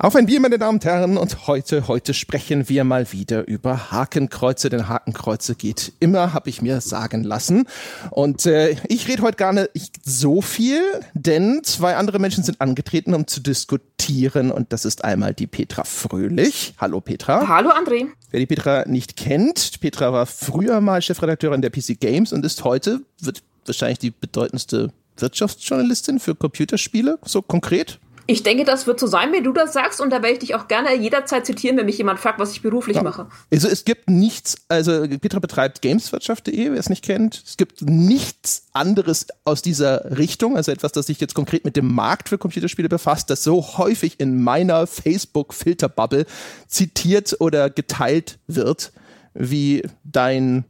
Auf 0.00 0.14
ein 0.14 0.26
Bier, 0.26 0.38
meine 0.38 0.58
Damen 0.58 0.76
und 0.76 0.84
Herren, 0.84 1.16
und 1.16 1.48
heute, 1.48 1.88
heute 1.88 2.14
sprechen 2.14 2.68
wir 2.68 2.84
mal 2.84 3.10
wieder 3.10 3.48
über 3.48 3.90
Hakenkreuze, 3.90 4.70
denn 4.70 4.88
Hakenkreuze 4.88 5.56
geht 5.56 5.92
immer, 5.98 6.32
habe 6.32 6.48
ich 6.50 6.62
mir 6.62 6.80
sagen 6.80 7.24
lassen. 7.24 7.64
Und 8.10 8.46
äh, 8.46 8.76
ich 8.86 9.08
rede 9.08 9.22
heute 9.22 9.36
gar 9.36 9.52
nicht 9.52 9.98
so 10.04 10.40
viel, 10.40 10.80
denn 11.14 11.64
zwei 11.64 11.96
andere 11.96 12.20
Menschen 12.20 12.44
sind 12.44 12.60
angetreten, 12.60 13.12
um 13.12 13.26
zu 13.26 13.40
diskutieren, 13.40 14.52
und 14.52 14.72
das 14.72 14.84
ist 14.84 15.02
einmal 15.02 15.34
die 15.34 15.48
Petra 15.48 15.82
Fröhlich. 15.82 16.74
Hallo 16.78 17.00
Petra. 17.00 17.48
Hallo 17.48 17.70
André. 17.70 18.06
Wer 18.30 18.38
die 18.38 18.46
Petra 18.46 18.84
nicht 18.86 19.16
kennt, 19.16 19.80
Petra 19.80 20.12
war 20.12 20.26
früher 20.26 20.80
mal 20.80 21.02
Chefredakteurin 21.02 21.60
der 21.60 21.70
PC 21.70 21.98
Games 21.98 22.32
und 22.32 22.46
ist 22.46 22.62
heute, 22.62 23.00
wird 23.18 23.42
wahrscheinlich 23.66 23.98
die 23.98 24.12
bedeutendste 24.12 24.92
Wirtschaftsjournalistin 25.16 26.20
für 26.20 26.36
Computerspiele, 26.36 27.18
so 27.24 27.42
konkret. 27.42 27.98
Ich 28.30 28.42
denke, 28.42 28.64
das 28.64 28.86
wird 28.86 29.00
so 29.00 29.06
sein, 29.06 29.32
wie 29.32 29.42
du 29.42 29.54
das 29.54 29.72
sagst, 29.72 30.02
und 30.02 30.10
da 30.10 30.16
werde 30.16 30.34
ich 30.34 30.38
dich 30.40 30.54
auch 30.54 30.68
gerne 30.68 30.94
jederzeit 30.94 31.46
zitieren, 31.46 31.78
wenn 31.78 31.86
mich 31.86 31.96
jemand 31.96 32.20
fragt, 32.20 32.38
was 32.38 32.52
ich 32.52 32.60
beruflich 32.60 32.96
ja. 32.96 33.02
mache. 33.02 33.26
Also 33.50 33.68
es 33.68 33.86
gibt 33.86 34.10
nichts, 34.10 34.66
also 34.68 35.08
Petra 35.08 35.38
betreibt 35.38 35.80
gameswirtschaft.de, 35.80 36.72
wer 36.72 36.78
es 36.78 36.90
nicht 36.90 37.02
kennt. 37.02 37.42
Es 37.46 37.56
gibt 37.56 37.80
nichts 37.80 38.66
anderes 38.74 39.28
aus 39.46 39.62
dieser 39.62 40.18
Richtung, 40.18 40.58
also 40.58 40.70
etwas, 40.70 40.92
das 40.92 41.06
sich 41.06 41.18
jetzt 41.20 41.32
konkret 41.34 41.64
mit 41.64 41.74
dem 41.74 41.90
Markt 41.94 42.28
für 42.28 42.36
Computerspiele 42.36 42.90
befasst, 42.90 43.30
das 43.30 43.42
so 43.42 43.78
häufig 43.78 44.20
in 44.20 44.42
meiner 44.42 44.86
Facebook-Filterbubble 44.86 46.26
zitiert 46.66 47.34
oder 47.40 47.70
geteilt 47.70 48.38
wird, 48.46 48.92
wie 49.32 49.88
dein 50.04 50.66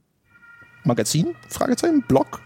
Magazin? 0.84 1.34
Fragezeichen? 1.48 2.04
Blog? 2.06 2.40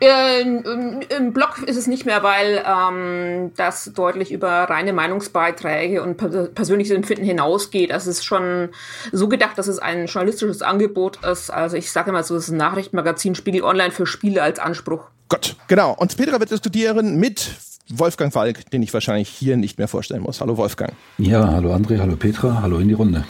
Äh, 0.00 0.42
Im 0.42 1.32
Blog 1.32 1.62
ist 1.66 1.76
es 1.76 1.86
nicht 1.86 2.04
mehr, 2.04 2.22
weil 2.22 2.62
ähm, 2.66 3.52
das 3.56 3.92
deutlich 3.94 4.32
über 4.32 4.50
reine 4.50 4.92
Meinungsbeiträge 4.92 6.02
und 6.02 6.16
persönliches 6.54 6.94
Empfinden 6.94 7.24
hinausgeht. 7.24 7.92
Also 7.92 8.10
es 8.10 8.18
ist 8.18 8.24
schon 8.24 8.70
so 9.12 9.28
gedacht, 9.28 9.56
dass 9.56 9.68
es 9.68 9.78
ein 9.78 10.06
journalistisches 10.06 10.62
Angebot 10.62 11.24
ist. 11.24 11.50
Also 11.50 11.76
ich 11.76 11.92
sage 11.92 12.12
mal 12.12 12.24
so, 12.24 12.36
es 12.36 12.44
ist 12.44 12.50
ein 12.50 12.58
Nachrichtenmagazin 12.58 13.34
Spiegel 13.34 13.62
Online 13.62 13.92
für 13.92 14.06
Spiele 14.06 14.42
als 14.42 14.58
Anspruch. 14.58 15.08
Gott, 15.28 15.56
genau. 15.68 15.94
Und 15.94 16.16
Petra 16.16 16.38
wird 16.38 16.50
diskutieren 16.50 17.16
mit 17.16 17.52
Wolfgang 17.88 18.32
Falk, 18.32 18.70
den 18.70 18.82
ich 18.82 18.92
wahrscheinlich 18.92 19.28
hier 19.28 19.56
nicht 19.56 19.78
mehr 19.78 19.88
vorstellen 19.88 20.22
muss. 20.22 20.40
Hallo 20.40 20.56
Wolfgang. 20.56 20.92
Ja, 21.18 21.52
hallo 21.52 21.72
André, 21.74 21.98
hallo 21.98 22.16
Petra, 22.16 22.60
hallo 22.62 22.78
in 22.78 22.88
die 22.88 22.94
Runde. 22.94 23.24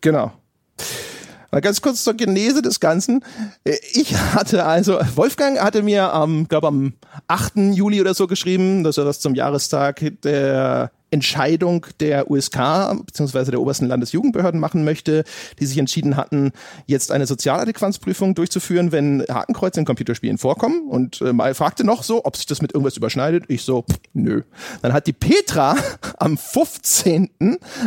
Genau. 0.00 0.32
Mal 1.50 1.60
ganz 1.60 1.80
kurz 1.80 2.04
zur 2.04 2.14
Genese 2.14 2.62
des 2.62 2.80
Ganzen. 2.80 3.24
Ich 3.92 4.14
hatte 4.16 4.64
also, 4.64 4.98
Wolfgang 5.14 5.60
hatte 5.60 5.82
mir 5.82 6.12
am, 6.12 6.48
glaube 6.48 6.68
am 6.68 6.94
8. 7.28 7.56
Juli 7.72 8.00
oder 8.00 8.14
so 8.14 8.26
geschrieben, 8.26 8.84
dass 8.84 8.98
er 8.98 9.04
das 9.04 9.20
zum 9.20 9.34
Jahrestag 9.34 10.00
der 10.22 10.90
Entscheidung 11.10 11.86
der 12.00 12.30
USK 12.30 12.58
bzw. 13.06 13.50
der 13.52 13.60
obersten 13.60 13.86
Landesjugendbehörden 13.86 14.60
machen 14.60 14.84
möchte, 14.84 15.24
die 15.60 15.66
sich 15.66 15.78
entschieden 15.78 16.16
hatten, 16.16 16.52
jetzt 16.86 17.12
eine 17.12 17.26
Sozialadäquanzprüfung 17.26 18.34
durchzuführen, 18.34 18.92
wenn 18.92 19.24
Hakenkreuze 19.28 19.80
in 19.80 19.86
Computerspielen 19.86 20.38
vorkommen. 20.38 20.88
Und 20.88 21.20
äh, 21.20 21.32
mal 21.32 21.54
fragte 21.54 21.84
noch 21.84 22.02
so, 22.02 22.24
ob 22.24 22.36
sich 22.36 22.46
das 22.46 22.60
mit 22.60 22.72
irgendwas 22.74 22.96
überschneidet. 22.96 23.44
Ich 23.48 23.62
so, 23.62 23.82
pff, 23.82 23.98
nö. 24.14 24.42
Dann 24.82 24.92
hat 24.92 25.06
die 25.06 25.12
Petra 25.12 25.76
am 26.18 26.36
15. 26.36 27.30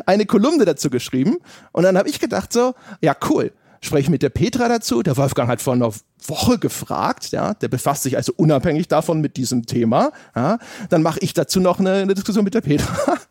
eine 0.06 0.26
Kolumne 0.26 0.66
dazu 0.66 0.90
geschrieben. 0.90 1.38
Und 1.72 1.84
dann 1.84 1.98
habe 1.98 2.10
ich 2.10 2.20
gedacht 2.20 2.54
so, 2.54 2.74
ja 3.02 3.16
cool, 3.30 3.52
spreche 3.82 4.12
mit 4.12 4.22
der 4.22 4.30
Petra 4.30 4.68
dazu. 4.68 5.04
Der 5.04 5.18
Wolfgang 5.18 5.50
hat 5.50 5.62
vor 5.62 5.74
einer 5.74 5.92
Woche 6.28 6.60
gefragt, 6.60 7.32
ja, 7.32 7.54
der 7.54 7.68
befasst 7.68 8.04
sich 8.04 8.18
also 8.18 8.34
unabhängig 8.36 8.88
davon 8.88 9.22
mit 9.22 9.38
diesem 9.38 9.66
Thema. 9.66 10.12
Ja. 10.36 10.60
Dann 10.90 11.02
mache 11.02 11.20
ich 11.22 11.34
dazu 11.34 11.60
noch 11.60 11.80
eine, 11.80 11.94
eine 11.94 12.14
Diskussion 12.14 12.44
mit 12.44 12.54
der 12.54 12.62
Petra. 12.62 13.18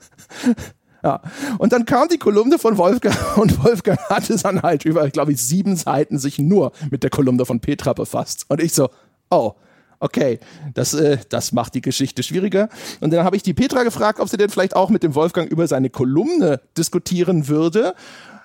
Ja. 1.03 1.23
Und 1.59 1.73
dann 1.73 1.85
kam 1.85 2.09
die 2.09 2.19
Kolumne 2.19 2.59
von 2.59 2.77
Wolfgang 2.77 3.17
und 3.37 3.63
Wolfgang 3.65 4.01
hatte 4.11 4.37
dann 4.37 4.63
halt 4.63 4.85
über, 4.85 5.09
glaube 5.11 5.33
ich, 5.33 5.41
sieben 5.41 5.77
Seiten 5.77 6.19
sich 6.19 6.41
nur 6.41 6.73
mit 6.91 7.05
der 7.05 7.11
Kolumne 7.11 7.47
von 7.47 7.61
Petra 7.61 7.93
befasst. 7.93 8.47
Und 8.49 8.61
ich 8.61 8.75
so, 8.75 8.91
oh, 9.31 9.53
okay, 10.01 10.39
das, 10.75 10.95
äh, 10.95 11.19
das 11.29 11.53
macht 11.53 11.75
die 11.75 11.81
Geschichte 11.81 12.23
schwieriger. 12.23 12.69
Und 13.01 13.13
dann 13.13 13.25
habe 13.25 13.37
ich 13.37 13.43
die 13.43 13.55
Petra 13.55 13.83
gefragt, 13.83 14.21
ob 14.21 14.29
sie 14.29 14.37
denn 14.37 14.51
vielleicht 14.51 14.77
auch 14.77 14.91
mit 14.91 15.03
dem 15.03 15.15
Wolfgang 15.15 15.51
über 15.51 15.67
seine 15.67 15.91
Kolumne 15.91 16.61
diskutieren 16.77 17.49
würde 17.49 17.95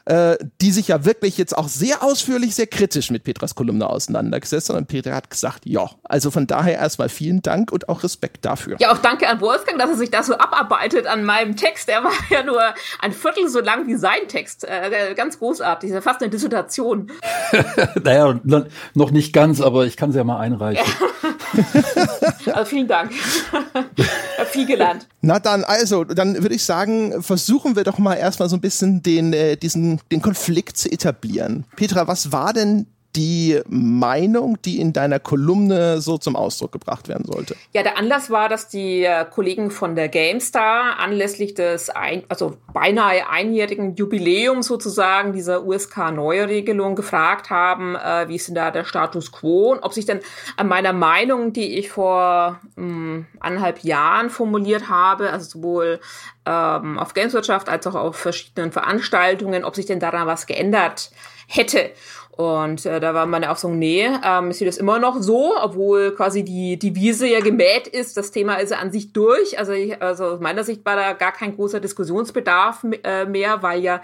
äh, 0.05 0.37
die 0.61 0.71
sich 0.71 0.89
ja 0.89 1.05
wirklich 1.05 1.37
jetzt 1.37 1.57
auch 1.57 1.67
sehr 1.67 2.03
ausführlich, 2.03 2.55
sehr 2.55 2.67
kritisch 2.67 3.09
mit 3.09 3.23
Petras 3.23 3.55
Kolumne 3.55 3.89
auseinandergesetzt 3.89 4.69
hat. 4.69 4.75
Und 4.75 4.87
Petra 4.87 5.15
hat 5.15 5.29
gesagt, 5.29 5.65
ja, 5.65 5.89
also 6.03 6.29
von 6.29 6.45
daher 6.45 6.77
erstmal 6.77 7.09
vielen 7.09 7.41
Dank 7.41 7.71
und 7.71 7.87
auch 7.87 8.03
Respekt 8.03 8.43
dafür. 8.43 8.75
Ja, 8.79 8.91
auch 8.91 8.97
danke 8.97 9.27
an 9.27 9.39
Wolfgang, 9.39 9.79
dass 9.79 9.89
er 9.91 9.97
sich 9.97 10.11
da 10.11 10.23
so 10.23 10.33
abarbeitet 10.33 11.07
an 11.07 11.23
meinem 11.23 11.55
Text. 11.55 11.87
Der 11.87 12.03
war 12.03 12.11
ja 12.29 12.43
nur 12.43 12.61
ein 12.99 13.13
Viertel 13.13 13.47
so 13.47 13.61
lang 13.61 13.87
wie 13.87 13.95
sein 13.95 14.27
Text. 14.27 14.65
Äh, 14.65 15.13
ganz 15.15 15.39
großartig, 15.39 15.89
ist 15.89 15.95
ja 15.95 16.01
fast 16.01 16.21
eine 16.21 16.29
Dissertation. 16.29 17.11
naja, 18.03 18.39
noch 18.93 19.11
nicht 19.11 19.33
ganz, 19.33 19.61
aber 19.61 19.85
ich 19.85 19.95
kann 19.95 20.11
sie 20.11 20.17
ja 20.17 20.23
mal 20.23 20.39
einreichen. 20.39 20.85
also 22.53 22.65
vielen 22.65 22.87
Dank. 22.87 23.11
viel 24.51 24.65
gelernt. 24.65 25.07
Na 25.21 25.39
dann, 25.39 25.63
also, 25.63 26.03
dann 26.03 26.41
würde 26.41 26.55
ich 26.55 26.63
sagen, 26.63 27.23
versuchen 27.23 27.75
wir 27.75 27.83
doch 27.83 27.97
mal 27.97 28.15
erstmal 28.15 28.49
so 28.49 28.57
ein 28.57 28.61
bisschen 28.61 29.01
den, 29.01 29.33
äh, 29.33 29.55
diesen, 29.55 29.92
den 30.11 30.21
Konflikt 30.21 30.77
zu 30.77 30.91
etablieren. 30.91 31.65
Petra, 31.75 32.07
was 32.07 32.31
war 32.31 32.53
denn 32.53 32.87
die 33.15 33.61
Meinung, 33.67 34.59
die 34.63 34.79
in 34.79 34.91
deiner 34.91 35.19
Kolumne 35.19 36.01
so 36.01 36.17
zum 36.17 36.35
Ausdruck 36.35 36.71
gebracht 36.71 37.07
werden 37.07 37.25
sollte? 37.25 37.55
Ja, 37.71 37.83
der 37.83 37.97
Anlass 37.97 38.29
war, 38.29 38.49
dass 38.49 38.69
die 38.69 39.03
äh, 39.03 39.25
Kollegen 39.29 39.69
von 39.69 39.95
der 39.95 40.09
GameStar 40.09 40.99
anlässlich 40.99 41.53
des 41.53 41.89
ein, 41.89 42.23
also 42.29 42.57
beinahe 42.73 43.29
einjährigen 43.29 43.95
Jubiläums 43.95 44.67
sozusagen 44.67 45.33
dieser 45.33 45.63
USK-Neuregelung 45.65 46.95
gefragt 46.95 47.49
haben, 47.49 47.95
äh, 47.95 48.27
wie 48.27 48.35
ist 48.35 48.47
denn 48.47 48.55
da 48.55 48.71
der 48.71 48.83
Status 48.83 49.31
quo 49.31 49.71
und 49.71 49.83
ob 49.83 49.93
sich 49.93 50.05
denn 50.05 50.19
an 50.57 50.67
meiner 50.67 50.93
Meinung, 50.93 51.53
die 51.53 51.77
ich 51.77 51.91
vor 51.91 52.59
mh, 52.75 52.83
hm, 52.83 53.25
anderthalb 53.39 53.79
Jahren 53.83 54.29
formuliert 54.29 54.89
habe, 54.89 55.31
also 55.31 55.59
sowohl 55.59 55.99
ähm, 56.45 56.97
auf 56.99 57.13
Gameswirtschaft 57.13 57.69
als 57.69 57.85
auch 57.87 57.95
auf 57.95 58.15
verschiedenen 58.15 58.71
Veranstaltungen, 58.71 59.63
ob 59.63 59.75
sich 59.75 59.85
denn 59.85 59.99
daran 59.99 60.27
was 60.27 60.47
geändert 60.47 61.11
hätte. 61.47 61.91
Und 62.35 62.87
äh, 62.87 62.99
da 62.99 63.13
war 63.13 63.27
meine 63.27 63.51
Auffassung, 63.51 63.77
nee, 63.77 64.09
ähm, 64.25 64.49
ist 64.49 64.59
das 64.59 64.77
immer 64.77 64.97
noch 64.97 65.21
so, 65.21 65.53
obwohl 65.61 66.15
quasi 66.15 66.43
die, 66.43 66.79
die 66.79 66.95
Wiese 66.95 67.27
ja 67.27 67.41
gemäht 67.41 67.87
ist. 67.87 68.17
Das 68.17 68.31
Thema 68.31 68.55
ist 68.55 68.71
ja 68.71 68.79
an 68.79 68.91
sich 68.91 69.13
durch. 69.13 69.59
Also, 69.59 69.73
ich, 69.73 70.01
also 70.01 70.25
aus 70.25 70.39
meiner 70.39 70.63
Sicht 70.63 70.83
war 70.83 70.95
da 70.95 71.13
gar 71.13 71.31
kein 71.31 71.55
großer 71.55 71.79
Diskussionsbedarf 71.79 72.85
äh, 73.03 73.25
mehr, 73.25 73.61
weil 73.61 73.81
ja 73.81 74.01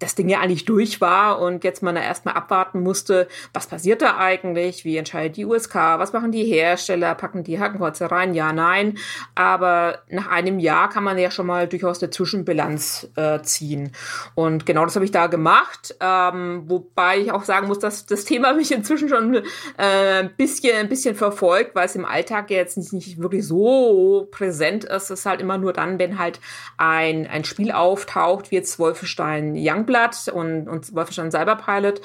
das 0.00 0.14
Ding 0.14 0.28
ja 0.28 0.40
eigentlich 0.40 0.64
durch 0.64 1.00
war 1.00 1.40
und 1.40 1.62
jetzt 1.64 1.82
man 1.82 1.94
da 1.94 2.02
erstmal 2.02 2.34
abwarten 2.34 2.80
musste, 2.80 3.28
was 3.52 3.66
passiert 3.66 4.02
da 4.02 4.16
eigentlich, 4.16 4.84
wie 4.84 4.96
entscheidet 4.96 5.36
die 5.36 5.44
USK, 5.44 5.74
was 5.74 6.12
machen 6.12 6.32
die 6.32 6.44
Hersteller, 6.44 7.14
packen 7.14 7.44
die 7.44 7.60
Hakenkreuze 7.60 8.10
rein, 8.10 8.34
ja, 8.34 8.52
nein. 8.52 8.98
Aber 9.34 10.00
nach 10.08 10.28
einem 10.28 10.58
Jahr 10.58 10.88
kann 10.88 11.04
man 11.04 11.16
ja 11.18 11.30
schon 11.30 11.46
mal 11.46 11.68
durchaus 11.68 12.02
eine 12.02 12.10
Zwischenbilanz 12.10 13.08
äh, 13.16 13.40
ziehen. 13.42 13.92
Und 14.34 14.66
genau 14.66 14.84
das 14.84 14.96
habe 14.96 15.04
ich 15.04 15.12
da 15.12 15.28
gemacht, 15.28 15.94
ähm, 16.00 16.64
wobei 16.66 17.18
ich 17.18 17.32
auch 17.32 17.44
sagen 17.44 17.68
muss, 17.68 17.78
dass 17.78 18.04
das 18.06 18.24
Thema 18.24 18.52
mich 18.54 18.72
inzwischen 18.72 19.08
schon 19.08 19.36
äh, 19.36 19.42
ein, 19.78 20.34
bisschen, 20.36 20.76
ein 20.76 20.88
bisschen 20.88 21.14
verfolgt, 21.14 21.74
weil 21.74 21.86
es 21.86 21.94
im 21.94 22.04
Alltag 22.04 22.50
jetzt 22.50 22.76
nicht, 22.76 22.92
nicht 22.92 23.18
wirklich 23.20 23.46
so 23.46 24.28
präsent 24.32 24.84
ist. 24.84 25.04
Es 25.04 25.20
ist 25.20 25.26
halt 25.26 25.40
immer 25.40 25.56
nur 25.56 25.72
dann, 25.72 25.98
wenn 25.98 26.18
halt 26.18 26.40
ein, 26.78 27.26
ein 27.26 27.44
Spiel 27.44 27.70
auftaucht, 27.70 28.50
wie 28.50 28.56
jetzt 28.56 28.78
Wolfenstein 28.78 29.54
Young 29.56 29.83
Youngblood 29.84 30.28
und, 30.32 30.68
und 30.68 30.94
Wolfenstein 30.94 31.30
Cyberpilot, 31.30 32.00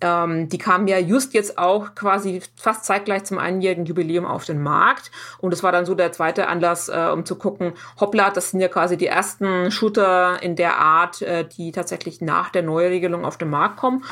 ähm, 0.00 0.48
die 0.48 0.58
kamen 0.58 0.88
ja 0.88 0.98
just 0.98 1.34
jetzt 1.34 1.58
auch 1.58 1.94
quasi 1.94 2.42
fast 2.56 2.84
zeitgleich 2.84 3.24
zum 3.24 3.38
einjährigen 3.38 3.84
Jubiläum 3.84 4.24
auf 4.24 4.44
den 4.44 4.62
Markt. 4.62 5.10
Und 5.38 5.52
das 5.52 5.62
war 5.62 5.72
dann 5.72 5.86
so 5.86 5.94
der 5.94 6.12
zweite 6.12 6.48
Anlass, 6.48 6.88
äh, 6.88 7.10
um 7.12 7.24
zu 7.24 7.36
gucken, 7.36 7.72
hoppla, 7.98 8.30
das 8.30 8.50
sind 8.50 8.60
ja 8.60 8.68
quasi 8.68 8.96
die 8.96 9.06
ersten 9.06 9.70
Shooter 9.70 10.42
in 10.42 10.56
der 10.56 10.78
Art, 10.78 11.22
äh, 11.22 11.46
die 11.46 11.72
tatsächlich 11.72 12.20
nach 12.20 12.50
der 12.50 12.62
Neuregelung 12.62 13.24
auf 13.24 13.36
den 13.36 13.50
Markt 13.50 13.76
kommen. 13.76 14.04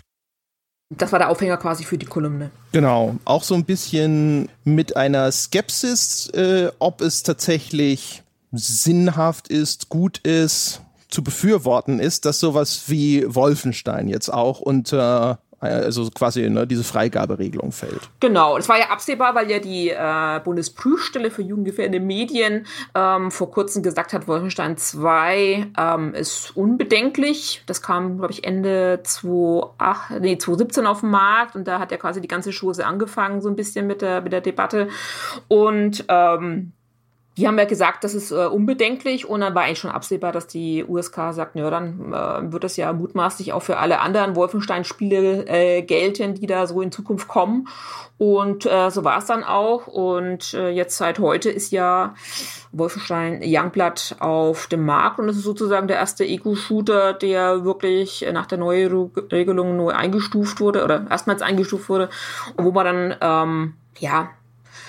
Das 0.94 1.12
war 1.12 1.18
der 1.18 1.28
Aufhänger 1.28 1.58
quasi 1.58 1.84
für 1.84 1.98
die 1.98 2.06
Kolumne. 2.06 2.50
Genau, 2.72 3.16
auch 3.26 3.42
so 3.42 3.54
ein 3.54 3.64
bisschen 3.64 4.48
mit 4.64 4.96
einer 4.96 5.30
Skepsis, 5.30 6.28
äh, 6.30 6.70
ob 6.78 7.02
es 7.02 7.22
tatsächlich 7.22 8.22
sinnhaft 8.52 9.48
ist, 9.48 9.90
gut 9.90 10.18
ist, 10.18 10.80
zu 11.08 11.22
befürworten 11.22 12.00
ist, 12.00 12.24
dass 12.24 12.40
sowas 12.40 12.84
wie 12.86 13.24
Wolfenstein 13.26 14.08
jetzt 14.08 14.32
auch 14.32 14.60
unter 14.60 15.40
also 15.60 16.08
quasi 16.10 16.48
ne, 16.48 16.66
diese 16.66 16.84
Freigaberegelung 16.84 17.72
fällt. 17.72 18.08
Genau, 18.20 18.56
es 18.56 18.68
war 18.68 18.78
ja 18.78 18.90
absehbar, 18.90 19.34
weil 19.34 19.50
ja 19.50 19.58
die 19.58 19.90
äh, 19.90 20.40
Bundesprüfstelle 20.44 21.30
für 21.30 21.42
jugendgefährdende 21.42 22.00
Medien 22.00 22.66
ähm, 22.94 23.30
vor 23.30 23.50
kurzem 23.50 23.82
gesagt 23.82 24.12
hat, 24.12 24.28
Wolfenstein 24.28 24.76
2 24.76 25.72
ähm, 25.76 26.14
ist 26.14 26.56
unbedenklich. 26.56 27.62
Das 27.66 27.82
kam, 27.82 28.18
glaube 28.18 28.32
ich, 28.32 28.44
Ende 28.44 29.00
2008, 29.02 30.20
nee, 30.20 30.38
2017 30.38 30.86
auf 30.86 31.00
den 31.00 31.10
Markt 31.10 31.56
und 31.56 31.66
da 31.66 31.80
hat 31.80 31.90
ja 31.90 31.96
quasi 31.96 32.20
die 32.20 32.28
ganze 32.28 32.52
Chose 32.52 32.86
angefangen, 32.86 33.40
so 33.40 33.48
ein 33.48 33.56
bisschen 33.56 33.86
mit 33.86 34.00
der, 34.00 34.20
mit 34.20 34.32
der 34.32 34.40
Debatte. 34.40 34.88
Und 35.48 36.04
ähm, 36.08 36.72
die 37.38 37.46
haben 37.46 37.56
ja 37.56 37.66
gesagt, 37.66 38.02
das 38.02 38.14
ist 38.14 38.32
äh, 38.32 38.46
unbedenklich 38.46 39.24
und 39.24 39.40
dann 39.40 39.54
war 39.54 39.62
eigentlich 39.62 39.78
schon 39.78 39.92
absehbar, 39.92 40.32
dass 40.32 40.48
die 40.48 40.84
USK 40.84 41.30
sagt, 41.30 41.54
ja, 41.54 41.70
dann 41.70 42.12
äh, 42.12 42.52
wird 42.52 42.64
das 42.64 42.76
ja 42.76 42.92
mutmaßlich 42.92 43.52
auch 43.52 43.62
für 43.62 43.76
alle 43.76 44.00
anderen 44.00 44.34
Wolfenstein-Spiele 44.34 45.46
äh, 45.46 45.82
gelten, 45.82 46.34
die 46.34 46.48
da 46.48 46.66
so 46.66 46.82
in 46.82 46.90
Zukunft 46.90 47.28
kommen. 47.28 47.68
Und 48.18 48.66
äh, 48.66 48.90
so 48.90 49.04
war 49.04 49.18
es 49.18 49.26
dann 49.26 49.44
auch. 49.44 49.86
Und 49.86 50.52
äh, 50.54 50.70
jetzt 50.70 50.96
seit 50.96 51.20
heute 51.20 51.48
ist 51.48 51.70
ja 51.70 52.14
Wolfenstein 52.72 53.40
Youngblood 53.44 54.16
auf 54.18 54.66
dem 54.66 54.84
Markt 54.84 55.20
und 55.20 55.28
es 55.28 55.36
ist 55.36 55.44
sozusagen 55.44 55.86
der 55.86 55.98
erste 55.98 56.24
Eco-Shooter, 56.24 57.12
der 57.12 57.64
wirklich 57.64 58.26
nach 58.32 58.46
der 58.46 58.58
neuen 58.58 59.12
Regelung 59.30 59.76
neu 59.76 59.90
eingestuft 59.90 60.60
wurde 60.60 60.82
oder 60.82 61.06
erstmals 61.08 61.40
eingestuft 61.40 61.88
wurde, 61.88 62.10
wo 62.56 62.72
man 62.72 62.84
dann 62.84 63.16
ähm, 63.20 63.74
ja 64.00 64.30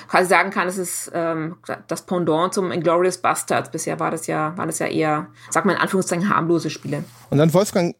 quasi 0.09 0.27
sagen 0.27 0.49
kann, 0.49 0.67
es 0.67 0.77
ist 0.77 1.11
ähm, 1.13 1.57
das 1.87 2.05
Pendant 2.05 2.53
zum 2.53 2.71
Inglorious 2.71 3.17
Bastards. 3.17 3.71
Bisher 3.71 3.99
war 3.99 4.11
das 4.11 4.27
ja, 4.27 4.57
waren 4.57 4.67
das 4.67 4.79
ja 4.79 4.87
eher, 4.87 5.27
sag 5.49 5.65
mal 5.65 5.73
in 5.73 5.79
Anführungszeichen, 5.79 6.29
harmlose 6.29 6.69
Spiele. 6.69 7.03
Und 7.29 7.37
dann 7.37 7.53
Wolfgang, 7.53 7.95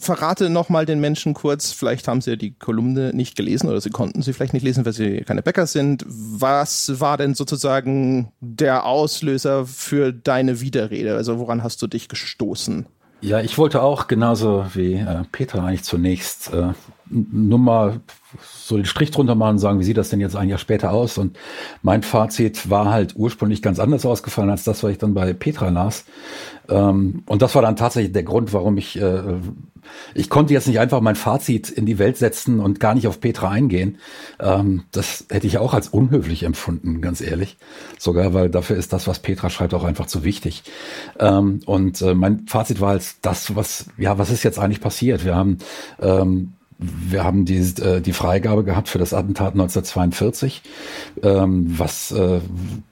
verrate 0.00 0.50
nochmal 0.50 0.84
den 0.84 1.00
Menschen 1.00 1.32
kurz, 1.32 1.70
vielleicht 1.70 2.08
haben 2.08 2.20
sie 2.20 2.36
die 2.36 2.52
Kolumne 2.52 3.12
nicht 3.14 3.36
gelesen 3.36 3.68
oder 3.68 3.80
sie 3.80 3.90
konnten 3.90 4.20
sie 4.20 4.32
vielleicht 4.32 4.52
nicht 4.52 4.64
lesen, 4.64 4.84
weil 4.84 4.92
sie 4.92 5.22
keine 5.22 5.42
Bäcker 5.42 5.66
sind. 5.66 6.04
Was 6.08 7.00
war 7.00 7.16
denn 7.16 7.34
sozusagen 7.34 8.32
der 8.40 8.84
Auslöser 8.84 9.66
für 9.66 10.12
deine 10.12 10.60
Widerrede? 10.60 11.14
Also 11.14 11.38
woran 11.38 11.62
hast 11.62 11.80
du 11.82 11.86
dich 11.86 12.08
gestoßen? 12.08 12.86
Ja, 13.20 13.40
ich 13.40 13.58
wollte 13.58 13.82
auch 13.82 14.08
genauso 14.08 14.66
wie 14.74 14.94
äh, 14.94 15.24
Petra 15.30 15.64
eigentlich 15.64 15.84
zunächst 15.84 16.52
äh, 16.52 16.72
nur 17.10 17.58
mal 17.58 18.00
so 18.42 18.76
den 18.76 18.86
Strich 18.86 19.10
drunter 19.10 19.34
machen 19.34 19.52
und 19.52 19.58
sagen, 19.58 19.80
wie 19.80 19.84
sieht 19.84 19.96
das 19.96 20.10
denn 20.10 20.20
jetzt 20.20 20.36
ein 20.36 20.48
Jahr 20.48 20.58
später 20.58 20.92
aus? 20.92 21.18
Und 21.18 21.36
mein 21.82 22.02
Fazit 22.02 22.70
war 22.70 22.90
halt 22.90 23.14
ursprünglich 23.16 23.62
ganz 23.62 23.78
anders 23.78 24.06
ausgefallen 24.06 24.50
als 24.50 24.64
das, 24.64 24.82
was 24.82 24.92
ich 24.92 24.98
dann 24.98 25.14
bei 25.14 25.32
Petra 25.32 25.68
las. 25.68 26.04
Ähm, 26.68 27.24
und 27.26 27.42
das 27.42 27.54
war 27.54 27.62
dann 27.62 27.76
tatsächlich 27.76 28.12
der 28.12 28.22
Grund, 28.22 28.52
warum 28.52 28.78
ich, 28.78 29.00
äh, 29.00 29.22
ich 30.14 30.30
konnte 30.30 30.54
jetzt 30.54 30.68
nicht 30.68 30.78
einfach 30.78 31.00
mein 31.00 31.16
Fazit 31.16 31.68
in 31.68 31.84
die 31.84 31.98
Welt 31.98 32.16
setzen 32.16 32.60
und 32.60 32.78
gar 32.78 32.94
nicht 32.94 33.08
auf 33.08 33.20
Petra 33.20 33.50
eingehen. 33.50 33.98
Ähm, 34.38 34.84
das 34.92 35.26
hätte 35.30 35.48
ich 35.48 35.58
auch 35.58 35.74
als 35.74 35.88
unhöflich 35.88 36.44
empfunden, 36.44 37.00
ganz 37.00 37.20
ehrlich. 37.20 37.58
Sogar, 37.98 38.32
weil 38.34 38.50
dafür 38.50 38.76
ist 38.76 38.92
das, 38.92 39.08
was 39.08 39.18
Petra 39.18 39.50
schreibt, 39.50 39.74
auch 39.74 39.84
einfach 39.84 40.06
zu 40.06 40.22
wichtig. 40.22 40.62
Ähm, 41.18 41.60
und 41.66 42.00
äh, 42.02 42.14
mein 42.14 42.46
Fazit 42.46 42.80
war 42.80 42.90
halt 42.90 43.02
das, 43.22 43.56
was, 43.56 43.86
ja, 43.98 44.18
was 44.18 44.30
ist 44.30 44.44
jetzt 44.44 44.60
eigentlich 44.60 44.80
passiert? 44.80 45.24
Wir 45.24 45.34
haben, 45.34 45.58
wir 46.80 47.24
haben 47.24 47.44
die, 47.44 47.58
äh, 47.58 48.00
die 48.00 48.12
Freigabe 48.12 48.64
gehabt 48.64 48.88
für 48.88 48.98
das 48.98 49.12
Attentat 49.12 49.52
1942, 49.52 50.62
ähm, 51.22 51.66
was 51.78 52.10
äh, 52.12 52.40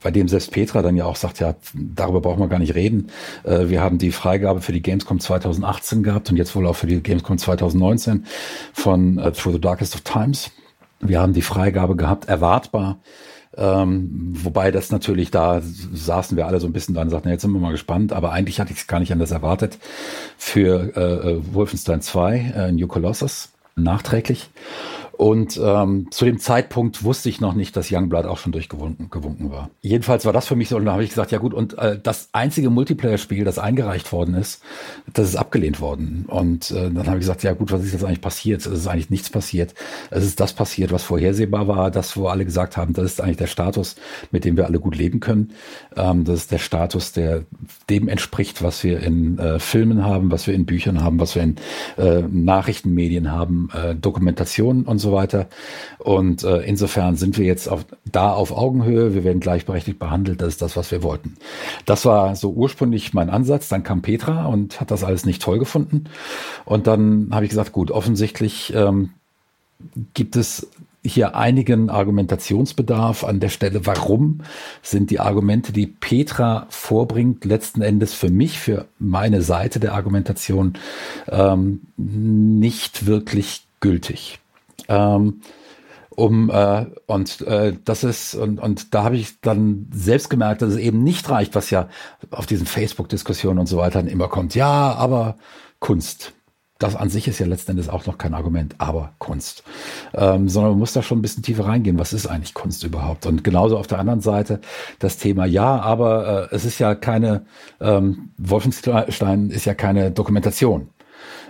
bei 0.01 0.11
dem 0.11 0.27
selbst 0.27 0.51
Petra 0.51 0.81
dann 0.81 0.95
ja 0.95 1.05
auch 1.05 1.15
sagt, 1.15 1.39
ja, 1.39 1.55
darüber 1.73 2.21
brauchen 2.21 2.39
wir 2.39 2.47
gar 2.47 2.59
nicht 2.59 2.75
reden. 2.75 3.07
Äh, 3.43 3.69
wir 3.69 3.81
haben 3.81 3.97
die 3.97 4.11
Freigabe 4.11 4.61
für 4.61 4.73
die 4.73 4.81
Gamescom 4.81 5.19
2018 5.19 6.03
gehabt 6.03 6.29
und 6.29 6.37
jetzt 6.37 6.55
wohl 6.55 6.67
auch 6.67 6.75
für 6.75 6.87
die 6.87 7.01
Gamescom 7.01 7.37
2019 7.37 8.25
von 8.73 9.17
äh, 9.17 9.31
Through 9.31 9.53
the 9.53 9.61
Darkest 9.61 9.95
of 9.95 10.01
Times. 10.01 10.51
Wir 10.99 11.19
haben 11.19 11.33
die 11.33 11.41
Freigabe 11.41 11.95
gehabt, 11.95 12.25
erwartbar. 12.25 12.99
Ähm, 13.57 14.33
wobei 14.35 14.69
das 14.69 14.91
natürlich, 14.91 15.31
da 15.31 15.61
saßen 15.61 16.37
wir 16.37 16.45
alle 16.45 16.59
so 16.59 16.67
ein 16.67 16.73
bisschen 16.73 16.93
dran 16.93 17.07
und 17.07 17.11
sagten, 17.11 17.29
jetzt 17.29 17.41
sind 17.41 17.51
wir 17.51 17.59
mal 17.59 17.71
gespannt, 17.71 18.13
aber 18.13 18.31
eigentlich 18.31 18.59
hatte 18.59 18.71
ich 18.71 18.79
es 18.79 18.87
gar 18.87 18.99
nicht 18.99 19.11
anders 19.11 19.31
erwartet 19.31 19.79
für 20.37 20.95
äh, 20.95 21.29
äh 21.31 21.41
Wolfenstein 21.53 22.01
2, 22.01 22.37
äh, 22.37 22.71
New 22.71 22.87
Colossus 22.87 23.49
nachträglich. 23.83 24.49
Und 25.19 25.59
ähm, 25.61 26.07
zu 26.11 26.23
dem 26.23 26.39
Zeitpunkt 26.39 27.03
wusste 27.03 27.27
ich 27.27 27.41
noch 27.41 27.53
nicht, 27.53 27.75
dass 27.75 27.91
Youngblood 27.91 28.25
auch 28.25 28.37
schon 28.37 28.53
durchgewunken 28.53 29.09
gewunken 29.09 29.51
war. 29.51 29.69
Jedenfalls 29.81 30.23
war 30.23 30.31
das 30.31 30.47
für 30.47 30.55
mich 30.55 30.69
so, 30.69 30.77
und 30.77 30.85
da 30.85 30.93
habe 30.93 31.03
ich 31.03 31.09
gesagt, 31.09 31.33
ja 31.33 31.39
gut, 31.39 31.53
und 31.53 31.77
äh, 31.77 31.99
das 32.01 32.29
einzige 32.31 32.69
Multiplayer-Spiel, 32.69 33.43
das 33.43 33.59
eingereicht 33.59 34.13
worden 34.13 34.33
ist, 34.33 34.61
das 35.11 35.27
ist 35.27 35.35
abgelehnt 35.35 35.81
worden. 35.81 36.23
Und 36.25 36.71
äh, 36.71 36.89
dann 36.89 37.05
habe 37.07 37.17
ich 37.17 37.23
gesagt, 37.23 37.43
ja 37.43 37.51
gut, 37.51 37.69
was 37.69 37.83
ist 37.83 37.91
jetzt 37.91 38.05
eigentlich 38.05 38.21
passiert? 38.21 38.61
Es 38.61 38.67
ist 38.67 38.87
eigentlich 38.87 39.09
nichts 39.09 39.29
passiert. 39.29 39.73
Es 40.09 40.23
ist 40.23 40.39
das 40.39 40.53
passiert, 40.53 40.93
was 40.93 41.03
vorhersehbar 41.03 41.67
war, 41.67 41.91
das, 41.91 42.15
wo 42.15 42.27
alle 42.27 42.45
gesagt 42.45 42.77
haben, 42.77 42.93
das 42.93 43.03
ist 43.03 43.19
eigentlich 43.19 43.35
der 43.35 43.47
Status, 43.47 43.97
mit 44.31 44.45
dem 44.45 44.55
wir 44.55 44.67
alle 44.67 44.79
gut 44.79 44.95
leben 44.95 45.19
können. 45.19 45.51
Ähm, 45.97 46.23
das 46.23 46.43
ist 46.43 46.51
der 46.53 46.59
Status, 46.59 47.11
der 47.11 47.43
dem 47.89 48.07
entspricht, 48.07 48.63
was 48.63 48.85
wir 48.85 49.01
in 49.01 49.37
äh, 49.37 49.59
Filmen 49.59 50.05
haben, 50.05 50.31
was 50.31 50.47
wir 50.47 50.53
in 50.53 50.65
Büchern 50.65 51.03
haben, 51.03 51.19
was 51.19 51.35
wir 51.35 51.43
in 51.43 51.57
äh, 51.97 52.21
Nachrichtenmedien 52.21 53.33
haben, 53.33 53.67
äh, 53.73 53.95
Dokumentationen 53.95 54.85
und 54.85 54.99
so 54.99 55.08
so 55.09 55.15
weiter. 55.15 55.47
Und 55.97 56.43
äh, 56.43 56.61
insofern 56.61 57.15
sind 57.15 57.37
wir 57.37 57.45
jetzt 57.45 57.67
auf, 57.67 57.85
da 58.05 58.33
auf 58.33 58.51
Augenhöhe. 58.51 59.13
Wir 59.13 59.23
werden 59.23 59.39
gleichberechtigt 59.39 59.99
behandelt. 59.99 60.41
Das 60.41 60.49
ist 60.49 60.61
das, 60.61 60.77
was 60.77 60.91
wir 60.91 61.03
wollten. 61.03 61.35
Das 61.85 62.05
war 62.05 62.35
so 62.35 62.51
ursprünglich 62.51 63.13
mein 63.13 63.29
Ansatz. 63.29 63.69
Dann 63.69 63.83
kam 63.83 64.01
Petra 64.01 64.45
und 64.45 64.79
hat 64.79 64.91
das 64.91 65.03
alles 65.03 65.25
nicht 65.25 65.41
toll 65.41 65.59
gefunden. 65.59 66.05
Und 66.65 66.87
dann 66.87 67.29
habe 67.31 67.45
ich 67.45 67.49
gesagt, 67.49 67.71
gut, 67.71 67.91
offensichtlich 67.91 68.73
ähm, 68.73 69.11
gibt 70.13 70.35
es 70.35 70.67
hier 71.03 71.35
einigen 71.35 71.89
Argumentationsbedarf 71.89 73.23
an 73.23 73.39
der 73.39 73.49
Stelle. 73.49 73.85
Warum 73.85 74.41
sind 74.81 75.11
die 75.11 75.19
Argumente, 75.19 75.71
die 75.71 75.87
Petra 75.87 76.67
vorbringt, 76.69 77.45
letzten 77.45 77.81
Endes 77.81 78.13
für 78.13 78.29
mich, 78.29 78.59
für 78.59 78.85
meine 78.99 79.41
Seite 79.41 79.79
der 79.79 79.93
Argumentation 79.93 80.73
ähm, 81.29 81.81
nicht 81.95 83.05
wirklich 83.05 83.63
gültig? 83.79 84.39
Ähm, 84.89 85.41
um 86.09 86.49
äh, 86.49 86.87
und 87.05 87.41
äh, 87.41 87.77
das 87.85 88.03
ist 88.03 88.35
und 88.35 88.59
und 88.59 88.93
da 88.93 89.03
habe 89.03 89.15
ich 89.15 89.39
dann 89.39 89.87
selbst 89.93 90.29
gemerkt, 90.29 90.61
dass 90.61 90.71
es 90.71 90.77
eben 90.77 91.03
nicht 91.03 91.29
reicht, 91.29 91.55
was 91.55 91.69
ja 91.69 91.87
auf 92.31 92.45
diesen 92.45 92.65
Facebook-Diskussionen 92.65 93.59
und 93.59 93.67
so 93.67 93.77
weiter 93.77 94.05
immer 94.05 94.27
kommt. 94.27 94.53
Ja, 94.53 94.93
aber 94.95 95.37
Kunst. 95.79 96.33
Das 96.77 96.95
an 96.95 97.09
sich 97.09 97.27
ist 97.27 97.39
ja 97.39 97.45
letzten 97.45 97.71
Endes 97.71 97.89
auch 97.89 98.05
noch 98.05 98.17
kein 98.17 98.33
Argument, 98.33 98.75
aber 98.77 99.13
Kunst. 99.17 99.63
Ähm, 100.13 100.47
sondern 100.47 100.71
man 100.73 100.79
muss 100.79 100.93
da 100.93 101.03
schon 101.03 101.19
ein 101.19 101.21
bisschen 101.21 101.43
tiefer 101.43 101.65
reingehen. 101.65 101.99
Was 101.99 102.13
ist 102.13 102.25
eigentlich 102.25 102.53
Kunst 102.53 102.85
überhaupt? 102.85 103.25
Und 103.25 103.43
genauso 103.43 103.77
auf 103.77 103.87
der 103.87 103.99
anderen 103.99 104.21
Seite 104.21 104.61
das 104.97 105.17
Thema, 105.17 105.45
ja, 105.45 105.79
aber 105.81 106.49
äh, 106.51 106.55
es 106.55 106.63
ist 106.63 106.79
ja 106.79 106.95
keine, 106.95 107.45
ähm, 107.81 108.31
Wolfenstein 108.37 109.49
ist 109.49 109.65
ja 109.65 109.73
keine 109.73 110.11
Dokumentation. 110.11 110.89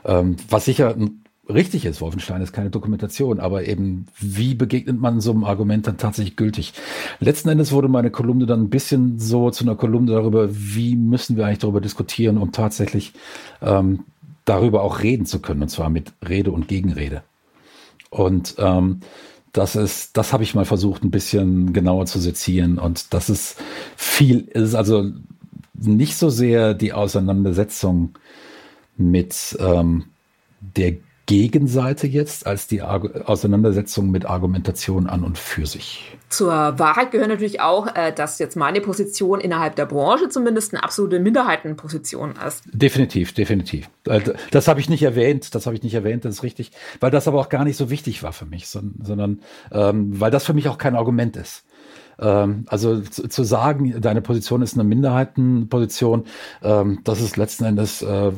Ähm, 0.04 0.38
was 0.50 0.66
sicher 0.66 0.96
ein 0.96 1.24
richtig 1.50 1.86
ist. 1.86 2.02
Wolfenstein 2.02 2.42
ist 2.42 2.54
keine 2.54 2.70
Dokumentation, 2.70 3.40
aber 3.40 3.66
eben, 3.66 4.08
wie 4.20 4.54
begegnet 4.54 5.00
man 5.00 5.20
so 5.20 5.32
einem 5.32 5.44
Argument 5.44 5.88
dann 5.88 5.98
tatsächlich 5.98 6.36
gültig? 6.36 6.74
Letzten 7.20 7.50
Endes 7.50 7.72
wurde 7.72 7.88
meine 7.88 8.12
Kolumne 8.12 8.46
dann 8.46 8.64
ein 8.64 8.70
bisschen 8.70 9.20
so 9.20 9.50
zu 9.50 9.64
einer 9.64 9.76
Kolumne 9.76 10.12
darüber, 10.12 10.50
wie 10.52 10.96
müssen 10.96 11.38
wir 11.38 11.46
eigentlich 11.46 11.60
darüber 11.60 11.82
diskutieren, 11.82 12.38
um 12.38 12.52
tatsächlich 12.52 13.14
ähm, 13.62 14.06
darüber 14.46 14.84
auch 14.84 15.02
reden 15.02 15.26
zu 15.26 15.40
können, 15.40 15.64
und 15.64 15.70
zwar 15.70 15.90
mit 15.90 16.14
Rede 16.28 16.52
und 16.52 16.68
Gegenrede. 16.68 17.24
Und 18.10 18.56
ähm, 18.58 19.02
das 19.52 19.76
ist, 19.76 20.18
das 20.18 20.34
habe 20.34 20.44
ich 20.44 20.56
mal 20.56 20.66
versucht, 20.66 21.04
ein 21.04 21.12
bisschen 21.12 21.74
genauer 21.74 22.06
zu 22.06 22.20
sezieren. 22.20 22.78
Und 22.78 23.14
das 23.14 23.30
ist 23.30 23.58
viel, 23.96 24.42
ist 24.42 24.76
also 24.76 25.12
nicht 25.74 26.18
so 26.18 26.30
sehr 26.30 26.74
die 26.74 26.94
Auseinandersetzung 26.94 28.18
mit 28.98 29.58
ähm, 29.60 30.06
der 30.60 30.98
Gegenseite 31.30 32.08
jetzt 32.08 32.48
als 32.48 32.66
die 32.66 32.82
Auseinandersetzung 32.82 34.10
mit 34.10 34.26
Argumentation 34.26 35.06
an 35.06 35.24
und 35.24 35.38
für 35.38 35.68
sich. 35.68 36.18
Zur 36.28 36.50
Wahrheit 36.50 37.12
gehört 37.12 37.30
natürlich 37.30 37.62
auch, 37.62 37.86
äh, 37.96 38.12
dass 38.12 38.40
jetzt 38.40 38.56
meine 38.56 38.82
Position 38.82 39.40
innerhalb 39.40 39.76
der 39.76 39.86
Branche 39.86 40.30
zumindest 40.30 40.74
eine 40.74 40.84
absolute 40.84 41.20
Minderheitenposition 41.20 42.34
ist. 42.48 42.64
Definitiv, 42.74 43.34
definitiv. 43.34 43.92
Äh, 44.08 44.22
das 44.50 44.68
habe 44.68 44.80
ich 44.80 44.90
nicht 44.90 45.04
erwähnt, 45.04 45.54
das 45.54 45.68
habe 45.68 45.76
ich 45.76 45.84
nicht 45.84 45.94
erwähnt, 45.94 46.26
das 46.26 46.38
ist 46.38 46.44
richtig, 46.44 46.72
weil 47.00 47.12
das 47.12 47.28
aber 47.28 47.40
auch 47.40 47.50
gar 47.50 47.64
nicht 47.64 47.78
so 47.78 47.92
wichtig 47.92 48.24
war 48.24 48.34
für 48.34 48.48
mich, 48.48 48.68
sondern 48.68 49.42
ähm, 49.72 50.20
weil 50.20 50.32
das 50.32 50.48
für 50.48 50.56
mich 50.56 50.68
auch 50.68 50.80
kein 50.80 50.96
Argument 50.96 51.38
ist. 51.38 51.64
Ähm, 52.22 52.66
also 52.68 53.00
zu, 53.02 53.44
sagen, 53.44 54.02
deine 54.02 54.22
Position 54.22 54.62
ist 54.62 54.74
eine 54.74 54.84
Minderheitenposition, 54.84 56.26
ähm, 56.62 57.00
das 57.04 57.22
ist 57.22 57.38
letzten 57.38 57.66
Endes 57.66 58.02
äh, 58.02 58.32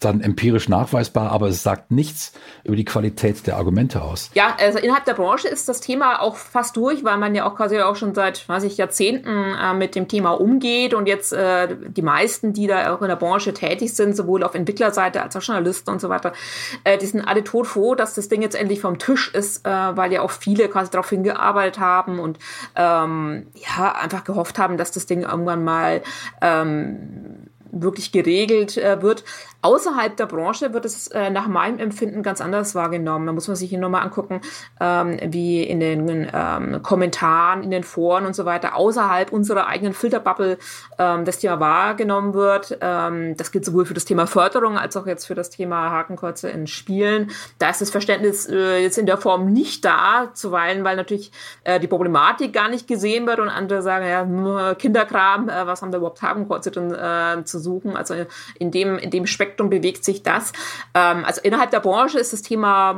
dann 0.00 0.20
empirisch 0.20 0.68
nachweisbar, 0.68 1.30
aber 1.32 1.48
es 1.48 1.62
sagt 1.62 1.90
nichts 1.90 2.32
über 2.64 2.76
die 2.76 2.84
Qualität 2.84 3.46
der 3.46 3.56
Argumente 3.56 4.02
aus. 4.02 4.30
Ja, 4.34 4.56
also 4.58 4.78
innerhalb 4.78 5.04
der 5.04 5.14
Branche 5.14 5.48
ist 5.48 5.68
das 5.68 5.80
Thema 5.80 6.20
auch 6.20 6.36
fast 6.36 6.76
durch, 6.76 7.04
weil 7.04 7.18
man 7.18 7.34
ja 7.34 7.46
auch 7.48 7.56
quasi 7.56 7.78
auch 7.80 7.96
schon 7.96 8.14
seit, 8.14 8.48
weiß 8.48 8.64
ich, 8.64 8.76
Jahrzehnten 8.76 9.54
äh, 9.54 9.74
mit 9.74 9.94
dem 9.94 10.08
Thema 10.08 10.30
umgeht 10.32 10.94
und 10.94 11.06
jetzt 11.06 11.32
äh, 11.32 11.76
die 11.88 12.02
meisten, 12.02 12.52
die 12.52 12.66
da 12.66 12.94
auch 12.94 13.02
in 13.02 13.08
der 13.08 13.16
Branche 13.16 13.52
tätig 13.52 13.94
sind, 13.94 14.16
sowohl 14.16 14.42
auf 14.42 14.54
Entwicklerseite 14.54 15.22
als 15.22 15.36
auch 15.36 15.42
Journalisten 15.42 15.90
und 15.90 16.00
so 16.00 16.08
weiter, 16.08 16.32
die 17.00 17.06
sind 17.06 17.22
alle 17.22 17.44
todfroh, 17.44 17.94
dass 17.94 18.14
das 18.14 18.28
Ding 18.28 18.42
jetzt 18.42 18.54
endlich 18.54 18.80
vom 18.80 18.98
Tisch 18.98 19.32
ist, 19.32 19.64
weil 19.64 20.12
ja 20.12 20.22
auch 20.22 20.30
viele 20.30 20.68
quasi 20.68 20.90
darauf 20.90 21.08
hingearbeitet 21.10 21.78
haben 21.78 22.18
und 22.18 22.38
ähm, 22.74 23.25
ja, 23.54 23.92
einfach 23.92 24.24
gehofft 24.24 24.58
haben, 24.58 24.76
dass 24.76 24.90
das 24.92 25.06
Ding 25.06 25.22
irgendwann 25.22 25.64
mal 25.64 26.02
ähm, 26.40 27.45
wirklich 27.82 28.12
geregelt 28.12 28.76
äh, 28.76 29.02
wird. 29.02 29.24
Außerhalb 29.62 30.16
der 30.16 30.26
Branche 30.26 30.72
wird 30.72 30.84
es 30.84 31.08
äh, 31.08 31.28
nach 31.30 31.48
meinem 31.48 31.78
Empfinden 31.78 32.22
ganz 32.22 32.40
anders 32.40 32.74
wahrgenommen. 32.74 33.26
Da 33.26 33.32
muss 33.32 33.48
man 33.48 33.56
sich 33.56 33.68
hier 33.70 33.80
nochmal 33.80 34.02
angucken, 34.02 34.40
ähm, 34.80 35.18
wie 35.24 35.64
in 35.64 35.80
den 35.80 36.30
ähm, 36.32 36.82
Kommentaren, 36.82 37.64
in 37.64 37.70
den 37.70 37.82
Foren 37.82 38.26
und 38.26 38.36
so 38.36 38.44
weiter 38.44 38.76
außerhalb 38.76 39.32
unserer 39.32 39.66
eigenen 39.66 39.92
Filterbubble 39.92 40.58
ähm, 40.98 41.24
das 41.24 41.38
Thema 41.38 41.58
wahrgenommen 41.58 42.34
wird. 42.34 42.78
Ähm, 42.80 43.36
das 43.36 43.50
gilt 43.50 43.64
sowohl 43.64 43.86
für 43.86 43.94
das 43.94 44.04
Thema 44.04 44.26
Förderung 44.26 44.78
als 44.78 44.96
auch 44.96 45.06
jetzt 45.06 45.26
für 45.26 45.34
das 45.34 45.50
Thema 45.50 45.90
Hakenkreuze 45.90 46.48
in 46.48 46.68
Spielen. 46.68 47.32
Da 47.58 47.70
ist 47.70 47.80
das 47.80 47.90
Verständnis 47.90 48.46
äh, 48.48 48.78
jetzt 48.78 48.98
in 48.98 49.06
der 49.06 49.18
Form 49.18 49.52
nicht 49.52 49.84
da, 49.84 50.30
zuweilen, 50.34 50.84
weil 50.84 50.94
natürlich 50.94 51.32
äh, 51.64 51.80
die 51.80 51.88
Problematik 51.88 52.52
gar 52.52 52.68
nicht 52.68 52.86
gesehen 52.86 53.26
wird 53.26 53.40
und 53.40 53.48
andere 53.48 53.82
sagen, 53.82 54.06
ja, 54.06 54.74
Kinderkram, 54.74 55.48
äh, 55.48 55.66
was 55.66 55.82
haben 55.82 55.90
da 55.90 55.98
überhaupt 55.98 56.22
Hakenkreuze 56.22 56.70
drin 56.70 56.94
äh, 56.94 57.44
zu 57.44 57.58
suchen? 57.66 57.96
Also 57.96 58.14
in 58.58 58.70
dem, 58.70 58.96
in 58.98 59.10
dem 59.10 59.26
Spektrum 59.26 59.68
bewegt 59.68 60.04
sich 60.04 60.22
das. 60.22 60.52
Ähm, 60.94 61.24
also 61.24 61.40
innerhalb 61.42 61.70
der 61.70 61.80
Branche 61.80 62.18
ist 62.18 62.32
das 62.32 62.42
Thema, 62.42 62.94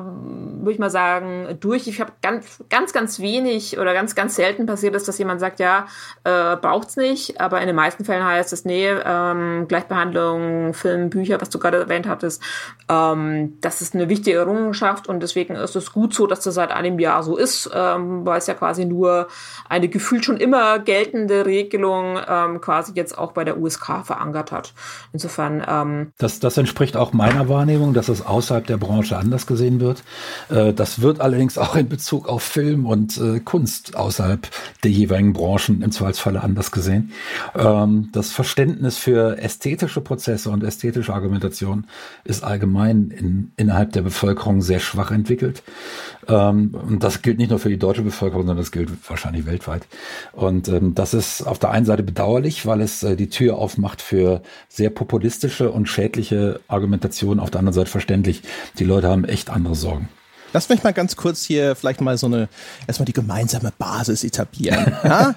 würde 0.58 0.72
ich 0.72 0.78
mal 0.78 0.90
sagen, 0.90 1.56
durch. 1.60 1.88
Ich 1.88 2.00
habe 2.00 2.12
ganz, 2.22 2.62
ganz, 2.68 2.92
ganz 2.92 3.18
wenig 3.20 3.78
oder 3.78 3.94
ganz, 3.94 4.14
ganz 4.14 4.36
selten 4.36 4.66
passiert 4.66 4.94
ist, 4.94 5.08
dass 5.08 5.18
jemand 5.18 5.40
sagt, 5.40 5.60
ja, 5.60 5.86
äh, 6.24 6.56
braucht's 6.56 6.96
nicht, 6.96 7.40
aber 7.40 7.60
in 7.60 7.66
den 7.66 7.76
meisten 7.76 8.04
Fällen 8.04 8.24
heißt 8.24 8.52
es, 8.52 8.64
nee, 8.64 8.88
ähm, 8.88 9.66
Gleichbehandlung, 9.68 10.74
Film, 10.74 11.10
Bücher, 11.10 11.40
was 11.40 11.50
du 11.50 11.58
gerade 11.58 11.78
erwähnt 11.78 12.06
hattest, 12.06 12.42
ähm, 12.88 13.58
das 13.60 13.80
ist 13.80 13.94
eine 13.94 14.08
wichtige 14.08 14.38
Errungenschaft 14.38 15.08
und 15.08 15.20
deswegen 15.20 15.54
ist 15.54 15.76
es 15.76 15.92
gut 15.92 16.14
so, 16.14 16.26
dass 16.26 16.40
das 16.40 16.54
seit 16.54 16.70
einem 16.70 16.98
Jahr 16.98 17.22
so 17.22 17.36
ist, 17.36 17.70
ähm, 17.72 18.26
weil 18.26 18.38
es 18.38 18.46
ja 18.46 18.54
quasi 18.54 18.84
nur 18.84 19.28
eine 19.68 19.88
gefühlt 19.88 20.24
schon 20.24 20.38
immer 20.38 20.78
geltende 20.78 21.46
Regelung 21.46 22.18
ähm, 22.26 22.60
quasi 22.60 22.92
jetzt 22.94 23.16
auch 23.16 23.32
bei 23.32 23.44
der 23.44 23.58
USK 23.58 24.04
verankert 24.04 24.52
hat. 24.52 24.57
Insofern. 25.12 25.62
Ähm, 25.66 26.12
das, 26.18 26.40
das 26.40 26.56
entspricht 26.56 26.96
auch 26.96 27.12
meiner 27.12 27.48
Wahrnehmung, 27.48 27.94
dass 27.94 28.08
es 28.08 28.24
außerhalb 28.24 28.66
der 28.66 28.76
Branche 28.76 29.16
anders 29.16 29.46
gesehen 29.46 29.80
wird. 29.80 30.02
Äh, 30.48 30.72
das 30.72 31.00
wird 31.00 31.20
allerdings 31.20 31.58
auch 31.58 31.76
in 31.76 31.88
Bezug 31.88 32.28
auf 32.28 32.42
Film 32.42 32.86
und 32.86 33.16
äh, 33.18 33.40
Kunst 33.40 33.96
außerhalb 33.96 34.48
der 34.84 34.90
jeweiligen 34.90 35.32
Branchen 35.32 35.82
im 35.82 35.92
Zweifelsfalle 35.92 36.42
anders 36.42 36.70
gesehen. 36.70 37.12
Ähm, 37.54 38.10
das 38.12 38.32
Verständnis 38.32 38.98
für 38.98 39.38
ästhetische 39.38 40.00
Prozesse 40.00 40.50
und 40.50 40.62
ästhetische 40.62 41.12
Argumentation 41.12 41.86
ist 42.24 42.44
allgemein 42.44 43.10
in, 43.10 43.52
innerhalb 43.56 43.92
der 43.92 44.02
Bevölkerung 44.02 44.62
sehr 44.62 44.80
schwach 44.80 45.10
entwickelt. 45.10 45.62
Ähm, 46.28 46.74
und 46.74 47.02
das 47.02 47.22
gilt 47.22 47.38
nicht 47.38 47.50
nur 47.50 47.58
für 47.58 47.70
die 47.70 47.78
deutsche 47.78 48.02
Bevölkerung, 48.02 48.42
sondern 48.42 48.58
das 48.58 48.70
gilt 48.70 48.90
wahrscheinlich 49.08 49.46
weltweit. 49.46 49.86
Und 50.32 50.68
ähm, 50.68 50.94
das 50.94 51.14
ist 51.14 51.42
auf 51.42 51.58
der 51.58 51.70
einen 51.70 51.86
Seite 51.86 52.02
bedauerlich, 52.02 52.66
weil 52.66 52.80
es 52.82 53.02
äh, 53.02 53.16
die 53.16 53.30
Tür 53.30 53.56
aufmacht 53.56 54.02
für 54.02 54.42
sehr 54.68 54.90
populistische 54.90 55.70
und 55.70 55.88
schädliche 55.88 56.60
Argumentationen. 56.68 57.40
Auf 57.40 57.50
der 57.50 57.60
anderen 57.60 57.74
Seite 57.74 57.90
verständlich, 57.90 58.42
die 58.78 58.84
Leute 58.84 59.08
haben 59.08 59.24
echt 59.24 59.48
andere 59.48 59.74
Sorgen. 59.74 60.08
Lass 60.52 60.68
mich 60.68 60.82
mal 60.82 60.92
ganz 60.92 61.16
kurz 61.16 61.44
hier 61.44 61.74
vielleicht 61.76 62.00
mal 62.00 62.16
so 62.16 62.26
eine, 62.26 62.48
erstmal 62.86 63.06
die 63.06 63.12
gemeinsame 63.12 63.72
Basis 63.78 64.24
etablieren. 64.24 64.94
ja? 65.04 65.34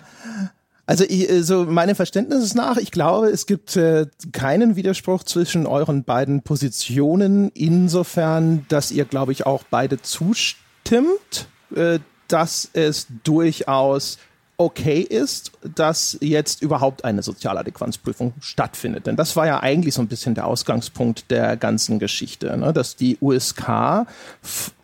Also 0.86 1.06
ich, 1.06 1.30
äh, 1.30 1.42
so 1.42 1.64
meinem 1.64 1.96
Verständnis 1.96 2.54
nach, 2.54 2.76
ich 2.76 2.92
glaube, 2.92 3.28
es 3.28 3.46
gibt 3.46 3.78
äh, 3.78 4.08
keinen 4.34 4.76
Widerspruch 4.76 5.24
zwischen 5.24 5.68
euren 5.68 6.04
beiden 6.04 6.42
Positionen, 6.42 7.50
insofern, 7.54 8.66
dass 8.68 8.92
ihr, 8.92 9.06
glaube 9.06 9.32
ich, 9.32 9.46
auch 9.46 9.64
beide 9.70 10.02
zustimmt, 10.02 10.62
äh, 10.92 12.00
dass 12.28 12.70
es 12.74 13.08
durchaus 13.24 14.18
okay 14.62 15.02
ist, 15.02 15.52
dass 15.76 16.18
jetzt 16.22 16.62
überhaupt 16.62 17.04
eine 17.04 17.24
Sozialadäquanzprüfung 17.24 18.34
stattfindet. 18.42 19.08
Denn 19.08 19.16
das 19.16 19.36
war 19.36 19.48
ja 19.48 19.60
eigentlich 19.60 19.96
so 19.96 20.02
ein 20.02 20.08
bisschen 20.08 20.36
der 20.36 20.46
Ausgangspunkt 20.46 21.32
der 21.32 21.58
ganzen 21.58 21.98
Geschichte, 21.98 22.56
ne? 22.58 22.72
dass 22.72 22.96
die 22.96 23.18
USK 23.20 24.06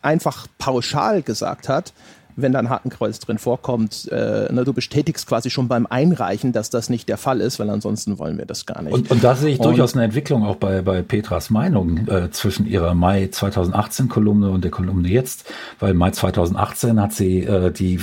einfach 0.02 0.48
pauschal 0.58 1.22
gesagt 1.22 1.68
hat, 1.68 1.92
wenn 2.40 2.52
da 2.52 2.60
ein 2.60 2.70
Hakenkreuz 2.70 3.18
drin 3.18 3.38
vorkommt, 3.38 4.08
äh, 4.12 4.52
ne, 4.52 4.64
du 4.64 4.72
bestätigst 4.72 5.26
quasi 5.26 5.50
schon 5.50 5.68
beim 5.68 5.86
Einreichen, 5.86 6.52
dass 6.52 6.70
das 6.70 6.88
nicht 6.88 7.08
der 7.08 7.18
Fall 7.18 7.40
ist, 7.40 7.58
weil 7.58 7.68
ansonsten 7.68 8.18
wollen 8.18 8.38
wir 8.38 8.46
das 8.46 8.64
gar 8.64 8.82
nicht. 8.82 8.92
Und, 8.92 9.10
und 9.10 9.24
da 9.24 9.34
sehe 9.34 9.52
ich 9.52 9.58
und, 9.58 9.66
durchaus 9.66 9.94
eine 9.94 10.04
Entwicklung 10.04 10.44
auch 10.44 10.56
bei, 10.56 10.82
bei 10.82 11.02
Petras 11.02 11.50
Meinung 11.50 12.06
äh, 12.06 12.30
zwischen 12.30 12.66
ihrer 12.66 12.94
Mai 12.94 13.28
2018 13.30 14.08
Kolumne 14.08 14.50
und 14.50 14.62
der 14.62 14.70
Kolumne 14.70 15.08
jetzt, 15.08 15.44
weil 15.80 15.94
Mai 15.94 16.12
2018 16.12 17.00
hat 17.00 17.12
sie 17.12 17.40
äh, 17.42 17.72
die 17.72 17.96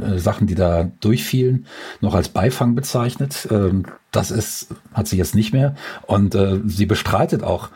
äh, 0.00 0.18
Sachen, 0.18 0.46
die 0.46 0.54
da 0.54 0.90
durchfielen, 1.00 1.66
noch 2.00 2.14
als 2.14 2.30
Beifang 2.30 2.74
bezeichnet. 2.74 3.46
Ähm, 3.50 3.84
das 4.10 4.30
ist, 4.30 4.68
hat 4.92 5.06
sie 5.06 5.16
jetzt 5.16 5.34
nicht 5.34 5.52
mehr. 5.52 5.74
Und 6.06 6.34
äh, 6.34 6.60
sie 6.66 6.86
bestreitet 6.86 7.42
auch, 7.42 7.68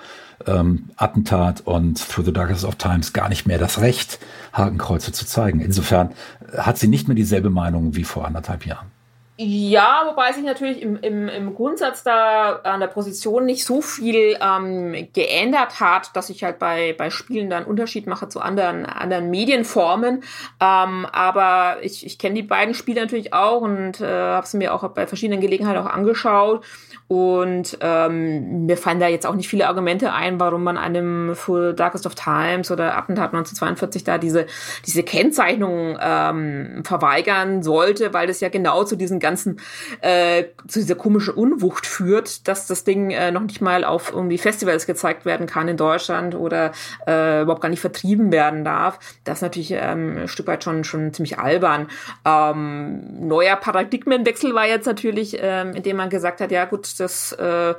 ähm, 0.47 0.91
Attentat 0.97 1.63
und 1.63 1.99
Through 1.99 2.27
the 2.27 2.33
Darkest 2.33 2.65
of 2.65 2.77
Times 2.77 3.13
gar 3.13 3.29
nicht 3.29 3.47
mehr 3.47 3.59
das 3.59 3.81
Recht, 3.81 4.19
Hakenkreuze 4.53 5.13
zu 5.13 5.27
zeigen. 5.27 5.61
Insofern 5.61 6.11
hat 6.57 6.79
sie 6.79 6.89
nicht 6.89 7.09
mehr 7.09 7.15
dieselbe 7.15 7.51
Meinung 7.51 7.97
wie 7.97 8.05
vor 8.05 8.27
anderthalb 8.27 8.67
Jahren. 8.67 8.96
Ja, 9.39 10.05
wobei 10.07 10.33
sich 10.33 10.45
natürlich 10.45 10.81
im, 10.81 10.97
im, 10.97 11.29
im 11.29 11.55
Grundsatz 11.55 12.03
da 12.03 12.61
an 12.63 12.81
der 12.81 12.87
Position 12.87 13.45
nicht 13.45 13.67
so 13.67 13.83
viel 13.83 14.39
ähm, 14.41 15.09
geändert 15.13 15.79
hat, 15.79 16.17
dass 16.17 16.31
ich 16.31 16.43
halt 16.43 16.59
bei, 16.59 16.95
bei 16.97 17.11
Spielen 17.11 17.51
dann 17.51 17.67
Unterschied 17.67 18.07
mache 18.07 18.31
zu 18.31 18.41
anderen, 18.41 18.87
anderen 18.87 19.29
Medienformen. 19.29 20.23
Ähm, 20.59 21.07
aber 21.13 21.77
ich, 21.83 22.07
ich 22.07 22.19
kenne 22.19 22.37
die 22.37 22.45
beiden 22.45 22.73
Spiele 22.73 23.03
natürlich 23.03 23.35
auch 23.35 23.61
und 23.61 24.01
äh, 24.01 24.07
habe 24.07 24.47
sie 24.47 24.57
mir 24.57 24.73
auch 24.73 24.89
bei 24.89 25.07
verschiedenen 25.07 25.43
Gelegenheiten 25.43 25.83
auch 25.83 25.91
angeschaut. 25.91 26.65
Und 27.09 27.79
ähm, 27.83 28.67
mir 28.67 28.77
fallen 28.77 28.99
da 28.99 29.07
jetzt 29.07 29.27
auch 29.27 29.35
nicht 29.35 29.49
viele 29.49 29.69
Argumente 29.69 30.13
ein, 30.13 30.41
warum 30.41 30.65
man 30.65 30.77
einem 30.77 31.37
für 31.37 31.73
Darkest 31.73 32.05
of 32.05 32.17
Times 32.17 32.73
oder 32.73 32.97
Attentat 32.97 33.33
1942 33.33 34.03
da 34.03 34.19
diese, 34.19 34.47
diese 34.87 35.05
Kennzeichnung 35.05 35.97
ähm, 36.01 36.83
verweigern 36.85 37.63
sollte, 37.63 38.13
weil 38.13 38.27
das 38.27 38.41
ja 38.41 38.49
genau 38.49 38.83
zu 38.83 38.97
diesen 38.97 39.21
ganzen, 39.27 39.61
äh, 40.01 40.45
zu 40.69 40.79
dieser 40.79 40.95
komischen 40.95 41.35
Unwucht 41.35 41.87
führt, 41.87 42.47
dass 42.49 42.67
das 42.67 42.85
Ding 42.85 43.11
äh, 43.11 43.31
noch 43.33 43.43
nicht 43.43 43.61
mal 43.61 43.85
auf 43.85 44.13
irgendwie 44.13 44.39
Festivals 44.39 44.87
gezeigt 44.87 45.25
werden 45.25 45.47
kann 45.47 45.67
in 45.69 45.77
Deutschland 45.77 46.35
oder 46.35 46.73
äh, 47.07 47.43
überhaupt 47.43 47.63
gar 47.63 47.69
nicht 47.69 47.81
vertrieben 47.81 48.31
werden 48.31 48.65
darf. 48.65 48.99
Das 49.25 49.39
ist 49.39 49.43
natürlich 49.43 49.73
ähm, 49.73 50.19
ein 50.23 50.29
Stück 50.29 50.47
weit 50.47 50.63
schon, 50.63 50.85
schon 50.85 51.13
ziemlich 51.13 51.39
albern. 51.39 51.89
Ähm, 52.25 53.27
neuer 53.27 53.57
Paradigmenwechsel 53.57 54.55
war 54.55 54.67
jetzt 54.67 54.87
natürlich, 54.87 55.37
ähm, 55.41 55.73
indem 55.75 55.97
man 55.97 56.09
gesagt 56.11 56.41
hat, 56.41 56.53
ja 56.53 56.65
gut, 56.65 57.01
das 57.01 57.33
äh, 57.33 57.75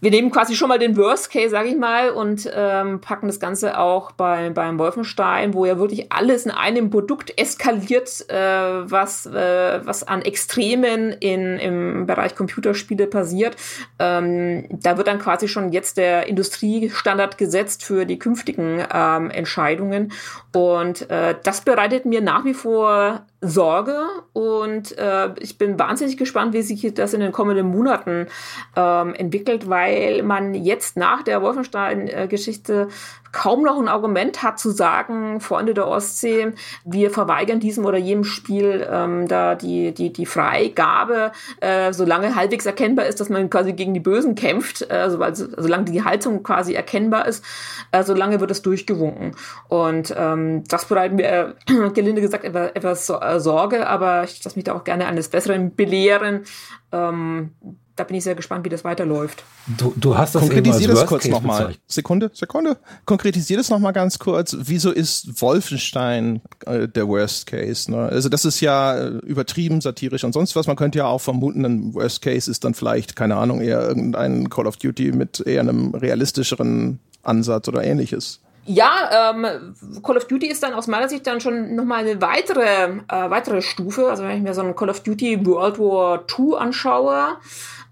wir 0.00 0.10
nehmen 0.10 0.30
quasi 0.30 0.54
schon 0.54 0.68
mal 0.68 0.78
den 0.78 0.96
Worst 0.96 1.30
Case, 1.30 1.50
sage 1.50 1.68
ich 1.68 1.76
mal, 1.76 2.10
und 2.10 2.48
ähm, 2.54 3.00
packen 3.00 3.26
das 3.26 3.40
Ganze 3.40 3.78
auch 3.78 4.12
bei, 4.12 4.50
beim 4.50 4.78
Wolfenstein, 4.78 5.54
wo 5.54 5.64
ja 5.66 5.78
wirklich 5.78 6.12
alles 6.12 6.46
in 6.46 6.52
einem 6.52 6.90
Produkt 6.90 7.38
eskaliert, 7.38 8.28
äh, 8.28 8.36
was, 8.36 9.26
äh, 9.26 9.80
was 9.84 10.04
an 10.04 10.22
Extremen 10.22 11.12
in, 11.12 11.58
im 11.58 12.06
Bereich 12.06 12.34
Computerspiele 12.34 13.06
passiert. 13.06 13.56
Ähm, 13.98 14.66
da 14.70 14.96
wird 14.96 15.08
dann 15.08 15.18
quasi 15.18 15.48
schon 15.48 15.72
jetzt 15.72 15.96
der 15.96 16.26
Industriestandard 16.26 17.38
gesetzt 17.38 17.84
für 17.84 18.04
die 18.04 18.18
künftigen 18.18 18.84
ähm, 18.92 19.30
Entscheidungen. 19.30 20.12
Und 20.54 21.10
äh, 21.10 21.34
das 21.42 21.62
bereitet 21.62 22.04
mir 22.04 22.20
nach 22.20 22.44
wie 22.44 22.54
vor 22.54 23.26
Sorge 23.40 24.04
und 24.32 24.98
äh, 24.98 25.30
ich 25.38 25.58
bin 25.58 25.78
wahnsinnig 25.78 26.16
gespannt, 26.16 26.54
wie 26.54 26.62
sich 26.62 26.92
das 26.94 27.14
in 27.14 27.20
den 27.20 27.30
kommenden 27.30 27.68
Monaten 27.68 28.26
ähm, 28.74 29.14
entwickelt, 29.14 29.68
weil 29.68 30.24
man 30.24 30.54
jetzt 30.54 30.96
nach 30.96 31.22
der 31.22 31.40
Wolfenstein-Geschichte 31.40 32.88
kaum 33.32 33.62
noch 33.62 33.78
ein 33.78 33.88
Argument 33.88 34.42
hat 34.42 34.58
zu 34.58 34.70
sagen, 34.70 35.40
Freunde 35.40 35.74
der 35.74 35.86
Ostsee, 35.86 36.52
wir 36.84 37.10
verweigern 37.10 37.60
diesem 37.60 37.84
oder 37.84 37.98
jenem 37.98 38.24
Spiel 38.24 38.86
ähm, 38.90 39.28
da 39.28 39.54
die, 39.54 39.92
die, 39.92 40.12
die 40.12 40.26
Freigabe, 40.26 41.32
äh, 41.60 41.92
solange 41.92 42.34
halbwegs 42.34 42.66
erkennbar 42.66 43.06
ist, 43.06 43.20
dass 43.20 43.28
man 43.28 43.50
quasi 43.50 43.72
gegen 43.72 43.94
die 43.94 44.00
Bösen 44.00 44.34
kämpft, 44.34 44.90
äh, 44.90 45.10
so, 45.10 45.20
also, 45.20 45.46
solange 45.56 45.84
die 45.84 46.04
Haltung 46.04 46.42
quasi 46.42 46.74
erkennbar 46.74 47.26
ist, 47.26 47.44
äh, 47.92 48.02
solange 48.02 48.40
wird 48.40 48.50
es 48.50 48.62
durchgewunken. 48.62 49.32
Und 49.68 50.14
ähm, 50.16 50.64
das 50.68 50.86
bereitet 50.86 51.16
mir, 51.16 51.54
äh, 51.66 51.90
gelinde 51.94 52.20
gesagt, 52.20 52.44
etwas, 52.44 52.70
etwas 52.74 53.10
äh, 53.10 53.40
Sorge, 53.40 53.86
aber 53.86 54.24
ich 54.24 54.42
lasse 54.44 54.56
mich 54.56 54.64
da 54.64 54.74
auch 54.74 54.84
gerne 54.84 55.06
eines 55.06 55.28
Besseren 55.28 55.74
belehren. 55.74 56.44
Ähm, 56.92 57.52
da 57.98 58.04
bin 58.04 58.16
ich 58.16 58.24
sehr 58.24 58.36
gespannt, 58.36 58.64
wie 58.64 58.68
das 58.68 58.84
weiterläuft. 58.84 59.42
Du, 59.66 59.92
du 59.96 60.16
hast 60.16 60.34
das 60.34 60.42
Konkretisier 60.42 60.88
das 60.88 61.06
kurz 61.06 61.26
nochmal. 61.26 61.74
Sekunde, 61.86 62.30
Sekunde. 62.32 62.76
Konkretisier 63.04 63.56
das 63.56 63.70
nochmal 63.70 63.92
ganz 63.92 64.18
kurz. 64.18 64.56
Wieso 64.58 64.92
ist 64.92 65.42
Wolfenstein 65.42 66.40
äh, 66.66 66.86
der 66.86 67.08
Worst 67.08 67.46
Case? 67.46 67.90
Ne? 67.90 67.98
Also 67.98 68.28
das 68.28 68.44
ist 68.44 68.60
ja 68.60 68.96
äh, 68.96 69.08
übertrieben, 69.26 69.80
satirisch 69.80 70.22
und 70.22 70.32
sonst 70.32 70.54
was. 70.54 70.68
Man 70.68 70.76
könnte 70.76 70.98
ja 70.98 71.06
auch 71.06 71.20
vermuten, 71.20 71.64
ein 71.64 71.94
Worst 71.94 72.22
Case 72.22 72.48
ist 72.48 72.64
dann 72.64 72.74
vielleicht, 72.74 73.16
keine 73.16 73.36
Ahnung, 73.36 73.60
eher 73.60 73.80
irgendein 73.80 74.48
Call 74.48 74.68
of 74.68 74.76
Duty 74.76 75.10
mit 75.12 75.40
eher 75.44 75.60
einem 75.60 75.94
realistischeren 75.94 77.00
Ansatz 77.24 77.66
oder 77.66 77.82
ähnliches. 77.82 78.40
Ja, 78.70 79.32
ähm, 79.32 79.74
Call 80.02 80.18
of 80.18 80.26
Duty 80.26 80.46
ist 80.46 80.62
dann 80.62 80.74
aus 80.74 80.88
meiner 80.88 81.08
Sicht 81.08 81.26
dann 81.26 81.40
schon 81.40 81.74
nochmal 81.74 82.00
eine 82.00 82.20
weitere, 82.20 82.98
äh, 83.08 83.30
weitere 83.30 83.62
Stufe. 83.62 84.10
Also 84.10 84.24
wenn 84.24 84.36
ich 84.36 84.42
mir 84.42 84.52
so 84.52 84.60
ein 84.60 84.76
Call 84.76 84.90
of 84.90 85.00
Duty 85.00 85.46
World 85.46 85.78
War 85.78 86.24
II 86.38 86.54
anschaue, 86.58 87.38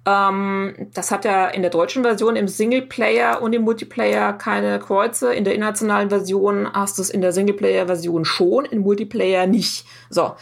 Ähm, 0.07 0.89
das 0.95 1.11
hat 1.11 1.25
ja 1.25 1.49
in 1.49 1.63
der 1.63 1.71
deutschen 1.71 2.05
Version 2.05 2.37
im 2.37 2.47
Singleplayer 2.47 3.43
und 3.43 3.53
im 3.53 3.63
Multiplayer 3.63 4.33
keine 4.33 4.79
Kreuze. 4.79 5.35
In 5.35 5.43
der 5.43 5.55
internationalen 5.55 6.09
Version 6.11 6.73
hast 6.73 6.99
du 6.99 7.03
es 7.03 7.11
in 7.11 7.21
der 7.21 7.33
Singleplayer-Version 7.33 8.25
schon, 8.25 8.65
im 8.67 8.81
Multiplayer 8.81 9.49
nicht. 9.49 9.85
So. 10.09 10.37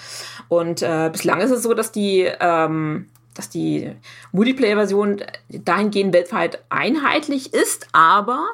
Und 0.49 0.83
äh, 0.83 1.09
bislang 1.11 1.41
ist 1.41 1.51
es 1.51 1.63
so, 1.63 1.73
dass 1.73 1.93
die 1.93 2.29
ähm, 2.41 3.09
dass 3.35 3.51
die 3.51 3.91
Multiplayer-Version 4.31 5.23
dahingehend 5.49 6.15
weltweit 6.15 6.63
einheitlich 6.69 7.53
ist, 7.53 7.89
aber 7.93 8.47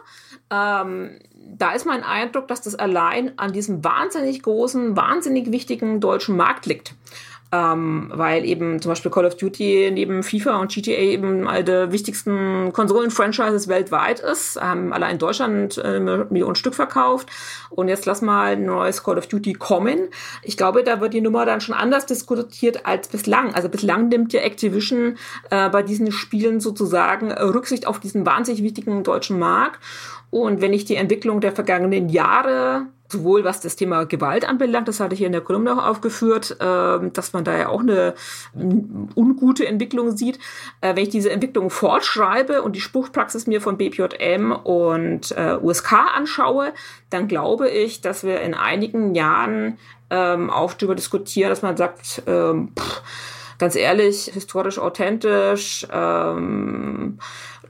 ähm, 0.51 1.19
da 1.35 1.73
ist 1.73 1.85
mein 1.85 2.03
Eindruck, 2.03 2.49
dass 2.49 2.63
das 2.63 2.77
allein 2.77 3.39
an 3.39 3.53
diesem 3.53 3.85
wahnsinnig 3.85 4.43
großen, 4.43 4.97
wahnsinnig 4.97 5.53
wichtigen 5.53 6.01
deutschen 6.01 6.37
Markt 6.37 6.65
liegt 6.65 6.95
ähm, 7.53 8.11
weil 8.15 8.45
eben 8.45 8.81
zum 8.81 8.91
Beispiel 8.91 9.11
Call 9.11 9.25
of 9.25 9.37
Duty 9.37 9.91
neben 9.93 10.23
FIFA 10.23 10.61
und 10.61 10.73
GTA 10.73 10.93
eben 10.93 11.49
eine 11.49 11.65
der 11.65 11.93
wichtigsten 11.93 12.73
Konsolen-Franchises 12.73 13.67
weltweit 13.67 14.21
ist. 14.21 14.59
Ähm, 14.63 14.93
allein 14.93 15.13
in 15.13 15.19
Deutschland 15.19 15.77
äh, 15.79 15.99
Millionen 15.99 16.55
Stück 16.55 16.75
verkauft. 16.75 17.29
Und 17.71 17.89
jetzt 17.89 18.07
lass 18.07 18.23
mal 18.23 18.53
ein 18.53 18.65
neues 18.65 19.03
Call 19.03 19.19
of 19.19 19.27
Duty 19.27 19.55
kommen. 19.55 20.09
Ich 20.43 20.57
glaube, 20.57 20.85
da 20.85 21.01
wird 21.01 21.13
die 21.13 21.21
Nummer 21.21 21.45
dann 21.45 21.61
schon 21.61 21.75
anders 21.75 22.07
diskutiert 22.07 22.87
als 22.87 23.09
bislang. 23.09 23.55
Also 23.55 23.69
bislang 23.69 24.09
nimmt 24.09 24.33
ja 24.33 24.41
Activision 24.43 25.17
äh, 25.51 25.69
bei 25.71 25.83
diesen 25.83 26.13
Spielen 26.13 26.61
sozusagen 26.61 27.33
Rücksicht 27.33 27.87
auf 27.87 27.99
diesen 27.99 28.25
wahnsinnig 28.25 28.63
wichtigen 28.63 29.03
deutschen 29.03 29.39
Markt. 29.39 29.81
Und 30.31 30.61
wenn 30.61 30.73
ich 30.73 30.85
die 30.85 30.95
Entwicklung 30.95 31.41
der 31.41 31.51
vergangenen 31.51 32.09
Jahre 32.09 32.87
sowohl 33.11 33.45
was 33.45 33.61
das 33.61 33.77
Thema 33.77 34.05
Gewalt 34.05 34.49
anbelangt, 34.49 34.89
das 34.89 35.01
hatte 35.01 35.15
ich 35.15 35.19
hier 35.19 35.27
in 35.27 35.33
der 35.33 35.41
Kolumne 35.41 35.73
auch 35.73 35.87
aufgeführt, 35.87 36.57
äh, 36.61 37.11
dass 37.11 37.33
man 37.33 37.45
da 37.45 37.57
ja 37.57 37.69
auch 37.69 37.81
eine 37.81 38.15
ungute 38.55 39.67
Entwicklung 39.67 40.17
sieht. 40.17 40.39
Äh, 40.81 40.97
wenn 40.97 41.05
ich 41.05 41.09
diese 41.11 41.31
Entwicklung 41.31 41.71
fortschreibe 41.71 42.63
und 42.63 42.77
die 42.77 42.81
Spruchpraxis 42.81 43.47
mir 43.47 43.61
von 43.61 43.77
BPJM 43.77 44.53
und 44.53 45.33
äh, 45.33 45.57
USK 45.61 45.93
anschaue, 46.15 46.73
dann 47.11 47.29
glaube 47.29 47.69
ich, 47.69 48.01
dass 48.01 48.25
wir 48.25 48.41
in 48.41 48.55
einigen 48.55 49.15
Jahren 49.15 49.79
ähm, 50.11 50.51
auch 50.51 50.75
darüber 50.75 50.95
diskutieren, 50.95 51.51
dass 51.51 51.63
man 51.63 51.77
sagt, 51.77 52.23
ähm, 52.27 52.73
pff, 52.79 53.03
ganz 53.59 53.77
ehrlich, 53.77 54.31
historisch 54.33 54.79
authentisch, 54.79 55.87
ähm, 55.93 57.19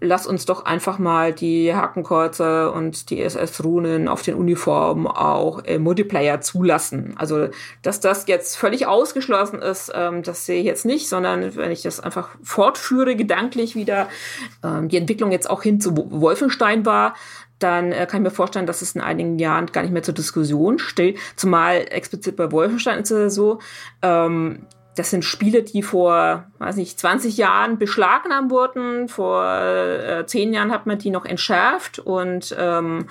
lass 0.00 0.26
uns 0.26 0.46
doch 0.46 0.64
einfach 0.64 0.98
mal 0.98 1.32
die 1.32 1.74
Hakenkreuze 1.74 2.70
und 2.72 3.10
die 3.10 3.20
SS-Runen 3.20 4.08
auf 4.08 4.22
den 4.22 4.34
Uniformen 4.34 5.06
auch 5.06 5.60
im 5.60 5.82
Multiplayer 5.82 6.40
zulassen. 6.40 7.14
Also, 7.16 7.48
dass 7.82 8.00
das 8.00 8.26
jetzt 8.26 8.56
völlig 8.56 8.86
ausgeschlossen 8.86 9.60
ist, 9.60 9.92
ähm, 9.94 10.22
das 10.22 10.46
sehe 10.46 10.60
ich 10.60 10.66
jetzt 10.66 10.86
nicht, 10.86 11.08
sondern 11.08 11.54
wenn 11.56 11.70
ich 11.70 11.82
das 11.82 12.00
einfach 12.00 12.30
fortführe, 12.42 13.14
gedanklich 13.14 13.76
wieder, 13.76 14.08
ähm, 14.64 14.88
die 14.88 14.96
Entwicklung 14.96 15.32
jetzt 15.32 15.48
auch 15.48 15.62
hin 15.62 15.80
zu 15.80 15.94
Wolfenstein 15.96 16.86
war, 16.86 17.14
dann 17.58 17.92
äh, 17.92 18.06
kann 18.06 18.22
ich 18.22 18.30
mir 18.30 18.34
vorstellen, 18.34 18.66
dass 18.66 18.82
es 18.82 18.94
in 18.94 19.02
einigen 19.02 19.38
Jahren 19.38 19.66
gar 19.66 19.82
nicht 19.82 19.92
mehr 19.92 20.02
zur 20.02 20.14
Diskussion 20.14 20.78
steht. 20.78 21.18
Zumal 21.36 21.86
explizit 21.90 22.36
bei 22.36 22.50
Wolfenstein 22.50 23.00
ist 23.00 23.10
es 23.10 23.34
so, 23.34 23.58
ähm, 24.02 24.66
das 24.96 25.10
sind 25.10 25.24
Spiele, 25.24 25.62
die 25.62 25.82
vor, 25.82 26.44
weiß 26.58 26.76
nicht, 26.76 26.98
20 26.98 27.36
Jahren 27.36 27.78
beschlagnahmt 27.78 28.50
wurden. 28.50 29.08
Vor 29.08 29.44
äh, 29.44 30.26
10 30.26 30.52
Jahren 30.52 30.72
hat 30.72 30.86
man 30.86 30.98
die 30.98 31.10
noch 31.10 31.24
entschärft 31.24 32.00
und 32.00 32.54
ähm, 32.58 33.06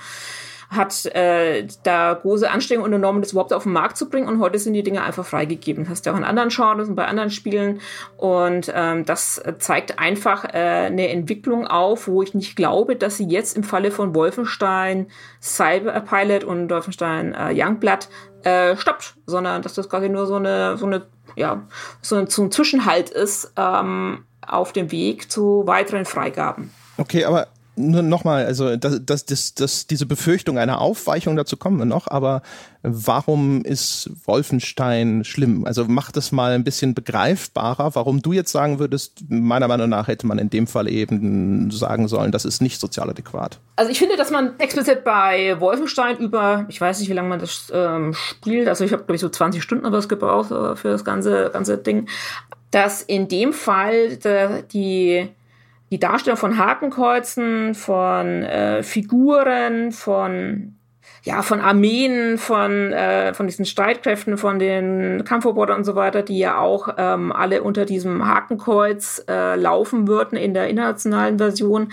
hat 0.70 1.04
äh, 1.06 1.66
da 1.82 2.14
große 2.14 2.48
Anstrengungen 2.48 2.94
unternommen, 2.94 3.22
das 3.22 3.32
überhaupt 3.32 3.52
auf 3.52 3.64
den 3.64 3.72
Markt 3.72 3.96
zu 3.96 4.08
bringen. 4.08 4.28
Und 4.28 4.38
heute 4.38 4.58
sind 4.58 4.74
die 4.74 4.84
Dinge 4.84 5.02
einfach 5.02 5.26
freigegeben. 5.26 5.82
Das 5.82 5.90
hast 5.90 6.06
du 6.06 6.12
auch 6.12 6.16
in 6.16 6.22
anderen 6.22 6.50
Genres 6.50 6.88
und 6.88 6.94
bei 6.94 7.06
anderen 7.06 7.30
Spielen. 7.30 7.80
Und 8.16 8.70
ähm, 8.72 9.04
das 9.04 9.42
zeigt 9.58 9.98
einfach 9.98 10.44
äh, 10.44 10.86
eine 10.86 11.08
Entwicklung 11.08 11.66
auf, 11.66 12.06
wo 12.06 12.22
ich 12.22 12.34
nicht 12.34 12.54
glaube, 12.54 12.94
dass 12.94 13.16
sie 13.16 13.26
jetzt 13.26 13.56
im 13.56 13.64
Falle 13.64 13.90
von 13.90 14.14
Wolfenstein 14.14 15.08
Cyberpilot 15.42 16.44
und 16.44 16.70
Wolfenstein 16.70 17.34
äh, 17.34 17.52
Youngblood 17.52 18.08
äh, 18.44 18.76
stoppt, 18.76 19.16
sondern 19.26 19.62
dass 19.62 19.74
das 19.74 19.88
quasi 19.88 20.08
nur 20.08 20.26
so 20.26 20.36
eine, 20.36 20.76
so 20.76 20.86
eine 20.86 21.02
ja, 21.36 21.62
so 22.02 22.16
ein, 22.16 22.26
so 22.28 22.42
ein 22.42 22.50
Zwischenhalt 22.50 23.10
ist 23.10 23.52
ähm, 23.56 24.24
auf 24.46 24.72
dem 24.72 24.90
Weg 24.90 25.30
zu 25.30 25.62
weiteren 25.66 26.04
Freigaben. 26.04 26.72
Okay, 26.96 27.24
aber 27.24 27.48
nur 27.88 28.02
nochmal, 28.02 28.44
also 28.46 28.76
das, 28.76 29.00
das, 29.04 29.24
das, 29.24 29.54
das, 29.54 29.86
diese 29.86 30.06
Befürchtung 30.06 30.58
einer 30.58 30.80
Aufweichung, 30.80 31.36
dazu 31.36 31.56
kommen 31.56 31.78
wir 31.78 31.84
noch, 31.84 32.06
aber 32.06 32.42
warum 32.82 33.64
ist 33.64 34.10
Wolfenstein 34.24 35.24
schlimm? 35.24 35.64
Also 35.64 35.84
mach 35.86 36.12
das 36.12 36.32
mal 36.32 36.52
ein 36.52 36.64
bisschen 36.64 36.94
begreifbarer, 36.94 37.94
warum 37.94 38.22
du 38.22 38.32
jetzt 38.32 38.52
sagen 38.52 38.78
würdest, 38.78 39.24
meiner 39.28 39.68
Meinung 39.68 39.88
nach 39.88 40.08
hätte 40.08 40.26
man 40.26 40.38
in 40.38 40.50
dem 40.50 40.66
Fall 40.66 40.88
eben 40.88 41.70
sagen 41.70 42.08
sollen, 42.08 42.32
das 42.32 42.44
ist 42.44 42.62
nicht 42.62 42.80
sozial 42.80 43.10
adäquat. 43.10 43.58
Also 43.76 43.90
ich 43.90 43.98
finde, 43.98 44.16
dass 44.16 44.30
man 44.30 44.58
explizit 44.58 45.04
bei 45.04 45.58
Wolfenstein 45.60 46.18
über, 46.18 46.66
ich 46.68 46.80
weiß 46.80 47.00
nicht, 47.00 47.08
wie 47.08 47.14
lange 47.14 47.28
man 47.28 47.40
das 47.40 47.70
ähm, 47.74 48.14
spielt, 48.14 48.68
also 48.68 48.84
ich 48.84 48.92
habe, 48.92 49.02
glaube 49.04 49.16
ich, 49.16 49.20
so 49.20 49.28
20 49.28 49.62
Stunden 49.62 49.90
was 49.90 50.08
gebraucht 50.08 50.50
äh, 50.50 50.76
für 50.76 50.88
das 50.88 51.04
ganze, 51.04 51.50
ganze 51.52 51.78
Ding, 51.78 52.08
dass 52.70 53.02
in 53.02 53.28
dem 53.28 53.52
Fall 53.52 54.16
de, 54.16 54.62
die 54.72 55.28
die 55.90 55.98
Darstellung 55.98 56.38
von 56.38 56.58
Hakenkreuzen, 56.58 57.74
von 57.74 58.42
äh, 58.42 58.82
Figuren, 58.82 59.92
von 59.92 60.76
ja, 61.22 61.42
von 61.42 61.60
Armeen, 61.60 62.38
von, 62.38 62.92
äh, 62.92 63.34
von 63.34 63.46
diesen 63.46 63.66
Streitkräften, 63.66 64.38
von 64.38 64.58
den 64.58 65.22
Kampfrobotern 65.24 65.78
und 65.78 65.84
so 65.84 65.94
weiter, 65.94 66.22
die 66.22 66.38
ja 66.38 66.58
auch 66.58 66.94
ähm, 66.96 67.30
alle 67.30 67.62
unter 67.62 67.84
diesem 67.84 68.26
Hakenkreuz 68.26 69.22
äh, 69.28 69.56
laufen 69.56 70.08
würden 70.08 70.38
in 70.38 70.54
der 70.54 70.68
internationalen 70.68 71.36
Version, 71.36 71.92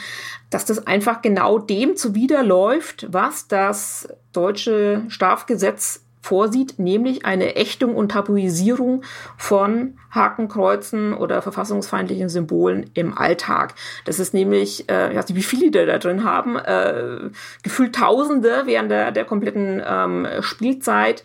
dass 0.50 0.64
das 0.64 0.88
einfach 0.88 1.22
genau 1.22 1.60
dem 1.60 1.98
zuwiderläuft, 1.98 3.08
was 3.10 3.50
das 3.50 4.08
deutsche 4.32 5.04
Strafgesetz 5.10 6.07
vorsieht, 6.28 6.78
nämlich 6.78 7.26
eine 7.26 7.56
Ächtung 7.56 7.96
und 7.96 8.12
Tabuisierung 8.12 9.04
von 9.38 9.98
Hakenkreuzen 10.12 11.14
oder 11.14 11.42
verfassungsfeindlichen 11.42 12.28
Symbolen 12.28 12.90
im 12.96 13.18
Alltag. 13.18 13.76
Das 14.04 14.20
ist 14.20 14.34
nämlich, 14.34 14.90
äh, 14.90 15.12
ich 15.12 15.18
weiß 15.18 15.30
nicht, 15.30 15.38
wie 15.38 15.42
viele 15.42 15.72
die 15.72 15.86
da 15.86 15.98
drin 15.98 16.26
haben, 16.26 16.58
äh, 16.58 17.30
gefühlt 17.64 17.96
Tausende 17.96 18.64
während 18.66 18.92
der, 18.92 19.12
der 19.12 19.24
kompletten 19.24 19.82
ähm, 19.88 20.28
Spielzeit. 20.42 21.24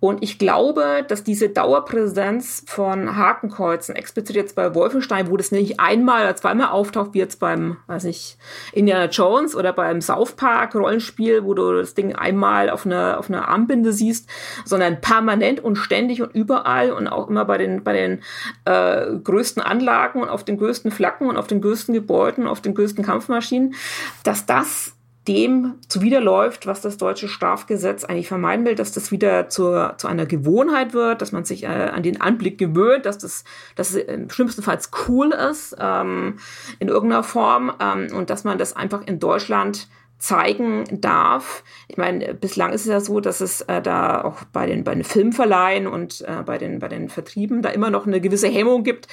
Und 0.00 0.22
ich 0.22 0.38
glaube, 0.38 1.04
dass 1.08 1.24
diese 1.24 1.48
Dauerpräsenz 1.48 2.62
von 2.68 3.16
Hakenkreuzen, 3.16 3.96
explizit 3.96 4.36
jetzt 4.36 4.54
bei 4.54 4.72
Wolfenstein, 4.74 5.28
wo 5.28 5.36
das 5.36 5.50
nicht 5.50 5.80
einmal 5.80 6.22
oder 6.22 6.36
zweimal 6.36 6.68
auftaucht, 6.68 7.14
wie 7.14 7.18
jetzt 7.18 7.40
beim, 7.40 7.78
weiß 7.88 8.04
ich, 8.04 8.38
Indiana 8.72 9.06
Jones 9.06 9.56
oder 9.56 9.72
beim 9.72 10.00
South 10.00 10.32
Park 10.32 10.76
Rollenspiel, 10.76 11.44
wo 11.44 11.52
du 11.54 11.72
das 11.72 11.94
Ding 11.94 12.14
einmal 12.14 12.70
auf 12.70 12.86
einer 12.86 13.18
auf 13.18 13.28
einer 13.28 13.48
Armbinde 13.48 13.92
siehst, 13.92 14.28
sondern 14.64 15.00
permanent 15.00 15.64
und 15.64 15.74
ständig 15.74 16.22
und 16.22 16.32
überall 16.32 16.92
und 16.92 17.08
auch 17.08 17.28
immer 17.28 17.44
bei 17.44 17.58
den, 17.58 17.82
bei 17.82 17.92
den 17.92 18.22
äh, 18.66 19.16
größten 19.16 19.62
Anlagen 19.62 20.22
und 20.22 20.28
auf 20.28 20.44
den 20.44 20.58
größten 20.58 20.92
Flaggen 20.92 21.28
und 21.28 21.36
auf 21.36 21.48
den 21.48 21.60
größten 21.60 21.92
Gebäuden, 21.92 22.46
auf 22.46 22.60
den 22.60 22.74
größten 22.74 23.04
Kampfmaschinen, 23.04 23.74
dass 24.22 24.46
das 24.46 24.94
dem 25.28 25.74
zuwiderläuft, 25.88 26.66
was 26.66 26.80
das 26.80 26.96
deutsche 26.96 27.28
Strafgesetz 27.28 28.04
eigentlich 28.04 28.28
vermeiden 28.28 28.64
will, 28.64 28.74
dass 28.74 28.92
das 28.92 29.12
wieder 29.12 29.48
zur, 29.50 29.94
zu 29.98 30.08
einer 30.08 30.24
Gewohnheit 30.24 30.94
wird, 30.94 31.20
dass 31.20 31.32
man 31.32 31.44
sich 31.44 31.64
äh, 31.64 31.66
an 31.66 32.02
den 32.02 32.20
Anblick 32.20 32.56
gewöhnt, 32.56 33.04
dass 33.04 33.18
das, 33.18 33.44
dass 33.76 33.90
es 33.90 33.96
im 33.96 34.30
schlimmsten 34.30 34.62
Fall 34.62 34.78
cool 35.06 35.32
ist 35.32 35.76
ähm, 35.78 36.38
in 36.78 36.88
irgendeiner 36.88 37.22
Form 37.22 37.72
ähm, 37.78 38.08
und 38.14 38.30
dass 38.30 38.44
man 38.44 38.56
das 38.56 38.74
einfach 38.74 39.06
in 39.06 39.18
Deutschland 39.18 39.88
zeigen 40.18 40.84
darf. 40.90 41.62
Ich 41.86 41.96
meine, 41.96 42.34
bislang 42.34 42.72
ist 42.72 42.82
es 42.82 42.88
ja 42.88 43.00
so, 43.00 43.20
dass 43.20 43.40
es 43.40 43.60
äh, 43.62 43.80
da 43.80 44.22
auch 44.24 44.42
bei 44.52 44.66
den, 44.66 44.82
bei 44.82 44.92
den 44.92 45.04
Filmverleihen 45.04 45.86
und 45.86 46.22
äh, 46.22 46.42
bei, 46.44 46.58
den, 46.58 46.80
bei 46.80 46.88
den 46.88 47.08
Vertrieben 47.08 47.62
da 47.62 47.68
immer 47.68 47.90
noch 47.90 48.06
eine 48.06 48.20
gewisse 48.20 48.48
Hemmung 48.48 48.82
gibt, 48.82 49.06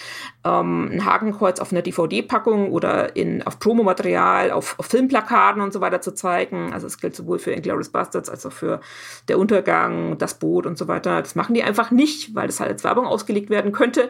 ähm, 0.43 0.89
ein 0.91 1.05
Hakenkreuz 1.05 1.59
auf 1.59 1.71
einer 1.71 1.83
DVD-Packung 1.83 2.71
oder 2.71 3.15
in, 3.15 3.43
auf 3.43 3.59
Promomaterial, 3.59 4.49
auf, 4.49 4.79
auf 4.79 4.87
Filmplakaten 4.87 5.61
und 5.61 5.73
so 5.73 5.79
weiter 5.79 6.01
zu 6.01 6.11
zeigen. 6.11 6.73
Also 6.73 6.87
es 6.87 6.99
gilt 6.99 7.15
sowohl 7.15 7.37
für 7.37 7.51
Inglourious 7.51 7.89
Bastards 7.89 8.29
als 8.29 8.43
auch 8.47 8.51
für 8.51 8.81
Der 9.27 9.37
Untergang, 9.37 10.17
Das 10.17 10.39
Boot 10.39 10.65
und 10.65 10.75
so 10.75 10.87
weiter. 10.87 11.21
Das 11.21 11.35
machen 11.35 11.53
die 11.53 11.63
einfach 11.63 11.91
nicht, 11.91 12.33
weil 12.33 12.47
das 12.47 12.59
halt 12.59 12.71
als 12.71 12.83
Werbung 12.83 13.05
ausgelegt 13.05 13.51
werden 13.51 13.71
könnte. 13.71 14.09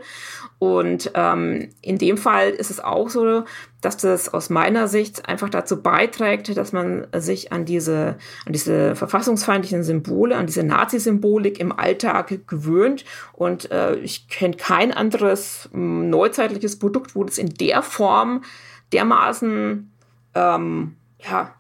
Und 0.60 1.12
ähm, 1.14 1.72
in 1.82 1.98
dem 1.98 2.18
Fall 2.18 2.52
ist 2.52 2.72
es 2.72 2.80
auch 2.80 3.10
so, 3.10 3.44
dass 3.86 3.98
das 3.98 4.34
aus 4.34 4.50
meiner 4.50 4.88
Sicht 4.88 5.30
einfach 5.30 5.50
dazu 5.50 5.82
beiträgt, 5.82 6.58
dass 6.58 6.74
man 6.74 7.06
sich 7.16 7.52
an 7.52 7.66
diese, 7.66 8.18
an 8.46 8.54
diese 8.54 8.96
verfassungsfeindlichen 8.96 9.84
Symbole, 9.84 10.36
an 10.36 10.48
diese 10.48 10.64
Nazi-Symbolik 10.64 11.60
im 11.60 11.72
Alltag 11.72 12.48
gewöhnt. 12.48 13.06
Und 13.34 13.70
äh, 13.70 13.96
ich 13.98 14.28
kenne 14.28 14.56
kein 14.56 14.92
anderes 14.92 15.70
äh, 15.72 15.78
neuzeitliches 15.78 16.80
Produkt, 16.80 17.16
wo 17.16 17.24
das 17.24 17.38
in 17.38 17.50
der 17.50 17.84
Form 17.84 18.44
dermaßen 18.92 19.92
ähm, 20.34 20.96
ja, 21.20 21.54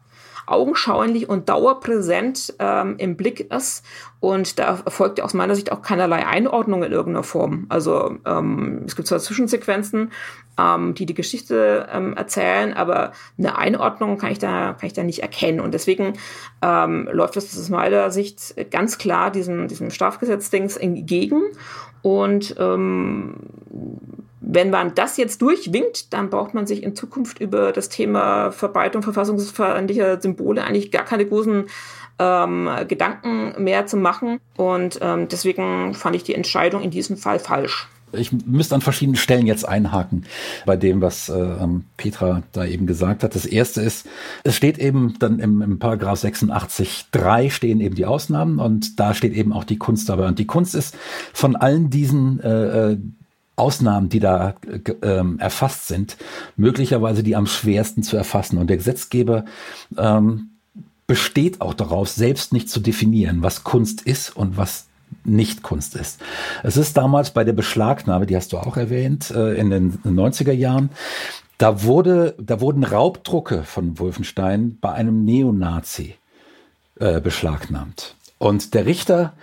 augenschaulich 0.47 1.29
und 1.29 1.49
dauerpräsent 1.49 2.55
ähm, 2.60 2.95
im 2.97 3.17
Blick 3.17 3.51
ist. 3.51 3.84
Und 4.19 4.58
da 4.58 4.79
erfolgt 4.86 5.21
aus 5.21 5.34
meiner 5.34 5.55
Sicht 5.55 5.71
auch 5.71 5.81
keinerlei 5.81 6.25
Einordnung 6.25 6.84
in 6.84 6.91
irgendeiner 6.91 7.23
Form. 7.23 7.65
Also 7.69 8.17
ähm, 8.25 8.84
es 8.86 8.95
gibt 8.95 9.08
zwar 9.08 9.19
Zwischensequenzen, 9.19 10.12
ähm, 10.58 10.95
die 10.95 11.05
die 11.05 11.13
Geschichte 11.13 11.88
ähm, 11.91 12.15
erzählen, 12.15 12.73
aber 12.73 13.12
eine 13.38 13.58
Einordnung 13.58 14.17
kann 14.17 14.31
ich 14.31 14.39
da, 14.39 14.73
kann 14.73 14.88
ich 14.88 14.93
da 14.93 15.03
nicht 15.03 15.19
erkennen. 15.19 15.60
Und 15.60 15.73
deswegen 15.73 16.13
ähm, 16.62 17.08
läuft 17.12 17.36
das 17.36 17.58
aus 17.58 17.69
meiner 17.69 18.10
Sicht 18.12 18.55
ganz 18.71 18.97
klar 18.97 19.31
diesem, 19.31 19.67
diesem 19.67 19.91
Strafgesetzdings 19.91 20.77
entgegen. 20.77 21.41
Und 22.01 22.55
ähm, 22.60 23.36
wenn 24.47 24.69
man 24.69 24.93
das 24.93 25.17
jetzt 25.17 25.41
durchwinkt, 25.41 26.13
dann 26.13 26.29
braucht 26.29 26.53
man 26.53 26.67
sich 26.67 26.84
in 26.84 26.95
Zukunft 26.95 27.41
über 27.41 27.71
das 27.71 27.89
Thema 27.89 28.51
Verbreitung 28.51 29.01
verfassungsfeindlicher 29.01 30.21
Symbole 30.21 30.63
eigentlich 30.63 30.91
gar 30.91 31.03
keine 31.03 31.25
großen 31.25 31.65
ähm, 32.19 32.69
Gedanken 32.88 33.63
mehr 33.63 33.88
zu 33.88 33.97
machen. 33.97 34.39
Und 34.55 34.99
ähm, 35.01 35.27
deswegen 35.27 35.93
fand 35.95 36.15
ich 36.15 36.23
die 36.23 36.36
Entscheidung 36.36 36.84
in 36.84 36.91
diesem 36.91 37.17
Fall 37.17 37.39
falsch. 37.39 37.88
Ich 38.12 38.31
müsste 38.31 38.75
an 38.75 38.81
verschiedenen 38.81 39.17
Stellen 39.17 39.47
jetzt 39.47 39.67
einhaken 39.67 40.25
bei 40.65 40.77
dem, 40.77 41.01
was 41.01 41.27
äh, 41.27 41.67
Petra 41.97 42.43
da 42.53 42.63
eben 42.63 42.86
gesagt 42.86 43.23
hat. 43.23 43.36
Das 43.36 43.45
erste 43.45 43.81
ist, 43.81 44.08
es 44.43 44.55
steht 44.55 44.77
eben 44.77 45.15
dann 45.19 45.39
im, 45.39 45.62
im 45.62 45.79
Paragraph 45.79 46.23
86.3 46.23 47.49
stehen 47.49 47.81
eben 47.81 47.95
die 47.95 48.05
Ausnahmen 48.05 48.60
und 48.60 48.99
da 48.99 49.15
steht 49.15 49.34
eben 49.34 49.51
auch 49.51 49.65
die 49.65 49.77
Kunst 49.77 50.08
dabei. 50.08 50.27
Und 50.27 50.39
die 50.39 50.47
Kunst 50.47 50.75
ist 50.75 50.95
von 51.34 51.55
allen 51.55 51.89
diesen 51.89 52.39
äh, 52.41 52.91
äh 52.91 52.97
Ausnahmen, 53.55 54.09
die 54.09 54.19
da 54.19 54.55
ähm, 55.01 55.39
erfasst 55.39 55.87
sind, 55.87 56.17
möglicherweise 56.57 57.23
die 57.23 57.35
am 57.35 57.47
schwersten 57.47 58.03
zu 58.03 58.17
erfassen. 58.17 58.57
Und 58.57 58.67
der 58.67 58.77
Gesetzgeber 58.77 59.45
ähm, 59.97 60.49
besteht 61.07 61.61
auch 61.61 61.73
darauf, 61.73 62.09
selbst 62.09 62.53
nicht 62.53 62.69
zu 62.69 62.79
definieren, 62.79 63.43
was 63.43 63.63
Kunst 63.63 64.01
ist 64.01 64.35
und 64.35 64.57
was 64.57 64.87
nicht 65.23 65.63
Kunst 65.63 65.95
ist. 65.95 66.19
Es 66.63 66.77
ist 66.77 66.97
damals 66.97 67.31
bei 67.31 67.43
der 67.43 67.53
Beschlagnahme, 67.53 68.25
die 68.25 68.35
hast 68.35 68.53
du 68.53 68.57
auch 68.57 68.77
erwähnt, 68.77 69.31
äh, 69.31 69.53
in 69.55 69.69
den 69.69 69.99
90er 70.03 70.51
Jahren, 70.51 70.89
da 71.57 71.83
wurde, 71.83 72.35
da 72.37 72.59
wurden 72.59 72.83
Raubdrucke 72.83 73.63
von 73.63 73.97
Wolfenstein 73.97 74.77
bei 74.81 74.91
einem 74.91 75.23
Neonazi 75.23 76.15
äh, 76.99 77.21
beschlagnahmt. 77.21 78.15
Und 78.37 78.73
der 78.73 78.85
Richter 78.85 79.33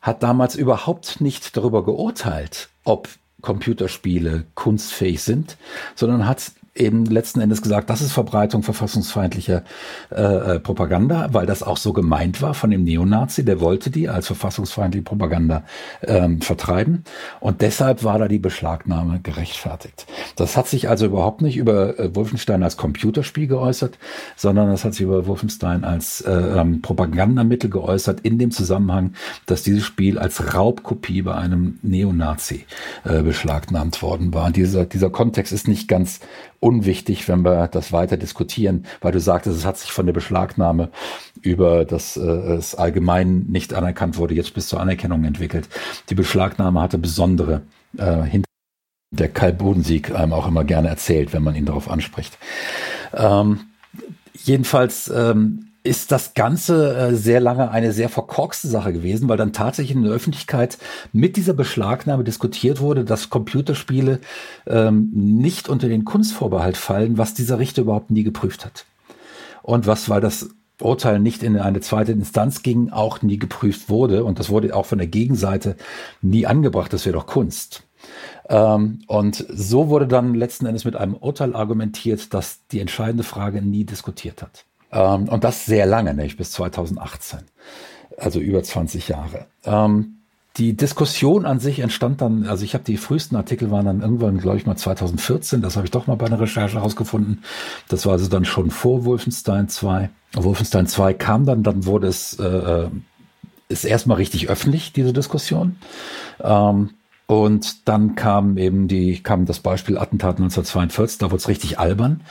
hat 0.00 0.22
damals 0.22 0.54
überhaupt 0.54 1.20
nicht 1.20 1.56
darüber 1.56 1.84
geurteilt, 1.84 2.70
ob 2.84 3.08
Computerspiele 3.40 4.44
kunstfähig 4.54 5.22
sind, 5.22 5.56
sondern 5.94 6.26
hat 6.26 6.52
eben 6.74 7.04
letzten 7.04 7.40
Endes 7.40 7.62
gesagt, 7.62 7.90
das 7.90 8.00
ist 8.00 8.12
Verbreitung 8.12 8.62
verfassungsfeindlicher 8.62 9.64
äh, 10.10 10.22
äh, 10.22 10.60
Propaganda, 10.60 11.28
weil 11.32 11.46
das 11.46 11.62
auch 11.62 11.76
so 11.76 11.92
gemeint 11.92 12.42
war 12.42 12.54
von 12.54 12.70
dem 12.70 12.84
Neonazi, 12.84 13.44
der 13.44 13.60
wollte 13.60 13.90
die 13.90 14.08
als 14.08 14.28
verfassungsfeindliche 14.28 15.04
Propaganda 15.04 15.64
ähm, 16.02 16.40
vertreiben 16.40 17.04
und 17.40 17.60
deshalb 17.60 18.04
war 18.04 18.18
da 18.18 18.28
die 18.28 18.38
Beschlagnahme 18.38 19.20
gerechtfertigt. 19.20 20.06
Das 20.36 20.56
hat 20.56 20.68
sich 20.68 20.88
also 20.88 21.06
überhaupt 21.06 21.42
nicht 21.42 21.56
über 21.56 21.98
äh, 21.98 22.14
Wolfenstein 22.14 22.62
als 22.62 22.76
Computerspiel 22.76 23.48
geäußert, 23.48 23.98
sondern 24.36 24.70
das 24.70 24.84
hat 24.84 24.94
sich 24.94 25.02
über 25.02 25.26
Wolfenstein 25.26 25.84
als 25.84 26.20
äh, 26.20 26.30
ähm, 26.30 26.82
Propagandamittel 26.82 27.68
geäußert 27.68 28.20
in 28.20 28.38
dem 28.38 28.52
Zusammenhang, 28.52 29.14
dass 29.46 29.64
dieses 29.64 29.84
Spiel 29.84 30.18
als 30.18 30.54
Raubkopie 30.54 31.22
bei 31.22 31.34
einem 31.34 31.78
Neonazi 31.82 32.66
äh, 33.04 33.22
beschlagnahmt 33.22 34.02
worden 34.02 34.32
war. 34.32 34.50
Dieser, 34.50 34.84
dieser 34.84 35.10
Kontext 35.10 35.52
ist 35.52 35.66
nicht 35.66 35.88
ganz 35.88 36.20
unwichtig, 36.60 37.26
wenn 37.28 37.42
wir 37.42 37.68
das 37.68 37.92
weiter 37.92 38.16
diskutieren, 38.16 38.84
weil 39.00 39.12
du 39.12 39.20
sagtest, 39.20 39.56
es 39.56 39.64
hat 39.64 39.78
sich 39.78 39.90
von 39.90 40.06
der 40.06 40.12
Beschlagnahme 40.12 40.90
über 41.40 41.84
das 41.84 42.16
äh, 42.16 42.20
es 42.20 42.74
allgemein 42.74 43.46
nicht 43.48 43.74
anerkannt 43.74 44.18
wurde, 44.18 44.34
jetzt 44.34 44.54
bis 44.54 44.68
zur 44.68 44.80
Anerkennung 44.80 45.24
entwickelt. 45.24 45.68
Die 46.10 46.14
Beschlagnahme 46.14 46.80
hatte 46.80 46.98
besondere 46.98 47.62
äh, 47.96 48.22
Hintergründe 48.22 48.44
der 49.12 49.28
Kai 49.28 49.52
Bodensieg 49.52 50.14
einem 50.14 50.32
auch 50.32 50.46
immer 50.46 50.64
gerne 50.64 50.88
erzählt, 50.88 51.32
wenn 51.32 51.42
man 51.42 51.56
ihn 51.56 51.66
darauf 51.66 51.90
anspricht. 51.90 52.38
Ähm, 53.12 53.60
jedenfalls 54.34 55.08
ähm, 55.08 55.69
ist 55.82 56.12
das 56.12 56.34
Ganze 56.34 56.94
äh, 56.96 57.14
sehr 57.14 57.40
lange 57.40 57.70
eine 57.70 57.92
sehr 57.92 58.08
verkorkste 58.08 58.68
Sache 58.68 58.92
gewesen, 58.92 59.28
weil 59.28 59.38
dann 59.38 59.52
tatsächlich 59.52 59.96
in 59.96 60.02
der 60.02 60.12
Öffentlichkeit 60.12 60.78
mit 61.12 61.36
dieser 61.36 61.54
Beschlagnahme 61.54 62.24
diskutiert 62.24 62.80
wurde, 62.80 63.04
dass 63.04 63.30
Computerspiele 63.30 64.20
ähm, 64.66 65.10
nicht 65.12 65.68
unter 65.68 65.88
den 65.88 66.04
Kunstvorbehalt 66.04 66.76
fallen, 66.76 67.16
was 67.16 67.34
dieser 67.34 67.58
Richter 67.58 67.82
überhaupt 67.82 68.10
nie 68.10 68.24
geprüft 68.24 68.64
hat. 68.64 68.84
Und 69.62 69.86
was, 69.86 70.08
weil 70.08 70.20
das 70.20 70.50
Urteil 70.80 71.18
nicht 71.18 71.42
in 71.42 71.56
eine 71.58 71.80
zweite 71.80 72.12
Instanz 72.12 72.62
ging, 72.62 72.90
auch 72.90 73.22
nie 73.22 73.38
geprüft 73.38 73.88
wurde. 73.88 74.24
Und 74.24 74.38
das 74.38 74.50
wurde 74.50 74.74
auch 74.74 74.86
von 74.86 74.98
der 74.98 75.06
Gegenseite 75.06 75.76
nie 76.22 76.46
angebracht, 76.46 76.92
das 76.92 77.06
wäre 77.06 77.16
doch 77.16 77.26
Kunst. 77.26 77.84
Ähm, 78.48 79.00
und 79.06 79.46
so 79.48 79.88
wurde 79.88 80.08
dann 80.08 80.34
letzten 80.34 80.66
Endes 80.66 80.84
mit 80.84 80.96
einem 80.96 81.14
Urteil 81.14 81.54
argumentiert, 81.54 82.34
das 82.34 82.66
die 82.70 82.80
entscheidende 82.80 83.24
Frage 83.24 83.62
nie 83.62 83.84
diskutiert 83.84 84.42
hat. 84.42 84.64
Ähm, 84.92 85.28
und 85.28 85.44
das 85.44 85.66
sehr 85.66 85.86
lange, 85.86 86.14
nämlich 86.14 86.36
bis 86.36 86.52
2018. 86.52 87.40
Also 88.16 88.40
über 88.40 88.62
20 88.62 89.08
Jahre. 89.08 89.46
Ähm, 89.64 90.16
die 90.56 90.76
Diskussion 90.76 91.46
an 91.46 91.60
sich 91.60 91.78
entstand 91.78 92.20
dann, 92.20 92.46
also 92.46 92.64
ich 92.64 92.74
habe 92.74 92.84
die 92.84 92.96
frühesten 92.96 93.36
Artikel 93.36 93.70
waren 93.70 93.86
dann 93.86 94.02
irgendwann, 94.02 94.38
glaube 94.38 94.56
ich 94.56 94.66
mal 94.66 94.76
2014, 94.76 95.62
das 95.62 95.76
habe 95.76 95.86
ich 95.86 95.92
doch 95.92 96.06
mal 96.06 96.16
bei 96.16 96.26
einer 96.26 96.40
Recherche 96.40 96.76
herausgefunden. 96.76 97.44
Das 97.88 98.04
war 98.04 98.12
also 98.12 98.28
dann 98.28 98.44
schon 98.44 98.70
vor 98.70 99.04
Wolfenstein 99.04 99.68
2. 99.68 100.10
Wolfenstein 100.34 100.86
2 100.86 101.14
kam 101.14 101.46
dann, 101.46 101.62
dann 101.62 101.86
wurde 101.86 102.08
es 102.08 102.38
äh, 102.38 102.44
äh, 102.44 102.90
ist 103.68 103.84
erstmal 103.84 104.16
richtig 104.16 104.48
öffentlich, 104.48 104.92
diese 104.92 105.12
Diskussion. 105.12 105.76
Ähm, 106.42 106.90
und 107.30 107.86
dann 107.86 108.16
kam 108.16 108.58
eben 108.58 108.88
die, 108.88 109.22
kam 109.22 109.46
das 109.46 109.60
Beispiel 109.60 109.98
Attentat 109.98 110.38
1942, 110.38 111.18
da 111.18 111.26
wurde 111.26 111.36
es 111.36 111.46
richtig 111.46 111.78
albern. 111.78 112.22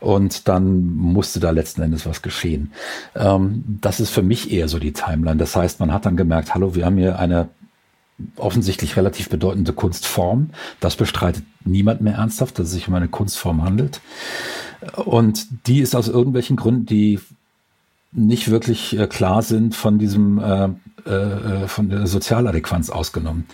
Und 0.00 0.48
dann 0.48 0.96
musste 0.96 1.38
da 1.38 1.50
letzten 1.50 1.80
Endes 1.80 2.06
was 2.06 2.22
geschehen. 2.22 2.72
Ähm, 3.14 3.62
das 3.80 4.00
ist 4.00 4.10
für 4.10 4.24
mich 4.24 4.50
eher 4.50 4.66
so 4.66 4.80
die 4.80 4.92
Timeline. 4.92 5.36
Das 5.36 5.54
heißt, 5.54 5.78
man 5.78 5.92
hat 5.92 6.06
dann 6.06 6.16
gemerkt, 6.16 6.56
hallo, 6.56 6.74
wir 6.74 6.86
haben 6.86 6.98
hier 6.98 7.20
eine 7.20 7.50
offensichtlich 8.34 8.96
relativ 8.96 9.28
bedeutende 9.28 9.72
Kunstform. 9.74 10.50
Das 10.80 10.96
bestreitet 10.96 11.44
niemand 11.64 12.00
mehr 12.00 12.14
ernsthaft, 12.14 12.58
dass 12.58 12.66
es 12.66 12.72
sich 12.72 12.88
um 12.88 12.94
eine 12.94 13.06
Kunstform 13.06 13.62
handelt. 13.62 14.00
Und 14.96 15.68
die 15.68 15.78
ist 15.78 15.94
aus 15.94 16.08
irgendwelchen 16.08 16.56
Gründen, 16.56 16.86
die 16.86 17.20
nicht 18.10 18.50
wirklich 18.50 18.98
äh, 18.98 19.06
klar 19.06 19.42
sind, 19.42 19.76
von 19.76 20.00
diesem 20.00 20.40
äh, 20.40 20.68
äh, 21.08 21.68
von 21.68 21.88
der 21.88 22.08
Sozialadäquanz 22.08 22.90
ausgenommen. 22.90 23.46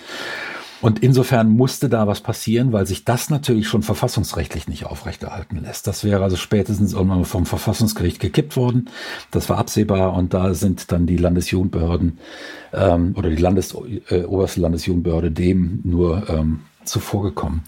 Und 0.81 1.03
insofern 1.03 1.51
musste 1.51 1.89
da 1.89 2.07
was 2.07 2.21
passieren, 2.21 2.73
weil 2.73 2.87
sich 2.87 3.05
das 3.05 3.31
natürlich 3.31 3.67
schon 3.67 3.83
verfassungsrechtlich 3.83 4.69
nicht 4.69 4.87
aufrechterhalten 4.87 5.61
lässt. 5.61 5.87
Das 5.87 6.05
wäre 6.05 6.23
also 6.23 6.37
spätestens 6.37 6.93
irgendwann 6.93 7.25
vom 7.25 7.47
Verfassungsgericht 7.47 8.21
gekippt 8.21 8.57
worden. 8.57 8.89
Das 9.31 9.49
war 9.49 9.59
absehbar 9.59 10.15
und 10.15 10.35
da 10.35 10.55
sind 10.55 10.93
dann 10.93 11.07
die 11.07 11.17
Landesjugendbehörden 11.17 12.19
ähm, 12.73 13.15
oder 13.17 13.31
die 13.31 13.37
Landes, 13.37 13.75
äh, 14.09 14.25
oberste 14.25 14.61
Landesjugendbehörde 14.61 15.33
dem 15.33 15.81
nur 15.83 16.29
ähm, 16.29 16.61
zuvorgekommen. 16.85 17.63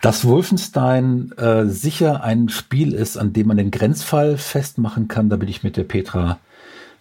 Dass 0.00 0.24
Wolfenstein 0.24 1.32
äh, 1.36 1.66
sicher 1.66 2.22
ein 2.22 2.48
Spiel 2.48 2.94
ist, 2.94 3.18
an 3.18 3.32
dem 3.32 3.48
man 3.48 3.58
den 3.58 3.70
Grenzfall 3.70 4.38
festmachen 4.38 5.08
kann, 5.08 5.28
da 5.28 5.36
bin 5.36 5.48
ich 5.48 5.62
mit 5.62 5.76
der 5.76 5.84
Petra 5.84 6.38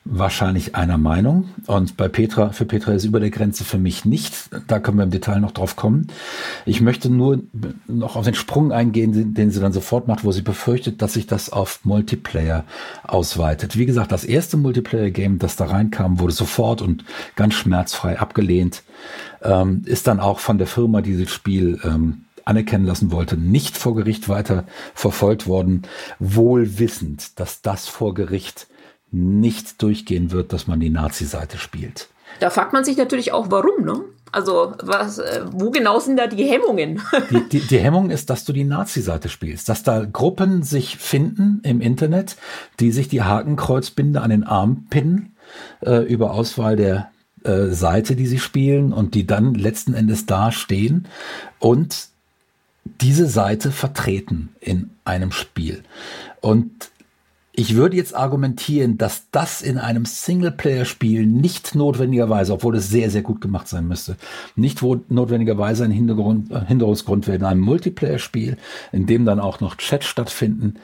wahrscheinlich 0.05 0.75
einer 0.75 0.97
Meinung. 0.97 1.49
Und 1.67 1.97
bei 1.97 2.07
Petra, 2.07 2.51
für 2.51 2.65
Petra 2.65 2.93
ist 2.93 3.05
über 3.05 3.19
der 3.19 3.29
Grenze 3.29 3.63
für 3.63 3.77
mich 3.77 4.05
nicht. 4.05 4.49
Da 4.67 4.79
können 4.79 4.97
wir 4.97 5.03
im 5.03 5.11
Detail 5.11 5.39
noch 5.39 5.51
drauf 5.51 5.75
kommen. 5.75 6.07
Ich 6.65 6.81
möchte 6.81 7.09
nur 7.09 7.41
noch 7.87 8.15
auf 8.15 8.25
den 8.25 8.33
Sprung 8.33 8.71
eingehen, 8.71 9.33
den 9.33 9.51
sie 9.51 9.59
dann 9.59 9.73
sofort 9.73 10.07
macht, 10.07 10.23
wo 10.23 10.31
sie 10.31 10.41
befürchtet, 10.41 11.01
dass 11.01 11.13
sich 11.13 11.27
das 11.27 11.51
auf 11.51 11.81
Multiplayer 11.83 12.63
ausweitet. 13.03 13.77
Wie 13.77 13.85
gesagt, 13.85 14.11
das 14.11 14.23
erste 14.23 14.57
Multiplayer-Game, 14.57 15.37
das 15.37 15.55
da 15.55 15.65
reinkam, 15.65 16.19
wurde 16.19 16.33
sofort 16.33 16.81
und 16.81 17.03
ganz 17.35 17.53
schmerzfrei 17.53 18.19
abgelehnt. 18.19 18.83
Ähm, 19.43 19.83
ist 19.85 20.07
dann 20.07 20.19
auch 20.19 20.39
von 20.39 20.57
der 20.57 20.67
Firma, 20.67 21.01
die 21.01 21.21
das 21.21 21.31
Spiel 21.31 21.79
ähm, 21.83 22.25
anerkennen 22.45 22.85
lassen 22.85 23.11
wollte, 23.11 23.37
nicht 23.37 23.77
vor 23.77 23.95
Gericht 23.95 24.27
weiter 24.27 24.65
verfolgt 24.95 25.45
worden, 25.45 25.83
wohl 26.17 26.79
wissend, 26.79 27.39
dass 27.39 27.61
das 27.61 27.87
vor 27.87 28.15
Gericht 28.15 28.67
nicht 29.11 29.81
durchgehen 29.81 30.31
wird, 30.31 30.53
dass 30.53 30.67
man 30.67 30.79
die 30.79 30.89
Nazi-Seite 30.89 31.57
spielt. 31.57 32.09
Da 32.39 32.49
fragt 32.49 32.73
man 32.73 32.83
sich 32.83 32.97
natürlich 32.97 33.31
auch, 33.31 33.49
warum, 33.49 33.83
ne? 33.83 34.01
Also, 34.31 34.73
was, 34.83 35.17
äh, 35.17 35.41
wo 35.51 35.71
genau 35.71 35.99
sind 35.99 36.17
da 36.17 36.27
die 36.27 36.43
Hemmungen? 36.43 37.01
Die, 37.31 37.49
die, 37.49 37.59
die 37.61 37.79
Hemmung 37.79 38.11
ist, 38.11 38.29
dass 38.29 38.45
du 38.45 38.53
die 38.53 38.63
Nazi-Seite 38.63 39.27
spielst, 39.27 39.69
dass 39.69 39.81
da 39.81 40.05
Gruppen 40.05 40.61
sich 40.61 40.97
finden 40.97 41.61
im 41.63 41.81
Internet, 41.81 42.35
die 42.79 42.91
sich 42.91 43.07
die 43.07 43.23
Hakenkreuzbinde 43.23 44.21
an 44.21 44.29
den 44.29 44.43
Arm 44.43 44.85
pinnen 44.91 45.35
äh, 45.83 46.03
über 46.03 46.31
Auswahl 46.31 46.75
der 46.75 47.09
äh, 47.43 47.67
Seite, 47.67 48.15
die 48.15 48.27
sie 48.27 48.37
spielen 48.37 48.93
und 48.93 49.15
die 49.15 49.25
dann 49.25 49.55
letzten 49.55 49.95
Endes 49.95 50.27
da 50.27 50.51
stehen 50.51 51.07
und 51.57 52.09
diese 53.01 53.27
Seite 53.27 53.71
vertreten 53.71 54.49
in 54.59 54.91
einem 55.05 55.31
Spiel. 55.31 55.83
Und 56.41 56.89
Ich 57.51 57.75
würde 57.75 57.97
jetzt 57.97 58.15
argumentieren, 58.15 58.97
dass 58.97 59.29
das 59.31 59.61
in 59.61 59.77
einem 59.77 60.05
Singleplayer-Spiel 60.05 61.25
nicht 61.25 61.75
notwendigerweise, 61.75 62.53
obwohl 62.53 62.75
es 62.77 62.89
sehr, 62.89 63.09
sehr 63.09 63.23
gut 63.23 63.41
gemacht 63.41 63.67
sein 63.67 63.87
müsste, 63.87 64.17
nicht 64.55 64.81
notwendigerweise 64.81 65.83
ein 65.83 65.91
Hintergrund, 65.91 66.51
äh, 66.51 66.65
Hinderungsgrund 66.65 67.27
wäre 67.27 67.37
in 67.37 67.43
einem 67.43 67.61
Multiplayer-Spiel, 67.61 68.57
in 68.91 69.07
dem 69.07 69.25
dann 69.25 69.39
auch 69.39 69.59
noch 69.59 69.75
Chat 69.75 70.03
stattfinden. 70.03 70.75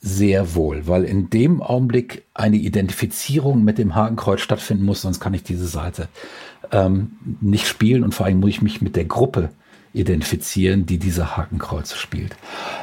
Sehr 0.00 0.54
wohl, 0.54 0.86
weil 0.86 1.04
in 1.04 1.28
dem 1.28 1.60
Augenblick 1.60 2.24
eine 2.32 2.56
Identifizierung 2.56 3.64
mit 3.64 3.78
dem 3.78 3.94
Hakenkreuz 3.94 4.40
stattfinden 4.40 4.84
muss, 4.84 5.02
sonst 5.02 5.18
kann 5.18 5.34
ich 5.34 5.42
diese 5.42 5.66
Seite 5.66 6.08
ähm, 6.70 7.12
nicht 7.40 7.66
spielen 7.66 8.04
und 8.04 8.14
vor 8.14 8.26
allem 8.26 8.40
muss 8.40 8.50
ich 8.50 8.62
mich 8.62 8.80
mit 8.80 8.96
der 8.96 9.06
Gruppe 9.06 9.50
identifizieren, 9.98 10.86
die 10.86 10.98
diese 10.98 11.36
Hakenkreuze 11.36 11.96
spielt. 11.96 12.36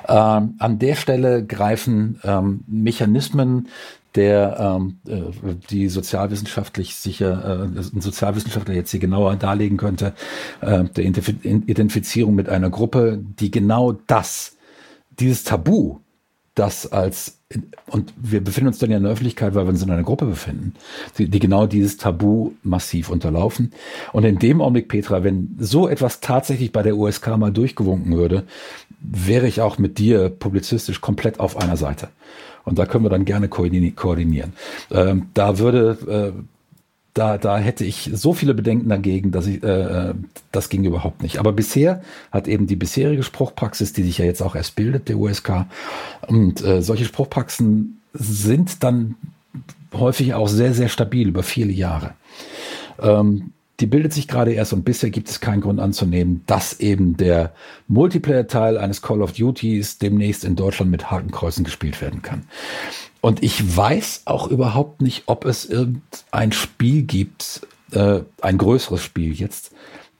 Ähm, 0.08 0.56
an 0.60 0.80
der 0.80 0.95
Stelle 0.95 1.45
greifen 1.45 2.19
ähm, 2.23 2.63
Mechanismen 2.67 3.67
der 4.15 4.58
ähm, 4.60 4.99
äh, 5.08 5.56
die 5.69 5.89
sozialwissenschaftlich 5.89 6.95
sicher 6.95 7.69
äh, 7.73 7.80
ein 7.80 8.01
Sozialwissenschaftler 8.01 8.73
jetzt 8.73 8.91
hier 8.91 8.99
genauer 8.99 9.36
darlegen 9.36 9.78
könnte, 9.78 10.13
äh, 10.62 10.86
der 10.86 11.04
Identifizierung 11.04 12.34
mit 12.34 12.49
einer 12.49 12.69
Gruppe, 12.69 13.19
die 13.39 13.51
genau 13.51 13.91
das, 14.08 14.56
dieses 15.19 15.43
Tabu, 15.43 15.97
das 16.56 16.91
als 16.91 17.39
und 17.86 18.12
wir 18.18 18.44
befinden 18.44 18.70
uns 18.70 18.80
dann 18.80 18.89
ja 18.89 18.98
in 18.98 19.04
der 19.04 19.12
Öffentlichkeit, 19.12 19.54
weil 19.54 19.65
wir 19.65 19.70
uns 19.70 19.84
in 19.84 19.91
einer 19.91 20.04
Gruppe 20.04 20.26
befinden, 20.26 20.74
die, 21.18 21.30
die, 21.30 21.39
genau 21.39 21.68
dieses 21.68 21.98
Tabu 21.98 22.54
massiv 22.63 23.10
unterlaufen. 23.10 23.72
Und 24.13 24.24
in 24.24 24.39
dem 24.39 24.62
Augenblick, 24.62 24.88
Petra, 24.88 25.24
wenn 25.24 25.56
so 25.60 25.88
etwas 25.88 26.22
tatsächlich 26.22 26.72
bei 26.72 26.82
der 26.82 26.98
USK 26.98 27.38
mal 27.38 27.52
durchgewunken 27.52 28.18
würde, 28.18 28.46
wäre 29.00 29.48
ich 29.48 29.62
auch 29.62 29.78
mit 29.78 30.00
dir 30.00 30.30
publizistisch 30.30 31.02
komplett 31.02 31.39
auf 31.39 31.56
einer 31.56 31.78
Seite. 31.78 32.10
Und 32.63 32.80
da 32.80 32.88
können 32.88 33.06
wir 33.06 33.10
dann 33.12 33.26
gerne 33.26 33.48
koordinieren. 33.48 34.54
Ähm, 34.89 35.28
da 35.36 35.60
würde 35.60 36.34
äh, 36.36 36.55
da, 37.15 37.38
da 37.38 37.58
hätte 37.58 37.86
ich 37.86 38.12
so 38.13 38.34
viele 38.34 38.54
Bedenken 38.54 38.89
dagegen, 38.89 39.32
dass 39.32 39.47
ich, 39.47 39.63
äh, 39.63 40.13
das 40.51 40.67
ging 40.67 40.84
überhaupt 40.84 41.23
nicht. 41.23 41.39
Aber 41.39 41.54
bisher 41.54 42.04
hat 42.30 42.47
eben 42.47 42.67
die 42.67 42.75
bisherige 42.75 43.23
Spruchpraxis, 43.23 43.93
die 43.93 44.04
sich 44.04 44.17
ja 44.17 44.25
jetzt 44.25 44.41
auch 44.41 44.54
erst 44.54 44.75
bildet, 44.75 45.08
der 45.08 45.17
USK, 45.17 45.65
und 46.28 46.63
äh, 46.63 46.82
solche 46.82 47.06
Spruchpraxen 47.06 48.01
sind 48.13 48.84
dann 48.84 49.15
häufig 49.93 50.34
auch 50.34 50.49
sehr, 50.49 50.73
sehr 50.73 50.89
stabil 50.89 51.30
über 51.30 51.41
viele 51.41 51.71
Jahre. 51.71 52.15
Ähm, 53.01 53.54
die 53.80 53.88
bildet 53.88 54.12
sich 54.12 54.28
gerade 54.28 54.51
erst 54.51 54.73
und 54.73 54.84
bisher 54.84 55.10
gibt 55.10 55.30
es 55.30 55.39
keinen 55.39 55.62
Grund 55.62 55.80
anzunehmen, 55.80 56.43
dass 56.47 56.82
eben 56.82 57.15
der 57.15 57.54
Multiplayer-Teil 57.88 58.78
eines 58.78 59.01
Call 59.01 59.21
of 59.21 59.32
Duties 59.32 59.99
demnächst 59.99 60.43
in 60.43 60.58
Deutschland 60.58 60.91
mit 60.91 61.12
Hakenkreuzen 61.12 61.63
gespielt 61.63 62.01
werden 62.01 62.21
kann. 62.21 62.43
Und 63.25 63.41
ich 63.41 63.75
weiß 63.75 64.21
auch 64.25 64.47
überhaupt 64.49 65.01
nicht, 65.01 65.23
ob 65.25 65.45
es 65.45 65.65
irgendein 65.65 66.51
Spiel 66.51 67.01
gibt, 67.01 67.65
äh, 67.91 68.19
ein 68.39 68.59
größeres 68.59 69.01
Spiel 69.01 69.33
jetzt, 69.33 69.71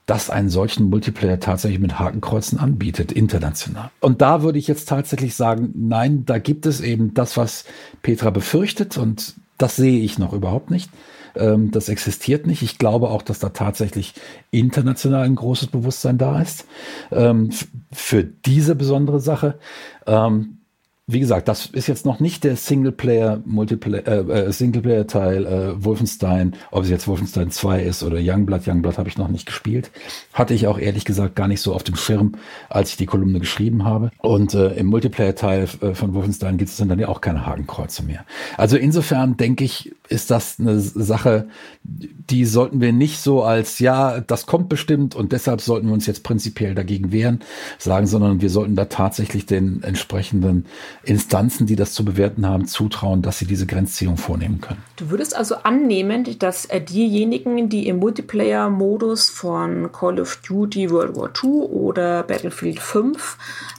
das 0.06 0.28
einen 0.28 0.48
solchen 0.48 0.90
Multiplayer 0.90 1.38
tatsächlich 1.38 1.78
mit 1.78 2.00
Hakenkreuzen 2.00 2.58
anbietet, 2.58 3.12
international. 3.12 3.90
Und 4.00 4.22
da 4.22 4.42
würde 4.42 4.58
ich 4.58 4.66
jetzt 4.66 4.88
tatsächlich 4.88 5.36
sagen, 5.36 5.70
nein, 5.76 6.24
da 6.26 6.38
gibt 6.38 6.66
es 6.66 6.80
eben 6.80 7.14
das, 7.14 7.36
was 7.36 7.64
Petra 8.02 8.30
befürchtet 8.30 8.98
und 8.98 9.34
das 9.56 9.76
sehe 9.76 10.00
ich 10.00 10.18
noch 10.18 10.32
überhaupt 10.32 10.72
nicht. 10.72 10.90
Ähm, 11.36 11.70
das 11.70 11.88
existiert 11.88 12.48
nicht. 12.48 12.62
Ich 12.62 12.76
glaube 12.76 13.10
auch, 13.10 13.22
dass 13.22 13.38
da 13.38 13.50
tatsächlich 13.50 14.14
international 14.50 15.22
ein 15.22 15.36
großes 15.36 15.68
Bewusstsein 15.68 16.18
da 16.18 16.42
ist 16.42 16.66
ähm, 17.12 17.50
für 17.92 18.24
diese 18.24 18.74
besondere 18.74 19.20
Sache. 19.20 19.60
Ähm, 20.08 20.55
wie 21.08 21.20
gesagt, 21.20 21.46
das 21.46 21.66
ist 21.66 21.86
jetzt 21.86 22.04
noch 22.04 22.18
nicht 22.18 22.42
der 22.42 22.56
Singleplayer, 22.56 23.40
Multiplayer, 23.44 24.06
äh, 24.08 24.46
äh, 24.46 24.52
Singleplayer-Teil 24.52 25.46
äh, 25.46 25.84
Wolfenstein, 25.84 26.56
ob 26.72 26.82
es 26.82 26.90
jetzt 26.90 27.06
Wolfenstein 27.06 27.52
2 27.52 27.82
ist 27.82 28.02
oder 28.02 28.18
Youngblood. 28.20 28.66
Youngblood 28.66 28.98
habe 28.98 29.08
ich 29.08 29.16
noch 29.16 29.28
nicht 29.28 29.46
gespielt. 29.46 29.92
Hatte 30.32 30.52
ich 30.52 30.66
auch 30.66 30.80
ehrlich 30.80 31.04
gesagt 31.04 31.36
gar 31.36 31.46
nicht 31.46 31.60
so 31.60 31.74
auf 31.74 31.84
dem 31.84 31.94
Schirm, 31.94 32.32
als 32.68 32.90
ich 32.90 32.96
die 32.96 33.06
Kolumne 33.06 33.38
geschrieben 33.38 33.84
habe. 33.84 34.10
Und 34.18 34.54
äh, 34.54 34.70
im 34.74 34.86
Multiplayer-Teil 34.86 35.68
äh, 35.80 35.94
von 35.94 36.12
Wolfenstein 36.12 36.56
gibt 36.56 36.70
es 36.70 36.76
dann 36.76 36.98
ja 36.98 37.06
auch 37.06 37.20
keine 37.20 37.46
Hakenkreuze 37.46 38.02
mehr. 38.02 38.24
Also 38.56 38.76
insofern 38.76 39.36
denke 39.36 39.62
ich, 39.62 39.94
ist 40.08 40.32
das 40.32 40.58
eine 40.58 40.80
Sache, 40.80 41.46
die 41.84 42.44
sollten 42.44 42.80
wir 42.80 42.92
nicht 42.92 43.20
so 43.20 43.44
als, 43.44 43.78
ja, 43.78 44.20
das 44.20 44.46
kommt 44.46 44.68
bestimmt 44.68 45.14
und 45.14 45.30
deshalb 45.30 45.60
sollten 45.60 45.86
wir 45.86 45.94
uns 45.94 46.06
jetzt 46.06 46.24
prinzipiell 46.24 46.74
dagegen 46.74 47.12
wehren, 47.12 47.40
sagen, 47.78 48.08
sondern 48.08 48.40
wir 48.40 48.50
sollten 48.50 48.74
da 48.74 48.86
tatsächlich 48.86 49.46
den 49.46 49.84
entsprechenden 49.84 50.66
Instanzen, 51.06 51.66
die 51.66 51.76
das 51.76 51.92
zu 51.92 52.04
bewerten 52.04 52.46
haben, 52.46 52.66
zutrauen, 52.66 53.22
dass 53.22 53.38
sie 53.38 53.46
diese 53.46 53.66
Grenzziehung 53.66 54.16
vornehmen 54.16 54.60
können. 54.60 54.82
Du 54.96 55.10
würdest 55.10 55.36
also 55.36 55.56
annehmen, 55.56 56.26
dass 56.38 56.66
äh, 56.66 56.80
diejenigen, 56.80 57.68
die 57.68 57.86
im 57.86 57.98
Multiplayer-Modus 57.98 59.30
von 59.30 59.92
Call 59.92 60.20
of 60.20 60.36
Duty 60.46 60.90
World 60.90 61.16
War 61.16 61.30
II 61.42 61.50
oder 61.68 62.22
Battlefield 62.24 62.80
5 62.80 63.38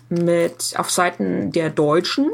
mit 0.10 0.74
auf 0.78 0.90
Seiten 0.90 1.52
der 1.52 1.70
Deutschen 1.70 2.32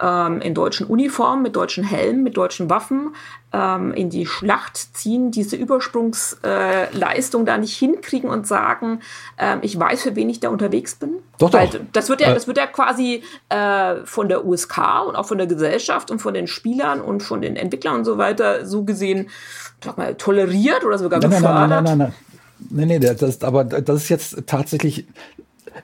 ähm, 0.00 0.40
in 0.40 0.54
deutschen 0.54 0.86
Uniformen, 0.86 1.42
mit 1.42 1.56
deutschen 1.56 1.84
Helmen, 1.84 2.22
mit 2.22 2.36
deutschen 2.36 2.68
Waffen 2.68 3.14
ähm, 3.52 3.92
in 3.94 4.10
die 4.10 4.26
Schlacht 4.26 4.76
ziehen, 4.96 5.30
diese 5.30 5.56
Übersprungsleistung 5.56 7.42
äh, 7.42 7.44
da 7.46 7.58
nicht 7.58 7.76
hinkriegen 7.76 8.28
und 8.28 8.46
sagen, 8.46 9.00
ähm, 9.38 9.60
ich 9.62 9.78
weiß, 9.78 10.02
für 10.02 10.16
wen 10.16 10.28
ich 10.28 10.40
da 10.40 10.50
unterwegs 10.50 10.94
bin. 10.96 11.16
Doch, 11.38 11.52
Weil 11.52 11.68
doch. 11.68 11.80
Das 11.92 12.08
wird 12.08 12.20
ja, 12.20 12.34
das 12.34 12.46
wird 12.46 12.58
ja 12.58 12.66
quasi 12.66 13.22
äh, 13.48 13.96
von 14.04 14.28
der 14.28 14.44
USK 14.44 15.06
und 15.08 15.16
auch 15.16 15.26
von 15.26 15.38
der 15.38 15.46
Gesellschaft 15.46 16.10
und 16.10 16.18
von 16.18 16.34
den 16.34 16.46
Spielern 16.46 17.00
und 17.00 17.22
von 17.22 17.40
den 17.40 17.56
Entwicklern 17.56 17.96
und 17.96 18.04
so 18.04 18.18
weiter 18.18 18.66
so 18.66 18.84
gesehen, 18.84 19.30
sag 19.82 19.96
mal, 19.96 20.14
toleriert 20.14 20.84
oder 20.84 20.98
sogar 20.98 21.20
nein, 21.20 21.30
gefördert. 21.30 21.68
Nein, 21.68 21.68
nein, 21.68 21.84
nein, 21.84 21.98
nein, 21.98 21.98
nein. 21.98 22.14
Nee, 22.70 22.86
nee, 22.86 22.98
das, 22.98 23.42
aber 23.42 23.64
das 23.64 24.04
ist 24.04 24.08
jetzt 24.08 24.46
tatsächlich 24.46 25.06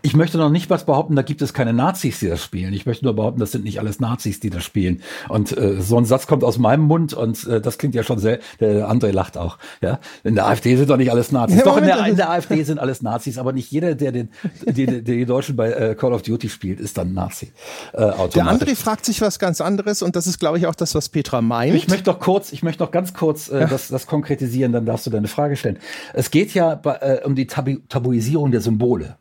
ich 0.00 0.14
möchte 0.14 0.38
noch 0.38 0.50
nicht 0.50 0.70
was 0.70 0.86
behaupten, 0.86 1.14
da 1.16 1.22
gibt 1.22 1.42
es 1.42 1.52
keine 1.52 1.72
Nazis, 1.72 2.20
die 2.20 2.28
das 2.28 2.42
spielen. 2.42 2.72
Ich 2.72 2.86
möchte 2.86 3.04
nur 3.04 3.14
behaupten, 3.14 3.40
das 3.40 3.52
sind 3.52 3.64
nicht 3.64 3.78
alles 3.78 4.00
Nazis, 4.00 4.40
die 4.40 4.50
das 4.50 4.64
spielen. 4.64 5.02
Und 5.28 5.56
äh, 5.56 5.80
so 5.80 5.98
ein 5.98 6.04
Satz 6.04 6.26
kommt 6.26 6.44
aus 6.44 6.58
meinem 6.58 6.84
Mund 6.84 7.12
und 7.12 7.46
äh, 7.46 7.60
das 7.60 7.78
klingt 7.78 7.94
ja 7.94 8.02
schon 8.02 8.18
sehr, 8.18 8.38
der 8.60 8.90
André 8.90 9.10
lacht 9.12 9.36
auch. 9.36 9.58
Ja, 9.80 9.98
In 10.24 10.34
der 10.34 10.46
AfD 10.46 10.76
sind 10.76 10.88
doch 10.90 10.96
nicht 10.96 11.10
alles 11.10 11.32
Nazis. 11.32 11.58
Ja, 11.58 11.64
doch, 11.64 11.76
in 11.76 11.84
der, 11.84 12.06
in 12.06 12.16
der, 12.16 12.30
AfD 12.30 12.62
sind 12.62 12.78
alles 12.78 13.02
Nazis, 13.02 13.38
aber 13.38 13.52
nicht 13.52 13.70
jeder, 13.70 13.94
der 13.94 14.12
den, 14.12 14.30
die, 14.66 14.86
die, 14.86 15.02
die 15.02 15.26
Deutschen 15.26 15.56
bei 15.56 15.70
äh, 15.72 15.94
Call 15.94 16.12
of 16.12 16.22
Duty 16.22 16.48
spielt, 16.48 16.80
ist 16.80 16.96
dann 16.98 17.12
Nazi. 17.12 17.52
Äh, 17.92 17.98
der 18.34 18.46
André 18.46 18.74
fragt 18.76 19.04
sich 19.04 19.20
was 19.20 19.38
ganz 19.38 19.60
anderes 19.60 20.02
und 20.02 20.16
das 20.16 20.26
ist, 20.26 20.38
glaube 20.38 20.58
ich, 20.58 20.66
auch 20.66 20.74
das, 20.74 20.94
was 20.94 21.08
Petra 21.08 21.42
meint. 21.42 21.74
Ich 21.74 21.88
möchte 21.88 22.04
doch 22.04 22.18
kurz, 22.18 22.52
ich 22.52 22.62
möchte 22.62 22.82
noch 22.82 22.90
ganz 22.90 23.14
kurz 23.14 23.48
äh, 23.48 23.60
ja. 23.60 23.66
das, 23.66 23.88
das 23.88 24.06
konkretisieren, 24.06 24.72
dann 24.72 24.86
darfst 24.86 25.06
du 25.06 25.10
deine 25.10 25.28
Frage 25.28 25.56
stellen. 25.56 25.78
Es 26.14 26.30
geht 26.30 26.54
ja 26.54 26.74
bei, 26.74 26.94
äh, 26.96 27.20
um 27.24 27.34
die 27.34 27.46
Tabu 27.46 27.76
Tabuisierung 27.88 28.50
der 28.50 28.60
Symbole. 28.60 29.16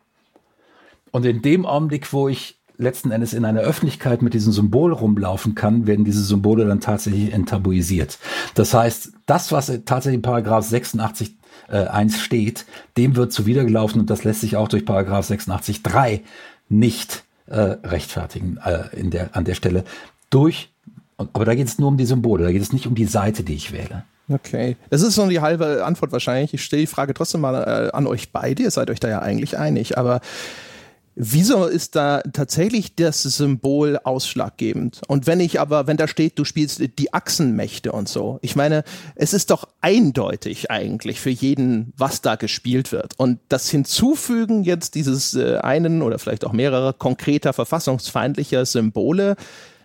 Und 1.12 1.26
in 1.26 1.41
dem 1.41 1.65
Augenblick, 1.65 2.12
wo 2.13 2.28
ich 2.30 2.58
letzten 2.78 3.12
Endes 3.12 3.34
in 3.34 3.45
einer 3.45 3.62
Öffentlichkeit 3.62 4.21
mit 4.21 4.34
diesem 4.34 4.52
Symbol 4.52 4.91
rumlaufen 4.91 5.56
kann, 5.56 5.88
werden 5.88 6.04
diese 6.04 6.24
Symbole 6.24 6.65
dann 6.65 6.82
tatsächlich 6.82 7.32
enttabuisiert. 7.32 8.17
Das 8.56 8.74
heißt, 8.74 9.12
das, 9.26 9.52
was 9.52 9.67
tatsächlich 9.86 10.15
in 10.15 10.21
Paragraph 10.21 10.65
86 10.65 11.36
äh, 11.69 11.86
1 11.86 12.19
steht, 12.19 12.65
dem 12.97 13.15
wird 13.15 13.32
zuwidergelaufen 13.32 14.02
und 14.02 14.10
das 14.10 14.24
lässt 14.24 14.41
sich 14.41 14.56
auch 14.56 14.67
durch 14.67 14.86
Paragraph 14.86 15.26
86 15.26 15.84
3 15.84 16.21
nicht 16.69 17.24
äh, 17.45 17.60
rechtfertigen 17.60 18.58
äh, 18.63 18.95
in 18.97 19.12
der, 19.12 19.36
an 19.36 19.45
der 19.45 19.56
Stelle. 19.56 19.84
Durch, 20.30 20.69
aber 21.17 21.45
da 21.45 21.54
geht 21.54 21.67
es 21.67 21.78
nur 21.78 21.89
um 21.89 21.97
die 21.97 22.06
Symbole, 22.06 22.45
da 22.45 22.52
geht 22.52 22.62
es 22.62 22.74
nicht 22.74 22.88
um 22.88 22.95
die 22.95 23.06
Seite, 23.06 23.43
die 23.43 23.54
ich 23.54 23.71
wähle. 23.71 24.06
Okay. 24.30 24.78
Das 24.89 25.02
ist 25.02 25.15
so 25.15 25.28
die 25.28 25.41
halbe 25.41 25.84
Antwort 25.86 26.12
wahrscheinlich. 26.12 26.54
Ich 26.54 26.63
stelle 26.63 26.82
die 26.82 26.88
Frage 26.88 27.13
trotzdem 27.13 27.41
mal 27.41 27.56
äh, 27.56 27.91
an 27.91 28.08
euch 28.08 28.32
beide. 28.32 28.63
Ihr 28.63 28.71
seid 28.71 28.89
euch 28.89 29.02
da 29.02 29.10
ja 29.10 29.19
eigentlich 29.19 29.58
einig. 29.58 29.97
Aber 29.97 30.21
Wieso 31.15 31.65
ist 31.65 31.95
da 31.95 32.21
tatsächlich 32.21 32.95
das 32.95 33.21
Symbol 33.21 34.00
ausschlaggebend? 34.02 35.02
Und 35.08 35.28
wenn 35.28 35.41
ich 35.41 35.60
aber, 35.60 35.86
wenn 35.86 35.97
da 35.97 36.08
steht, 36.08 36.39
du 36.39 36.45
spielst 36.45 36.82
die 36.97 37.13
Achsenmächte 37.13 37.91
und 37.91 38.08
so, 38.08 38.39
ich 38.41 38.56
meine, 38.56 38.86
es 39.15 39.34
ist 39.34 39.50
doch 39.52 39.67
eindeutig 39.82 40.71
eigentlich 40.71 41.19
für 41.19 41.30
jeden, 41.30 41.91
was 41.97 42.21
da 42.21 42.36
gespielt 42.36 42.93
wird. 42.93 43.13
Und 43.17 43.39
das 43.50 43.69
Hinzufügen 43.69 44.63
jetzt 44.63 44.95
dieses 44.95 45.34
äh, 45.34 45.58
einen 45.58 46.02
oder 46.02 46.17
vielleicht 46.17 46.45
auch 46.45 46.54
mehrere 46.54 46.93
konkreter 46.93 47.52
verfassungsfeindlicher 47.52 48.65
Symbole, 48.65 49.36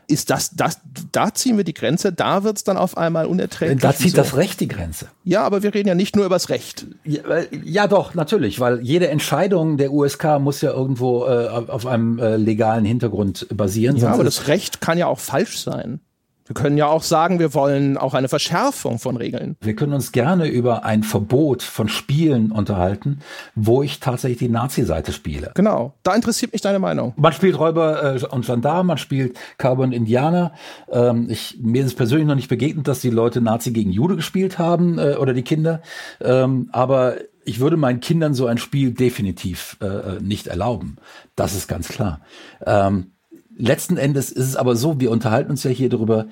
ist 0.09 0.31
das, 0.31 0.51
das, 0.51 0.81
da 1.13 1.35
ziehen 1.35 1.57
wir 1.57 1.65
die 1.65 1.75
Grenze, 1.75 2.13
da 2.13 2.45
wird 2.45 2.57
es 2.57 2.65
dann 2.65 2.77
auf 2.77 2.97
einmal 2.97 3.27
unerträglich. 3.27 3.81
Da 3.81 3.95
zieht 3.95 4.13
so. 4.13 4.17
das 4.17 4.37
Recht 4.37 4.61
die 4.61 4.69
Grenze. 4.69 5.07
Ja, 5.25 5.43
aber 5.43 5.63
wir 5.63 5.75
reden 5.75 5.89
ja 5.89 5.95
nicht 5.95 6.17
nur 6.17 6.25
über 6.25 6.37
das 6.37 6.49
Recht. 6.49 6.87
Ja, 7.05 7.23
ja, 7.65 7.87
doch, 7.87 8.15
natürlich, 8.15 8.61
weil 8.61 8.81
jede 8.81 9.09
Entscheidung 9.09 9.77
der 9.77 9.93
USK 9.93 10.39
muss 10.41 10.61
ja 10.61 10.73
irgendwo 10.73 11.27
äh, 11.27 11.49
auf 11.49 11.87
einem 11.87 12.19
äh, 12.19 12.37
legalen 12.37 12.85
Hintergrund 12.85 13.47
basieren. 13.55 13.97
Ja, 13.97 14.13
aber 14.13 14.25
das 14.25 14.49
Recht 14.49 14.81
kann 14.81 14.99
ja 14.99 15.07
auch 15.07 15.19
falsch 15.19 15.59
sein. 15.59 16.01
Wir 16.47 16.55
können 16.55 16.79
ja 16.79 16.87
auch 16.87 17.03
sagen, 17.03 17.41
wir 17.41 17.55
wollen 17.55 17.97
auch 17.99 18.15
eine 18.15 18.29
Verschärfung 18.29 18.99
von 18.99 19.17
Regeln. 19.17 19.57
Wir 19.61 19.75
können 19.75 19.93
uns 19.93 20.13
gerne 20.13 20.47
über 20.47 20.85
ein 20.85 21.03
Verbot 21.03 21.63
von 21.63 21.89
Spielen 21.89 22.53
unterhalten, 22.53 23.19
wo 23.57 23.83
ich 23.83 23.99
tatsächlich 23.99 24.39
die 24.39 24.49
Nazi-Seite 24.49 25.13
spiele. 25.13 25.51
Genau, 25.55 25.95
da 26.05 26.15
interessiert 26.15 26.53
mich 26.53 26.63
deine 26.63 26.79
Meinung. 26.79 27.15
Man 27.17 27.33
spielt 27.33 27.59
Räuber 27.59 28.17
äh, 28.17 28.25
und 28.27 28.47
Gendarm, 28.47 28.87
man 28.87 28.99
spielt 28.99 29.39
Cowboy 29.59 29.87
und 29.87 29.93
Indianer. 29.93 30.53
Ähm, 30.91 31.27
ich, 31.29 31.59
mir 31.61 31.83
ist 31.83 31.89
es 31.89 31.95
persönlich 31.95 32.29
noch 32.29 32.37
nicht 32.37 32.49
begegnet, 32.49 32.87
dass 32.87 33.01
die 33.01 33.11
Leute 33.11 33.41
Nazi 33.41 33.73
gegen 33.73 33.91
Jude 33.91 34.15
gespielt 34.15 34.59
haben 34.59 34.99
äh, 34.99 35.17
oder 35.19 35.35
die 35.35 35.43
Kinder. 35.43 35.83
Ähm, 36.21 36.69
aber 36.71 37.17
ich 37.45 37.61
würde 37.61 37.77
meinen 37.77 38.01
Kindern 38.01 38.35
so 38.35 38.47
ein 38.47 38.59
Spiel 38.59 38.93
definitiv 38.93 39.77
äh, 39.81 39.87
äh 39.87 40.21
nicht 40.21 40.47
erlauben. 40.47 40.97
Das 41.35 41.55
ist 41.55 41.69
ganz 41.69 41.89
klar. 41.89 42.21
Ähm, 42.65 43.13
letzten 43.57 43.97
Endes 43.97 44.31
ist 44.31 44.47
es 44.47 44.57
aber 44.57 44.77
so, 44.77 45.01
wir 45.01 45.11
unterhalten 45.11 45.51
uns 45.51 45.65
ja 45.65 45.71
hier 45.71 45.89
darüber, 45.89 46.27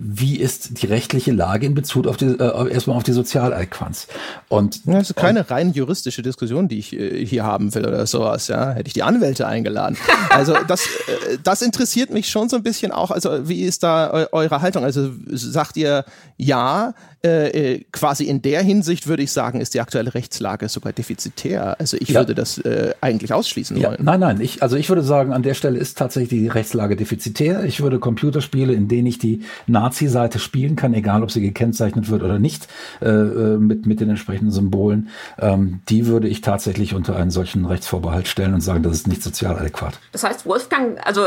wie 0.00 0.36
ist 0.36 0.82
die 0.82 0.86
rechtliche 0.86 1.32
Lage 1.32 1.66
in 1.66 1.74
Bezug 1.74 2.06
auf 2.06 2.16
die, 2.16 2.26
äh, 2.26 2.72
erstmal 2.72 2.96
auf 2.96 3.02
die 3.02 3.12
Sozialadäquanz. 3.12 4.06
Und 4.48 4.84
ja, 4.86 4.94
das 4.94 5.10
ist 5.10 5.16
keine 5.16 5.40
und, 5.40 5.50
rein 5.50 5.72
juristische 5.72 6.22
Diskussion, 6.22 6.68
die 6.68 6.78
ich 6.78 6.92
äh, 6.92 7.26
hier 7.26 7.44
haben 7.44 7.74
will 7.74 7.84
oder 7.84 8.06
sowas. 8.06 8.48
Ja, 8.48 8.70
hätte 8.72 8.86
ich 8.86 8.92
die 8.92 9.02
Anwälte 9.02 9.46
eingeladen. 9.46 9.96
Also 10.30 10.54
das, 10.66 10.84
äh, 10.84 11.38
das 11.42 11.62
interessiert 11.62 12.10
mich 12.10 12.28
schon 12.28 12.48
so 12.48 12.56
ein 12.56 12.62
bisschen 12.62 12.92
auch. 12.92 13.10
Also 13.10 13.48
wie 13.48 13.62
ist 13.62 13.82
da 13.82 14.12
eu 14.12 14.26
eure 14.32 14.60
Haltung? 14.60 14.84
Also 14.84 15.10
sagt 15.26 15.76
ihr 15.76 16.04
ja, 16.36 16.94
äh, 17.24 17.74
äh, 17.74 17.84
quasi 17.90 18.24
in 18.24 18.42
der 18.42 18.62
Hinsicht 18.62 19.08
würde 19.08 19.24
ich 19.24 19.32
sagen, 19.32 19.60
ist 19.60 19.74
die 19.74 19.80
aktuelle 19.80 20.14
Rechtslage 20.14 20.68
sogar 20.68 20.92
defizitär. 20.92 21.74
Also 21.80 21.96
ich 21.98 22.10
ja. 22.10 22.20
würde 22.20 22.36
das 22.36 22.58
äh, 22.58 22.94
eigentlich 23.00 23.32
ausschließen 23.32 23.76
ja. 23.76 23.88
wollen. 23.88 23.98
Nein, 24.04 24.20
nein, 24.20 24.40
ich, 24.40 24.62
also 24.62 24.76
ich 24.76 24.88
würde 24.88 25.02
sagen, 25.02 25.32
an 25.32 25.42
der 25.42 25.54
Stelle 25.54 25.78
ist 25.78 25.98
tatsächlich 25.98 26.28
die 26.28 26.46
Rechtslage 26.46 26.94
defizitär. 26.94 27.64
Ich 27.64 27.80
würde 27.80 27.98
Computerspiele, 27.98 28.72
in 28.72 28.86
denen 28.86 29.08
ich 29.08 29.18
die 29.18 29.42
Nazi-Seite 29.88 30.38
spielen 30.38 30.76
kann, 30.76 30.92
egal 30.94 31.22
ob 31.22 31.30
sie 31.30 31.40
gekennzeichnet 31.40 32.10
wird 32.10 32.22
oder 32.22 32.38
nicht, 32.38 32.68
äh, 33.00 33.08
äh, 33.08 33.58
mit, 33.58 33.86
mit 33.86 34.00
den 34.00 34.10
entsprechenden 34.10 34.50
Symbolen, 34.50 35.08
ähm, 35.38 35.80
die 35.88 36.06
würde 36.06 36.28
ich 36.28 36.42
tatsächlich 36.42 36.94
unter 36.94 37.16
einen 37.16 37.30
solchen 37.30 37.64
Rechtsvorbehalt 37.64 38.28
stellen 38.28 38.54
und 38.54 38.60
sagen, 38.60 38.82
das 38.82 38.92
ist 38.92 39.08
nicht 39.08 39.22
sozial 39.22 39.56
adäquat. 39.56 39.98
Das 40.12 40.24
heißt, 40.24 40.46
Wolfgang, 40.46 40.98
also 41.06 41.22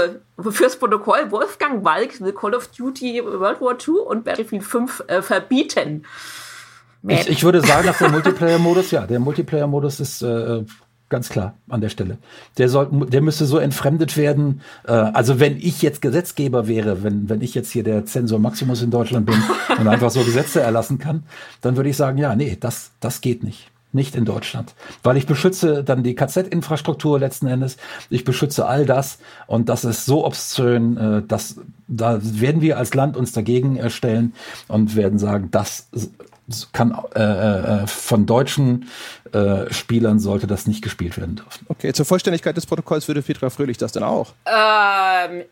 fürs 0.49 0.77
Protokoll, 0.77 1.31
Wolfgang 1.31 1.83
Walk 1.83 2.21
will 2.21 2.33
Call 2.33 2.53
of 2.53 2.67
Duty 2.67 3.23
World 3.23 3.61
War 3.61 3.75
II 3.75 4.01
und 4.07 4.23
Battlefield 4.23 4.63
5 4.63 5.03
äh, 5.07 5.21
verbieten. 5.21 6.03
Ich, 7.07 7.27
ich, 7.27 7.43
würde 7.43 7.61
sagen, 7.61 7.87
dass 7.87 7.97
der 7.97 8.09
Multiplayer-Modus, 8.11 8.91
ja, 8.91 9.07
der 9.07 9.19
Multiplayer-Modus 9.19 9.99
ist 9.99 10.21
äh, 10.21 10.63
ganz 11.11 11.29
klar 11.29 11.53
an 11.69 11.81
der 11.81 11.89
Stelle. 11.89 12.17
Der 12.57 12.69
soll, 12.69 12.89
der 13.07 13.21
müsste 13.21 13.45
so 13.45 13.59
entfremdet 13.59 14.17
werden. 14.17 14.61
Äh, 14.87 14.93
also 14.93 15.39
wenn 15.39 15.57
ich 15.57 15.83
jetzt 15.83 16.01
Gesetzgeber 16.01 16.67
wäre, 16.67 17.03
wenn, 17.03 17.29
wenn 17.29 17.41
ich 17.41 17.53
jetzt 17.53 17.69
hier 17.69 17.83
der 17.83 18.05
Zensor 18.05 18.39
Maximus 18.39 18.81
in 18.81 18.89
Deutschland 18.89 19.27
bin 19.27 19.35
und 19.77 19.87
einfach 19.87 20.09
so 20.09 20.23
Gesetze 20.23 20.61
erlassen 20.61 20.97
kann, 20.97 21.23
dann 21.61 21.75
würde 21.75 21.89
ich 21.89 21.97
sagen, 21.97 22.17
ja, 22.17 22.35
nee, 22.35 22.57
das, 22.59 22.89
das 22.99 23.21
geht 23.21 23.43
nicht. 23.43 23.69
Nicht 23.93 24.15
in 24.15 24.23
Deutschland. 24.23 24.73
Weil 25.03 25.17
ich 25.17 25.27
beschütze 25.27 25.83
dann 25.83 26.01
die 26.01 26.15
KZ-Infrastruktur 26.15 27.19
letzten 27.19 27.47
Endes. 27.47 27.75
Ich 28.09 28.23
beschütze 28.23 28.65
all 28.65 28.85
das. 28.85 29.19
Und 29.47 29.67
das 29.67 29.83
ist 29.83 30.05
so 30.05 30.25
obszön, 30.25 30.95
äh, 30.95 31.21
dass 31.27 31.57
da 31.89 32.19
werden 32.21 32.61
wir 32.61 32.77
als 32.77 32.93
Land 32.93 33.17
uns 33.17 33.33
dagegen 33.33 33.75
erstellen 33.75 34.33
und 34.69 34.95
werden 34.95 35.19
sagen, 35.19 35.49
das 35.51 35.89
kann 36.73 36.97
äh, 37.15 37.21
äh, 37.21 37.87
von 37.87 38.25
deutschen 38.25 38.87
äh, 39.31 39.71
Spielern 39.71 40.19
sollte 40.19 40.47
das 40.47 40.67
nicht 40.67 40.81
gespielt 40.81 41.17
werden 41.17 41.35
dürfen. 41.37 41.65
Okay, 41.67 41.93
zur 41.93 42.05
Vollständigkeit 42.05 42.55
des 42.57 42.65
Protokolls 42.65 43.07
würde 43.07 43.21
Petra 43.21 43.49
Fröhlich 43.49 43.77
das 43.77 43.91
denn 43.91 44.03
auch? 44.03 44.33
Ähm, 44.45 45.43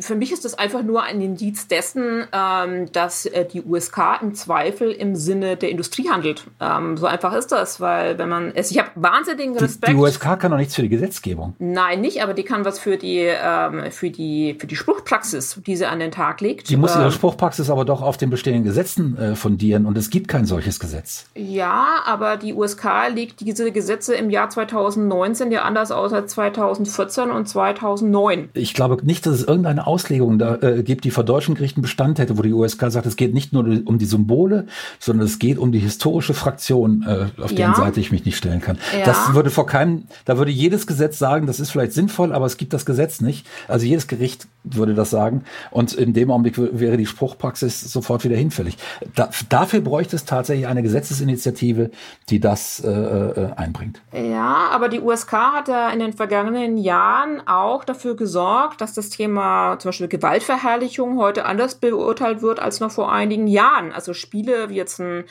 für 0.00 0.14
mich 0.14 0.32
ist 0.32 0.44
das 0.44 0.54
einfach 0.54 0.82
nur 0.82 1.02
ein 1.02 1.20
Indiz 1.20 1.68
dessen, 1.68 2.24
ähm, 2.32 2.90
dass 2.92 3.26
äh, 3.26 3.44
die 3.44 3.62
USK 3.62 4.20
im 4.22 4.34
Zweifel 4.34 4.90
im 4.90 5.16
Sinne 5.16 5.56
der 5.56 5.70
Industrie 5.70 6.08
handelt. 6.08 6.44
Ähm, 6.60 6.96
so 6.96 7.06
einfach 7.06 7.34
ist 7.34 7.52
das, 7.52 7.80
weil 7.80 8.18
wenn 8.18 8.28
man 8.28 8.52
es, 8.54 8.70
ich 8.70 8.78
habe 8.78 8.90
wahnsinnigen 8.94 9.56
Respekt. 9.56 9.88
Die, 9.88 9.96
die, 9.96 10.00
USK 10.00 10.38
kann 10.38 10.50
doch 10.50 10.58
nichts 10.58 10.74
für 10.74 10.82
die 10.82 10.88
Gesetzgebung. 10.88 11.54
Nein, 11.58 12.00
nicht, 12.00 12.22
aber 12.22 12.34
die 12.34 12.42
kann 12.42 12.64
was 12.64 12.78
für 12.78 12.96
die 12.96 13.18
ähm, 13.18 13.90
für 13.90 14.10
die 14.10 14.56
für 14.58 14.66
die 14.66 14.76
Spruchpraxis, 14.76 15.60
die 15.66 15.76
sie 15.76 15.86
an 15.86 16.00
den 16.00 16.10
Tag 16.10 16.40
legt. 16.40 16.68
Die 16.68 16.76
muss 16.76 16.94
ihre 16.94 17.04
ähm, 17.04 17.10
Spruchpraxis 17.10 17.70
aber 17.70 17.84
doch 17.84 18.02
auf 18.02 18.16
den 18.16 18.30
bestehenden 18.30 18.64
Gesetzen 18.64 19.16
äh, 19.18 19.34
fundieren 19.34 19.86
und 19.86 19.96
es 19.98 20.10
gibt 20.10 20.28
kein 20.28 20.46
solches 20.46 20.80
Gesetz. 20.80 21.26
Ja, 21.34 22.02
aber 22.06 22.36
die 22.36 22.54
USK 22.54 22.84
legt 23.14 23.40
diese 23.40 23.70
Gesetze 23.72 24.14
im 24.14 24.30
Jahr 24.30 24.48
2019 24.50 25.52
ja 25.52 25.62
anders 25.62 25.90
aus 25.90 26.12
als 26.12 26.32
2014 26.32 27.30
und 27.30 27.48
2009. 27.48 28.50
Ich 28.54 28.74
glaube 28.74 29.04
nicht, 29.04 29.26
dass 29.26 29.34
es 29.34 29.49
irgendeine 29.50 29.86
Auslegung 29.86 30.38
da 30.38 30.56
äh, 30.56 30.82
gibt, 30.82 31.04
die 31.04 31.10
vor 31.10 31.24
deutschen 31.24 31.54
Gerichten 31.54 31.82
Bestand 31.82 32.18
hätte, 32.18 32.38
wo 32.38 32.42
die 32.42 32.52
USK 32.52 32.90
sagt, 32.90 33.06
es 33.06 33.16
geht 33.16 33.34
nicht 33.34 33.52
nur 33.52 33.64
um 33.84 33.98
die 33.98 34.06
Symbole, 34.06 34.66
sondern 34.98 35.26
es 35.26 35.38
geht 35.38 35.58
um 35.58 35.72
die 35.72 35.78
historische 35.78 36.34
Fraktion, 36.34 37.04
äh, 37.06 37.42
auf 37.42 37.50
ja. 37.50 37.56
deren 37.56 37.74
Seite 37.74 38.00
ich 38.00 38.10
mich 38.12 38.24
nicht 38.24 38.36
stellen 38.36 38.60
kann. 38.60 38.78
Ja. 38.98 39.04
Das 39.04 39.34
würde 39.34 39.50
vor 39.50 39.66
keinem, 39.66 40.04
da 40.24 40.38
würde 40.38 40.50
jedes 40.50 40.86
Gesetz 40.86 41.18
sagen, 41.18 41.46
das 41.46 41.60
ist 41.60 41.70
vielleicht 41.70 41.92
sinnvoll, 41.92 42.32
aber 42.32 42.46
es 42.46 42.56
gibt 42.56 42.72
das 42.72 42.86
Gesetz 42.86 43.20
nicht. 43.20 43.46
Also 43.68 43.86
jedes 43.86 44.06
Gericht 44.06 44.46
würde 44.64 44.94
das 44.94 45.10
sagen. 45.10 45.44
Und 45.70 45.94
in 45.94 46.12
dem 46.12 46.30
Augenblick 46.30 46.54
wäre 46.58 46.96
die 46.96 47.06
Spruchpraxis 47.06 47.80
sofort 47.92 48.24
wieder 48.24 48.36
hinfällig. 48.36 48.76
Da, 49.14 49.30
dafür 49.48 49.80
bräuchte 49.80 50.16
es 50.16 50.24
tatsächlich 50.24 50.66
eine 50.66 50.82
Gesetzesinitiative, 50.82 51.90
die 52.28 52.40
das 52.40 52.80
äh, 52.80 52.90
äh, 52.90 53.52
einbringt. 53.56 54.02
Ja, 54.12 54.68
aber 54.70 54.88
die 54.88 55.00
USK 55.00 55.32
hat 55.32 55.68
ja 55.68 55.90
in 55.90 56.00
den 56.00 56.12
vergangenen 56.12 56.76
Jahren 56.76 57.46
auch 57.46 57.84
dafür 57.84 58.16
gesorgt, 58.16 58.80
dass 58.80 58.92
das 58.92 59.08
Thema 59.08 59.30
Thema 59.30 59.78
zum 59.78 59.90
Beispiel 59.90 60.08
Gewaltverherrlichung 60.08 61.18
heute 61.18 61.44
anders 61.44 61.74
beurteilt 61.76 62.42
wird 62.42 62.58
als 62.58 62.80
noch 62.80 62.90
vor 62.90 63.12
einigen 63.12 63.46
Jahren. 63.46 63.92
Also 63.92 64.14
Spiele 64.14 64.68
wie 64.70 64.74
jetzt 64.74 64.98
ein 64.98 65.24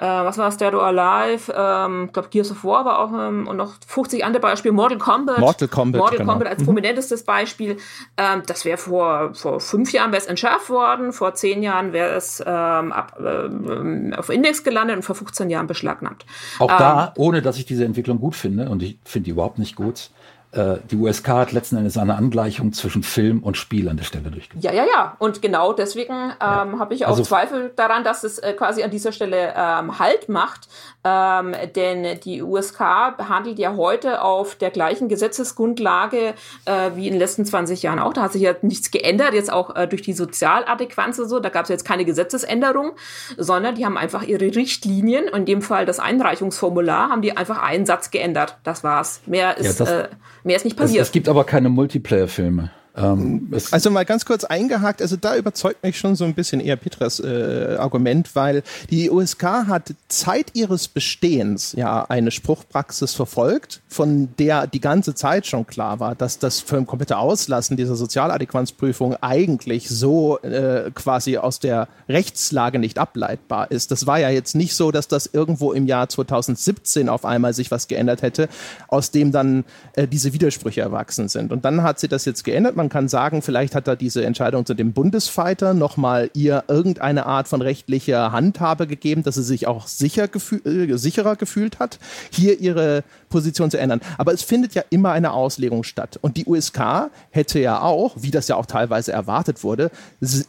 äh, 0.00 0.06
was 0.06 0.38
war 0.38 0.48
es, 0.48 0.56
Dead 0.56 0.72
or 0.72 0.82
Alive, 0.82 1.52
ähm, 1.54 2.04
ich 2.06 2.12
glaube 2.14 2.28
Gears 2.30 2.50
of 2.50 2.64
War 2.64 2.86
war 2.86 2.98
auch, 3.00 3.12
ähm, 3.12 3.46
und 3.46 3.58
noch 3.58 3.74
50 3.86 4.24
andere 4.24 4.40
Beispiele, 4.40 4.72
Mortal 4.72 4.96
Kombat. 4.96 5.38
Mortal 5.38 5.68
Kombat, 5.68 5.98
Mortal 5.98 6.18
genau. 6.18 6.32
Kombat 6.32 6.48
als 6.48 6.60
mhm. 6.62 6.64
prominentestes 6.64 7.22
Beispiel. 7.24 7.76
Ähm, 8.16 8.42
das 8.46 8.64
wäre 8.64 8.78
vor, 8.78 9.34
vor 9.34 9.60
fünf 9.60 9.92
Jahren 9.92 10.10
wäre 10.12 10.22
es 10.22 10.26
entschärft 10.26 10.70
worden, 10.70 11.12
vor 11.12 11.34
zehn 11.34 11.62
Jahren 11.62 11.92
wäre 11.92 12.14
es 12.14 12.40
ähm, 12.40 12.92
ab, 12.92 13.20
äh, 13.20 14.16
auf 14.16 14.30
Index 14.30 14.64
gelandet 14.64 14.96
und 14.96 15.02
vor 15.02 15.16
15 15.16 15.50
Jahren 15.50 15.66
beschlagnahmt. 15.66 16.24
Auch 16.58 16.68
da, 16.68 17.08
ähm, 17.08 17.22
ohne 17.22 17.42
dass 17.42 17.58
ich 17.58 17.66
diese 17.66 17.84
Entwicklung 17.84 18.20
gut 18.20 18.34
finde, 18.34 18.70
und 18.70 18.82
ich 18.82 18.98
finde 19.04 19.26
die 19.26 19.30
überhaupt 19.32 19.58
nicht 19.58 19.76
gut, 19.76 19.98
äh, 19.98 20.19
die 20.52 20.96
USK 20.96 21.28
hat 21.28 21.52
letzten 21.52 21.76
Endes 21.76 21.96
eine 21.96 22.16
Angleichung 22.16 22.72
zwischen 22.72 23.04
Film 23.04 23.42
und 23.44 23.56
Spiel 23.56 23.88
an 23.88 23.96
der 23.96 24.04
Stelle 24.04 24.30
durchgeführt. 24.30 24.64
Ja, 24.64 24.72
ja, 24.72 24.84
ja. 24.84 25.16
Und 25.18 25.42
genau 25.42 25.72
deswegen 25.72 26.12
ähm, 26.12 26.30
ja. 26.40 26.78
habe 26.78 26.94
ich 26.94 27.06
auch 27.06 27.10
also, 27.10 27.22
Zweifel 27.22 27.72
daran, 27.76 28.02
dass 28.02 28.24
es 28.24 28.38
äh, 28.38 28.52
quasi 28.54 28.82
an 28.82 28.90
dieser 28.90 29.12
Stelle 29.12 29.54
ähm, 29.56 29.98
Halt 29.98 30.28
macht. 30.28 30.68
Ähm, 31.02 31.54
denn 31.74 32.20
die 32.20 32.42
USK 32.42 32.78
behandelt 33.16 33.58
ja 33.58 33.74
heute 33.76 34.22
auf 34.22 34.54
der 34.54 34.70
gleichen 34.70 35.08
Gesetzesgrundlage 35.08 36.34
äh, 36.66 36.90
wie 36.94 37.06
in 37.06 37.14
den 37.14 37.20
letzten 37.20 37.46
20 37.46 37.82
Jahren 37.82 37.98
auch. 37.98 38.12
Da 38.12 38.22
hat 38.22 38.32
sich 38.32 38.42
ja 38.42 38.54
nichts 38.60 38.90
geändert, 38.90 39.32
jetzt 39.32 39.52
auch 39.52 39.74
äh, 39.74 39.86
durch 39.86 40.02
die 40.02 40.12
Sozialadäquanz 40.12 41.18
und 41.18 41.28
so. 41.28 41.40
Da 41.40 41.48
gab 41.48 41.62
es 41.62 41.68
jetzt 41.70 41.84
keine 41.84 42.04
Gesetzesänderung, 42.04 42.92
sondern 43.38 43.76
die 43.76 43.86
haben 43.86 43.96
einfach 43.96 44.22
ihre 44.24 44.54
Richtlinien, 44.54 45.28
in 45.28 45.46
dem 45.46 45.62
Fall 45.62 45.86
das 45.86 46.00
Einreichungsformular, 46.00 47.08
haben 47.08 47.22
die 47.22 47.36
einfach 47.36 47.62
einen 47.62 47.86
Satz 47.86 48.10
geändert. 48.10 48.58
Das 48.62 48.84
war's. 48.84 49.22
Mehr 49.26 49.56
ist. 49.56 49.80
Ja, 49.80 50.08
Mehr 50.44 50.56
ist 50.56 50.64
nicht 50.64 50.76
passiert. 50.76 51.02
Es, 51.02 51.08
es 51.08 51.12
gibt 51.12 51.28
aber 51.28 51.44
keine 51.44 51.68
Multiplayer-Filme. 51.68 52.70
Ähm, 52.96 53.52
also 53.70 53.90
mal 53.90 54.04
ganz 54.04 54.24
kurz 54.24 54.44
eingehakt, 54.44 55.00
also 55.00 55.16
da 55.16 55.36
überzeugt 55.36 55.82
mich 55.82 55.98
schon 55.98 56.16
so 56.16 56.24
ein 56.24 56.34
bisschen 56.34 56.60
eher 56.60 56.76
Petras 56.76 57.20
äh, 57.20 57.76
Argument, 57.78 58.34
weil 58.34 58.62
die 58.90 59.10
USK 59.10 59.44
hat 59.68 59.94
Zeit 60.08 60.50
ihres 60.54 60.88
Bestehens 60.88 61.72
ja 61.72 62.04
eine 62.08 62.30
Spruchpraxis 62.30 63.14
verfolgt, 63.14 63.80
von 63.88 64.28
der 64.38 64.66
die 64.66 64.80
ganze 64.80 65.14
Zeit 65.14 65.46
schon 65.46 65.66
klar 65.66 66.00
war, 66.00 66.14
dass 66.14 66.38
das 66.38 66.60
für 66.60 66.76
ein 66.76 66.86
komplette 66.86 67.18
Auslassen 67.18 67.76
dieser 67.76 67.94
Sozialadäquanzprüfung 67.94 69.16
eigentlich 69.20 69.88
so 69.88 70.38
äh, 70.40 70.90
quasi 70.94 71.36
aus 71.36 71.60
der 71.60 71.88
Rechtslage 72.08 72.78
nicht 72.78 72.98
ableitbar 72.98 73.70
ist. 73.70 73.90
Das 73.90 74.06
war 74.06 74.18
ja 74.18 74.30
jetzt 74.30 74.54
nicht 74.54 74.74
so, 74.74 74.90
dass 74.90 75.06
das 75.06 75.26
irgendwo 75.26 75.72
im 75.72 75.86
Jahr 75.86 76.08
2017 76.08 77.08
auf 77.08 77.24
einmal 77.24 77.54
sich 77.54 77.70
was 77.70 77.86
geändert 77.88 78.22
hätte, 78.22 78.48
aus 78.88 79.10
dem 79.10 79.30
dann 79.32 79.64
äh, 79.94 80.08
diese 80.08 80.32
Widersprüche 80.32 80.80
erwachsen 80.80 81.28
sind. 81.28 81.52
Und 81.52 81.64
dann 81.64 81.82
hat 81.82 82.00
sie 82.00 82.08
das 82.08 82.24
jetzt 82.24 82.44
geändert 82.44 82.79
man 82.80 82.88
kann 82.88 83.08
sagen, 83.08 83.42
vielleicht 83.42 83.74
hat 83.74 83.86
da 83.86 83.94
diese 83.94 84.24
Entscheidung 84.24 84.64
zu 84.64 84.72
dem 84.72 84.94
Bundesfighter 84.94 85.74
nochmal 85.74 86.30
ihr 86.32 86.64
irgendeine 86.66 87.26
Art 87.26 87.46
von 87.46 87.60
rechtlicher 87.60 88.32
Handhabe 88.32 88.86
gegeben, 88.86 89.22
dass 89.22 89.34
sie 89.34 89.42
sich 89.42 89.66
auch 89.66 89.86
sicher 89.86 90.28
gefühl, 90.28 90.62
äh, 90.64 90.96
sicherer 90.96 91.36
gefühlt 91.36 91.78
hat, 91.78 91.98
hier 92.30 92.58
ihre 92.58 93.04
Position 93.28 93.70
zu 93.70 93.78
ändern. 93.78 94.00
Aber 94.16 94.32
es 94.32 94.42
findet 94.42 94.74
ja 94.74 94.82
immer 94.88 95.12
eine 95.12 95.32
Auslegung 95.32 95.84
statt. 95.84 96.18
Und 96.22 96.38
die 96.38 96.46
USK 96.46 97.10
hätte 97.28 97.60
ja 97.60 97.82
auch, 97.82 98.14
wie 98.16 98.30
das 98.30 98.48
ja 98.48 98.56
auch 98.56 98.64
teilweise 98.64 99.12
erwartet 99.12 99.62
wurde, 99.62 99.90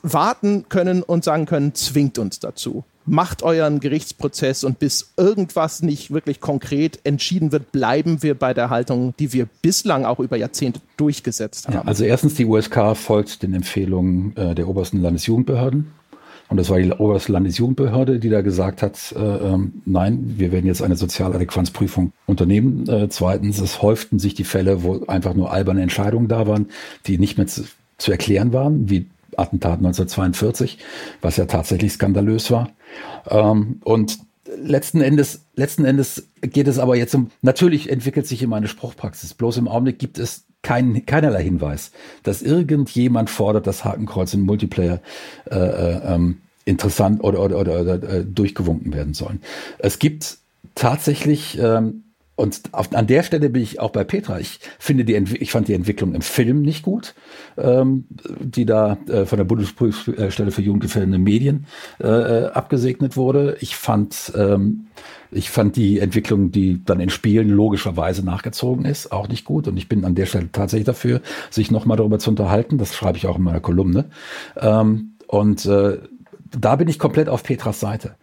warten 0.02 0.69
können 0.69 1.04
und 1.04 1.25
sagen 1.25 1.46
können, 1.46 1.75
zwingt 1.75 2.17
uns 2.17 2.40
dazu. 2.40 2.86
Macht 3.06 3.43
euren 3.43 3.79
Gerichtsprozess 3.79 4.63
und 4.63 4.79
bis 4.79 5.13
irgendwas 5.17 5.81
nicht 5.81 6.12
wirklich 6.12 6.39
konkret 6.39 6.99
entschieden 7.04 7.52
wird, 7.52 7.71
bleiben 7.71 8.23
wir 8.23 8.35
bei 8.35 8.54
der 8.54 8.69
Haltung, 8.69 9.13
die 9.19 9.33
wir 9.33 9.47
bislang 9.62 10.06
auch 10.06 10.19
über 10.19 10.37
Jahrzehnte 10.37 10.81
durchgesetzt 10.97 11.67
haben. 11.67 11.75
Ja, 11.75 11.81
also 11.83 12.04
erstens, 12.04 12.35
die 12.35 12.45
USK 12.45 12.95
folgt 12.95 13.43
den 13.43 13.54
Empfehlungen 13.54 14.35
äh, 14.37 14.56
der 14.56 14.67
obersten 14.67 15.02
Landesjugendbehörden. 15.02 15.91
Und 16.52 16.58
das 16.58 16.69
war 16.69 16.79
die 16.79 16.91
oberste 16.91 17.31
Landesjugendbehörde, 17.31 18.19
die 18.19 18.29
da 18.29 18.41
gesagt 18.41 18.81
hat, 18.81 19.15
äh, 19.15 19.19
ähm, 19.19 19.81
nein, 19.85 20.33
wir 20.37 20.52
werden 20.52 20.65
jetzt 20.65 20.81
eine 20.81 20.97
Sozialadäquanzprüfung 20.97 22.12
unternehmen. 22.25 22.89
Äh, 22.89 23.08
zweitens, 23.08 23.62
es 23.62 23.81
häuften 23.81 24.19
sich 24.19 24.33
die 24.33 24.43
Fälle, 24.43 24.83
wo 24.83 25.06
einfach 25.06 25.33
nur 25.33 25.54
alberne 25.54 25.81
Entscheidungen 25.81 26.27
da 26.27 26.47
waren, 26.47 26.67
die 27.08 27.17
nicht 27.17 27.37
mehr 27.37 27.47
zu, 27.47 27.63
zu 27.97 28.12
erklären 28.12 28.52
waren, 28.52 28.89
wie 28.89 29.08
Attentat 29.37 29.77
1942, 29.77 30.77
was 31.21 31.37
ja 31.37 31.45
tatsächlich 31.45 31.93
skandalös 31.93 32.52
war. 32.52 32.69
Ähm, 33.29 33.79
und 33.83 34.19
letzten 34.58 35.02
Endes, 35.02 35.42
letzten 35.56 35.85
Endes 35.85 36.27
geht 36.42 36.67
es 36.67 36.79
aber 36.79 36.96
jetzt 36.96 37.13
um, 37.15 37.31
natürlich 37.42 37.89
entwickelt 37.89 38.27
sich 38.27 38.42
immer 38.42 38.58
eine 38.58 38.67
Spruchpraxis. 38.67 39.33
Bloß 39.33 39.58
im 39.58 39.67
Augenblick 39.67 40.00
gibt 40.00 40.19
es 40.19 40.46
kein, 40.62 41.06
keinerlei 41.06 41.44
Hinweis, 41.44 41.92
dass 42.23 42.42
irgendjemand 42.42 43.29
fordert, 43.29 43.67
dass 43.67 43.83
Hakenkreuz 43.83 44.33
im 44.33 44.42
Multiplayer 44.42 45.02
äh, 45.50 45.56
äh, 45.56 46.13
ähm, 46.13 46.37
interessant 46.65 47.23
oder, 47.23 47.39
oder, 47.39 47.60
oder, 47.60 47.81
oder 47.81 48.04
äh, 48.04 48.25
durchgewunken 48.25 48.94
werden 48.94 49.13
sollen. 49.13 49.42
Es 49.79 50.00
gibt 50.00 50.37
tatsächlich 50.75 51.58
ähm, 51.60 52.04
und 52.42 52.62
auf, 52.71 52.94
an 52.96 53.06
der 53.06 53.21
Stelle 53.21 53.52
bin 53.52 53.62
ich 53.62 53.79
auch 53.79 53.92
bei 53.92 54.04
Petra. 54.04 54.39
Ich 54.39 54.60
finde 54.79 55.06
die, 55.06 55.15
ich 55.15 55.52
fand 55.52 55.67
die 55.67 55.75
Entwicklung 55.75 56.15
im 56.15 56.23
Film 56.23 56.63
nicht 56.63 56.81
gut, 56.81 57.13
ähm, 57.56 58.06
die 58.39 58.65
da 58.65 58.98
äh, 59.08 59.25
von 59.25 59.37
der 59.37 59.46
Bundesprüfstelle 59.46 60.50
für 60.50 60.63
jugendgefährdende 60.63 61.19
Medien 61.19 61.67
äh, 62.00 62.08
äh, 62.08 62.46
abgesegnet 62.48 63.15
wurde. 63.15 63.58
Ich 63.60 63.75
fand, 63.75 64.33
ähm, 64.35 64.87
ich 65.29 65.52
fand 65.52 65.75
die 65.75 66.00
Entwicklung, 66.00 66.52
die 66.52 66.83
dann 66.83 67.00
in 67.00 67.12
Spielen 67.12 67.50
logischerweise 67.50 68.25
nachgezogen 68.25 68.85
ist, 68.85 69.12
auch 69.12 69.27
nicht 69.27 69.46
gut. 69.46 69.67
Und 69.67 69.77
ich 69.77 69.87
bin 69.87 70.04
an 70.04 70.15
der 70.15 70.25
Stelle 70.25 70.52
tatsächlich 70.52 70.87
dafür, 70.87 71.21
sich 71.52 71.69
nochmal 71.69 71.98
darüber 71.98 72.17
zu 72.17 72.31
unterhalten. 72.31 72.79
Das 72.79 72.96
schreibe 72.96 73.19
ich 73.19 73.27
auch 73.27 73.37
in 73.37 73.44
meiner 73.44 73.60
Kolumne. 73.60 74.06
Ähm, 74.58 75.12
und 75.27 75.63
äh, 75.67 76.00
da 76.60 76.75
bin 76.75 76.87
ich 76.87 76.98
komplett 76.98 77.29
auf 77.29 77.44
Petras 77.44 77.79
Seite. 77.79 78.15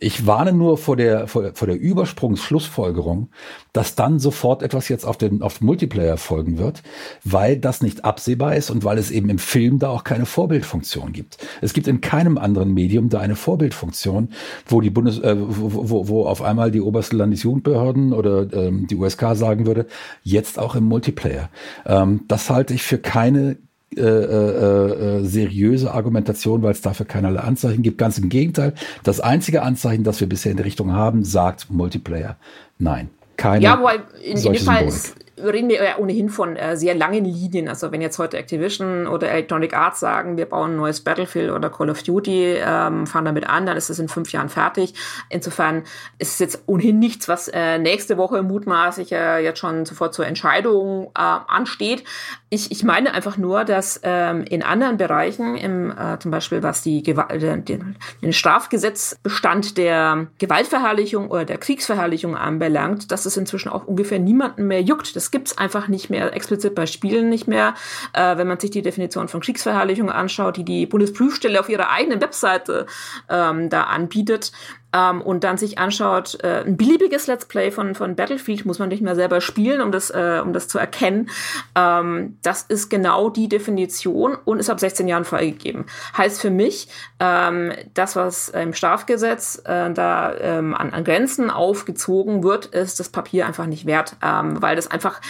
Ich 0.00 0.26
warne 0.26 0.52
nur 0.52 0.76
vor 0.76 0.96
der, 0.96 1.28
vor, 1.28 1.52
vor 1.54 1.68
der 1.68 1.78
Übersprungsschlussfolgerung, 1.78 3.28
dass 3.72 3.94
dann 3.94 4.18
sofort 4.18 4.64
etwas 4.64 4.88
jetzt 4.88 5.04
auf 5.04 5.16
den, 5.16 5.40
auf 5.40 5.60
Multiplayer 5.60 6.16
folgen 6.16 6.58
wird, 6.58 6.82
weil 7.22 7.56
das 7.56 7.80
nicht 7.80 8.04
absehbar 8.04 8.56
ist 8.56 8.70
und 8.70 8.82
weil 8.82 8.98
es 8.98 9.12
eben 9.12 9.30
im 9.30 9.38
Film 9.38 9.78
da 9.78 9.90
auch 9.90 10.02
keine 10.02 10.26
Vorbildfunktion 10.26 11.12
gibt. 11.12 11.38
Es 11.60 11.74
gibt 11.74 11.86
in 11.86 12.00
keinem 12.00 12.38
anderen 12.38 12.74
Medium 12.74 13.08
da 13.08 13.20
eine 13.20 13.36
Vorbildfunktion, 13.36 14.30
wo 14.66 14.80
die 14.80 14.90
Bundes, 14.90 15.20
äh, 15.20 15.36
wo, 15.38 15.88
wo, 15.88 16.08
wo 16.08 16.26
auf 16.26 16.42
einmal 16.42 16.72
die 16.72 16.80
oberste 16.80 17.14
Landesjugendbehörden 17.16 18.12
oder 18.12 18.52
ähm, 18.52 18.88
die 18.88 18.96
USK 18.96 19.34
sagen 19.34 19.64
würde, 19.64 19.86
jetzt 20.24 20.58
auch 20.58 20.74
im 20.74 20.84
Multiplayer. 20.84 21.50
Ähm, 21.86 22.22
das 22.26 22.50
halte 22.50 22.74
ich 22.74 22.82
für 22.82 22.98
keine 22.98 23.58
äh, 23.96 24.02
äh, 24.02 25.20
äh, 25.20 25.24
seriöse 25.24 25.92
Argumentation, 25.92 26.62
weil 26.62 26.72
es 26.72 26.80
dafür 26.80 27.06
keinerlei 27.06 27.40
Anzeichen 27.40 27.82
gibt. 27.82 27.98
Ganz 27.98 28.18
im 28.18 28.28
Gegenteil. 28.28 28.74
Das 29.02 29.20
einzige 29.20 29.62
Anzeichen, 29.62 30.04
das 30.04 30.20
wir 30.20 30.28
bisher 30.28 30.52
in 30.52 30.56
die 30.56 30.62
Richtung 30.62 30.92
haben, 30.92 31.24
sagt 31.24 31.70
Multiplayer. 31.70 32.36
Nein, 32.78 33.10
keine. 33.36 33.64
Ja, 33.64 33.78
wobei 33.78 34.00
in, 34.22 34.36
in 34.36 34.42
dem 34.42 34.54
Fall 34.56 34.86
ist, 34.86 35.14
reden 35.36 35.68
wir 35.68 35.82
ja 35.82 35.98
ohnehin 35.98 36.28
von 36.28 36.56
äh, 36.56 36.76
sehr 36.76 36.94
langen 36.94 37.24
Linien. 37.24 37.68
Also 37.68 37.92
wenn 37.92 38.00
jetzt 38.00 38.18
heute 38.18 38.36
Activision 38.36 39.06
oder 39.06 39.30
Electronic 39.30 39.74
Arts 39.76 40.00
sagen, 40.00 40.36
wir 40.36 40.46
bauen 40.46 40.72
ein 40.72 40.76
neues 40.76 41.00
Battlefield 41.00 41.50
oder 41.50 41.70
Call 41.70 41.90
of 41.90 42.02
Duty, 42.02 42.56
ähm, 42.58 43.06
fangen 43.06 43.26
damit 43.26 43.48
an, 43.48 43.66
dann 43.66 43.76
ist 43.76 43.90
es 43.90 43.98
in 43.98 44.08
fünf 44.08 44.32
Jahren 44.32 44.48
fertig. 44.48 44.94
Insofern 45.28 45.82
ist 46.18 46.34
es 46.34 46.38
jetzt 46.38 46.62
ohnehin 46.66 46.98
nichts, 46.98 47.28
was 47.28 47.48
äh, 47.48 47.78
nächste 47.78 48.16
Woche 48.16 48.42
mutmaßlich 48.42 49.12
äh, 49.12 49.42
jetzt 49.42 49.58
schon 49.58 49.84
sofort 49.84 50.14
zur 50.14 50.26
Entscheidung 50.26 51.06
äh, 51.16 51.20
ansteht. 51.20 52.04
Ich, 52.50 52.70
ich 52.70 52.84
meine 52.84 53.14
einfach 53.14 53.36
nur, 53.36 53.64
dass 53.64 54.00
ähm, 54.04 54.44
in 54.44 54.62
anderen 54.62 54.96
Bereichen, 54.96 55.56
im, 55.56 55.90
äh, 55.90 56.18
zum 56.20 56.30
Beispiel 56.30 56.62
was 56.62 56.82
die 56.82 57.02
Gewalt, 57.02 57.42
den, 57.42 57.96
den 58.22 58.32
Strafgesetzbestand 58.32 59.76
der 59.76 60.28
Gewaltverherrlichung 60.38 61.30
oder 61.30 61.44
der 61.44 61.58
Kriegsverherrlichung 61.58 62.36
anbelangt, 62.36 63.10
dass 63.10 63.26
es 63.26 63.36
inzwischen 63.36 63.70
auch 63.70 63.86
ungefähr 63.86 64.20
niemanden 64.20 64.68
mehr 64.68 64.82
juckt. 64.82 65.16
Das 65.16 65.23
gibt's 65.30 65.56
einfach 65.58 65.88
nicht 65.88 66.10
mehr, 66.10 66.32
explizit 66.34 66.74
bei 66.74 66.86
Spielen 66.86 67.28
nicht 67.28 67.46
mehr. 67.46 67.74
Äh, 68.12 68.36
wenn 68.36 68.46
man 68.46 68.60
sich 68.60 68.70
die 68.70 68.82
Definition 68.82 69.28
von 69.28 69.40
Kriegsverherrlichung 69.40 70.10
anschaut, 70.10 70.56
die 70.56 70.64
die 70.64 70.86
Bundesprüfstelle 70.86 71.60
auf 71.60 71.68
ihrer 71.68 71.90
eigenen 71.90 72.20
Webseite 72.20 72.86
ähm, 73.28 73.70
da 73.70 73.84
anbietet, 73.84 74.52
ähm, 74.94 75.20
und 75.20 75.44
dann 75.44 75.58
sich 75.58 75.78
anschaut, 75.78 76.38
äh, 76.42 76.62
ein 76.64 76.76
beliebiges 76.76 77.26
Let's 77.26 77.46
Play 77.46 77.70
von, 77.70 77.94
von 77.94 78.14
Battlefield 78.14 78.64
muss 78.64 78.78
man 78.78 78.88
nicht 78.88 79.02
mehr 79.02 79.16
selber 79.16 79.40
spielen, 79.40 79.80
um 79.80 79.90
das, 79.90 80.10
äh, 80.10 80.40
um 80.42 80.52
das 80.52 80.68
zu 80.68 80.78
erkennen. 80.78 81.28
Ähm, 81.74 82.38
das 82.42 82.62
ist 82.62 82.88
genau 82.88 83.28
die 83.28 83.48
Definition 83.48 84.36
und 84.44 84.60
ist 84.60 84.70
ab 84.70 84.78
16 84.78 85.08
Jahren 85.08 85.24
freigegeben. 85.24 85.86
Heißt 86.16 86.40
für 86.40 86.50
mich, 86.50 86.88
ähm, 87.18 87.72
das, 87.94 88.14
was 88.14 88.48
im 88.50 88.72
Strafgesetz 88.72 89.60
äh, 89.64 89.92
da 89.92 90.34
ähm, 90.38 90.74
an, 90.74 90.92
an 90.92 91.02
Grenzen 91.04 91.50
aufgezogen 91.50 92.44
wird, 92.44 92.66
ist 92.66 93.00
das 93.00 93.08
Papier 93.08 93.46
einfach 93.46 93.66
nicht 93.66 93.86
wert, 93.86 94.16
ähm, 94.22 94.62
weil 94.62 94.76
das 94.76 94.90
einfach 94.90 95.20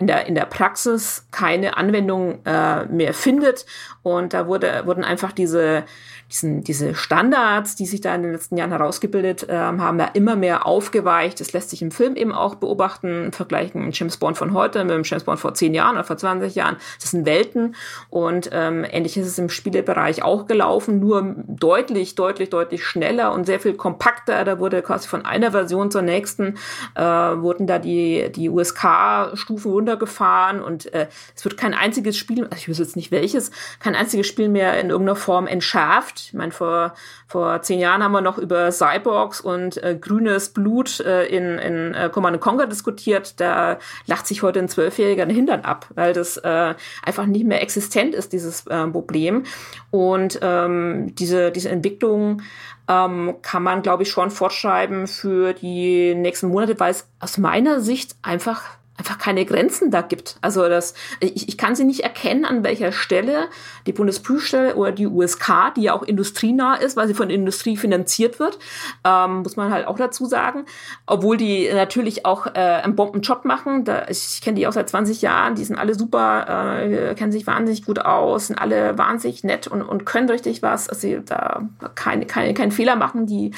in 0.00 0.08
der, 0.08 0.26
in 0.26 0.34
der 0.34 0.46
Praxis 0.46 1.26
keine 1.30 1.76
Anwendung 1.76 2.44
äh, 2.44 2.86
mehr 2.86 3.14
findet. 3.14 3.66
Und 4.02 4.34
da 4.34 4.48
wurde, 4.48 4.82
wurden 4.84 5.04
einfach 5.04 5.30
diese 5.30 5.84
diesen, 6.32 6.64
diese 6.64 6.94
Standards, 6.94 7.76
die 7.76 7.84
sich 7.84 8.00
da 8.00 8.14
in 8.14 8.22
den 8.22 8.32
letzten 8.32 8.56
Jahren 8.56 8.70
herausgebildet 8.70 9.48
äh, 9.48 9.54
haben, 9.54 9.98
da 9.98 10.06
immer 10.06 10.34
mehr 10.34 10.66
aufgeweicht. 10.66 11.40
Das 11.40 11.52
lässt 11.52 11.70
sich 11.70 11.82
im 11.82 11.90
Film 11.90 12.16
eben 12.16 12.32
auch 12.32 12.54
beobachten, 12.54 13.32
vergleichen 13.32 13.84
mit 13.84 13.98
James 13.98 14.16
Bond 14.16 14.38
von 14.38 14.54
heute 14.54 14.82
mit 14.84 14.94
dem 14.94 15.02
James 15.02 15.24
Bond 15.24 15.38
vor 15.38 15.54
zehn 15.54 15.74
Jahren 15.74 15.96
oder 15.96 16.04
vor 16.04 16.16
20 16.16 16.54
Jahren. 16.54 16.76
Das 17.00 17.10
sind 17.10 17.26
Welten 17.26 17.74
und 18.08 18.48
ähm, 18.52 18.84
ähnlich 18.90 19.16
ist 19.16 19.26
es 19.26 19.38
im 19.38 19.50
Spielebereich 19.50 20.22
auch 20.22 20.46
gelaufen, 20.46 21.00
nur 21.00 21.34
deutlich, 21.46 22.14
deutlich, 22.14 22.48
deutlich 22.48 22.84
schneller 22.84 23.32
und 23.32 23.44
sehr 23.44 23.60
viel 23.60 23.74
kompakter. 23.74 24.44
Da 24.44 24.58
wurde 24.58 24.80
quasi 24.82 25.08
von 25.08 25.26
einer 25.26 25.50
Version 25.50 25.90
zur 25.90 26.02
nächsten 26.02 26.56
äh, 26.94 27.02
wurden 27.02 27.66
da 27.66 27.78
die, 27.78 28.32
die 28.34 28.48
USK-Stufen 28.48 29.70
runtergefahren 29.70 30.62
und 30.62 30.92
äh, 30.94 31.08
es 31.36 31.44
wird 31.44 31.58
kein 31.58 31.74
einziges 31.74 32.16
Spiel, 32.16 32.44
also 32.44 32.56
ich 32.56 32.68
weiß 32.70 32.78
jetzt 32.78 32.96
nicht 32.96 33.10
welches, 33.10 33.50
kein 33.80 33.94
einziges 33.94 34.26
Spiel 34.26 34.48
mehr 34.48 34.80
in 34.80 34.88
irgendeiner 34.88 35.16
Form 35.16 35.46
entschärft 35.46 36.21
ich 36.26 36.34
meine, 36.34 36.52
vor, 36.52 36.94
vor 37.26 37.62
zehn 37.62 37.78
Jahren 37.78 38.02
haben 38.02 38.12
wir 38.12 38.20
noch 38.20 38.38
über 38.38 38.70
Cyborgs 38.70 39.40
und 39.40 39.82
äh, 39.82 39.96
grünes 40.00 40.50
Blut 40.50 41.00
äh, 41.00 41.26
in, 41.26 41.58
in 41.58 41.94
äh, 41.94 42.10
Command 42.12 42.40
Conquer 42.40 42.66
diskutiert. 42.66 43.40
Da 43.40 43.78
lacht 44.06 44.26
sich 44.26 44.42
heute 44.42 44.58
ein 44.58 44.68
Zwölfjähriger 44.68 45.26
den 45.26 45.34
Hintern 45.34 45.60
ab, 45.62 45.86
weil 45.94 46.12
das 46.12 46.36
äh, 46.38 46.74
einfach 47.04 47.26
nicht 47.26 47.46
mehr 47.46 47.62
existent 47.62 48.14
ist, 48.14 48.32
dieses 48.32 48.66
äh, 48.66 48.86
Problem. 48.86 49.44
Und 49.90 50.38
ähm, 50.42 51.14
diese, 51.14 51.50
diese 51.50 51.68
Entwicklung 51.68 52.42
ähm, 52.88 53.36
kann 53.42 53.62
man, 53.62 53.82
glaube 53.82 54.02
ich, 54.02 54.10
schon 54.10 54.30
fortschreiben 54.30 55.06
für 55.06 55.52
die 55.52 56.14
nächsten 56.14 56.48
Monate, 56.48 56.78
weil 56.80 56.90
es 56.90 57.06
aus 57.20 57.38
meiner 57.38 57.80
Sicht 57.80 58.16
einfach 58.22 58.62
einfach 59.02 59.18
keine 59.18 59.44
Grenzen 59.44 59.90
da 59.90 60.00
gibt. 60.00 60.36
Also 60.42 60.68
das, 60.68 60.94
ich, 61.18 61.48
ich 61.48 61.58
kann 61.58 61.74
sie 61.74 61.84
nicht 61.84 62.00
erkennen, 62.04 62.44
an 62.44 62.62
welcher 62.62 62.92
Stelle 62.92 63.48
die 63.84 63.92
Bundesprüfstelle 63.92 64.76
oder 64.76 64.92
die 64.92 65.08
USK, 65.08 65.74
die 65.76 65.82
ja 65.82 65.92
auch 65.92 66.04
industrienah 66.04 66.76
ist, 66.76 66.96
weil 66.96 67.08
sie 67.08 67.14
von 67.14 67.28
Industrie 67.28 67.76
finanziert 67.76 68.38
wird, 68.38 68.60
ähm, 69.04 69.42
muss 69.42 69.56
man 69.56 69.72
halt 69.72 69.88
auch 69.88 69.96
dazu 69.96 70.26
sagen. 70.26 70.66
Obwohl 71.06 71.36
die 71.36 71.68
natürlich 71.72 72.24
auch 72.24 72.46
äh, 72.46 72.60
einen 72.60 72.94
Bombenjob 72.94 73.44
machen. 73.44 73.84
Da, 73.84 74.06
ich 74.08 74.40
kenne 74.40 74.54
die 74.54 74.68
auch 74.68 74.72
seit 74.72 74.88
20 74.88 75.20
Jahren, 75.20 75.56
die 75.56 75.64
sind 75.64 75.76
alle 75.76 75.96
super, 75.96 76.78
äh, 76.80 77.16
kennen 77.16 77.32
sich 77.32 77.44
wahnsinnig 77.48 77.84
gut 77.84 77.98
aus, 77.98 78.46
sind 78.46 78.58
alle 78.58 78.96
wahnsinnig 78.96 79.42
nett 79.42 79.66
und, 79.66 79.82
und 79.82 80.06
können 80.06 80.30
richtig 80.30 80.62
was. 80.62 80.88
Also 80.88 81.00
sie 81.00 81.20
da 81.24 81.62
keine, 81.96 82.24
keine, 82.26 82.54
keinen 82.54 82.70
Fehler 82.70 82.94
machen, 82.94 83.26
die, 83.26 83.50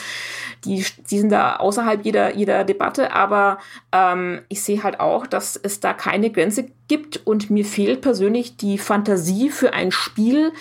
die, 0.64 0.86
die 1.10 1.18
sind 1.18 1.30
da 1.30 1.56
außerhalb 1.56 2.02
jeder, 2.02 2.34
jeder 2.34 2.64
Debatte. 2.64 3.12
Aber 3.12 3.58
ähm, 3.92 4.40
ich 4.48 4.62
sehe 4.62 4.82
halt 4.82 5.00
auch, 5.00 5.26
dass 5.34 5.56
es 5.56 5.80
da 5.80 5.92
keine 5.92 6.30
Grenze 6.30 6.68
gibt. 6.86 7.26
Und 7.26 7.50
mir 7.50 7.64
fehlt 7.64 8.02
persönlich 8.02 8.56
die 8.56 8.78
Fantasie 8.78 9.50
für 9.50 9.72
ein 9.72 9.90
Spiel, 9.90 10.52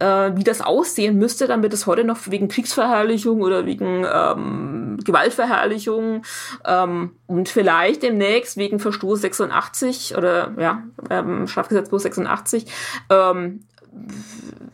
äh, 0.00 0.32
wie 0.34 0.44
das 0.44 0.60
aussehen 0.60 1.16
müsste, 1.16 1.46
damit 1.46 1.72
es 1.72 1.86
heute 1.86 2.04
noch 2.04 2.18
wegen 2.26 2.48
Kriegsverherrlichung 2.48 3.40
oder 3.40 3.64
wegen 3.64 4.04
ähm, 4.04 4.98
Gewaltverherrlichung 5.02 6.22
ähm, 6.66 7.12
und 7.26 7.48
vielleicht 7.48 8.02
demnächst 8.02 8.58
wegen 8.58 8.80
Verstoß 8.80 9.22
86 9.22 10.14
oder 10.16 10.52
ja, 10.58 10.82
ähm, 11.08 11.46
Strafgesetzbuch 11.46 11.98
86 11.98 12.66
ähm, 13.08 13.60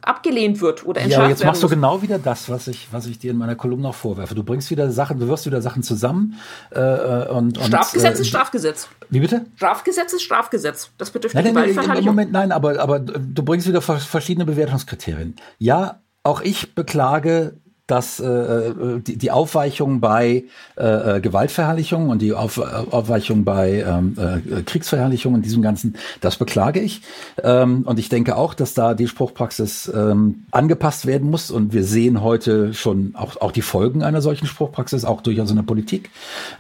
abgelehnt 0.03 0.61
wird 0.61 0.85
oder 0.85 1.01
entschärft 1.01 1.23
Ja, 1.23 1.29
jetzt 1.31 1.45
machst 1.45 1.63
du 1.63 1.69
genau 1.69 2.03
wieder 2.03 2.19
das, 2.19 2.49
was 2.49 2.69
ich, 2.69 2.89
was 2.93 3.07
ich 3.07 3.19
dir 3.19 3.31
in 3.31 3.39
meiner 3.39 3.55
Kolumne 3.55 3.85
noch 3.85 3.95
vorwerfe. 3.95 4.35
Du 4.35 4.43
bringst 4.43 4.71
wieder 4.71 4.91
Sachen, 4.91 5.19
du 5.19 5.29
wirst 5.29 5.47
wieder 5.47 5.63
Sachen 5.63 5.83
zusammen 5.83 6.39
äh, 6.75 6.81
äh 6.81 7.29
und, 7.29 7.59
und 7.59 7.67
Strafgesetz 7.67 8.19
äh, 8.19 8.23
ist 8.23 8.29
Strafgesetz. 8.29 8.89
Wie 9.11 9.21
bitte? 9.21 9.47
Strafgesetz 9.57 10.13
ist 10.13 10.23
Strafgesetz. 10.23 10.91
Das 10.99 11.11
betrifft 11.11 11.35
nein, 11.35 11.53
nein, 11.53 11.75
nein, 11.75 12.05
Moment, 12.05 12.33
nein, 12.33 12.53
aber, 12.53 12.79
aber 12.81 13.01
du 13.01 13.43
bringst 13.43 13.67
wieder 13.67 13.81
verschiedene 13.81 14.45
Bewertungskriterien. 14.45 15.37
Ja, 15.59 16.01
auch 16.23 16.41
ich 16.41 16.75
beklage 16.75 17.59
dass 17.87 18.19
äh, 18.19 18.73
die, 19.01 19.19
die 19.19 19.31
Aufweichung 19.31 20.01
bei 20.01 20.45
äh, 20.77 21.17
äh 21.17 21.21
Gewaltverherrlichung 21.21 22.09
und 22.09 22.23
die 22.23 22.33
Auf, 22.33 22.59
Aufweichung 22.59 23.45
bei 23.45 23.85
ähm, 23.87 24.17
äh, 24.19 24.63
Kriegsverherrlichung 24.63 25.35
und 25.35 25.45
diesem 25.45 25.63
Ganzen, 25.63 25.97
das 26.21 26.37
beklage 26.37 26.81
ich. 26.81 27.03
Ähm, 27.43 27.83
und 27.83 27.99
ich 27.99 28.09
denke 28.09 28.37
auch, 28.37 28.55
dass 28.55 28.75
da 28.75 28.95
die 28.95 29.09
Spruchpraxis 29.09 29.93
ähm, 29.95 30.47
angepasst 30.51 31.07
werden 31.07 31.31
muss. 31.31 31.51
Und 31.51 31.73
wir 31.73 31.85
sehen 31.85 32.23
heute 32.23 32.73
schon 32.73 33.15
auch, 33.15 33.41
auch 33.41 33.53
die 33.53 33.63
Folgen 33.63 34.03
einer 34.03 34.23
solchen 34.23 34.47
Spruchpraxis, 34.47 35.05
auch 35.05 35.21
durchaus 35.21 35.51
in 35.51 35.57
der 35.57 35.63
Politik. 35.63 36.11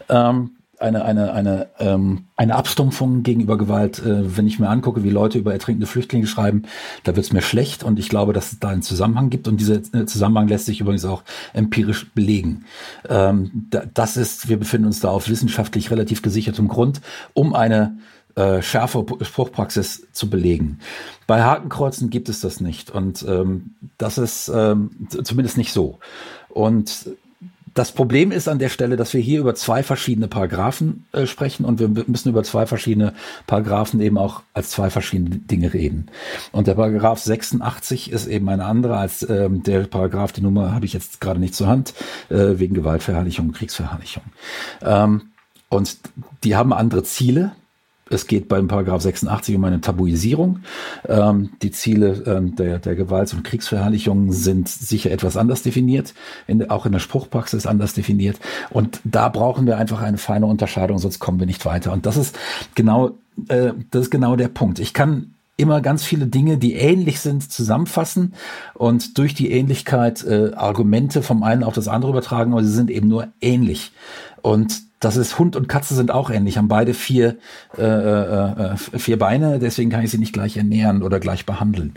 Ähm, 0.08 0.50
eine, 0.78 1.04
eine, 1.04 1.32
eine, 1.32 1.68
ähm, 1.78 2.24
eine 2.36 2.54
Abstumpfung 2.54 3.22
gegenüber 3.22 3.58
Gewalt. 3.58 3.98
Äh, 4.00 4.36
wenn 4.36 4.46
ich 4.46 4.58
mir 4.58 4.68
angucke, 4.68 5.04
wie 5.04 5.10
Leute 5.10 5.38
über 5.38 5.52
ertrinkende 5.52 5.86
Flüchtlinge 5.86 6.26
schreiben, 6.26 6.62
da 7.04 7.16
wird 7.16 7.26
es 7.26 7.32
mir 7.32 7.42
schlecht 7.42 7.84
und 7.84 7.98
ich 7.98 8.08
glaube, 8.08 8.32
dass 8.32 8.52
es 8.52 8.60
da 8.60 8.68
einen 8.68 8.82
Zusammenhang 8.82 9.30
gibt 9.30 9.48
und 9.48 9.58
dieser 9.60 9.76
äh, 9.94 10.06
Zusammenhang 10.06 10.48
lässt 10.48 10.66
sich 10.66 10.80
übrigens 10.80 11.04
auch 11.04 11.22
empirisch 11.52 12.12
belegen. 12.12 12.64
Ähm, 13.08 13.66
da, 13.70 13.84
das 13.92 14.16
ist, 14.16 14.48
wir 14.48 14.58
befinden 14.58 14.86
uns 14.86 15.00
da 15.00 15.08
auf 15.08 15.28
wissenschaftlich 15.28 15.90
relativ 15.90 16.22
gesichertem 16.22 16.68
Grund, 16.68 17.00
um 17.34 17.54
eine 17.54 17.98
äh, 18.36 18.62
schärfe 18.62 19.06
Spruchpraxis 19.20 20.08
zu 20.12 20.28
belegen. 20.28 20.80
Bei 21.26 21.42
Hakenkreuzen 21.42 22.10
gibt 22.10 22.28
es 22.28 22.40
das 22.40 22.60
nicht 22.60 22.90
und 22.90 23.24
ähm, 23.28 23.76
das 23.96 24.18
ist 24.18 24.50
ähm, 24.52 24.90
zumindest 25.22 25.56
nicht 25.56 25.72
so. 25.72 25.98
Und 26.48 27.08
das 27.74 27.90
Problem 27.90 28.30
ist 28.30 28.48
an 28.48 28.60
der 28.60 28.68
Stelle, 28.68 28.96
dass 28.96 29.12
wir 29.14 29.20
hier 29.20 29.40
über 29.40 29.54
zwei 29.56 29.82
verschiedene 29.82 30.28
Paragraphen 30.28 31.06
äh, 31.12 31.26
sprechen 31.26 31.64
und 31.64 31.80
wir 31.80 31.88
müssen 31.88 32.28
über 32.28 32.44
zwei 32.44 32.66
verschiedene 32.66 33.14
Paragraphen 33.48 34.00
eben 34.00 34.16
auch 34.16 34.42
als 34.52 34.70
zwei 34.70 34.90
verschiedene 34.90 35.36
Dinge 35.36 35.74
reden. 35.74 36.06
Und 36.52 36.68
der 36.68 36.74
Paragraph 36.74 37.18
86 37.18 38.12
ist 38.12 38.26
eben 38.26 38.48
eine 38.48 38.64
andere 38.64 38.96
als 38.96 39.28
ähm, 39.28 39.64
der 39.64 39.80
Paragraph, 39.80 40.32
die 40.32 40.40
Nummer 40.40 40.72
habe 40.72 40.86
ich 40.86 40.92
jetzt 40.92 41.20
gerade 41.20 41.40
nicht 41.40 41.54
zur 41.54 41.66
Hand, 41.66 41.94
äh, 42.30 42.58
wegen 42.58 42.74
Gewaltverherrlichung 42.74 43.48
und 43.48 43.56
Kriegsverherrlichung. 43.56 44.22
Ähm, 44.82 45.22
und 45.68 45.98
die 46.44 46.54
haben 46.54 46.72
andere 46.72 47.02
Ziele, 47.02 47.52
es 48.14 48.26
geht 48.26 48.48
beim 48.48 48.68
Paragraph 48.68 49.02
86 49.02 49.56
um 49.56 49.64
eine 49.64 49.80
Tabuisierung. 49.80 50.60
Ähm, 51.08 51.50
die 51.62 51.70
Ziele 51.70 52.22
ähm, 52.26 52.56
der, 52.56 52.78
der 52.78 52.94
Gewalts- 52.94 53.34
und 53.34 53.44
Kriegsverherrlichung 53.44 54.32
sind 54.32 54.68
sicher 54.68 55.10
etwas 55.10 55.36
anders 55.36 55.62
definiert, 55.62 56.14
in, 56.46 56.70
auch 56.70 56.86
in 56.86 56.92
der 56.92 57.00
Spruchpraxis 57.00 57.66
anders 57.66 57.94
definiert. 57.94 58.38
Und 58.70 59.00
da 59.04 59.28
brauchen 59.28 59.66
wir 59.66 59.76
einfach 59.76 60.00
eine 60.00 60.18
feine 60.18 60.46
Unterscheidung, 60.46 60.98
sonst 60.98 61.18
kommen 61.18 61.38
wir 61.38 61.46
nicht 61.46 61.66
weiter. 61.66 61.92
Und 61.92 62.06
das 62.06 62.16
ist 62.16 62.38
genau, 62.74 63.12
äh, 63.48 63.72
das 63.90 64.02
ist 64.02 64.10
genau 64.10 64.36
der 64.36 64.48
Punkt. 64.48 64.78
Ich 64.78 64.94
kann 64.94 65.34
immer 65.56 65.80
ganz 65.80 66.04
viele 66.04 66.26
Dinge, 66.26 66.58
die 66.58 66.74
ähnlich 66.74 67.20
sind, 67.20 67.50
zusammenfassen 67.50 68.34
und 68.74 69.18
durch 69.18 69.34
die 69.34 69.52
Ähnlichkeit 69.52 70.24
äh, 70.24 70.52
Argumente 70.54 71.22
vom 71.22 71.42
einen 71.42 71.62
auf 71.62 71.74
das 71.74 71.88
andere 71.88 72.10
übertragen, 72.10 72.52
aber 72.52 72.64
sie 72.64 72.72
sind 72.72 72.90
eben 72.90 73.08
nur 73.08 73.28
ähnlich. 73.40 73.92
Und 74.42 74.82
das 75.00 75.16
ist 75.16 75.38
Hund 75.38 75.56
und 75.56 75.68
Katze 75.68 75.94
sind 75.94 76.10
auch 76.10 76.30
ähnlich, 76.30 76.56
haben 76.56 76.68
beide 76.68 76.94
vier, 76.94 77.36
äh, 77.76 77.82
äh, 77.82 78.72
äh, 78.72 78.76
vier 78.76 79.18
Beine, 79.18 79.58
deswegen 79.58 79.90
kann 79.90 80.04
ich 80.04 80.10
sie 80.10 80.18
nicht 80.18 80.32
gleich 80.32 80.56
ernähren 80.56 81.02
oder 81.02 81.20
gleich 81.20 81.46
behandeln. 81.46 81.94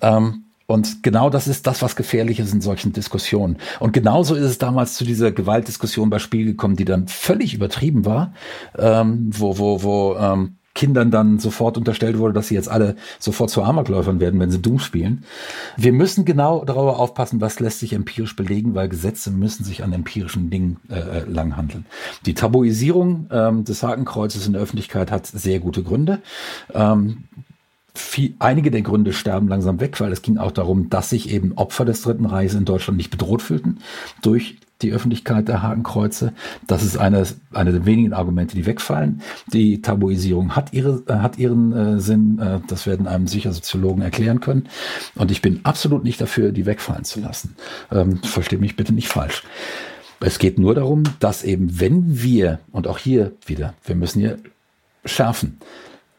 Ähm, 0.00 0.44
und 0.66 1.02
genau 1.02 1.30
das 1.30 1.48
ist 1.48 1.66
das, 1.66 1.80
was 1.80 1.96
gefährlich 1.96 2.40
ist 2.40 2.52
in 2.52 2.60
solchen 2.60 2.92
Diskussionen. 2.92 3.56
Und 3.80 3.94
genauso 3.94 4.34
ist 4.34 4.44
es 4.44 4.58
damals 4.58 4.94
zu 4.94 5.04
dieser 5.04 5.32
Gewaltdiskussion 5.32 6.10
bei 6.10 6.18
Spiel 6.18 6.44
gekommen, 6.44 6.76
die 6.76 6.84
dann 6.84 7.08
völlig 7.08 7.54
übertrieben 7.54 8.04
war, 8.04 8.34
ähm, 8.76 9.30
wo, 9.32 9.58
wo, 9.58 9.82
wo 9.82 10.16
ähm, 10.16 10.58
Kindern 10.78 11.10
dann 11.10 11.40
sofort 11.40 11.76
unterstellt 11.76 12.18
wurde, 12.18 12.34
dass 12.34 12.46
sie 12.46 12.54
jetzt 12.54 12.68
alle 12.68 12.94
sofort 13.18 13.50
zu 13.50 13.64
Amokläufern 13.64 14.20
werden, 14.20 14.38
wenn 14.38 14.52
sie 14.52 14.62
Doom 14.62 14.78
spielen. 14.78 15.24
Wir 15.76 15.92
müssen 15.92 16.24
genau 16.24 16.64
darauf 16.64 17.00
aufpassen, 17.00 17.40
was 17.40 17.58
lässt 17.58 17.80
sich 17.80 17.94
empirisch 17.94 18.36
belegen, 18.36 18.76
weil 18.76 18.88
Gesetze 18.88 19.32
müssen 19.32 19.64
sich 19.64 19.82
an 19.82 19.92
empirischen 19.92 20.50
Dingen 20.50 20.76
äh, 20.88 21.00
äh 21.00 21.24
langhandeln. 21.28 21.84
Die 22.26 22.34
Tabuisierung 22.34 23.26
ähm, 23.32 23.64
des 23.64 23.82
Hakenkreuzes 23.82 24.46
in 24.46 24.52
der 24.52 24.62
Öffentlichkeit 24.62 25.10
hat 25.10 25.26
sehr 25.26 25.58
gute 25.58 25.82
Gründe. 25.82 26.20
Ähm, 26.72 27.24
viel, 27.92 28.34
einige 28.38 28.70
der 28.70 28.82
Gründe 28.82 29.12
sterben 29.12 29.48
langsam 29.48 29.80
weg, 29.80 30.00
weil 30.00 30.12
es 30.12 30.22
ging 30.22 30.38
auch 30.38 30.52
darum, 30.52 30.90
dass 30.90 31.10
sich 31.10 31.28
eben 31.30 31.54
Opfer 31.54 31.86
des 31.86 32.02
Dritten 32.02 32.26
Reiches 32.26 32.54
in 32.54 32.64
Deutschland 32.64 32.98
nicht 32.98 33.10
bedroht 33.10 33.42
fühlten 33.42 33.78
durch 34.22 34.58
die 34.82 34.92
Öffentlichkeit 34.92 35.48
der 35.48 35.62
Hakenkreuze. 35.62 36.32
Das 36.66 36.82
ist 36.82 36.96
eine, 36.96 37.26
eine 37.52 37.72
der 37.72 37.86
wenigen 37.86 38.12
Argumente, 38.12 38.54
die 38.54 38.66
wegfallen. 38.66 39.22
Die 39.52 39.82
Tabuisierung 39.82 40.54
hat, 40.54 40.72
ihre, 40.72 41.02
äh, 41.08 41.14
hat 41.14 41.38
ihren 41.38 41.72
äh, 41.72 42.00
Sinn. 42.00 42.38
Äh, 42.38 42.60
das 42.68 42.86
werden 42.86 43.06
einem 43.06 43.26
sicher 43.26 43.52
Soziologen 43.52 44.02
erklären 44.02 44.40
können. 44.40 44.68
Und 45.14 45.30
ich 45.30 45.42
bin 45.42 45.60
absolut 45.64 46.04
nicht 46.04 46.20
dafür, 46.20 46.52
die 46.52 46.66
wegfallen 46.66 47.04
zu 47.04 47.20
lassen. 47.20 47.56
Ähm, 47.90 48.18
verstehe 48.22 48.58
mich 48.58 48.76
bitte 48.76 48.94
nicht 48.94 49.08
falsch. 49.08 49.42
Es 50.20 50.38
geht 50.38 50.58
nur 50.58 50.74
darum, 50.74 51.04
dass 51.20 51.44
eben, 51.44 51.80
wenn 51.80 52.22
wir, 52.22 52.58
und 52.72 52.86
auch 52.86 52.98
hier 52.98 53.32
wieder, 53.46 53.74
wir 53.84 53.94
müssen 53.94 54.20
hier 54.20 54.38
schärfen, 55.04 55.58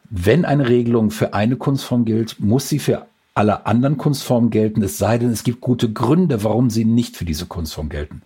wenn 0.08 0.44
eine 0.44 0.68
Regelung 0.68 1.10
für 1.10 1.34
eine 1.34 1.56
Kunstform 1.56 2.04
gilt, 2.04 2.40
muss 2.40 2.68
sie 2.68 2.78
für 2.78 3.06
alle 3.40 3.64
anderen 3.64 3.96
Kunstformen 3.96 4.50
gelten, 4.50 4.82
es 4.82 4.98
sei 4.98 5.16
denn, 5.16 5.30
es 5.30 5.44
gibt 5.44 5.62
gute 5.62 5.90
Gründe, 5.90 6.44
warum 6.44 6.68
sie 6.68 6.84
nicht 6.84 7.16
für 7.16 7.24
diese 7.24 7.46
Kunstform 7.46 7.88
gelten. 7.88 8.20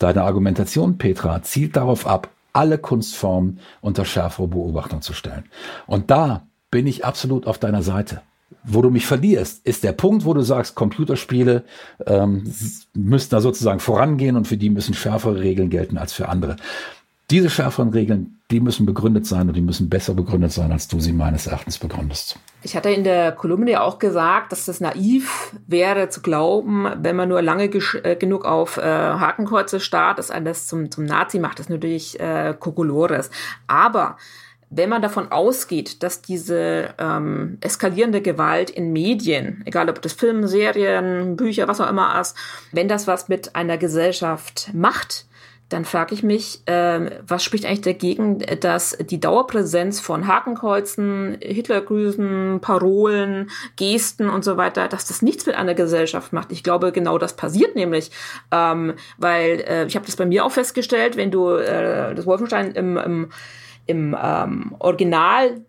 Deine 0.00 0.24
Argumentation, 0.24 0.98
Petra, 0.98 1.40
zielt 1.44 1.76
darauf 1.76 2.04
ab, 2.04 2.30
alle 2.52 2.76
Kunstformen 2.76 3.60
unter 3.80 4.04
schärfere 4.04 4.48
Beobachtung 4.48 5.02
zu 5.02 5.12
stellen. 5.12 5.44
Und 5.86 6.10
da 6.10 6.48
bin 6.72 6.88
ich 6.88 7.04
absolut 7.04 7.46
auf 7.46 7.58
deiner 7.58 7.82
Seite. 7.82 8.22
Wo 8.64 8.82
du 8.82 8.90
mich 8.90 9.06
verlierst, 9.06 9.64
ist 9.64 9.84
der 9.84 9.92
Punkt, 9.92 10.24
wo 10.24 10.34
du 10.34 10.40
sagst, 10.40 10.74
Computerspiele 10.74 11.62
ähm, 12.04 12.52
müssen 12.92 13.30
da 13.30 13.40
sozusagen 13.40 13.78
vorangehen 13.78 14.34
und 14.34 14.48
für 14.48 14.56
die 14.56 14.70
müssen 14.70 14.94
schärfere 14.94 15.38
Regeln 15.38 15.70
gelten 15.70 15.96
als 15.96 16.12
für 16.12 16.28
andere. 16.28 16.56
Diese 17.30 17.50
schärferen 17.50 17.88
Regeln, 17.88 18.38
die 18.52 18.60
müssen 18.60 18.86
begründet 18.86 19.26
sein 19.26 19.48
und 19.48 19.54
die 19.54 19.60
müssen 19.60 19.88
besser 19.88 20.14
begründet 20.14 20.52
sein, 20.52 20.70
als 20.70 20.86
du 20.86 21.00
sie 21.00 21.12
meines 21.12 21.48
Erachtens 21.48 21.76
begründest. 21.78 22.38
Ich 22.62 22.76
hatte 22.76 22.90
in 22.90 23.02
der 23.02 23.32
Kolumne 23.32 23.72
ja 23.72 23.80
auch 23.80 23.98
gesagt, 23.98 24.52
dass 24.52 24.66
das 24.66 24.80
naiv 24.80 25.52
wäre 25.66 26.08
zu 26.08 26.22
glauben, 26.22 26.86
wenn 26.98 27.16
man 27.16 27.28
nur 27.28 27.42
lange 27.42 27.64
äh, 27.64 28.14
genug 28.14 28.44
auf 28.44 28.76
äh, 28.76 28.82
Hakenkreuze 28.82 29.80
starrt, 29.80 30.20
dass 30.20 30.28
das 30.28 30.68
zum, 30.68 30.92
zum 30.92 31.04
Nazi 31.04 31.40
macht. 31.40 31.58
Das 31.58 31.66
ist 31.66 31.70
natürlich 31.70 32.20
äh, 32.20 32.54
Kokolores. 32.58 33.30
Aber 33.66 34.16
wenn 34.70 34.88
man 34.88 35.02
davon 35.02 35.32
ausgeht, 35.32 36.04
dass 36.04 36.22
diese 36.22 36.94
ähm, 36.98 37.58
eskalierende 37.60 38.20
Gewalt 38.20 38.70
in 38.70 38.92
Medien, 38.92 39.62
egal 39.64 39.88
ob 39.88 40.00
das 40.02 40.12
Film, 40.12 40.46
Serien, 40.46 41.36
Bücher, 41.36 41.66
was 41.66 41.80
auch 41.80 41.90
immer 41.90 42.20
ist, 42.20 42.36
wenn 42.70 42.86
das 42.86 43.08
was 43.08 43.28
mit 43.28 43.56
einer 43.56 43.78
Gesellschaft 43.78 44.70
macht, 44.74 45.26
dann 45.68 45.84
frage 45.84 46.14
ich 46.14 46.22
mich, 46.22 46.60
äh, 46.66 47.10
was 47.26 47.42
spricht 47.42 47.64
eigentlich 47.64 47.80
dagegen, 47.80 48.38
dass 48.60 48.96
die 48.98 49.18
Dauerpräsenz 49.18 49.98
von 49.98 50.28
Hakenkreuzen, 50.28 51.38
Hitlergrüßen, 51.40 52.60
Parolen, 52.60 53.50
Gesten 53.76 54.28
und 54.28 54.44
so 54.44 54.56
weiter, 54.56 54.86
dass 54.86 55.06
das 55.06 55.22
nichts 55.22 55.44
mit 55.44 55.56
einer 55.56 55.74
Gesellschaft 55.74 56.32
macht. 56.32 56.52
Ich 56.52 56.62
glaube, 56.62 56.92
genau 56.92 57.18
das 57.18 57.34
passiert 57.34 57.74
nämlich, 57.74 58.12
ähm, 58.52 58.94
weil 59.18 59.64
äh, 59.66 59.86
ich 59.86 59.96
habe 59.96 60.06
das 60.06 60.16
bei 60.16 60.26
mir 60.26 60.44
auch 60.44 60.52
festgestellt, 60.52 61.16
wenn 61.16 61.32
du 61.32 61.50
äh, 61.50 62.14
das 62.14 62.26
Wolfenstein 62.26 62.72
im, 62.72 62.96
im, 62.96 63.30
im 63.86 64.16
ähm, 64.20 64.76
Original 64.78 65.62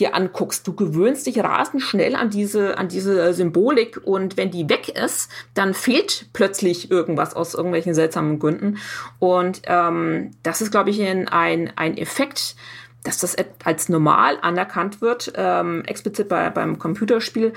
dir 0.00 0.14
anguckst. 0.14 0.66
Du 0.66 0.74
gewöhnst 0.74 1.26
dich 1.26 1.38
rasend 1.38 1.82
schnell 1.82 2.16
an 2.16 2.30
diese, 2.30 2.78
an 2.78 2.88
diese 2.88 3.32
Symbolik 3.34 4.00
und 4.02 4.36
wenn 4.36 4.50
die 4.50 4.68
weg 4.68 4.88
ist, 4.88 5.30
dann 5.54 5.74
fehlt 5.74 6.26
plötzlich 6.32 6.90
irgendwas 6.90 7.34
aus 7.34 7.54
irgendwelchen 7.54 7.94
seltsamen 7.94 8.38
Gründen. 8.38 8.78
Und 9.18 9.62
ähm, 9.66 10.32
das 10.42 10.60
ist, 10.60 10.70
glaube 10.70 10.90
ich, 10.90 11.00
ein, 11.02 11.28
ein 11.28 11.96
Effekt, 11.96 12.56
dass 13.02 13.18
das 13.18 13.36
als 13.64 13.88
normal 13.88 14.38
anerkannt 14.42 15.00
wird, 15.00 15.32
ähm, 15.36 15.84
explizit 15.86 16.28
bei, 16.28 16.50
beim 16.50 16.78
Computerspiel. 16.78 17.52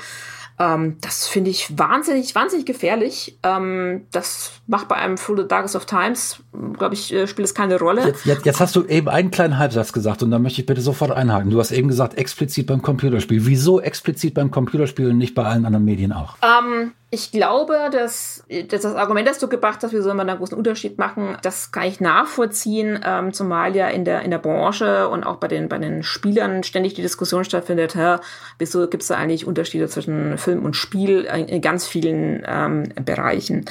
Ähm, 0.60 0.98
das 1.02 1.28
finde 1.28 1.50
ich 1.50 1.78
wahnsinnig, 1.78 2.36
wahnsinnig 2.36 2.66
gefährlich. 2.66 3.38
Ähm, 3.44 4.06
das 4.12 4.52
macht 4.68 4.88
bei 4.88 4.96
einem 4.96 5.18
Full 5.18 5.38
the 5.38 5.48
Darkest 5.48 5.76
of 5.76 5.86
Times, 5.86 6.44
glaube 6.78 6.94
ich, 6.94 7.12
äh, 7.14 7.28
spielt 7.28 7.48
es 7.48 7.56
keine 7.56 7.80
Rolle. 7.80 8.06
Jetzt, 8.06 8.26
jetzt, 8.26 8.46
jetzt, 8.46 8.60
hast 8.60 8.76
du 8.76 8.86
eben 8.86 9.10
einen 9.10 9.32
kleinen 9.32 9.58
Halbsatz 9.58 9.94
gesagt 9.94 10.22
und 10.22 10.32
da 10.32 10.40
möchte 10.40 10.62
ich 10.62 10.68
bitte 10.68 10.82
sofort 10.82 11.12
einhaken. 11.12 11.50
Du 11.50 11.60
hast 11.60 11.72
eben 11.72 11.88
gesagt, 11.88 12.18
explizit 12.18 12.68
beim 12.68 12.82
Computerspiel. 12.82 13.46
Wieso 13.46 13.82
explizit 13.82 14.36
beim 14.36 14.52
Computerspiel 14.52 15.10
und 15.10 15.18
nicht 15.18 15.34
bei 15.34 15.44
allen 15.44 15.66
anderen 15.66 15.86
Medien 15.86 16.12
auch? 16.12 16.38
Ähm, 16.42 16.94
ich 17.14 17.32
glaube, 17.32 17.90
dass, 17.92 18.44
dass, 18.70 18.82
das 18.82 18.96
Argument, 18.96 19.28
das 19.28 19.38
du 19.38 19.48
gebracht 19.48 19.84
hast, 19.84 19.94
wie 19.94 20.02
soll 20.02 20.16
man 20.16 20.26
da 20.26 20.34
einen 20.34 20.40
großen 20.40 20.58
Unterschied 20.58 20.98
machen, 20.98 21.38
das 21.44 21.72
kann 21.72 21.84
ich 21.84 22.00
nachvollziehen, 22.02 23.00
ähm, 23.06 23.34
zumal 23.34 23.76
ja 23.76 23.88
in 23.88 24.04
der, 24.04 24.24
in 24.24 24.32
der 24.32 24.40
Branche 24.40 25.08
und 25.10 25.24
auch 25.24 25.36
bei 25.36 25.48
den, 25.48 25.70
bei 25.70 25.78
den 25.78 26.02
Spielern 26.02 26.64
ständig 26.64 26.96
die 26.96 27.04
Diskussion 27.04 27.44
stattfindet, 27.44 27.94
hä, 27.94 28.16
wieso 28.58 28.88
gibt 28.88 29.04
es 29.04 29.10
da 29.10 29.16
eigentlich 29.16 29.46
Unterschiede 29.46 29.88
zwischen 29.90 30.40
Film 30.40 30.66
und 30.66 30.76
Spiel 30.76 31.26
in, 31.26 31.48
in 31.48 31.62
ganz 31.62 31.86
vielen 31.86 32.44
ähm, 32.48 32.92
Bereichen. 33.06 33.66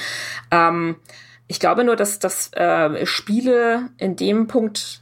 Ähm, 0.49 0.95
ich 1.49 1.59
glaube 1.59 1.83
nur, 1.83 1.97
dass, 1.97 2.19
dass 2.19 2.49
äh, 2.53 3.05
Spiele 3.05 3.89
in 3.97 4.15
dem 4.15 4.47
Punkt 4.47 5.01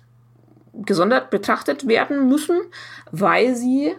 gesondert 0.74 1.30
betrachtet 1.30 1.88
werden 1.88 2.28
müssen, 2.28 2.60
weil 3.12 3.56
sie 3.56 3.94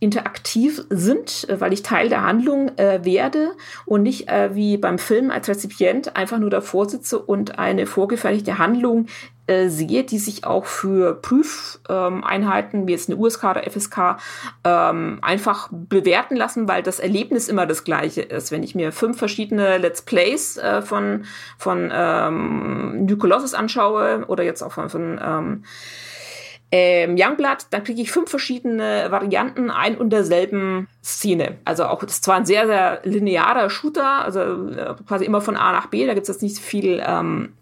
interaktiv 0.00 0.84
sind, 0.90 1.48
äh, 1.48 1.60
weil 1.60 1.72
ich 1.72 1.82
Teil 1.82 2.08
der 2.08 2.22
Handlung 2.22 2.76
äh, 2.76 3.04
werde 3.04 3.52
und 3.86 4.02
nicht 4.02 4.28
äh, 4.28 4.54
wie 4.54 4.76
beim 4.76 4.98
Film 4.98 5.30
als 5.30 5.48
Rezipient 5.48 6.16
einfach 6.16 6.38
nur 6.38 6.50
davor 6.50 6.88
sitze 6.88 7.18
und 7.18 7.58
eine 7.58 7.86
vorgefertigte 7.86 8.58
Handlung 8.58 9.06
äh, 9.46 9.68
sehe, 9.68 10.04
die 10.04 10.18
sich 10.18 10.44
auch 10.44 10.64
für 10.64 11.20
Prüfeinheiten, 11.20 12.86
wie 12.86 12.92
jetzt 12.92 13.10
eine 13.10 13.18
USK 13.18 13.44
oder 13.44 13.70
FSK, 13.70 14.16
ähm, 14.64 15.18
einfach 15.20 15.68
bewerten 15.70 16.36
lassen, 16.36 16.66
weil 16.66 16.82
das 16.82 16.98
Erlebnis 16.98 17.48
immer 17.48 17.66
das 17.66 17.84
gleiche 17.84 18.22
ist. 18.22 18.52
Wenn 18.52 18.62
ich 18.62 18.74
mir 18.74 18.90
fünf 18.90 19.18
verschiedene 19.18 19.76
Let's 19.76 20.00
Plays 20.00 20.56
äh, 20.56 20.80
von, 20.80 21.24
von 21.58 21.90
ähm, 21.92 23.04
New 23.04 23.18
Colossus 23.18 23.52
anschaue 23.52 24.24
oder 24.28 24.44
jetzt 24.44 24.62
auch 24.62 24.72
von, 24.72 24.88
von 24.88 25.20
ähm, 25.22 25.64
ähm, 26.76 27.14
Youngblood, 27.16 27.68
dann 27.70 27.84
kriege 27.84 28.02
ich 28.02 28.10
fünf 28.10 28.28
verschiedene 28.28 29.06
Varianten 29.10 29.70
ein 29.70 29.96
und 29.96 30.10
derselben 30.10 30.88
Szene. 31.04 31.58
Also 31.64 31.84
auch, 31.84 32.02
das 32.02 32.14
ist 32.14 32.24
zwar 32.24 32.34
ein 32.34 32.46
sehr, 32.46 32.66
sehr 32.66 33.00
linearer 33.04 33.70
Shooter, 33.70 34.24
also 34.24 34.40
äh, 34.40 34.94
quasi 35.06 35.24
immer 35.24 35.40
von 35.40 35.56
A 35.56 35.70
nach 35.70 35.86
B, 35.86 36.04
da 36.04 36.14
gibt 36.14 36.24
es 36.24 36.34
jetzt 36.34 36.42
nicht 36.42 36.58
viel 36.58 37.00
ähm, 37.06 37.52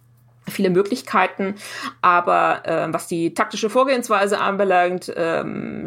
viele 0.52 0.70
Möglichkeiten, 0.70 1.54
aber 2.00 2.62
äh, 2.64 2.92
was 2.92 3.06
die 3.06 3.34
taktische 3.34 3.70
Vorgehensweise 3.70 4.40
anbelangt, 4.40 5.12
ähm, 5.16 5.86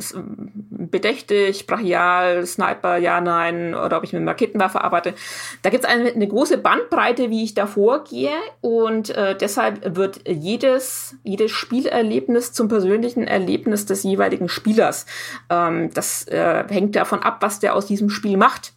bedächtig, 0.69 1.67
brachial, 1.67 2.45
Sniper, 2.45 2.97
ja, 2.97 3.21
nein, 3.21 3.73
oder 3.75 3.97
ob 3.97 4.03
ich 4.03 4.13
mit 4.13 4.21
einer 4.21 4.31
Raketenwaffe 4.31 4.81
arbeite, 4.81 5.13
da 5.61 5.69
gibt 5.69 5.83
es 5.83 5.89
eine, 5.89 6.11
eine, 6.11 6.27
große 6.27 6.57
Bandbreite, 6.57 7.29
wie 7.29 7.43
ich 7.43 7.53
da 7.53 7.67
vorgehe 7.67 8.31
und 8.61 9.09
äh, 9.09 9.35
deshalb 9.35 9.95
wird 9.95 10.21
jedes, 10.27 11.15
jedes 11.23 11.51
Spielerlebnis 11.51 12.53
zum 12.53 12.67
persönlichen 12.67 13.27
Erlebnis 13.27 13.85
des 13.85 14.03
jeweiligen 14.03 14.49
Spielers. 14.49 15.05
Ähm, 15.49 15.91
das 15.93 16.27
äh, 16.27 16.63
hängt 16.69 16.95
davon 16.95 17.21
ab, 17.23 17.37
was 17.41 17.59
der 17.59 17.75
aus 17.75 17.85
diesem 17.85 18.09
Spiel 18.09 18.37
macht. 18.37 18.73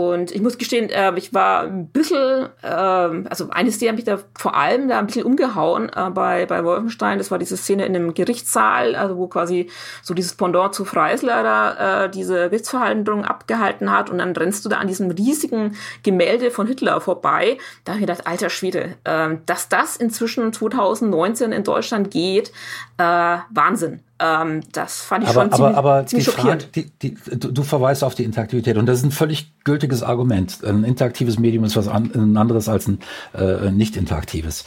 Und 0.00 0.30
ich 0.30 0.40
muss 0.40 0.56
gestehen, 0.56 0.88
äh, 0.88 1.12
ich 1.16 1.34
war 1.34 1.64
ein 1.64 1.88
bisschen, 1.88 2.48
äh, 2.62 2.66
also 2.66 3.50
eine 3.50 3.70
Szene 3.70 3.90
hat 3.90 3.96
mich 3.96 4.06
da 4.06 4.18
vor 4.38 4.56
allem 4.56 4.88
da 4.88 4.98
ein 4.98 5.06
bisschen 5.06 5.24
umgehauen 5.24 5.90
äh, 5.94 6.08
bei, 6.08 6.46
bei 6.46 6.64
Wolfenstein. 6.64 7.18
Das 7.18 7.30
war 7.30 7.38
diese 7.38 7.58
Szene 7.58 7.84
in 7.84 7.94
einem 7.94 8.14
Gerichtssaal, 8.14 8.94
also 8.94 9.18
wo 9.18 9.28
quasi 9.28 9.68
so 10.02 10.14
dieses 10.14 10.34
Pendant 10.34 10.74
zu 10.74 10.86
Freisler 10.86 11.42
da 11.42 12.04
äh, 12.04 12.10
diese 12.10 12.48
Gerichtsverhandlung 12.48 13.26
abgehalten 13.26 13.92
hat. 13.92 14.08
Und 14.08 14.18
dann 14.18 14.34
rennst 14.34 14.64
du 14.64 14.70
da 14.70 14.78
an 14.78 14.88
diesem 14.88 15.10
riesigen 15.10 15.76
Gemälde 16.02 16.50
von 16.50 16.66
Hitler 16.66 17.00
vorbei. 17.02 17.58
Da 17.84 17.92
habe 17.92 18.00
ich 18.00 18.06
gedacht, 18.06 18.26
alter 18.26 18.48
Schwede, 18.48 18.96
äh, 19.04 19.36
dass 19.44 19.68
das 19.68 19.96
inzwischen 19.96 20.52
2019 20.52 21.52
in 21.52 21.62
Deutschland 21.62 22.10
geht, 22.10 22.52
äh, 22.96 23.38
Wahnsinn. 23.50 24.02
Ähm, 24.20 24.60
das 24.72 25.00
fand 25.00 25.24
ich 25.24 25.30
aber, 25.30 25.42
schon 25.42 25.52
aber, 25.52 25.56
ziemlich, 25.56 25.76
aber 25.76 26.06
ziemlich 26.06 26.26
die 26.26 26.30
schockierend. 26.30 26.62
Frage, 26.64 26.90
die, 27.00 27.14
die, 27.14 27.38
du, 27.38 27.50
du 27.50 27.62
verweist 27.62 28.04
auf 28.04 28.14
die 28.14 28.24
Interaktivität 28.24 28.76
und 28.76 28.86
das 28.86 28.98
ist 28.98 29.04
ein 29.04 29.12
völlig 29.12 29.54
gültiges 29.64 30.02
Argument. 30.02 30.62
Ein 30.62 30.84
interaktives 30.84 31.38
Medium 31.38 31.64
ist 31.64 31.76
was 31.76 31.88
an, 31.88 32.10
ein 32.14 32.36
anderes 32.36 32.68
als 32.68 32.86
ein 32.86 32.98
äh, 33.34 33.70
nicht 33.70 33.96
interaktives. 33.96 34.66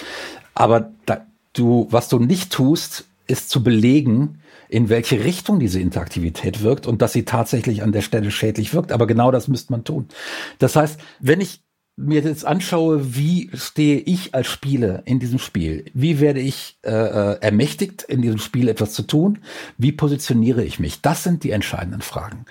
Aber 0.56 0.92
da, 1.06 1.26
du, 1.54 1.88
was 1.92 2.10
du 2.10 2.18
nicht 2.20 2.52
tust, 2.52 3.06
ist 3.28 3.50
zu 3.50 3.64
belegen, 3.64 4.40
in 4.70 4.90
welche 4.90 5.24
Richtung 5.24 5.60
diese 5.60 5.80
Interaktivität 5.80 6.64
wirkt 6.64 6.88
und 6.88 7.02
dass 7.04 7.14
sie 7.14 7.26
tatsächlich 7.26 7.84
an 7.84 7.92
der 7.92 8.02
Stelle 8.02 8.32
schädlich 8.32 8.74
wirkt. 8.74 8.92
Aber 8.92 9.06
genau 9.06 9.30
das 9.30 9.48
müsste 9.48 9.72
man 9.72 9.84
tun. 9.84 10.08
Das 10.58 10.76
heißt, 10.76 11.00
wenn 11.20 11.42
ich 11.42 11.62
mir 11.96 12.22
jetzt 12.22 12.44
anschaue, 12.44 13.16
wie 13.16 13.52
stehe 13.54 14.00
ich 14.00 14.34
als 14.34 14.48
Spieler 14.48 15.04
in 15.06 15.20
diesem 15.20 15.38
Spiel? 15.38 15.86
Wie 15.94 16.20
werde 16.20 16.40
ich 16.40 16.80
äh, 16.82 16.90
äh, 16.90 17.38
ermächtigt, 17.40 18.02
in 18.02 18.24
diesem 18.24 18.40
Spiel 18.40 18.68
etwas 18.68 18.94
zu 18.94 19.04
tun? 19.04 19.40
Wie 19.78 19.92
positioniere 19.92 20.64
ich 20.64 20.80
mich? 20.80 21.02
Das 21.02 21.24
sind 21.24 21.44
die 21.44 21.52
entscheidenden 21.52 22.02
Fragen. 22.02 22.46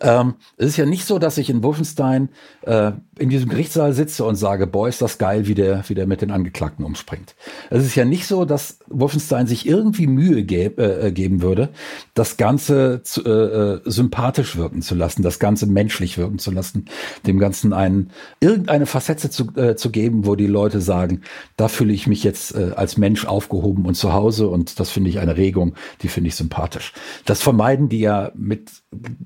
Ähm, 0.00 0.34
es 0.56 0.68
ist 0.68 0.76
ja 0.78 0.86
nicht 0.86 1.04
so, 1.04 1.18
dass 1.18 1.36
ich 1.36 1.50
in 1.50 1.62
Wolfenstein 1.62 2.30
äh, 2.62 2.92
in 3.18 3.28
diesem 3.28 3.50
Gerichtssaal 3.50 3.92
sitze 3.92 4.24
und 4.24 4.36
sage, 4.36 4.66
boah, 4.66 4.88
ist 4.88 5.02
das 5.02 5.18
geil, 5.18 5.46
wie 5.46 5.54
der, 5.54 5.86
wie 5.88 5.94
der 5.94 6.06
mit 6.06 6.22
den 6.22 6.30
Angeklagten 6.30 6.84
umspringt. 6.84 7.34
Es 7.68 7.84
ist 7.84 7.96
ja 7.96 8.06
nicht 8.06 8.26
so, 8.26 8.46
dass 8.46 8.78
Wolfenstein 8.86 9.46
sich 9.46 9.66
irgendwie 9.66 10.06
Mühe 10.06 10.42
geb, 10.42 10.78
äh, 10.78 11.12
geben 11.12 11.42
würde, 11.42 11.68
das 12.14 12.38
Ganze 12.38 13.02
zu, 13.02 13.24
äh, 13.24 13.74
äh, 13.74 13.80
sympathisch 13.84 14.56
wirken 14.56 14.80
zu 14.80 14.94
lassen, 14.94 15.22
das 15.22 15.38
Ganze 15.38 15.66
menschlich 15.66 16.16
wirken 16.16 16.38
zu 16.38 16.50
lassen, 16.50 16.86
dem 17.26 17.38
Ganzen 17.38 17.74
einen 17.74 18.10
irgendeine 18.40 18.85
eine 18.86 18.90
Facette 18.90 19.30
zu, 19.30 19.54
äh, 19.56 19.76
zu 19.76 19.90
geben, 19.90 20.26
wo 20.26 20.36
die 20.36 20.46
Leute 20.46 20.80
sagen, 20.80 21.22
da 21.56 21.68
fühle 21.68 21.92
ich 21.92 22.06
mich 22.06 22.22
jetzt 22.22 22.54
äh, 22.54 22.72
als 22.76 22.96
Mensch 22.96 23.26
aufgehoben 23.26 23.84
und 23.84 23.94
zu 23.94 24.12
Hause 24.12 24.48
und 24.48 24.78
das 24.78 24.90
finde 24.90 25.10
ich 25.10 25.18
eine 25.18 25.36
Regung, 25.36 25.74
die 26.02 26.08
finde 26.08 26.28
ich 26.28 26.36
sympathisch. 26.36 26.92
Das 27.24 27.42
vermeiden 27.42 27.88
die 27.88 28.00
ja 28.00 28.30
mit, 28.34 28.70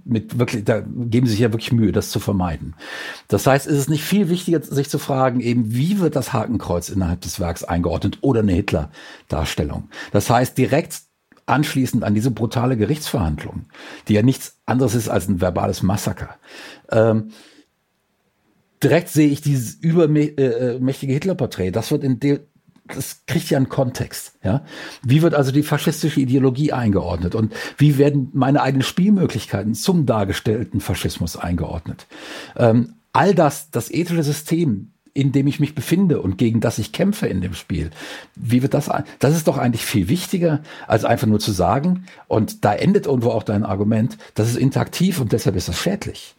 mit 0.05 0.39
wirklich, 0.39 0.65
da 0.65 0.81
geben 0.81 1.27
sie 1.27 1.33
sich 1.33 1.41
ja 1.41 1.53
wirklich 1.53 1.73
Mühe, 1.73 1.93
das 1.93 2.11
zu 2.11 2.21
vermeiden. 2.21 2.75
Das 3.29 3.47
heißt, 3.47 3.67
ist 3.67 3.77
es 3.77 3.89
nicht 3.89 4.05
viel 4.05 4.29
wichtiger, 4.29 4.63
sich 4.63 4.89
zu 4.89 4.99
fragen, 4.99 5.41
eben, 5.41 5.75
wie 5.75 6.01
wird 6.01 6.17
das 6.17 6.33
Hakenkreuz 6.33 6.89
innerhalb 6.89 7.21
des 7.21 7.39
Werks 7.39 7.65
eingeordnet 7.65 8.19
oder 8.23 8.41
eine 8.41 8.53
Hitler-Darstellung? 8.53 9.91
Das 10.13 10.31
heißt, 10.31 10.57
direkt 10.57 11.03
anschließend 11.47 12.05
an 12.05 12.15
diese 12.15 12.31
brutale 12.31 12.77
Gerichtsverhandlung, 12.77 13.67
die 14.09 14.15
ja 14.15 14.23
nichts 14.23 14.61
anderes 14.67 14.95
ist 14.95 15.09
als 15.09 15.29
ein 15.29 15.41
verbales 15.41 15.83
Massaker. 15.83 16.37
Ähm, 16.91 17.33
direkt 18.83 19.09
sehe 19.09 19.29
ich 19.29 19.41
dieses 19.41 19.75
übermächtige 19.75 21.13
Hitler-Porträt. 21.13 21.71
Das 21.73 21.91
wird 21.91 22.05
in 22.05 22.21
dem, 22.21 22.41
das 22.87 23.23
kriegt 23.27 23.51
ja 23.51 23.57
einen 23.57 23.69
Kontext, 23.69 24.35
ja. 24.43 24.65
Wie 25.03 25.23
wird 25.23 25.35
also 25.35 25.53
die 25.53 25.63
faschistische 25.63 26.21
Ideologie 26.21 26.73
eingeordnet 26.73 27.35
und 27.35 27.55
wie 27.79 27.99
werden 27.99 28.31
meine 28.33 28.63
eigenen 28.63 28.83
Spielmöglichkeiten 28.83 29.75
zum 29.75 30.07
dargestellten 30.07 30.81
Faschismus 30.81 31.37
eingeordnet? 31.37 32.07
Ähm, 32.57 32.95
all 33.13 33.35
das, 33.35 33.71
das 33.71 33.91
ethische 33.91 34.23
System, 34.23 34.93
in 35.13 35.33
dem 35.33 35.47
ich 35.47 35.59
mich 35.61 35.75
befinde 35.75 36.21
und 36.21 36.39
gegen 36.39 36.61
das 36.61 36.79
ich 36.79 36.93
kämpfe 36.93 37.27
in 37.27 37.41
dem 37.41 37.55
Spiel. 37.55 37.91
Wie 38.37 38.63
wird 38.63 38.75
das? 38.75 38.89
Das 39.19 39.35
ist 39.35 39.49
doch 39.49 39.59
eigentlich 39.59 39.85
viel 39.85 40.09
wichtiger, 40.09 40.63
als 40.87 41.05
einfach 41.05 41.27
nur 41.27 41.41
zu 41.41 41.51
sagen, 41.53 42.07
und 42.29 42.65
da 42.65 42.73
endet 42.75 43.07
irgendwo 43.07 43.31
auch 43.31 43.43
dein 43.43 43.65
Argument, 43.65 44.19
das 44.35 44.49
ist 44.49 44.57
interaktiv 44.57 45.21
und 45.21 45.33
deshalb 45.33 45.57
ist 45.57 45.69
das 45.69 45.79
schädlich. 45.79 46.37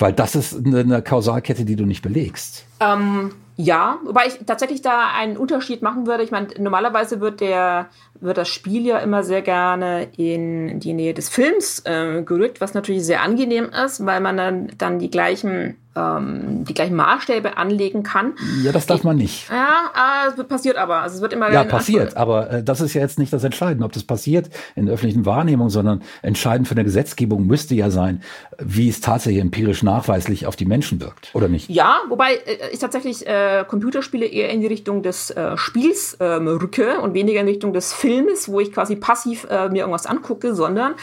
Weil 0.00 0.14
das 0.14 0.34
ist 0.34 0.66
eine 0.66 1.02
Kausalkette, 1.02 1.64
die 1.64 1.76
du 1.76 1.84
nicht 1.84 2.02
belegst. 2.02 2.64
Ähm, 2.80 3.32
ja, 3.56 3.98
wobei 4.04 4.26
ich 4.26 4.38
tatsächlich 4.46 4.82
da 4.82 5.10
einen 5.14 5.36
Unterschied 5.36 5.82
machen 5.82 6.06
würde. 6.06 6.22
Ich 6.22 6.30
meine, 6.30 6.48
normalerweise 6.58 7.20
wird 7.20 7.40
der 7.40 7.88
wird 8.20 8.36
das 8.36 8.48
Spiel 8.48 8.84
ja 8.86 8.98
immer 8.98 9.22
sehr 9.22 9.42
gerne 9.42 10.08
in 10.16 10.78
die 10.80 10.92
Nähe 10.92 11.14
des 11.14 11.28
Films 11.28 11.80
äh, 11.86 12.22
gerückt, 12.22 12.60
was 12.60 12.74
natürlich 12.74 13.04
sehr 13.04 13.22
angenehm 13.22 13.70
ist, 13.84 14.04
weil 14.04 14.20
man 14.20 14.36
dann, 14.36 14.72
dann 14.76 14.98
die 14.98 15.10
gleichen 15.10 15.76
ähm, 15.96 16.64
die 16.64 16.74
gleichen 16.74 16.94
Maßstäbe 16.94 17.56
anlegen 17.56 18.02
kann. 18.04 18.34
Ja, 18.62 18.70
das 18.70 18.86
darf 18.86 19.02
man 19.02 19.16
nicht. 19.16 19.50
Ja, 19.50 19.90
äh, 20.26 20.40
es 20.40 20.46
passiert 20.46 20.76
aber. 20.76 21.02
Also 21.02 21.16
es 21.16 21.22
wird 21.22 21.32
immer 21.32 21.50
ja 21.50 21.64
passiert, 21.64 22.16
aber 22.16 22.50
äh, 22.50 22.62
das 22.62 22.80
ist 22.80 22.94
ja 22.94 23.00
jetzt 23.00 23.18
nicht 23.18 23.32
das 23.32 23.42
Entscheidende, 23.42 23.84
ob 23.84 23.92
das 23.92 24.04
passiert 24.04 24.50
in 24.76 24.86
der 24.86 24.94
öffentlichen 24.94 25.26
Wahrnehmung, 25.26 25.68
sondern 25.68 26.02
entscheidend 26.22 26.68
für 26.68 26.74
eine 26.74 26.84
Gesetzgebung 26.84 27.46
müsste 27.46 27.74
ja 27.74 27.90
sein, 27.90 28.22
wie 28.58 28.88
es 28.88 29.00
tatsächlich 29.00 29.42
empirisch 29.42 29.82
nachweislich 29.82 30.46
auf 30.46 30.54
die 30.54 30.64
Menschen 30.64 31.00
wirkt, 31.00 31.30
oder 31.34 31.48
nicht? 31.48 31.68
Ja, 31.68 31.98
wobei 32.08 32.34
äh, 32.34 32.70
ich 32.72 32.78
tatsächlich 32.78 33.26
äh, 33.26 33.39
Computerspiele 33.64 34.26
eher 34.26 34.50
in 34.50 34.60
die 34.60 34.66
Richtung 34.66 35.02
des 35.02 35.30
äh, 35.30 35.56
Spiels 35.56 36.16
ähm, 36.20 36.48
rücke 36.48 37.00
und 37.00 37.14
weniger 37.14 37.40
in 37.40 37.48
Richtung 37.48 37.72
des 37.72 37.92
Films, 37.92 38.48
wo 38.48 38.60
ich 38.60 38.72
quasi 38.72 38.96
passiv 38.96 39.46
äh, 39.50 39.68
mir 39.68 39.80
irgendwas 39.80 40.06
angucke, 40.06 40.54
sondern 40.54 40.94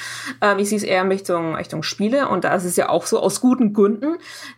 äh, 0.41 0.59
ich 0.61 0.69
sehe 0.69 0.77
es 0.77 0.83
eher 0.83 1.01
in 1.01 1.09
Richtung, 1.09 1.55
Richtung 1.55 1.83
Spiele. 1.83 2.29
Und 2.29 2.43
da 2.43 2.55
ist 2.55 2.65
es 2.65 2.75
ja 2.75 2.89
auch 2.89 3.05
so 3.05 3.19
aus 3.19 3.41
guten 3.41 3.73
Gründen, 3.73 4.17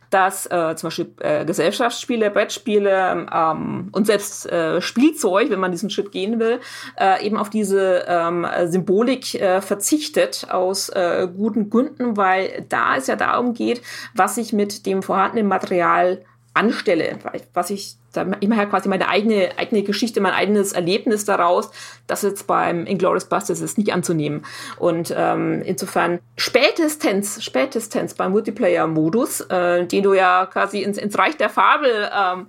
dass 0.09 0.45
äh, 0.47 0.75
zum 0.75 0.87
Beispiel 0.87 1.13
äh, 1.19 1.45
Gesellschaftsspiele, 1.45 2.31
Brettspiele 2.31 3.27
ähm, 3.31 3.89
und 3.91 4.07
selbst 4.07 4.45
äh, 4.51 4.81
Spielzeug, 4.81 5.49
wenn 5.49 5.59
man 5.59 5.71
diesen 5.71 5.89
Schritt 5.89 6.11
gehen 6.11 6.39
will, 6.39 6.59
äh, 6.99 7.25
eben 7.25 7.37
auf 7.37 7.49
diese 7.49 8.05
ähm, 8.07 8.45
Symbolik 8.65 9.35
äh, 9.35 9.61
verzichtet 9.61 10.47
aus 10.49 10.89
äh, 10.89 11.27
guten 11.35 11.69
Gründen, 11.69 12.17
weil 12.17 12.65
da 12.69 12.95
es 12.95 13.07
ja 13.07 13.15
darum 13.15 13.53
geht, 13.53 13.81
was 14.15 14.37
ich 14.37 14.53
mit 14.53 14.85
dem 14.85 15.03
vorhandenen 15.03 15.47
Material 15.47 16.25
anstelle, 16.53 17.19
was 17.53 17.69
ich 17.69 17.95
da 18.11 18.23
immer 18.39 18.65
quasi 18.65 18.89
meine 18.89 19.07
eigene, 19.07 19.51
eigene 19.57 19.83
Geschichte, 19.83 20.19
mein 20.19 20.33
eigenes 20.33 20.73
Erlebnis 20.73 21.25
daraus, 21.25 21.69
das 22.07 22.23
jetzt 22.23 22.47
beim 22.47 22.85
Inglourious 22.85 23.25
Busters 23.25 23.61
ist 23.61 23.77
nicht 23.77 23.93
anzunehmen. 23.93 24.45
Und 24.77 25.13
ähm, 25.15 25.61
insofern 25.63 26.19
spätestens, 26.37 27.43
spätestens 27.43 28.15
beim 28.15 28.31
Multiplayer-Modus, 28.31 29.41
äh, 29.41 29.85
den 29.85 30.03
du 30.03 30.13
ja 30.13 30.47
quasi 30.47 30.81
ins, 30.81 30.97
ins 30.97 31.17
Reich 31.17 31.37
der 31.37 31.49
Fabel 31.49 32.09
ähm, 32.13 32.47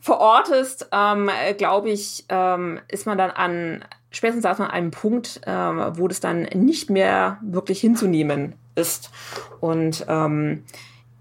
verortest, 0.00 0.88
ähm, 0.92 1.30
glaube 1.58 1.90
ich, 1.90 2.24
ähm, 2.30 2.80
ist 2.88 3.06
man 3.06 3.18
dann 3.18 3.30
an 3.30 3.84
spätestens 4.10 4.44
an 4.44 4.70
einem 4.70 4.90
Punkt, 4.90 5.40
ähm, 5.46 5.82
wo 5.92 6.08
das 6.08 6.20
dann 6.20 6.42
nicht 6.54 6.90
mehr 6.90 7.38
wirklich 7.42 7.80
hinzunehmen 7.80 8.54
ist. 8.74 9.10
Und 9.60 10.04
ähm, 10.08 10.64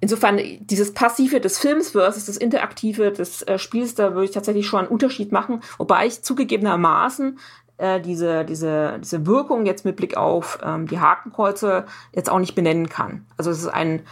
Insofern 0.01 0.39
dieses 0.61 0.93
Passive 0.93 1.41
des 1.41 1.59
Films 1.59 1.91
versus 1.91 2.25
das 2.25 2.37
Interaktive 2.37 3.11
des 3.11 3.41
äh, 3.41 3.59
Spiels, 3.59 3.95
da 3.95 4.13
würde 4.13 4.25
ich 4.25 4.31
tatsächlich 4.31 4.65
schon 4.65 4.79
einen 4.79 4.87
Unterschied 4.87 5.31
machen, 5.31 5.61
wobei 5.77 6.07
ich 6.07 6.21
zugegebenermaßen 6.21 7.37
äh, 7.77 7.99
diese, 7.99 8.45
diese, 8.45 8.99
diese 8.99 9.25
Wirkung 9.25 9.65
jetzt 9.65 9.85
mit 9.85 9.95
Blick 9.95 10.15
auf 10.15 10.59
ähm, 10.63 10.87
die 10.87 10.99
Hakenkreuze 10.99 11.85
jetzt 12.13 12.29
auch 12.29 12.39
nicht 12.39 12.55
benennen 12.55 12.89
kann. 12.89 13.25
Also 13.37 13.51
es 13.51 13.59
ist 13.59 13.67
ein 13.67 14.03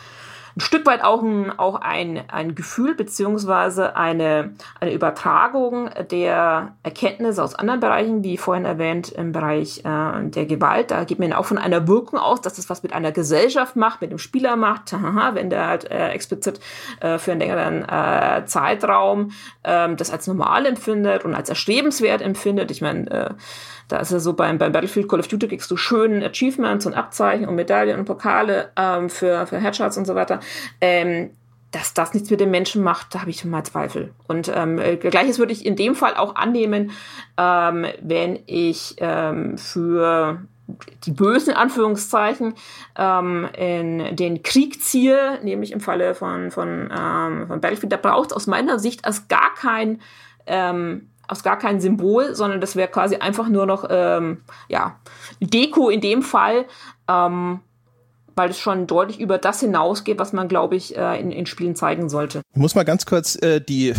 ein 0.58 0.62
Stück 0.62 0.88
weit 0.88 1.04
auch 1.04 1.22
ein, 1.22 1.52
auch 1.60 1.76
ein, 1.76 2.24
ein 2.30 2.56
Gefühl 2.56 2.96
beziehungsweise 2.96 3.96
eine, 3.96 4.56
eine 4.80 4.92
Übertragung 4.92 5.92
der 6.10 6.74
Erkenntnisse 6.82 7.44
aus 7.44 7.54
anderen 7.54 7.80
Bereichen, 7.80 8.24
wie 8.24 8.38
vorhin 8.38 8.66
erwähnt, 8.66 9.10
im 9.10 9.34
Bereich 9.34 9.86
äh, 9.86 10.30
der 10.30 10.48
Gewalt. 10.48 10.90
Da 10.90 11.04
geht 11.04 11.20
man 11.20 11.32
auch 11.34 11.46
von 11.46 11.60
einer 11.60 11.88
Wirkung 11.88 12.18
aus, 12.18 12.42
dass 12.42 12.56
das 12.56 12.72
was 12.72 12.82
mit 12.82 12.94
einer 12.94 13.12
Gesellschaft 13.12 13.76
macht, 13.76 14.02
mit 14.02 14.10
dem 14.10 14.18
Spieler 14.18 14.56
macht, 14.56 14.94
wenn 15.34 15.52
der 15.52 15.68
halt 15.68 15.92
äh, 15.92 16.10
explizit 16.10 16.60
äh, 17.02 17.20
für 17.20 17.34
einen 17.34 17.42
längeren 17.42 17.88
äh, 17.88 18.46
Zeitraum 18.46 19.32
äh, 19.62 19.94
das 19.96 20.10
als 20.10 20.26
normal 20.26 20.66
empfindet 20.66 21.24
und 21.24 21.36
als 21.36 21.50
erstrebenswert 21.50 22.24
empfindet. 22.24 22.72
Ich 22.72 22.82
meine, 22.82 23.10
äh, 23.12 23.30
da 23.88 23.98
ist 23.98 24.12
ja 24.12 24.20
so 24.20 24.34
beim, 24.34 24.58
beim 24.58 24.72
Battlefield 24.72 25.08
Call 25.08 25.20
of 25.20 25.28
Duty 25.28 25.48
kriegst 25.48 25.72
du 25.72 25.78
schönen 25.78 26.24
Achievements 26.24 26.86
und 26.86 26.94
Abzeichen 26.94 27.48
und 27.48 27.56
Medaillen 27.56 28.00
und 28.00 28.06
Pokale 28.06 28.72
ähm, 28.76 29.10
für, 29.10 29.48
für 29.48 29.60
Headshots 29.60 29.98
und 29.98 30.06
so 30.06 30.16
weiter. 30.16 30.40
Ähm, 30.82 31.32
dass 31.72 31.94
das 31.94 32.14
nichts 32.14 32.30
mit 32.30 32.40
dem 32.40 32.50
Menschen 32.50 32.82
macht, 32.82 33.14
da 33.14 33.22
habe 33.22 33.30
ich 33.30 33.44
mal 33.44 33.64
Zweifel. 33.64 34.14
Und 34.28 34.52
ähm, 34.54 34.80
äh, 34.80 34.96
gleiches 34.96 35.38
würde 35.38 35.52
ich 35.52 35.66
in 35.66 35.76
dem 35.76 35.96
Fall 35.96 36.16
auch 36.16 36.36
annehmen, 36.36 36.92
ähm, 37.38 37.86
wenn 38.02 38.40
ich 38.46 38.96
ähm, 39.00 39.58
für 39.58 40.42
die 41.04 41.12
bösen 41.12 41.54
Anführungszeichen 41.54 42.54
ähm, 42.98 43.48
in 43.58 44.16
den 44.16 44.44
Krieg 44.44 44.82
ziehe, 44.82 45.40
nämlich 45.44 45.72
im 45.72 45.80
Falle 45.80 46.16
von, 46.16 46.52
von, 46.52 46.90
ähm, 46.92 47.48
von 47.48 47.62
Battlefield, 47.62 47.92
da 47.92 47.98
braucht 47.98 48.32
es 48.32 48.36
aus 48.36 48.48
meiner 48.48 48.80
Sicht 48.80 49.06
als 49.06 49.28
gar 49.28 49.54
kein 49.56 50.02
ähm, 50.46 51.10
aus 51.28 51.44
gar 51.44 51.58
kein 51.58 51.82
Symbol, 51.82 52.36
sondern 52.36 52.62
das 52.62 52.76
wäre 52.76 52.88
quasi 52.88 53.18
einfach 53.18 53.50
nur 53.50 53.66
noch 53.66 53.86
ähm, 53.90 54.42
ja, 54.70 55.00
Deko 55.40 55.90
in 55.90 56.02
dem 56.02 56.22
Fall, 56.22 56.66
ähm, 57.08 57.60
weil 58.38 58.52
es 58.52 58.60
schon 58.60 58.86
deutlich 58.86 59.20
über 59.20 59.40
das 59.40 59.60
hinausgeht, 59.60 60.20
was 60.20 60.32
man, 60.32 60.48
glaube 60.48 60.76
ich, 60.76 60.96
äh, 60.96 61.20
in, 61.20 61.32
in 61.32 61.48
Spielen 61.48 61.76
zeigen 61.76 62.08
sollte. 62.08 62.42
Ich 62.54 62.62
muss 62.62 62.76
mal 62.76 62.86
ganz 62.86 63.06
kurz 63.06 63.36
äh, 63.42 63.60
die, 63.60 63.94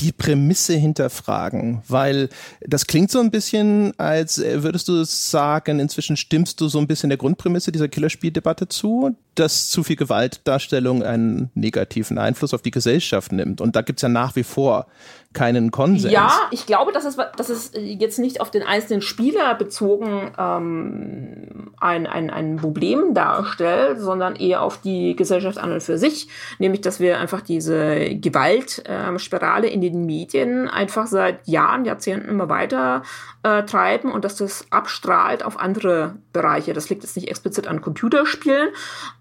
die 0.00 0.12
Prämisse 0.12 0.74
hinterfragen, 0.74 1.82
weil 1.88 2.28
das 2.60 2.86
klingt 2.86 3.10
so 3.10 3.20
ein 3.20 3.30
bisschen, 3.30 3.98
als 3.98 4.38
äh, 4.38 4.62
würdest 4.62 4.86
du 4.88 5.02
sagen, 5.04 5.80
inzwischen 5.80 6.18
stimmst 6.18 6.60
du 6.60 6.68
so 6.68 6.78
ein 6.78 6.86
bisschen 6.86 7.08
der 7.08 7.16
Grundprämisse 7.16 7.72
dieser 7.72 7.88
Killerspieldebatte 7.88 8.68
zu, 8.68 9.16
dass 9.34 9.70
zu 9.70 9.82
viel 9.82 9.96
Gewaltdarstellung 9.96 11.02
einen 11.02 11.50
negativen 11.54 12.18
Einfluss 12.18 12.52
auf 12.52 12.60
die 12.60 12.70
Gesellschaft 12.70 13.32
nimmt. 13.32 13.62
Und 13.62 13.76
da 13.76 13.80
gibt's 13.80 14.02
ja 14.02 14.10
nach 14.10 14.36
wie 14.36 14.44
vor 14.44 14.86
keinen 15.32 15.70
Konsens. 15.70 16.12
Ja, 16.12 16.32
ich 16.50 16.66
glaube, 16.66 16.90
dass 16.90 17.04
es, 17.04 17.16
dass 17.36 17.50
es 17.50 17.70
jetzt 17.74 18.18
nicht 18.18 18.40
auf 18.40 18.50
den 18.50 18.64
einzelnen 18.64 19.00
Spieler 19.00 19.54
bezogen 19.54 20.32
ähm, 20.36 21.70
ein, 21.78 22.08
ein, 22.08 22.30
ein 22.30 22.56
Problem 22.56 23.14
darstellt, 23.14 24.00
sondern 24.00 24.34
eher 24.34 24.62
auf 24.62 24.80
die 24.80 25.14
Gesellschaft 25.14 25.58
an 25.58 25.70
und 25.72 25.82
für 25.82 25.98
sich. 25.98 26.28
Nämlich, 26.58 26.80
dass 26.80 26.98
wir 26.98 27.20
einfach 27.20 27.42
diese 27.42 28.16
Gewaltspirale 28.16 29.68
ähm, 29.68 29.74
in 29.74 29.80
den 29.80 30.04
Medien 30.04 30.68
einfach 30.68 31.06
seit 31.06 31.46
Jahren, 31.46 31.84
Jahrzehnten 31.84 32.28
immer 32.28 32.48
weiter 32.48 33.02
äh, 33.44 33.62
treiben 33.62 34.10
und 34.10 34.24
dass 34.24 34.34
das 34.36 34.66
abstrahlt 34.70 35.44
auf 35.44 35.60
andere 35.60 36.16
Bereiche. 36.32 36.72
Das 36.72 36.90
liegt 36.90 37.04
jetzt 37.04 37.16
nicht 37.16 37.28
explizit 37.28 37.68
an 37.68 37.80
Computerspielen, 37.80 38.68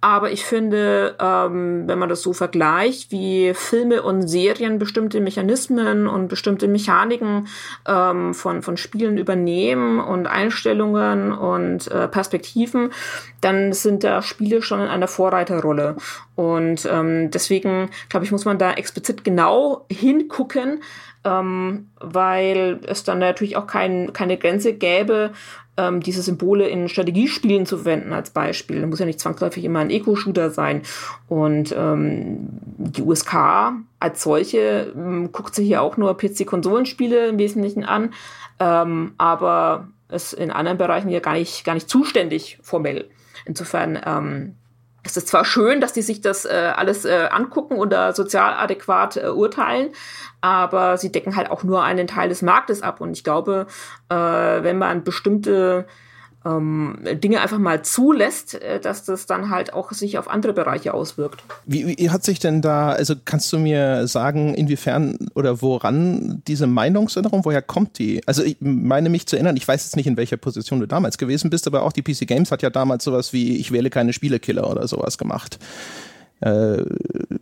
aber 0.02 0.32
ich 0.32 0.44
finde, 0.44 1.16
ähm, 1.20 1.88
wenn 1.88 2.00
man 2.00 2.10
das 2.10 2.22
so 2.22 2.34
vergleicht, 2.34 3.12
wie 3.12 3.54
Filme 3.54 4.02
und 4.02 4.28
Serien 4.28 4.80
bestimmte 4.80 5.22
Mechanismen 5.22 5.99
und 6.08 6.28
bestimmte 6.28 6.68
Mechaniken 6.68 7.48
ähm, 7.88 8.34
von, 8.34 8.62
von 8.62 8.78
Spielen 8.78 9.18
übernehmen 9.18 10.00
und 10.00 10.28
Einstellungen 10.28 11.32
und 11.32 11.90
äh, 11.92 12.08
Perspektiven, 12.08 12.92
dann 13.42 13.74
sind 13.74 14.04
da 14.04 14.22
Spiele 14.22 14.62
schon 14.62 14.82
in 14.82 14.88
einer 14.88 15.08
Vorreiterrolle. 15.08 15.96
Und 16.36 16.88
ähm, 16.90 17.32
deswegen, 17.32 17.90
glaube 18.10 18.26
ich, 18.26 18.32
muss 18.32 18.46
man 18.46 18.58
da 18.58 18.72
explizit 18.74 19.24
genau 19.24 19.86
hingucken, 19.92 20.82
ähm, 21.24 21.90
weil 22.00 22.80
es 22.86 23.04
dann 23.04 23.20
natürlich 23.20 23.58
auch 23.58 23.68
kein, 23.68 24.14
keine 24.14 24.38
Grenze 24.38 24.74
gäbe, 24.74 25.32
ähm, 25.78 26.02
diese 26.02 26.22
Symbole 26.22 26.68
in 26.68 26.90
Strategiespielen 26.90 27.66
zu 27.66 27.78
verwenden 27.78 28.14
als 28.14 28.32
Beispiel. 28.32 28.82
Da 28.82 28.88
muss 28.88 29.00
ja 29.00 29.06
nicht 29.06 29.20
zwangsläufig 29.20 29.64
immer 29.64 29.80
ein 29.80 29.90
Eco-Shooter 29.90 30.52
sein. 30.52 30.82
Und 31.28 31.74
ähm, 31.78 32.50
die 32.78 33.02
USK 33.02 33.36
als 34.00 34.24
solche 34.24 34.94
ähm, 34.96 35.32
guckt 35.32 35.56
sich 35.56 35.68
hier 35.68 35.82
auch 35.82 35.98
nur 35.98 36.18
PC-Konsolenspiele 36.18 37.28
im 37.28 37.38
Wesentlichen 37.38 37.84
an, 37.84 38.14
ähm, 38.60 39.14
aber 39.18 39.88
ist 40.10 40.34
in 40.34 40.52
anderen 40.52 40.78
Bereichen 40.78 41.10
ja 41.10 41.20
gar 41.20 41.34
nicht, 41.34 41.64
gar 41.64 41.76
nicht 41.76 41.90
zuständig 41.90 42.58
formell. 42.62 43.10
Insofern 43.46 44.00
ähm, 44.06 44.56
es 45.04 45.18
ist 45.18 45.28
zwar 45.28 45.46
schön, 45.46 45.82
dass 45.82 45.94
die 45.94 46.02
sich 46.02 46.22
das 46.22 46.46
äh, 46.46 46.74
alles 46.76 47.06
äh, 47.06 47.30
angucken 47.32 47.78
und 47.78 47.92
da 47.92 48.14
sozial 48.14 48.54
adäquat 48.54 49.18
äh, 49.18 49.30
urteilen, 49.30 49.90
aber 50.42 50.98
sie 50.98 51.12
decken 51.12 51.36
halt 51.36 51.52
auch 51.52 51.64
nur 51.64 51.84
einen 51.84 52.08
Teil 52.08 52.30
des 52.30 52.42
Marktes 52.42 52.82
ab. 52.82 53.02
Und 53.02 53.12
ich 53.12 53.24
glaube, 53.24 53.68
äh, 54.10 54.16
wenn 54.16 54.78
man 54.78 55.04
bestimmte 55.04 55.86
ähm, 56.46 57.00
Dinge 57.16 57.42
einfach 57.42 57.58
mal 57.58 57.82
zulässt, 57.82 58.62
äh, 58.62 58.80
dass 58.80 59.04
das 59.04 59.26
dann 59.26 59.50
halt 59.50 59.74
auch 59.74 59.92
sich 59.92 60.18
auf 60.18 60.30
andere 60.30 60.54
Bereiche 60.54 60.94
auswirkt. 60.94 61.44
Wie, 61.66 61.98
wie 61.98 62.10
hat 62.10 62.24
sich 62.24 62.40
denn 62.40 62.62
da, 62.62 62.92
also 62.92 63.16
kannst 63.26 63.52
du 63.52 63.60
mir 63.60 64.08
sagen, 64.08 64.54
inwiefern 64.54 65.18
oder 65.36 65.62
woran 65.62 66.42
diese 66.48 66.68
Meinungsänderung, 66.68 67.44
woher 67.44 67.62
kommt 67.62 68.00
die? 68.00 68.22
Also 68.26 68.44
ich 68.44 68.58
meine 68.62 69.10
mich 69.10 69.28
zu 69.28 69.36
erinnern, 69.36 69.58
ich 69.58 69.68
weiß 69.68 69.84
jetzt 69.84 69.96
nicht, 69.96 70.08
in 70.08 70.18
welcher 70.18 70.38
Position 70.38 70.80
du 70.80 70.86
damals 70.86 71.18
gewesen 71.18 71.50
bist, 71.50 71.68
aber 71.68 71.84
auch 71.84 71.92
die 71.92 72.04
PC 72.04 72.26
Games 72.28 72.52
hat 72.52 72.62
ja 72.62 72.70
damals 72.70 73.04
sowas 73.04 73.34
wie 73.34 73.58
Ich 73.58 73.72
wähle 73.72 73.90
keine 73.90 74.14
Spielekiller 74.14 74.70
oder 74.70 74.88
sowas 74.88 75.18
gemacht 75.18 75.60
äh, 76.42 76.86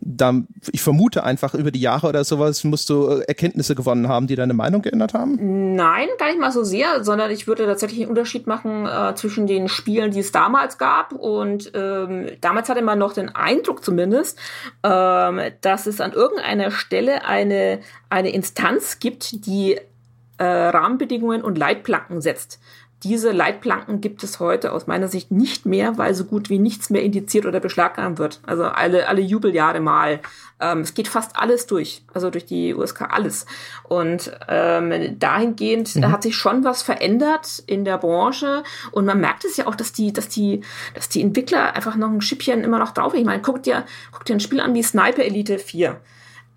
da, 0.00 0.34
ich 0.72 0.82
vermute 0.82 1.22
einfach 1.22 1.54
über 1.54 1.70
die 1.70 1.80
Jahre 1.80 2.08
oder 2.08 2.24
sowas 2.24 2.64
musst 2.64 2.90
du 2.90 3.08
äh, 3.08 3.24
Erkenntnisse 3.28 3.74
gewonnen 3.74 4.08
haben, 4.08 4.26
die 4.26 4.34
deine 4.34 4.54
Meinung 4.54 4.82
geändert 4.82 5.14
haben? 5.14 5.74
Nein, 5.76 6.08
gar 6.18 6.28
nicht 6.28 6.40
mal 6.40 6.50
so 6.50 6.64
sehr, 6.64 7.04
sondern 7.04 7.30
ich 7.30 7.46
würde 7.46 7.66
tatsächlich 7.66 8.00
einen 8.00 8.10
Unterschied 8.10 8.46
machen 8.46 8.86
äh, 8.86 9.14
zwischen 9.14 9.46
den 9.46 9.68
Spielen, 9.68 10.10
die 10.10 10.20
es 10.20 10.32
damals 10.32 10.78
gab 10.78 11.12
und 11.12 11.70
ähm, 11.74 12.26
damals 12.40 12.68
hatte 12.68 12.82
man 12.82 12.98
noch 12.98 13.12
den 13.12 13.28
Eindruck 13.28 13.84
zumindest, 13.84 14.38
ähm, 14.82 15.40
dass 15.60 15.86
es 15.86 16.00
an 16.00 16.12
irgendeiner 16.12 16.70
Stelle 16.70 17.24
eine, 17.24 17.80
eine 18.10 18.30
Instanz 18.30 18.98
gibt, 18.98 19.46
die 19.46 19.78
äh, 20.38 20.44
Rahmenbedingungen 20.44 21.42
und 21.42 21.58
Leitplanken 21.58 22.20
setzt. 22.20 22.60
Diese 23.04 23.30
Leitplanken 23.30 24.00
gibt 24.00 24.24
es 24.24 24.40
heute 24.40 24.72
aus 24.72 24.88
meiner 24.88 25.06
Sicht 25.06 25.30
nicht 25.30 25.66
mehr, 25.66 25.98
weil 25.98 26.14
so 26.14 26.24
gut 26.24 26.50
wie 26.50 26.58
nichts 26.58 26.90
mehr 26.90 27.02
indiziert 27.02 27.46
oder 27.46 27.60
beschlagnahmt 27.60 28.18
wird. 28.18 28.40
Also 28.44 28.64
alle, 28.64 29.06
alle 29.06 29.20
Jubeljahre 29.20 29.78
mal. 29.78 30.18
Ähm, 30.58 30.80
es 30.80 30.94
geht 30.94 31.06
fast 31.06 31.36
alles 31.36 31.66
durch, 31.66 32.02
also 32.12 32.28
durch 32.30 32.44
die 32.44 32.74
USK 32.74 33.02
alles. 33.02 33.46
Und 33.84 34.36
ähm, 34.48 35.16
dahingehend 35.16 35.94
mhm. 35.94 36.10
hat 36.10 36.24
sich 36.24 36.34
schon 36.34 36.64
was 36.64 36.82
verändert 36.82 37.62
in 37.66 37.84
der 37.84 37.98
Branche. 37.98 38.64
Und 38.90 39.04
man 39.04 39.20
merkt 39.20 39.44
es 39.44 39.56
ja 39.56 39.68
auch, 39.68 39.76
dass 39.76 39.92
die, 39.92 40.12
dass 40.12 40.28
die, 40.28 40.62
dass 40.94 41.08
die 41.08 41.22
Entwickler 41.22 41.76
einfach 41.76 41.94
noch 41.94 42.10
ein 42.10 42.20
Schippchen 42.20 42.64
immer 42.64 42.80
noch 42.80 42.90
drauf. 42.90 43.14
Ich 43.14 43.24
meine, 43.24 43.42
guckt 43.42 43.66
dir, 43.66 43.84
guckt 44.10 44.28
dir 44.28 44.34
ein 44.34 44.40
Spiel 44.40 44.58
an 44.58 44.74
wie 44.74 44.82
Sniper 44.82 45.22
Elite 45.22 45.60
4 45.60 46.00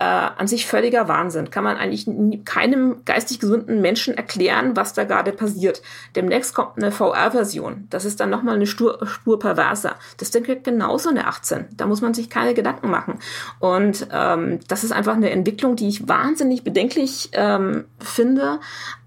äh, 0.02 0.04
an 0.04 0.48
sich 0.48 0.66
völliger 0.66 1.08
Wahnsinn. 1.08 1.52
Kann 1.52 1.64
man 1.64 1.78
eigentlich 1.78 2.10
keinem 2.44 3.06
geistig 3.06 3.40
gesunden 3.40 3.82
Menschen 3.82 4.18
erklären, 4.18 4.76
was 4.76 4.94
da 4.94 5.04
gerade 5.04 5.32
passiert. 5.32 5.84
Demnächst 6.16 6.56
kommt 6.56 6.78
eine 6.78 6.92
VR-Version. 6.92 7.86
Das 7.92 8.04
ist 8.04 8.20
dann 8.20 8.32
nochmal 8.32 8.56
eine 8.56 8.66
Spur, 8.66 9.06
Spur 9.06 9.38
perverser. 9.38 9.98
Das 10.18 10.32
Ding 10.32 10.44
kriegt 10.44 10.64
genauso 10.64 11.10
eine 11.10 11.28
18. 11.28 11.68
Da 11.78 11.86
muss 11.86 12.02
man 12.02 12.16
sich 12.16 12.32
keine 12.32 12.56
Gedanken 12.56 12.90
machen. 12.90 13.20
Und 13.60 14.08
ähm, 14.12 14.60
das 14.68 14.84
ist 14.84 14.92
einfach 14.92 15.14
eine 15.14 15.30
Entwicklung, 15.30 15.76
die 15.76 15.88
ich 15.88 16.08
wahnsinnig 16.08 16.64
bedenklich 16.64 17.30
ähm, 17.34 17.86
finde, 18.00 18.60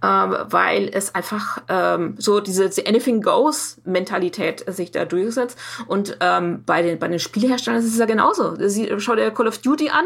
weil 0.06 0.90
es 0.92 1.14
einfach 1.14 1.62
ähm, 1.68 2.14
so 2.18 2.40
diese, 2.40 2.70
Anything 2.86 3.22
Goes 3.22 3.80
Mentalität 3.84 4.64
sich 4.72 4.90
da 4.90 5.04
durchsetzt. 5.04 5.58
Und 5.86 6.16
ähm, 6.20 6.62
bei 6.66 6.82
den 6.82 6.98
bei 6.98 7.08
den 7.08 7.18
Spieleherstellern 7.18 7.80
ist 7.80 7.86
es 7.86 7.98
ja 7.98 8.06
genauso. 8.06 8.56
Schau 8.98 9.14
dir 9.14 9.30
Call 9.30 9.48
of 9.48 9.58
Duty 9.58 9.90
an, 9.90 10.04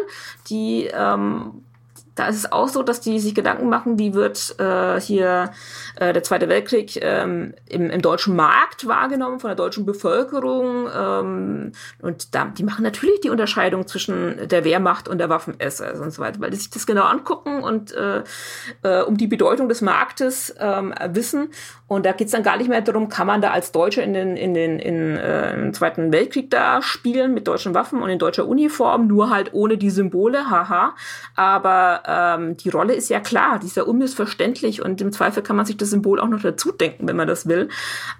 die 0.48 0.88
ähm, 0.92 1.62
da 2.18 2.26
ist 2.26 2.36
es 2.36 2.50
auch 2.50 2.68
so, 2.68 2.82
dass 2.82 3.00
die 3.00 3.20
sich 3.20 3.34
Gedanken 3.34 3.68
machen, 3.68 3.98
wie 3.98 4.14
wird 4.14 4.56
äh, 4.58 5.00
hier 5.00 5.52
äh, 5.96 6.12
der 6.12 6.22
Zweite 6.22 6.48
Weltkrieg 6.48 6.98
ähm, 7.00 7.54
im, 7.68 7.90
im 7.90 8.02
deutschen 8.02 8.34
Markt 8.34 8.88
wahrgenommen 8.88 9.38
von 9.40 9.48
der 9.48 9.56
deutschen 9.56 9.86
Bevölkerung. 9.86 10.88
Ähm, 10.94 11.72
und 12.00 12.34
da, 12.34 12.46
die 12.46 12.64
machen 12.64 12.82
natürlich 12.82 13.20
die 13.20 13.30
Unterscheidung 13.30 13.86
zwischen 13.86 14.48
der 14.48 14.64
Wehrmacht 14.64 15.08
und 15.08 15.18
der 15.18 15.28
Waffen-SS 15.28 16.00
und 16.00 16.10
so 16.10 16.20
weiter, 16.22 16.40
weil 16.40 16.50
die 16.50 16.56
sich 16.56 16.70
das 16.70 16.86
genau 16.86 17.04
angucken 17.04 17.62
und 17.62 17.92
äh, 17.92 18.22
äh, 18.82 19.02
um 19.02 19.16
die 19.16 19.26
Bedeutung 19.28 19.68
des 19.68 19.80
Marktes 19.80 20.54
ähm, 20.58 20.94
wissen. 21.10 21.50
Und 21.86 22.04
da 22.04 22.12
geht's 22.12 22.32
dann 22.32 22.42
gar 22.42 22.56
nicht 22.56 22.68
mehr 22.68 22.82
darum, 22.82 23.08
kann 23.08 23.26
man 23.26 23.40
da 23.40 23.50
als 23.50 23.72
Deutsche 23.72 24.02
in 24.02 24.12
den, 24.12 24.36
in 24.36 24.54
den 24.54 24.78
in, 24.78 25.16
äh, 25.16 25.54
im 25.54 25.72
Zweiten 25.72 26.12
Weltkrieg 26.12 26.50
da 26.50 26.82
spielen 26.82 27.32
mit 27.32 27.48
deutschen 27.48 27.74
Waffen 27.74 28.02
und 28.02 28.10
in 28.10 28.18
deutscher 28.18 28.46
Uniform, 28.46 29.06
nur 29.06 29.30
halt 29.30 29.54
ohne 29.54 29.78
die 29.78 29.90
Symbole, 29.90 30.50
haha. 30.50 30.94
Aber 31.34 32.02
ähm, 32.08 32.56
die 32.56 32.70
Rolle 32.70 32.94
ist 32.94 33.10
ja 33.10 33.20
klar, 33.20 33.58
die 33.58 33.66
ist 33.66 33.76
ja 33.76 33.82
unmissverständlich 33.82 34.82
und 34.82 35.00
im 35.00 35.12
Zweifel 35.12 35.42
kann 35.42 35.56
man 35.56 35.66
sich 35.66 35.76
das 35.76 35.90
Symbol 35.90 36.20
auch 36.20 36.28
noch 36.28 36.40
dazu 36.40 36.72
denken, 36.72 37.06
wenn 37.06 37.16
man 37.16 37.28
das 37.28 37.46
will. 37.46 37.68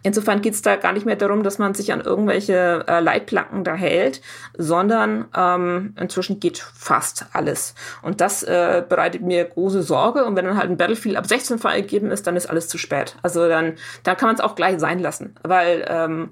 Insofern 0.03 0.43
geht 0.43 0.55
es 0.55 0.63
da 0.63 0.77
gar 0.77 0.93
nicht 0.93 1.07
mehr 1.07 1.17
darum, 1.17 1.43
dass 1.43 1.59
man 1.59 1.75
sich 1.75 1.93
an 1.93 2.01
irgendwelche 2.01 2.85
äh, 2.87 3.01
Leitplanken 3.01 3.65
da 3.65 3.75
hält, 3.75 4.21
sondern 4.57 5.27
ähm, 5.35 5.95
inzwischen 5.99 6.41
geht 6.41 6.59
fast 6.59 7.27
alles. 7.33 7.75
Und 8.03 8.21
das 8.21 8.43
äh, 8.43 8.83
bereitet 8.87 9.23
mir 9.23 9.45
große 9.45 9.83
Sorge. 9.83 10.25
Und 10.25 10.37
wenn 10.37 10.45
dann 10.45 10.59
halt 10.59 10.71
ein 10.71 10.77
Battlefield 10.77 11.17
ab 11.17 11.27
16 11.27 11.59
freigegeben 11.59 12.11
ist, 12.11 12.27
dann 12.27 12.37
ist 12.37 12.47
alles 12.47 12.69
zu 12.69 12.79
spät. 12.79 13.17
Also 13.23 13.49
dann, 13.49 13.75
dann 14.03 14.17
kann 14.17 14.29
man 14.29 14.37
es 14.37 14.43
auch 14.43 14.55
gleich 14.55 14.79
sein 14.79 14.99
lassen. 14.99 15.35
Weil 15.43 15.85
ähm, 15.89 16.31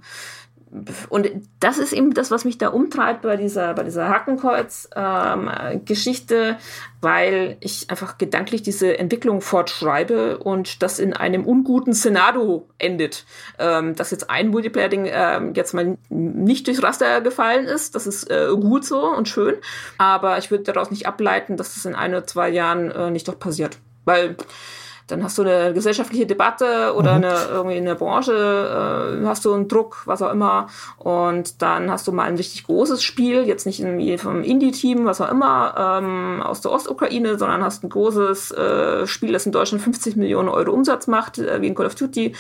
und 1.08 1.30
das 1.60 1.78
ist 1.78 1.92
eben 1.92 2.12
das, 2.12 2.32
was 2.32 2.44
mich 2.44 2.58
da 2.58 2.66
umtreibt 2.68 3.22
bei 3.22 3.36
dieser, 3.36 3.72
bei 3.74 3.84
dieser 3.84 4.08
Hakenkreuz-Geschichte, 4.08 6.34
ähm, 6.34 6.56
weil 7.00 7.56
ich 7.60 7.88
einfach 7.88 8.18
gedanklich 8.18 8.62
diese 8.62 8.98
Entwicklung 8.98 9.40
fortschreibe 9.40 10.38
und 10.38 10.82
das 10.82 10.98
in 10.98 11.12
einem 11.12 11.46
unguten 11.46 11.94
Szenario 11.94 12.68
endet. 12.78 13.26
Ähm, 13.58 13.94
dass 13.94 14.10
jetzt 14.10 14.28
ein 14.28 14.48
Multiplayer-Ding 14.48 15.06
ähm, 15.08 15.54
jetzt 15.54 15.72
mal 15.72 15.98
nicht 16.08 16.66
durchs 16.66 16.82
Raster 16.82 17.20
gefallen 17.20 17.66
ist, 17.66 17.94
das 17.94 18.08
ist 18.08 18.28
äh, 18.30 18.48
gut 18.60 18.84
so 18.84 19.06
und 19.06 19.28
schön, 19.28 19.54
aber 19.98 20.38
ich 20.38 20.50
würde 20.50 20.64
daraus 20.64 20.90
nicht 20.90 21.06
ableiten, 21.06 21.56
dass 21.56 21.74
das 21.74 21.86
in 21.86 21.94
ein 21.94 22.10
oder 22.10 22.26
zwei 22.26 22.48
Jahren 22.48 22.90
äh, 22.90 23.12
nicht 23.12 23.28
doch 23.28 23.38
passiert. 23.38 23.78
Weil 24.04 24.34
dann 25.06 25.22
hast 25.22 25.38
du 25.38 25.42
eine 25.42 25.72
gesellschaftliche 25.72 26.26
Debatte 26.26 26.94
oder 26.96 27.16
mhm. 27.16 27.24
eine, 27.24 27.34
irgendwie 27.50 27.76
eine 27.76 27.94
Branche, 27.94 28.32
äh, 29.22 29.26
hast 29.26 29.44
du 29.44 29.52
einen 29.52 29.68
Druck, 29.68 30.02
was 30.04 30.20
auch 30.20 30.32
immer. 30.32 30.68
Und 30.98 31.62
dann 31.62 31.90
hast 31.90 32.08
du 32.08 32.12
mal 32.12 32.24
ein 32.24 32.36
richtig 32.36 32.64
großes 32.64 33.02
Spiel, 33.02 33.44
jetzt 33.44 33.66
nicht 33.66 33.80
irgendwie 33.80 34.18
vom 34.18 34.42
Indie-Team, 34.42 35.04
was 35.04 35.20
auch 35.20 35.30
immer, 35.30 36.00
ähm, 36.02 36.42
aus 36.42 36.60
der 36.60 36.72
Ostukraine, 36.72 37.38
sondern 37.38 37.62
hast 37.62 37.84
ein 37.84 37.88
großes 37.88 38.50
äh, 38.52 39.06
Spiel, 39.06 39.32
das 39.32 39.46
in 39.46 39.52
Deutschland 39.52 39.82
50 39.82 40.16
Millionen 40.16 40.48
Euro 40.48 40.72
Umsatz 40.72 41.06
macht, 41.06 41.38
äh, 41.38 41.60
wie 41.60 41.68
in 41.68 41.74
Call 41.74 41.86
of 41.86 41.94
Duty. 41.94 42.34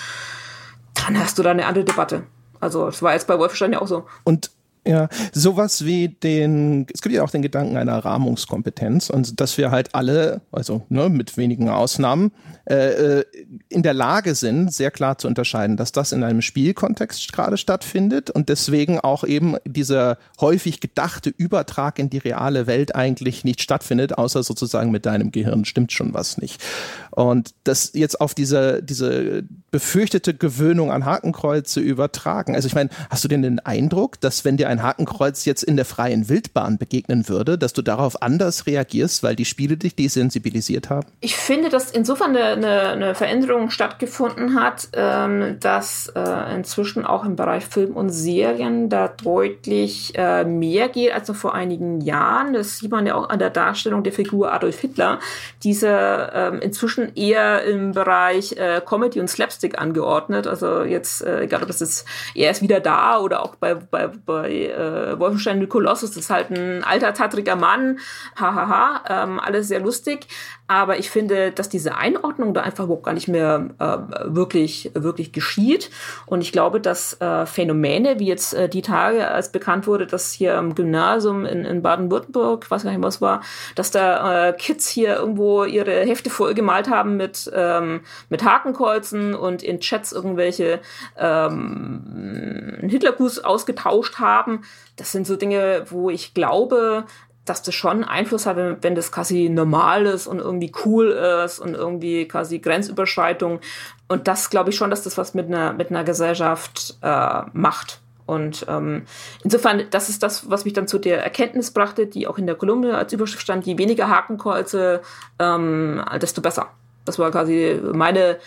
Dann 0.94 1.18
hast 1.18 1.38
du 1.38 1.42
da 1.42 1.50
eine 1.50 1.66
andere 1.66 1.84
Debatte. 1.84 2.24
Also, 2.58 2.86
das 2.86 3.02
war 3.02 3.12
jetzt 3.12 3.28
bei 3.28 3.38
Wolfenstein 3.38 3.72
ja 3.74 3.82
auch 3.82 3.86
so. 3.86 4.06
Und 4.24 4.50
ja, 4.86 5.08
sowas 5.32 5.84
wie 5.84 6.08
den, 6.08 6.86
es 6.92 7.02
gibt 7.02 7.14
ja 7.14 7.22
auch 7.22 7.30
den 7.30 7.42
Gedanken 7.42 7.76
einer 7.76 7.98
Rahmungskompetenz 7.98 9.10
und 9.10 9.40
dass 9.40 9.58
wir 9.58 9.70
halt 9.70 9.94
alle, 9.94 10.40
also 10.52 10.82
ne, 10.88 11.08
mit 11.08 11.36
wenigen 11.36 11.68
Ausnahmen, 11.68 12.32
äh, 12.68 13.20
äh, 13.20 13.24
in 13.68 13.82
der 13.82 13.94
Lage 13.94 14.34
sind, 14.34 14.72
sehr 14.72 14.90
klar 14.90 15.18
zu 15.18 15.28
unterscheiden, 15.28 15.76
dass 15.76 15.92
das 15.92 16.12
in 16.12 16.24
einem 16.24 16.42
Spielkontext 16.42 17.32
gerade 17.32 17.56
stattfindet 17.56 18.30
und 18.30 18.48
deswegen 18.48 19.00
auch 19.00 19.24
eben 19.24 19.56
dieser 19.64 20.18
häufig 20.40 20.80
gedachte 20.80 21.30
Übertrag 21.30 21.98
in 21.98 22.10
die 22.10 22.18
reale 22.18 22.66
Welt 22.66 22.94
eigentlich 22.94 23.44
nicht 23.44 23.62
stattfindet, 23.62 24.16
außer 24.18 24.42
sozusagen 24.42 24.90
mit 24.90 25.06
deinem 25.06 25.32
Gehirn 25.32 25.64
stimmt 25.64 25.92
schon 25.92 26.14
was 26.14 26.38
nicht. 26.38 26.62
Und 27.10 27.54
das 27.64 27.92
jetzt 27.94 28.20
auf 28.20 28.34
diese, 28.34 28.82
diese 28.82 29.44
befürchtete 29.70 30.34
Gewöhnung 30.34 30.90
an 30.90 31.04
Hakenkreuze 31.04 31.80
übertragen. 31.80 32.54
Also 32.54 32.66
ich 32.66 32.74
meine, 32.74 32.90
hast 33.10 33.24
du 33.24 33.28
denn 33.28 33.42
den 33.42 33.58
Eindruck, 33.60 34.20
dass 34.20 34.44
wenn 34.44 34.56
dir 34.56 34.68
ein 34.68 34.75
Hakenkreuz 34.82 35.44
jetzt 35.44 35.62
in 35.62 35.76
der 35.76 35.84
freien 35.84 36.28
Wildbahn 36.28 36.78
begegnen 36.78 37.28
würde, 37.28 37.58
dass 37.58 37.72
du 37.72 37.82
darauf 37.82 38.22
anders 38.22 38.66
reagierst, 38.66 39.22
weil 39.22 39.36
die 39.36 39.44
Spiele 39.44 39.76
dich 39.76 39.94
desensibilisiert 39.94 40.90
haben? 40.90 41.06
Ich 41.20 41.36
finde, 41.36 41.68
dass 41.68 41.90
insofern 41.90 42.36
eine, 42.36 42.44
eine, 42.44 42.80
eine 42.88 43.14
Veränderung 43.14 43.70
stattgefunden 43.70 44.60
hat, 44.60 44.88
ähm, 44.92 45.56
dass 45.60 46.12
äh, 46.14 46.54
inzwischen 46.54 47.04
auch 47.04 47.24
im 47.24 47.36
Bereich 47.36 47.66
Film 47.66 47.96
und 47.96 48.10
Serien 48.10 48.88
da 48.88 49.08
deutlich 49.08 50.12
äh, 50.16 50.44
mehr 50.44 50.88
geht 50.88 51.12
als 51.12 51.28
noch 51.28 51.36
vor 51.36 51.54
einigen 51.54 52.00
Jahren. 52.00 52.52
Das 52.52 52.78
sieht 52.78 52.90
man 52.90 53.06
ja 53.06 53.14
auch 53.14 53.28
an 53.28 53.38
der 53.38 53.50
Darstellung 53.50 54.02
der 54.02 54.12
Figur 54.12 54.52
Adolf 54.52 54.78
Hitler, 54.80 55.20
diese 55.62 56.30
ähm, 56.34 56.60
inzwischen 56.60 57.14
eher 57.14 57.64
im 57.64 57.92
Bereich 57.92 58.52
äh, 58.52 58.80
Comedy 58.84 59.20
und 59.20 59.28
Slapstick 59.28 59.78
angeordnet. 59.78 60.46
Also 60.46 60.82
jetzt, 60.82 61.22
äh, 61.22 61.42
egal 61.42 61.62
ob 61.62 61.68
das 61.68 61.80
ist, 61.80 62.06
er 62.34 62.50
ist 62.50 62.62
wieder 62.62 62.80
da 62.80 63.18
oder 63.18 63.42
auch 63.42 63.56
bei, 63.56 63.74
bei, 63.74 64.08
bei 64.08 64.65
äh, 64.66 65.18
Wolfenstein 65.18 65.60
the 65.60 65.66
Colossus, 65.66 66.10
das 66.10 66.24
ist 66.24 66.30
halt 66.30 66.50
ein 66.50 66.84
alter, 66.84 67.14
tattriger 67.14 67.56
Mann, 67.56 67.98
hahaha, 68.36 69.02
ähm, 69.08 69.40
alles 69.40 69.68
sehr 69.68 69.80
lustig. 69.80 70.26
Aber 70.68 70.98
ich 70.98 71.10
finde, 71.10 71.52
dass 71.52 71.68
diese 71.68 71.96
Einordnung 71.96 72.52
da 72.52 72.62
einfach 72.62 72.84
überhaupt 72.84 73.04
gar 73.04 73.12
nicht 73.12 73.28
mehr 73.28 73.70
äh, 73.78 73.98
wirklich, 74.24 74.90
wirklich 74.94 75.32
geschieht. 75.32 75.90
Und 76.26 76.40
ich 76.40 76.50
glaube, 76.50 76.80
dass 76.80 77.20
äh, 77.20 77.46
Phänomene, 77.46 78.18
wie 78.18 78.26
jetzt 78.26 78.52
äh, 78.52 78.68
die 78.68 78.82
Tage, 78.82 79.28
als 79.28 79.52
bekannt 79.52 79.86
wurde, 79.86 80.06
dass 80.06 80.32
hier 80.32 80.58
am 80.58 80.74
Gymnasium 80.74 81.44
in, 81.44 81.64
in 81.64 81.82
Baden-Württemberg, 81.82 82.68
weiß 82.68 82.82
gar 82.82 82.90
nicht, 82.90 83.02
was 83.02 83.20
war, 83.20 83.42
dass 83.76 83.92
da 83.92 84.48
äh, 84.48 84.52
Kids 84.54 84.88
hier 84.88 85.16
irgendwo 85.16 85.62
ihre 85.64 86.00
Hefte 86.00 86.30
vollgemalt 86.30 86.90
haben 86.90 87.16
mit, 87.16 87.48
ähm, 87.54 88.00
mit 88.28 88.44
Hakenkreuzen 88.44 89.36
und 89.36 89.62
in 89.62 89.78
Chats 89.78 90.10
irgendwelche 90.10 90.80
ähm, 91.16 92.78
Hitlergruß 92.82 93.44
ausgetauscht 93.44 94.18
haben. 94.18 94.55
Das 94.96 95.12
sind 95.12 95.26
so 95.26 95.36
Dinge, 95.36 95.84
wo 95.88 96.10
ich 96.10 96.34
glaube, 96.34 97.04
dass 97.44 97.62
das 97.62 97.74
schon 97.74 98.04
Einfluss 98.04 98.44
hat, 98.44 98.56
wenn, 98.56 98.82
wenn 98.82 98.94
das 98.94 99.12
quasi 99.12 99.48
normal 99.48 100.06
ist 100.06 100.26
und 100.26 100.38
irgendwie 100.38 100.72
cool 100.84 101.10
ist 101.10 101.60
und 101.60 101.74
irgendwie 101.74 102.26
quasi 102.28 102.58
Grenzüberschreitung. 102.58 103.60
Und 104.08 104.28
das 104.28 104.50
glaube 104.50 104.70
ich 104.70 104.76
schon, 104.76 104.90
dass 104.90 105.02
das 105.02 105.16
was 105.16 105.34
mit 105.34 105.46
einer, 105.46 105.72
mit 105.72 105.90
einer 105.90 106.04
Gesellschaft 106.04 106.96
äh, 107.02 107.42
macht. 107.52 108.00
Und 108.26 108.66
ähm, 108.68 109.04
insofern, 109.44 109.84
das 109.90 110.08
ist 110.08 110.22
das, 110.22 110.50
was 110.50 110.64
mich 110.64 110.74
dann 110.74 110.88
zu 110.88 110.98
der 110.98 111.22
Erkenntnis 111.22 111.70
brachte, 111.70 112.08
die 112.08 112.26
auch 112.26 112.38
in 112.38 112.46
der 112.46 112.56
Kolumne 112.56 112.96
als 112.96 113.12
Überschrift 113.12 113.42
stand, 113.42 113.64
je 113.66 113.78
weniger 113.78 114.10
Hakenkreuze, 114.10 115.00
ähm, 115.38 116.04
desto 116.20 116.42
besser. 116.42 116.70
Das 117.04 117.20
war 117.20 117.30
quasi 117.30 117.80
meine, 117.92 118.38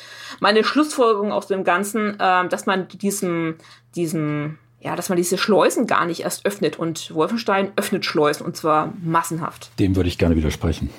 meine 0.41 0.65
Schlussfolgerung 0.65 1.31
aus 1.31 1.47
dem 1.47 1.63
Ganzen, 1.63 2.17
ähm, 2.19 2.49
dass 2.49 2.65
man 2.65 2.89
diesem, 2.89 3.55
diesem 3.95 4.59
ja, 4.81 4.95
dass 4.95 5.09
man 5.09 5.17
diese 5.17 5.37
Schleusen 5.37 5.87
gar 5.87 6.05
nicht 6.05 6.21
erst 6.21 6.45
öffnet. 6.45 6.79
Und 6.79 7.13
Wolfenstein 7.13 7.71
öffnet 7.75 8.05
Schleusen 8.05 8.45
und 8.45 8.55
zwar 8.55 8.93
massenhaft. 9.03 9.71
Dem 9.79 9.95
würde 9.95 10.09
ich 10.09 10.17
gerne 10.17 10.35
widersprechen. 10.35 10.89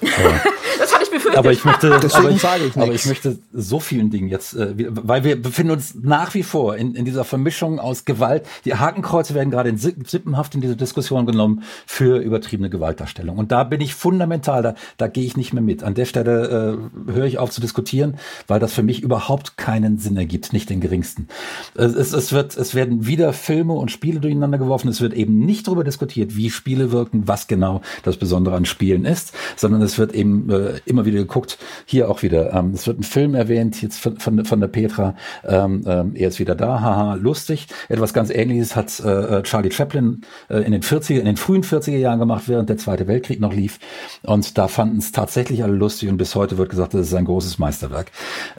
das 0.78 0.94
hatte 0.94 1.04
ich 1.04 1.10
befürchtet. 1.10 1.38
Aber 1.38 1.52
ich 1.52 1.64
möchte, 1.64 1.94
aber 1.94 2.30
ich, 2.30 2.36
ich 2.36 2.76
aber 2.76 2.92
ich 2.92 3.06
möchte 3.06 3.38
so 3.52 3.80
vielen 3.80 4.10
Dingen 4.10 4.28
jetzt, 4.28 4.54
äh, 4.54 4.74
weil 4.76 5.24
wir 5.24 5.40
befinden 5.40 5.72
uns 5.72 5.94
nach 6.00 6.34
wie 6.34 6.42
vor 6.42 6.76
in, 6.76 6.94
in 6.94 7.04
dieser 7.04 7.24
Vermischung 7.24 7.78
aus 7.78 8.04
Gewalt. 8.04 8.46
Die 8.64 8.74
Hakenkreuze 8.74 9.34
werden 9.34 9.50
gerade 9.50 9.68
in 9.68 9.76
Sippenhaft 9.76 10.54
in 10.54 10.60
diese 10.60 10.76
Diskussion 10.76 11.26
genommen 11.26 11.62
für 11.86 12.18
übertriebene 12.18 12.70
Gewaltdarstellung. 12.70 13.38
Und 13.38 13.52
da 13.52 13.64
bin 13.64 13.80
ich 13.80 13.94
fundamental, 13.94 14.62
da, 14.62 14.74
da 14.96 15.08
gehe 15.08 15.24
ich 15.24 15.36
nicht 15.36 15.52
mehr 15.52 15.62
mit. 15.62 15.82
An 15.82 15.94
der 15.94 16.04
Stelle 16.04 16.88
äh, 17.08 17.12
höre 17.12 17.26
ich 17.26 17.38
auf 17.38 17.50
zu 17.50 17.60
diskutieren, 17.60 18.16
weil 18.46 18.60
das 18.60 18.72
für 18.72 18.82
mich 18.82 19.02
überhaupt 19.02 19.56
keinen 19.56 19.98
Sinn 19.98 20.16
ergibt, 20.16 20.52
nicht 20.52 20.70
den 20.70 20.80
geringsten. 20.80 21.28
Es, 21.74 22.12
es, 22.12 22.32
wird, 22.32 22.56
es 22.56 22.74
werden 22.74 23.06
wieder 23.06 23.32
Filme 23.32 23.74
und 23.74 23.90
Spiele 23.90 24.20
durcheinander 24.20 24.58
geworfen. 24.58 24.88
Es 24.88 25.00
wird 25.00 25.14
eben 25.14 25.38
nicht 25.40 25.66
darüber 25.66 25.84
diskutiert, 25.84 26.36
wie 26.36 26.50
Spiele 26.50 26.92
wirken, 26.92 27.26
was 27.26 27.46
genau 27.46 27.82
das 28.02 28.16
Besondere 28.16 28.56
an 28.56 28.64
Spielen 28.64 29.04
ist, 29.04 29.32
sondern 29.56 29.82
es 29.82 29.89
wird 29.98 30.14
eben 30.14 30.50
äh, 30.50 30.80
immer 30.84 31.04
wieder 31.04 31.18
geguckt, 31.18 31.58
hier 31.84 32.10
auch 32.10 32.22
wieder, 32.22 32.52
ähm, 32.52 32.72
es 32.74 32.86
wird 32.86 33.00
ein 33.00 33.04
Film 33.04 33.34
erwähnt, 33.34 33.80
jetzt 33.82 33.98
von, 33.98 34.18
von, 34.18 34.44
von 34.44 34.60
der 34.60 34.68
Petra, 34.68 35.14
ähm, 35.44 35.82
ähm, 35.86 36.12
er 36.14 36.28
ist 36.28 36.38
wieder 36.38 36.54
da, 36.54 36.80
haha, 36.80 37.14
lustig. 37.14 37.66
Etwas 37.88 38.12
ganz 38.14 38.30
ähnliches 38.30 38.76
hat 38.76 39.00
äh, 39.00 39.38
äh 39.38 39.42
Charlie 39.42 39.70
Chaplin 39.70 40.22
äh, 40.48 40.58
in 40.58 40.72
den 40.72 40.82
40er, 40.82 41.18
in 41.18 41.24
den 41.24 41.36
frühen 41.36 41.62
40er 41.62 41.96
Jahren 41.96 42.18
gemacht, 42.18 42.44
während 42.46 42.68
der 42.68 42.78
Zweite 42.78 43.06
Weltkrieg 43.06 43.40
noch 43.40 43.52
lief. 43.52 43.78
Und 44.22 44.58
da 44.58 44.68
fanden 44.68 44.98
es 44.98 45.12
tatsächlich 45.12 45.62
alle 45.62 45.74
lustig 45.74 46.08
und 46.08 46.16
bis 46.16 46.34
heute 46.34 46.58
wird 46.58 46.70
gesagt, 46.70 46.94
das 46.94 47.08
ist 47.08 47.14
ein 47.14 47.24
großes 47.24 47.58
Meisterwerk. 47.58 48.10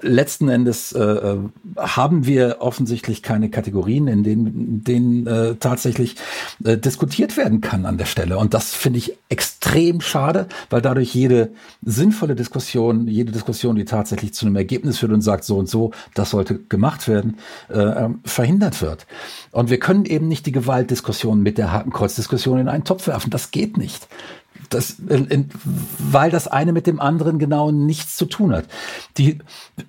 Letzten 0.02 0.50
Endes 0.50 0.92
äh, 0.94 1.02
äh 1.02 1.38
haben 1.78 2.26
wir 2.26 2.58
offensichtlich 2.60 3.24
keine 3.24 3.50
Kategorien, 3.50 4.08
in 4.08 4.24
denen, 4.24 4.84
denen 4.84 5.28
äh, 5.28 5.56
tatsächlich 5.56 6.16
äh, 6.64 6.78
diskutiert 6.78 7.38
werden 7.38 7.62
kann 7.62 7.86
an 7.86 7.98
der 7.98 8.06
Stelle. 8.06 8.38
Und 8.38 8.54
das 8.54 8.74
finde 8.74 9.00
ich 9.00 9.18
extrem 9.30 10.02
schade, 10.02 10.48
weil 10.70 10.82
dadurch 10.82 11.14
jede 11.22 11.52
sinnvolle 11.84 12.36
Diskussion, 12.36 13.08
jede 13.08 13.32
Diskussion, 13.32 13.76
die 13.76 13.86
tatsächlich 13.86 14.34
zu 14.34 14.46
einem 14.46 14.56
Ergebnis 14.56 14.98
führt 14.98 15.12
und 15.12 15.22
sagt, 15.22 15.44
so 15.44 15.58
und 15.58 15.70
so, 15.70 15.92
das 16.16 16.32
sollte 16.32 16.60
gemacht 16.60 17.08
werden, 17.08 17.38
äh, 17.70 17.80
ähm, 17.80 18.20
verhindert 18.26 18.82
wird. 18.82 19.06
Und 19.52 19.70
wir 19.70 19.80
können 19.80 20.06
eben 20.06 20.28
nicht 20.28 20.46
die 20.46 20.52
Gewaltdiskussion 20.52 21.42
mit 21.42 21.58
der 21.58 21.72
Hakenkreuzdiskussion 21.72 22.60
in 22.60 22.68
einen 22.68 22.84
Topf 22.84 23.08
werfen. 23.08 23.30
Das 23.30 23.52
geht 23.52 23.78
nicht 23.78 24.08
das, 24.74 24.96
weil 26.00 26.32
das 26.32 26.48
eine 26.48 26.72
mit 26.72 26.88
dem 26.88 27.00
anderen 27.00 27.40
genau 27.40 27.72
nichts 27.72 28.16
zu 28.16 28.26
tun 28.26 28.54
hat. 28.54 28.66
Die, 29.18 29.40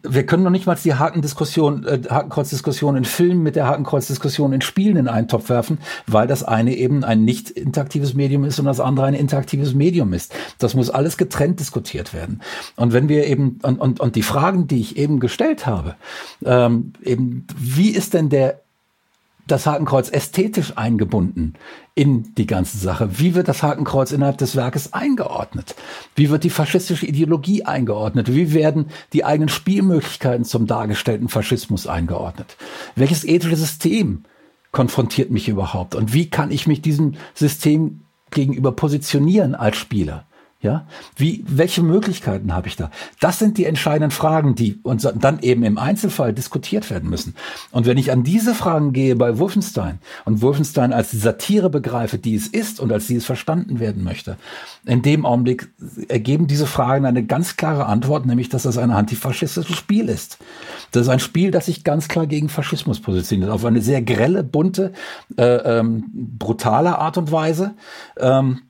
wir 0.02 0.26
können 0.26 0.42
noch 0.42 0.50
nicht 0.50 0.66
mal 0.66 0.76
die 0.82 0.94
Hakendiskussion, 0.94 1.84
äh, 1.86 2.00
Hakenkreuzdiskussion 2.08 2.96
in 2.96 3.04
Filmen 3.04 3.42
mit 3.42 3.56
der 3.56 3.66
Hakenkreuzdiskussion 3.66 4.52
in 4.52 4.60
Spielen 4.60 4.96
in 4.96 5.08
einen 5.08 5.28
Topf 5.28 5.48
werfen, 5.48 5.78
weil 6.06 6.26
das 6.26 6.42
eine 6.42 6.74
eben 6.74 7.04
ein 7.04 7.24
nicht 7.24 7.50
interaktives 7.50 8.14
Medium 8.14 8.44
ist 8.44 8.58
und 8.58 8.66
das 8.66 8.80
andere 8.80 9.06
ein 9.06 9.14
interaktives 9.14 9.74
Medium 9.74 10.12
ist. 10.12 10.34
Das 10.58 10.74
muss 10.74 10.90
alles 10.90 11.16
getrennt 11.16 11.60
diskutiert 11.60 12.12
werden. 12.12 12.42
Und 12.76 12.92
wenn 12.92 13.08
wir 13.08 13.26
eben, 13.26 13.60
und, 13.62 13.80
und, 13.80 14.00
und 14.00 14.16
die 14.16 14.22
Fragen, 14.22 14.66
die 14.66 14.80
ich 14.80 14.96
eben 14.96 15.20
gestellt 15.20 15.66
habe, 15.66 15.94
ähm, 16.44 16.92
eben, 17.02 17.46
wie 17.56 17.90
ist 17.90 18.14
denn 18.14 18.28
der 18.28 18.61
das 19.46 19.66
Hakenkreuz 19.66 20.10
ästhetisch 20.10 20.76
eingebunden 20.76 21.54
in 21.94 22.34
die 22.34 22.46
ganze 22.46 22.78
Sache? 22.78 23.18
Wie 23.18 23.34
wird 23.34 23.48
das 23.48 23.62
Hakenkreuz 23.62 24.12
innerhalb 24.12 24.38
des 24.38 24.56
Werkes 24.56 24.92
eingeordnet? 24.92 25.74
Wie 26.14 26.30
wird 26.30 26.44
die 26.44 26.50
faschistische 26.50 27.06
Ideologie 27.06 27.64
eingeordnet? 27.64 28.34
Wie 28.34 28.52
werden 28.52 28.86
die 29.12 29.24
eigenen 29.24 29.48
Spielmöglichkeiten 29.48 30.44
zum 30.44 30.66
dargestellten 30.66 31.28
Faschismus 31.28 31.86
eingeordnet? 31.86 32.56
Welches 32.94 33.24
ethische 33.24 33.56
System 33.56 34.24
konfrontiert 34.70 35.30
mich 35.30 35.48
überhaupt? 35.48 35.94
Und 35.94 36.14
wie 36.14 36.30
kann 36.30 36.50
ich 36.50 36.66
mich 36.66 36.80
diesem 36.80 37.14
System 37.34 38.02
gegenüber 38.30 38.72
positionieren 38.72 39.54
als 39.54 39.76
Spieler? 39.76 40.26
Ja, 40.62 40.86
wie, 41.16 41.44
welche 41.48 41.82
Möglichkeiten 41.82 42.54
habe 42.54 42.68
ich 42.68 42.76
da? 42.76 42.92
Das 43.18 43.40
sind 43.40 43.58
die 43.58 43.64
entscheidenden 43.64 44.12
Fragen, 44.12 44.54
die 44.54 44.78
uns 44.84 45.02
dann 45.12 45.40
eben 45.40 45.64
im 45.64 45.76
Einzelfall 45.76 46.32
diskutiert 46.32 46.88
werden 46.88 47.10
müssen. 47.10 47.34
Und 47.72 47.84
wenn 47.84 47.98
ich 47.98 48.12
an 48.12 48.22
diese 48.22 48.54
Fragen 48.54 48.92
gehe 48.92 49.16
bei 49.16 49.40
Wolfenstein 49.40 49.98
und 50.24 50.40
Wolfenstein 50.40 50.92
als 50.92 51.10
Satire 51.10 51.68
begreife, 51.68 52.16
die 52.18 52.36
es 52.36 52.46
ist 52.46 52.78
und 52.78 52.92
als 52.92 53.08
die 53.08 53.16
es 53.16 53.24
verstanden 53.24 53.80
werden 53.80 54.04
möchte, 54.04 54.36
in 54.84 55.02
dem 55.02 55.26
Augenblick 55.26 55.68
ergeben 56.06 56.46
diese 56.46 56.66
Fragen 56.66 57.06
eine 57.06 57.24
ganz 57.24 57.56
klare 57.56 57.86
Antwort, 57.86 58.24
nämlich, 58.26 58.48
dass 58.48 58.62
das 58.62 58.78
ein 58.78 58.92
antifaschistisches 58.92 59.76
Spiel 59.76 60.08
ist. 60.08 60.38
Das 60.92 61.02
ist 61.02 61.08
ein 61.08 61.18
Spiel, 61.18 61.50
das 61.50 61.66
sich 61.66 61.82
ganz 61.82 62.06
klar 62.06 62.28
gegen 62.28 62.48
Faschismus 62.48 63.00
positioniert, 63.00 63.50
auf 63.50 63.64
eine 63.64 63.80
sehr 63.80 64.00
grelle, 64.00 64.44
bunte, 64.44 64.92
äh, 65.36 65.78
ähm, 65.78 66.04
brutale 66.12 66.98
Art 66.98 67.18
und 67.18 67.32
Weise. 67.32 67.74
Ähm, 68.16 68.60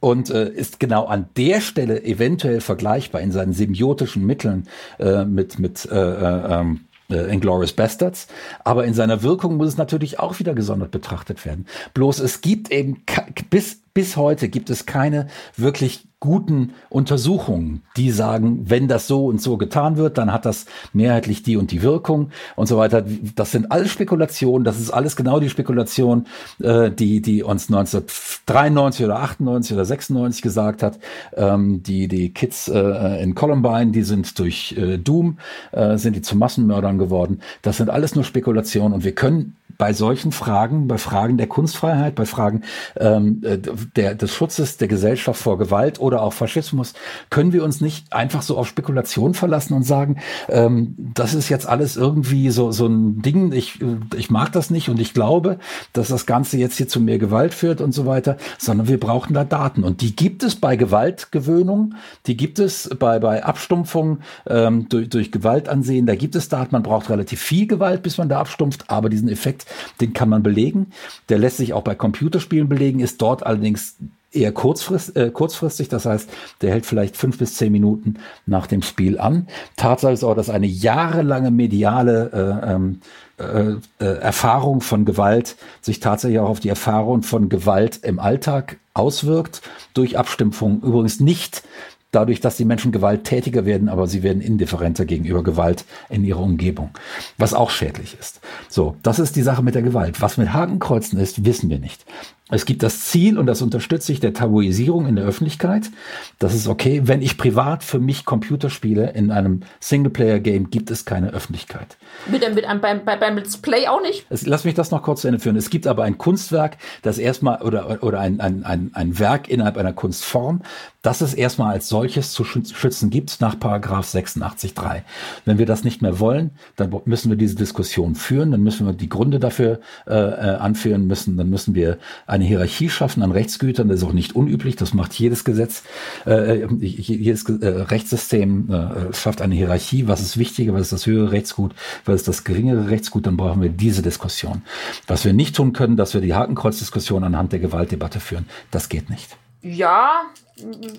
und 0.00 0.30
äh, 0.30 0.48
ist 0.48 0.80
genau 0.80 1.04
an 1.06 1.28
der 1.36 1.60
Stelle 1.60 2.02
eventuell 2.02 2.60
vergleichbar 2.60 3.20
in 3.20 3.32
seinen 3.32 3.52
semiotischen 3.52 4.26
Mitteln 4.26 4.66
äh, 4.98 5.24
mit 5.24 5.58
mit 5.58 5.86
äh, 5.90 5.96
äh, 5.96 6.60
ähm, 6.60 6.80
äh, 7.10 7.32
Inglourious 7.32 7.72
Bastards, 7.72 8.28
aber 8.64 8.84
in 8.84 8.94
seiner 8.94 9.22
Wirkung 9.22 9.56
muss 9.56 9.68
es 9.68 9.76
natürlich 9.76 10.18
auch 10.18 10.38
wieder 10.38 10.54
gesondert 10.54 10.90
betrachtet 10.90 11.44
werden. 11.44 11.66
Bloß 11.94 12.20
es 12.20 12.40
gibt 12.40 12.70
eben 12.70 13.02
bis 13.50 13.80
bis 13.94 14.16
heute 14.16 14.48
gibt 14.48 14.70
es 14.70 14.86
keine 14.86 15.26
wirklich 15.56 16.06
guten 16.20 16.74
Untersuchungen, 16.90 17.82
die 17.96 18.10
sagen, 18.10 18.68
wenn 18.68 18.88
das 18.88 19.06
so 19.06 19.24
und 19.24 19.40
so 19.40 19.56
getan 19.56 19.96
wird, 19.96 20.18
dann 20.18 20.32
hat 20.32 20.44
das 20.44 20.66
mehrheitlich 20.92 21.42
die 21.42 21.56
und 21.56 21.70
die 21.70 21.82
Wirkung 21.82 22.30
und 22.56 22.66
so 22.66 22.76
weiter. 22.76 23.02
Das 23.34 23.52
sind 23.52 23.72
alles 23.72 23.90
Spekulationen, 23.90 24.62
das 24.64 24.78
ist 24.78 24.90
alles 24.90 25.16
genau 25.16 25.40
die 25.40 25.48
Spekulation, 25.48 26.26
äh, 26.62 26.90
die, 26.90 27.22
die 27.22 27.42
uns 27.42 27.68
1993 27.68 29.06
oder 29.06 29.20
98 29.20 29.72
oder 29.72 29.84
96 29.86 30.42
gesagt 30.42 30.82
hat. 30.82 30.98
Ähm, 31.34 31.82
die, 31.82 32.06
die 32.06 32.34
Kids 32.34 32.68
äh, 32.68 33.22
in 33.22 33.34
Columbine, 33.34 33.90
die 33.90 34.02
sind 34.02 34.38
durch 34.38 34.76
äh, 34.76 34.98
Doom, 34.98 35.38
äh, 35.72 35.96
sind 35.96 36.16
die 36.16 36.22
zu 36.22 36.36
Massenmördern 36.36 36.98
geworden. 36.98 37.40
Das 37.62 37.78
sind 37.78 37.88
alles 37.88 38.14
nur 38.14 38.24
Spekulationen 38.24 38.92
und 38.92 39.04
wir 39.04 39.14
können 39.14 39.56
bei 39.80 39.94
solchen 39.94 40.30
Fragen, 40.30 40.88
bei 40.88 40.98
Fragen 40.98 41.38
der 41.38 41.46
Kunstfreiheit, 41.46 42.14
bei 42.14 42.26
Fragen 42.26 42.64
ähm, 42.98 43.40
äh, 43.42 43.56
der, 43.96 44.14
des 44.14 44.34
Schutzes 44.34 44.76
der 44.76 44.88
Gesellschaft 44.88 45.40
vor 45.40 45.56
Gewalt 45.56 45.98
oder 45.98 46.20
auch 46.20 46.34
Faschismus, 46.34 46.92
können 47.30 47.54
wir 47.54 47.64
uns 47.64 47.80
nicht 47.80 48.12
einfach 48.12 48.42
so 48.42 48.58
auf 48.58 48.68
Spekulation 48.68 49.32
verlassen 49.32 49.72
und 49.72 49.84
sagen, 49.84 50.18
ähm, 50.50 50.94
das 50.98 51.32
ist 51.32 51.48
jetzt 51.48 51.66
alles 51.66 51.96
irgendwie 51.96 52.50
so, 52.50 52.72
so 52.72 52.88
ein 52.88 53.22
Ding, 53.22 53.52
ich, 53.52 53.78
ich 54.14 54.28
mag 54.28 54.52
das 54.52 54.68
nicht 54.68 54.90
und 54.90 55.00
ich 55.00 55.14
glaube, 55.14 55.58
dass 55.94 56.08
das 56.08 56.26
Ganze 56.26 56.58
jetzt 56.58 56.76
hier 56.76 56.86
zu 56.86 57.00
mehr 57.00 57.18
Gewalt 57.18 57.54
führt 57.54 57.80
und 57.80 57.92
so 57.92 58.04
weiter, 58.04 58.36
sondern 58.58 58.86
wir 58.86 59.00
brauchen 59.00 59.32
da 59.32 59.44
Daten. 59.44 59.82
Und 59.82 60.02
die 60.02 60.14
gibt 60.14 60.42
es 60.42 60.56
bei 60.56 60.76
Gewaltgewöhnung, 60.76 61.94
die 62.26 62.36
gibt 62.36 62.58
es 62.58 62.90
bei, 62.98 63.18
bei 63.18 63.44
Abstumpfung 63.44 64.18
ähm, 64.46 64.90
durch, 64.90 65.08
durch 65.08 65.32
Gewaltansehen, 65.32 66.04
da 66.04 66.16
gibt 66.16 66.34
es 66.34 66.50
Daten, 66.50 66.72
man 66.72 66.82
braucht 66.82 67.08
relativ 67.08 67.40
viel 67.40 67.66
Gewalt, 67.66 68.02
bis 68.02 68.18
man 68.18 68.28
da 68.28 68.40
abstumpft, 68.40 68.90
aber 68.90 69.08
diesen 69.08 69.30
Effekt 69.30 69.69
den 70.00 70.12
kann 70.12 70.28
man 70.28 70.42
belegen. 70.42 70.92
Der 71.28 71.38
lässt 71.38 71.58
sich 71.58 71.72
auch 71.72 71.82
bei 71.82 71.94
Computerspielen 71.94 72.68
belegen, 72.68 73.00
ist 73.00 73.20
dort 73.22 73.44
allerdings 73.44 73.96
eher 74.32 74.52
kurzfrist, 74.52 75.16
äh, 75.16 75.30
kurzfristig, 75.30 75.88
das 75.88 76.06
heißt, 76.06 76.28
der 76.60 76.70
hält 76.70 76.86
vielleicht 76.86 77.16
fünf 77.16 77.38
bis 77.38 77.56
zehn 77.56 77.72
Minuten 77.72 78.16
nach 78.46 78.66
dem 78.66 78.82
Spiel 78.82 79.18
an. 79.18 79.48
Tatsache 79.76 80.12
ist 80.12 80.24
auch, 80.24 80.36
dass 80.36 80.50
eine 80.50 80.66
jahrelange 80.66 81.50
mediale 81.50 82.60
äh, 82.64 82.72
ähm, 82.72 83.00
äh, 83.38 83.76
äh, 83.98 84.18
Erfahrung 84.18 84.82
von 84.82 85.04
Gewalt 85.04 85.56
sich 85.80 85.98
tatsächlich 85.98 86.38
auch 86.38 86.48
auf 86.48 86.60
die 86.60 86.68
Erfahrung 86.68 87.22
von 87.22 87.48
Gewalt 87.48 88.00
im 88.04 88.18
Alltag 88.18 88.76
auswirkt, 88.94 89.62
durch 89.94 90.18
Abstimmung 90.18 90.82
übrigens 90.82 91.20
nicht 91.20 91.62
dadurch, 92.10 92.40
dass 92.40 92.56
die 92.56 92.64
Menschen 92.64 92.92
gewalttätiger 92.92 93.64
werden, 93.64 93.88
aber 93.88 94.06
sie 94.06 94.22
werden 94.22 94.42
indifferenter 94.42 95.04
gegenüber 95.04 95.42
Gewalt 95.42 95.84
in 96.08 96.24
ihrer 96.24 96.40
Umgebung, 96.40 96.90
was 97.38 97.54
auch 97.54 97.70
schädlich 97.70 98.16
ist. 98.18 98.40
So, 98.68 98.96
das 99.02 99.18
ist 99.18 99.36
die 99.36 99.42
Sache 99.42 99.62
mit 99.62 99.74
der 99.74 99.82
Gewalt. 99.82 100.20
Was 100.20 100.36
mit 100.36 100.52
Hakenkreuzen 100.52 101.18
ist, 101.18 101.44
wissen 101.44 101.70
wir 101.70 101.78
nicht. 101.78 102.04
Es 102.50 102.66
gibt 102.66 102.82
das 102.82 103.04
Ziel, 103.04 103.38
und 103.38 103.46
das 103.46 103.62
unterstütze 103.62 104.12
ich, 104.12 104.20
der 104.20 104.34
Tabuisierung 104.34 105.06
in 105.06 105.16
der 105.16 105.24
Öffentlichkeit. 105.24 105.90
Das 106.38 106.54
ist 106.54 106.66
okay. 106.66 107.02
Wenn 107.04 107.22
ich 107.22 107.38
privat 107.38 107.84
für 107.84 108.00
mich 108.00 108.24
Computer 108.24 108.70
spiele, 108.70 109.10
in 109.10 109.30
einem 109.30 109.60
Singleplayer-Game 109.78 110.70
gibt 110.70 110.90
es 110.90 111.04
keine 111.04 111.32
Öffentlichkeit. 111.32 111.96
Mit, 112.26 112.42
mit 112.54 112.64
einem, 112.64 112.80
beim, 112.80 113.04
beim 113.04 113.36
Let's 113.36 113.56
Play 113.56 113.86
auch 113.86 114.02
nicht? 114.02 114.26
Es, 114.30 114.46
lass 114.46 114.64
mich 114.64 114.74
das 114.74 114.90
noch 114.90 115.02
kurz 115.02 115.20
zu 115.20 115.28
Ende 115.28 115.38
führen. 115.38 115.56
Es 115.56 115.70
gibt 115.70 115.86
aber 115.86 116.02
ein 116.04 116.18
Kunstwerk, 116.18 116.76
das 117.02 117.18
erstmal, 117.18 117.62
oder, 117.62 118.02
oder 118.02 118.18
ein, 118.18 118.40
ein, 118.40 118.64
ein, 118.64 118.90
ein 118.94 119.18
Werk 119.18 119.48
innerhalb 119.48 119.76
einer 119.76 119.92
Kunstform, 119.92 120.62
das 121.02 121.22
es 121.22 121.32
erstmal 121.32 121.72
als 121.72 121.88
solches 121.88 122.32
zu 122.32 122.44
schützen 122.44 123.08
gibt 123.08 123.40
nach 123.40 123.58
Paragraph 123.58 124.06
86.3. 124.06 125.02
Wenn 125.46 125.58
wir 125.58 125.64
das 125.64 125.82
nicht 125.82 126.02
mehr 126.02 126.20
wollen, 126.20 126.50
dann 126.76 126.94
müssen 127.06 127.30
wir 127.30 127.36
diese 127.36 127.54
Diskussion 127.54 128.14
führen, 128.14 128.50
dann 128.50 128.62
müssen 128.62 128.86
wir 128.86 128.92
die 128.92 129.08
Gründe 129.08 129.40
dafür 129.40 129.80
äh, 130.06 130.14
äh 130.14 130.56
anführen 130.56 131.06
müssen, 131.06 131.38
dann 131.38 131.48
müssen 131.48 131.74
wir 131.74 131.98
eine 132.26 132.44
Hierarchie 132.44 132.90
schaffen 132.90 133.22
an 133.22 133.32
Rechtsgütern, 133.32 133.88
das 133.88 134.00
ist 134.00 134.04
auch 134.04 134.12
nicht 134.12 134.36
unüblich, 134.36 134.76
das 134.76 134.92
macht 134.92 135.14
jedes 135.14 135.44
Gesetz, 135.44 135.84
äh, 136.26 136.62
äh 136.62 136.68
jedes 136.80 137.44
äh, 137.48 137.66
Rechtssystem 137.66 138.70
äh, 138.70 139.14
schafft 139.14 139.40
eine 139.40 139.54
Hierarchie, 139.54 140.06
was 140.06 140.20
ist 140.20 140.36
wichtiger, 140.36 140.74
was 140.74 140.82
ist 140.82 140.92
das 140.92 141.06
höhere 141.06 141.32
Rechtsgut, 141.32 141.74
was 142.04 142.16
ist 142.16 142.28
das 142.28 142.44
geringere 142.44 142.90
Rechtsgut, 142.90 143.26
dann 143.26 143.38
brauchen 143.38 143.62
wir 143.62 143.70
diese 143.70 144.02
Diskussion. 144.02 144.62
Was 145.06 145.24
wir 145.24 145.32
nicht 145.32 145.56
tun 145.56 145.72
können, 145.72 145.96
dass 145.96 146.12
wir 146.12 146.20
die 146.20 146.34
Hakenkreuzdiskussion 146.34 147.24
anhand 147.24 147.52
der 147.52 147.58
Gewaltdebatte 147.60 148.20
führen, 148.20 148.46
das 148.70 148.88
geht 148.88 149.08
nicht. 149.08 149.36
Ja, 149.62 150.22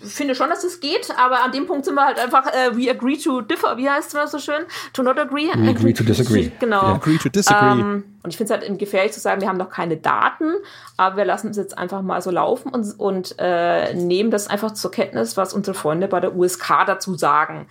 finde 0.03 0.36
schon, 0.36 0.49
dass 0.49 0.64
es 0.64 0.80
geht, 0.80 1.12
aber 1.18 1.43
an 1.43 1.51
dem 1.51 1.68
Punkt 1.68 1.86
sind 1.86 1.95
wir 1.95 2.05
halt 2.05 2.20
einfach, 2.20 2.47
äh, 2.47 2.76
we 2.76 2.89
agree 2.89 3.18
to 3.18 3.41
differ, 3.41 3.78
wie 3.78 3.89
heißt 3.89 4.14
das 4.14 4.32
so 4.32 4.39
schön? 4.39 4.64
To 4.93 5.03
not 5.03 5.20
agree? 5.20 5.47
We 5.55 5.70
agree 5.70 5.93
to 5.93 6.03
disagree. 6.03 6.51
Genau. 6.59 6.82
Yeah. 6.82 6.95
Agree 6.95 7.18
to 7.18 7.30
disagree. 7.30 7.82
Ähm, 7.82 8.03
und 8.24 8.30
ich 8.30 8.38
finde 8.38 8.53
es 8.53 8.59
halt 8.59 8.80
gefährlich 8.80 9.14
zu 9.14 9.20
sagen, 9.20 9.41
wir 9.41 9.47
haben 9.47 9.57
noch 9.57 9.70
keine 9.70 9.97
Daten, 9.97 10.53
aber 10.97 11.18
wir 11.18 11.26
lassen 11.26 11.49
es 11.49 11.57
jetzt 11.57 11.78
einfach 11.78 12.01
mal 12.01 12.22
so 12.22 12.30
laufen 12.30 12.70
und, 12.70 12.99
und 12.99 13.36
äh, 13.39 13.93
nehmen 13.93 14.32
das 14.32 14.47
einfach 14.47 14.72
zur 14.72 14.91
Kenntnis, 14.91 15.38
was 15.38 15.53
unsere 15.53 15.76
Freunde 15.76 16.07
bei 16.07 16.20
der 16.20 16.36
USK 16.36 16.86
dazu 16.86 17.16
sagen. 17.16 17.68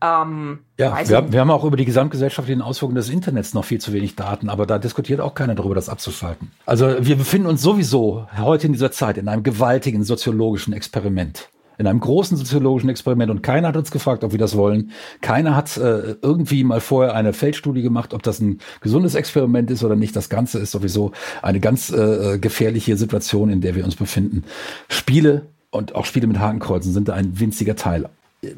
Ähm, 0.00 0.60
ja, 0.78 1.08
wir 1.08 1.16
haben, 1.16 1.32
wir 1.32 1.40
haben 1.40 1.50
auch 1.50 1.64
über 1.64 1.76
die 1.76 1.84
gesamtgesellschaftlichen 1.84 2.62
Auswirkungen 2.62 2.96
des 2.96 3.08
Internets 3.08 3.52
noch 3.52 3.64
viel 3.64 3.80
zu 3.80 3.92
wenig 3.92 4.14
Daten, 4.14 4.48
aber 4.48 4.64
da 4.64 4.78
diskutiert 4.78 5.20
auch 5.20 5.34
keiner 5.34 5.54
darüber, 5.54 5.74
das 5.74 5.88
abzuschalten. 5.88 6.52
Also 6.66 6.96
wir 7.00 7.16
befinden 7.16 7.48
uns 7.48 7.62
sowieso 7.62 8.26
heute 8.36 8.66
in 8.68 8.72
dieser 8.72 8.92
Zeit 8.92 9.18
in 9.18 9.28
einem 9.28 9.42
gewaltigen 9.42 10.04
soziologischen 10.04 10.72
Experiment. 10.72 11.48
In 11.78 11.86
einem 11.86 12.00
großen 12.00 12.36
soziologischen 12.36 12.90
Experiment 12.90 13.30
und 13.30 13.42
keiner 13.42 13.68
hat 13.68 13.76
uns 13.76 13.92
gefragt, 13.92 14.24
ob 14.24 14.32
wir 14.32 14.38
das 14.38 14.56
wollen. 14.56 14.90
Keiner 15.20 15.54
hat 15.54 15.76
äh, 15.76 16.16
irgendwie 16.22 16.64
mal 16.64 16.80
vorher 16.80 17.14
eine 17.14 17.32
Feldstudie 17.32 17.82
gemacht, 17.82 18.14
ob 18.14 18.22
das 18.24 18.40
ein 18.40 18.58
gesundes 18.80 19.14
Experiment 19.14 19.70
ist 19.70 19.84
oder 19.84 19.94
nicht. 19.94 20.16
Das 20.16 20.28
Ganze 20.28 20.58
ist 20.58 20.72
sowieso 20.72 21.12
eine 21.40 21.60
ganz 21.60 21.90
äh, 21.90 22.38
gefährliche 22.40 22.96
Situation, 22.96 23.48
in 23.48 23.60
der 23.60 23.76
wir 23.76 23.84
uns 23.84 23.94
befinden. 23.94 24.42
Spiele 24.88 25.46
und 25.70 25.94
auch 25.94 26.04
Spiele 26.04 26.26
mit 26.26 26.40
Hakenkreuzen 26.40 26.92
sind 26.92 27.08
da 27.08 27.14
ein 27.14 27.38
winziger 27.38 27.76
Teil 27.76 28.08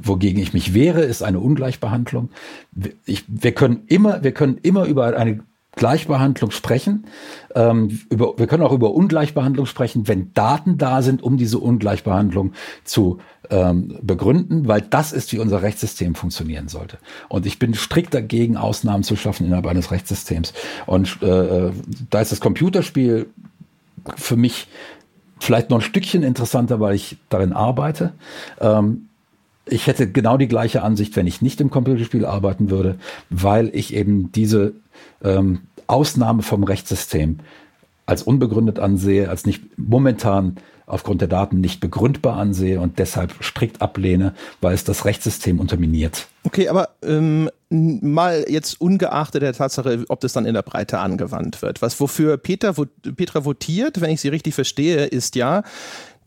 wogegen 0.03 0.43
ich 0.43 0.53
mich 0.53 0.75
wehre, 0.75 1.03
ist 1.03 1.23
eine 1.23 1.41
Ungleichbehandlung. 1.41 2.31
Ich, 3.07 3.25
wir 3.29 3.53
können 3.53 3.83
immer, 3.87 4.23
wir 4.23 4.33
können 4.33 4.59
immer 4.63 4.85
über 4.85 5.17
eine 5.17 5.41
Gleichbehandlung 5.77 6.51
sprechen. 6.51 7.05
Ähm, 7.55 8.01
über, 8.11 8.39
wir 8.39 8.47
können 8.47 8.63
auch 8.63 8.73
über 8.73 8.93
Ungleichbehandlung 8.93 9.67
sprechen, 9.67 10.09
wenn 10.09 10.35
Daten 10.35 10.79
da 10.79 11.01
sind, 11.01 11.23
um 11.23 11.37
diese 11.37 11.59
Ungleichbehandlung 11.59 12.53
zu 12.85 13.19
ähm, 13.51 13.97
begründen, 14.03 14.67
weil 14.67 14.83
das 14.83 15.13
ist, 15.13 15.33
wie 15.33 15.39
unser 15.39 15.63
Rechtssystem 15.63 16.15
funktionieren 16.15 16.69
sollte. 16.69 16.99
Und 17.29 17.47
ich 17.47 17.59
bin 17.59 17.75
strikt 17.75 18.15
dagegen, 18.15 18.57
Ausnahmen 18.57 19.05
zu 19.05 19.17
schaffen 19.17 19.47
innerhalb 19.47 19.67
eines 19.67 19.91
Rechtssystems. 19.91 20.53
Und 20.87 21.23
äh, 21.23 21.71
da 22.11 22.21
ist 22.21 22.33
das 22.33 22.41
Computerspiel 22.41 23.27
für 24.17 24.37
mich 24.37 24.67
vielleicht 25.39 25.71
noch 25.71 25.79
ein 25.79 25.83
Stückchen 25.83 26.23
interessanter, 26.23 26.81
weil 26.81 26.95
ich 26.95 27.17
darin 27.29 27.53
arbeite. 27.53 28.13
Ähm, 28.61 29.07
ich 29.71 29.87
hätte 29.87 30.11
genau 30.11 30.37
die 30.37 30.49
gleiche 30.49 30.83
Ansicht, 30.83 31.17
wenn 31.17 31.27
ich 31.27 31.43
nicht 31.43 31.61
im 31.61 31.71
Computerspiel 31.71 32.25
arbeiten 32.25 32.71
würde, 32.71 32.97
weil 33.31 33.71
ich 33.75 33.95
eben 33.95 34.33
diese 34.33 34.73
ähm, 35.23 35.63
Ausnahme 35.87 36.43
vom 36.43 36.65
Rechtssystem 36.65 37.41
als 38.07 38.23
unbegründet 38.23 38.79
ansehe, 38.79 39.29
als 39.29 39.47
nicht 39.47 39.63
momentan 39.79 40.57
aufgrund 40.87 41.21
der 41.21 41.29
Daten 41.29 41.61
nicht 41.61 41.81
begründbar 41.81 42.37
ansehe 42.37 42.81
und 42.81 42.99
deshalb 42.99 43.33
strikt 43.41 43.81
ablehne, 43.81 44.35
weil 44.61 44.75
es 44.75 44.83
das 44.83 45.05
Rechtssystem 45.05 45.61
unterminiert. 45.61 46.27
Okay, 46.43 46.69
aber 46.69 46.89
ähm, 47.03 47.49
mal 47.69 48.45
jetzt 48.49 48.81
ungeachtet 48.81 49.43
der 49.43 49.53
Tatsache, 49.53 50.05
ob 50.09 50.21
das 50.21 50.33
dann 50.33 50.47
in 50.47 50.55
der 50.55 50.63
Breite 50.63 50.99
angewandt 50.99 51.63
wird. 51.63 51.81
Was 51.81 52.01
wofür 52.01 52.37
Peter, 52.37 52.75
Petra 53.15 53.45
votiert, 53.45 54.01
wenn 54.01 54.11
ich 54.11 54.21
sie 54.21 54.29
richtig 54.29 54.55
verstehe, 54.55 55.07
ist 55.07 55.37
ja, 55.37 55.63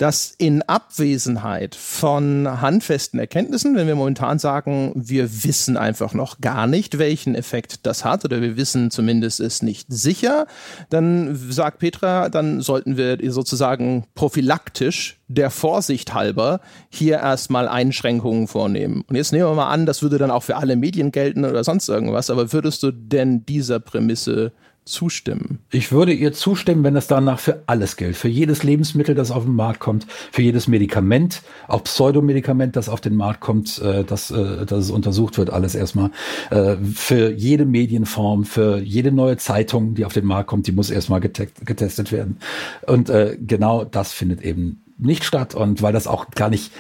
dass 0.03 0.35
in 0.37 0.61
Abwesenheit 0.63 1.75
von 1.75 2.59
handfesten 2.59 3.21
Erkenntnissen, 3.21 3.77
wenn 3.77 3.87
wir 3.87 3.95
momentan 3.95 4.37
sagen, 4.37 4.91
wir 4.95 5.45
wissen 5.45 5.77
einfach 5.77 6.13
noch 6.13 6.41
gar 6.41 6.67
nicht, 6.67 6.99
welchen 6.99 7.35
Effekt 7.35 7.85
das 7.85 8.03
hat 8.03 8.25
oder 8.25 8.41
wir 8.41 8.57
wissen 8.57 8.91
zumindest 8.91 9.39
es 9.39 9.61
nicht 9.61 9.87
sicher, 9.89 10.45
dann 10.89 11.33
sagt 11.37 11.79
Petra, 11.79 12.27
dann 12.27 12.59
sollten 12.59 12.97
wir 12.97 13.17
sozusagen 13.31 14.03
prophylaktisch 14.13 15.21
der 15.29 15.49
Vorsicht 15.49 16.13
halber 16.13 16.59
hier 16.89 17.19
erstmal 17.19 17.69
Einschränkungen 17.69 18.49
vornehmen. 18.49 19.05
Und 19.07 19.15
jetzt 19.15 19.31
nehmen 19.31 19.45
wir 19.45 19.55
mal 19.55 19.69
an, 19.69 19.85
das 19.85 20.01
würde 20.01 20.17
dann 20.17 20.31
auch 20.31 20.43
für 20.43 20.57
alle 20.57 20.75
Medien 20.75 21.13
gelten 21.13 21.45
oder 21.45 21.63
sonst 21.63 21.87
irgendwas, 21.87 22.29
aber 22.29 22.51
würdest 22.51 22.83
du 22.83 22.91
denn 22.91 23.45
dieser 23.45 23.79
Prämisse 23.79 24.51
zustimmen? 24.86 25.59
Ich 25.71 25.91
würde 25.91 26.13
ihr 26.13 26.34
zustimmen, 26.34 26.84
wenn 26.84 26.93
das 26.93 27.07
danach 27.07 27.39
für 27.39 27.63
alles 27.67 27.97
gilt. 27.97 28.15
Für 28.15 28.27
jedes 28.27 28.63
Lebensmittel, 28.63 29.15
das 29.15 29.31
auf 29.31 29.45
den 29.45 29.55
Markt 29.55 29.79
kommt, 29.79 30.07
für 30.31 30.41
jedes 30.41 30.67
Medikament, 30.67 31.41
auch 31.67 31.84
Pseudomedikament, 31.84 32.75
das 32.75 32.89
auf 32.89 33.01
den 33.01 33.15
Markt 33.15 33.41
kommt, 33.41 33.79
äh, 33.79 34.03
dass, 34.03 34.31
äh, 34.31 34.65
dass 34.65 34.86
es 34.86 34.91
untersucht 34.91 35.38
wird, 35.38 35.49
alles 35.49 35.75
erstmal. 35.75 36.11
Äh, 36.49 36.75
für 36.93 37.31
jede 37.31 37.65
Medienform, 37.65 38.45
für 38.45 38.79
jede 38.79 39.11
neue 39.11 39.38
Zeitung, 39.38 39.95
die 39.95 40.05
auf 40.05 40.13
den 40.13 40.25
Markt 40.25 40.47
kommt, 40.47 40.67
die 40.67 40.71
muss 40.71 40.89
erstmal 40.89 41.21
getestet 41.21 42.11
werden. 42.11 42.38
Und 42.86 43.09
äh, 43.09 43.38
genau 43.39 43.84
das 43.86 44.13
findet 44.13 44.41
eben 44.41 44.84
nicht 44.97 45.23
statt 45.23 45.55
und 45.55 45.81
weil 45.81 45.93
das 45.93 46.07
auch 46.07 46.29
gar 46.31 46.49
nicht 46.49 46.71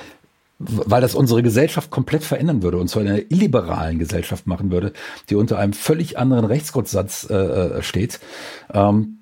weil 0.59 1.01
das 1.01 1.15
unsere 1.15 1.43
Gesellschaft 1.43 1.91
komplett 1.91 2.23
verändern 2.23 2.63
würde 2.63 2.77
und 2.77 2.95
in 2.95 3.07
einer 3.07 3.31
illiberalen 3.31 3.99
Gesellschaft 3.99 4.47
machen 4.47 4.71
würde, 4.71 4.93
die 5.29 5.35
unter 5.35 5.59
einem 5.59 5.73
völlig 5.73 6.17
anderen 6.17 6.45
Rechtsgrundsatz 6.45 7.27
äh, 7.29 7.35
äh, 7.35 7.83
steht. 7.83 8.19
Ähm, 8.73 9.19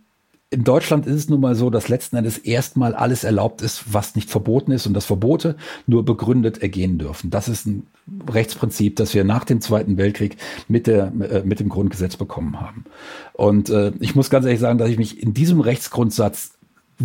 in 0.54 0.66
Deutschland 0.66 1.08
ist 1.08 1.16
es 1.16 1.30
nun 1.30 1.40
mal 1.40 1.56
so, 1.56 1.70
dass 1.70 1.88
letzten 1.88 2.18
Endes 2.18 2.38
erstmal 2.38 2.94
alles 2.94 3.24
erlaubt 3.24 3.62
ist, 3.62 3.94
was 3.94 4.16
nicht 4.16 4.30
verboten 4.30 4.74
ist 4.74 4.86
und 4.86 4.94
dass 4.94 5.06
Verbote 5.06 5.56
nur 5.88 6.04
begründet 6.04 6.62
ergehen 6.62 6.98
dürfen. 6.98 7.30
Das 7.30 7.48
ist 7.48 7.66
ein 7.66 7.88
Rechtsprinzip, 8.30 8.98
das 8.98 9.14
wir 9.14 9.24
nach 9.24 9.46
dem 9.46 9.62
Zweiten 9.62 9.96
Weltkrieg 9.96 10.36
mit, 10.68 10.88
der, 10.88 11.14
äh, 11.22 11.44
mit 11.46 11.62
dem 11.62 11.70
Grundgesetz 11.70 12.18
bekommen 12.18 12.60
haben. 12.60 12.84
Und 13.32 13.70
äh, 13.70 13.94
ich 14.02 14.14
muss 14.14 14.30
ganz 14.30 14.46
ehrlich 14.46 14.60
sagen, 14.60 14.78
dass 14.78 14.90
ich 14.90 14.98
mich 14.98 15.24
in 15.24 15.34
diesem 15.34 15.62
Rechtsgrundsatz 15.62 16.52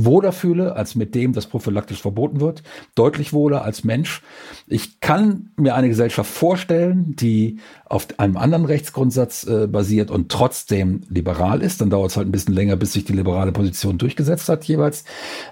wohler 0.05 0.33
fühle 0.33 0.77
als 0.77 0.95
mit 0.95 1.15
dem, 1.15 1.33
das 1.33 1.47
prophylaktisch 1.47 2.03
verboten 2.03 2.41
wird, 2.41 2.63
deutlich 2.95 3.33
wohler 3.33 3.63
als 3.63 3.85
Mensch. 3.85 4.23
Ich 4.67 5.01
kann 5.01 5.51
mir 5.57 5.75
eine 5.75 5.89
Gesellschaft 5.89 6.31
vorstellen, 6.31 7.17
die 7.17 7.59
auf 7.85 8.09
einem 8.19 8.37
anderen 8.37 8.65
Rechtsgrundsatz 8.65 9.47
äh, 9.47 9.67
basiert 9.67 10.11
und 10.11 10.31
trotzdem 10.31 11.03
liberal 11.09 11.63
ist. 11.63 11.81
Dann 11.81 11.91
dauert 11.91 12.11
es 12.11 12.17
halt 12.17 12.29
ein 12.29 12.33
bisschen 12.33 12.55
länger, 12.55 12.77
bis 12.77 12.93
sich 12.93 13.05
die 13.05 13.13
liberale 13.13 13.53
Position 13.53 13.99
durchgesetzt 13.99 14.49
hat 14.49 14.65
jeweils. 14.65 15.05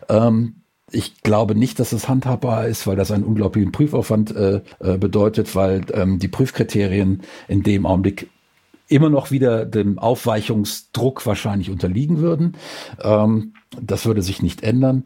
Ähm, 0.08 0.56
ich 0.90 1.22
glaube 1.22 1.54
nicht, 1.54 1.80
dass 1.80 1.92
es 1.92 2.08
handhabbar 2.08 2.66
ist, 2.66 2.86
weil 2.86 2.96
das 2.96 3.10
einen 3.10 3.24
unglaublichen 3.24 3.72
Prüfaufwand 3.72 4.34
äh, 4.36 4.60
äh, 4.80 4.98
bedeutet, 4.98 5.54
weil 5.56 5.82
ähm, 5.92 6.18
die 6.18 6.28
Prüfkriterien 6.28 7.22
in 7.48 7.62
dem 7.62 7.86
Augenblick 7.86 8.28
immer 8.94 9.10
noch 9.10 9.32
wieder 9.32 9.66
dem 9.66 9.98
Aufweichungsdruck 9.98 11.26
wahrscheinlich 11.26 11.68
unterliegen 11.68 12.18
würden. 12.18 12.56
Ähm, 13.02 13.54
das 13.80 14.06
würde 14.06 14.22
sich 14.22 14.40
nicht 14.40 14.62
ändern. 14.62 15.04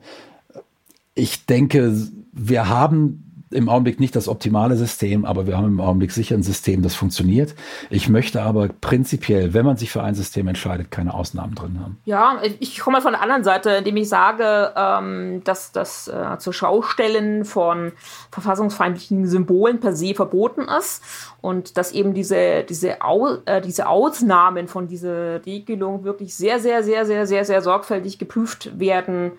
Ich 1.15 1.47
denke, 1.47 1.97
wir 2.33 2.69
haben 2.69 3.28
im 3.51 3.69
Augenblick 3.69 4.01
nicht 4.01 4.15
das 4.15 4.29
optimale 4.29 4.77
System, 4.77 5.25
aber 5.25 5.47
wir 5.47 5.57
haben 5.57 5.67
im 5.67 5.81
Augenblick 5.81 6.13
sicher 6.13 6.35
ein 6.35 6.43
System, 6.43 6.83
das 6.83 6.95
funktioniert. 6.95 7.55
Ich 7.91 8.09
möchte 8.09 8.43
aber 8.43 8.69
prinzipiell, 8.69 9.55
wenn 9.55 9.65
man 9.65 9.77
sich 9.77 9.91
für 9.91 10.03
ein 10.03 10.15
System 10.15 10.49
entscheidet, 10.49 10.91
keine 10.91 11.15
Ausnahmen 11.15 11.55
drin 11.55 11.79
haben. 11.81 11.99
Ja, 12.05 12.41
ich 12.61 12.79
komme 12.79 13.01
von 13.01 13.13
der 13.13 13.23
anderen 13.23 13.45
Seite, 13.45 13.71
indem 13.71 13.97
ich 13.97 14.09
sage, 14.09 14.73
ähm, 14.77 15.43
dass 15.45 15.73
das 15.73 16.09
äh, 16.09 16.39
zur 16.39 16.53
Schaustellen 16.53 17.45
von 17.45 17.93
verfassungsfeindlichen 18.31 19.27
Symbolen 19.27 19.81
per 19.81 19.95
se 19.95 20.15
verboten 20.15 20.63
ist 20.79 21.03
und 21.41 21.77
dass 21.77 21.93
eben 21.93 22.15
diese, 22.15 22.65
diese, 22.65 23.03
Au, 23.03 23.39
äh, 23.47 23.61
diese 23.61 23.89
Ausnahmen 23.89 24.69
von 24.69 24.89
dieser 24.89 25.45
Regelung 25.47 26.05
wirklich 26.05 26.35
sehr, 26.35 26.59
sehr, 26.61 26.83
sehr, 26.83 27.07
sehr, 27.07 27.27
sehr, 27.27 27.45
sehr 27.45 27.63
sorgfältig 27.63 28.19
geprüft 28.19 28.79
werden 28.79 29.33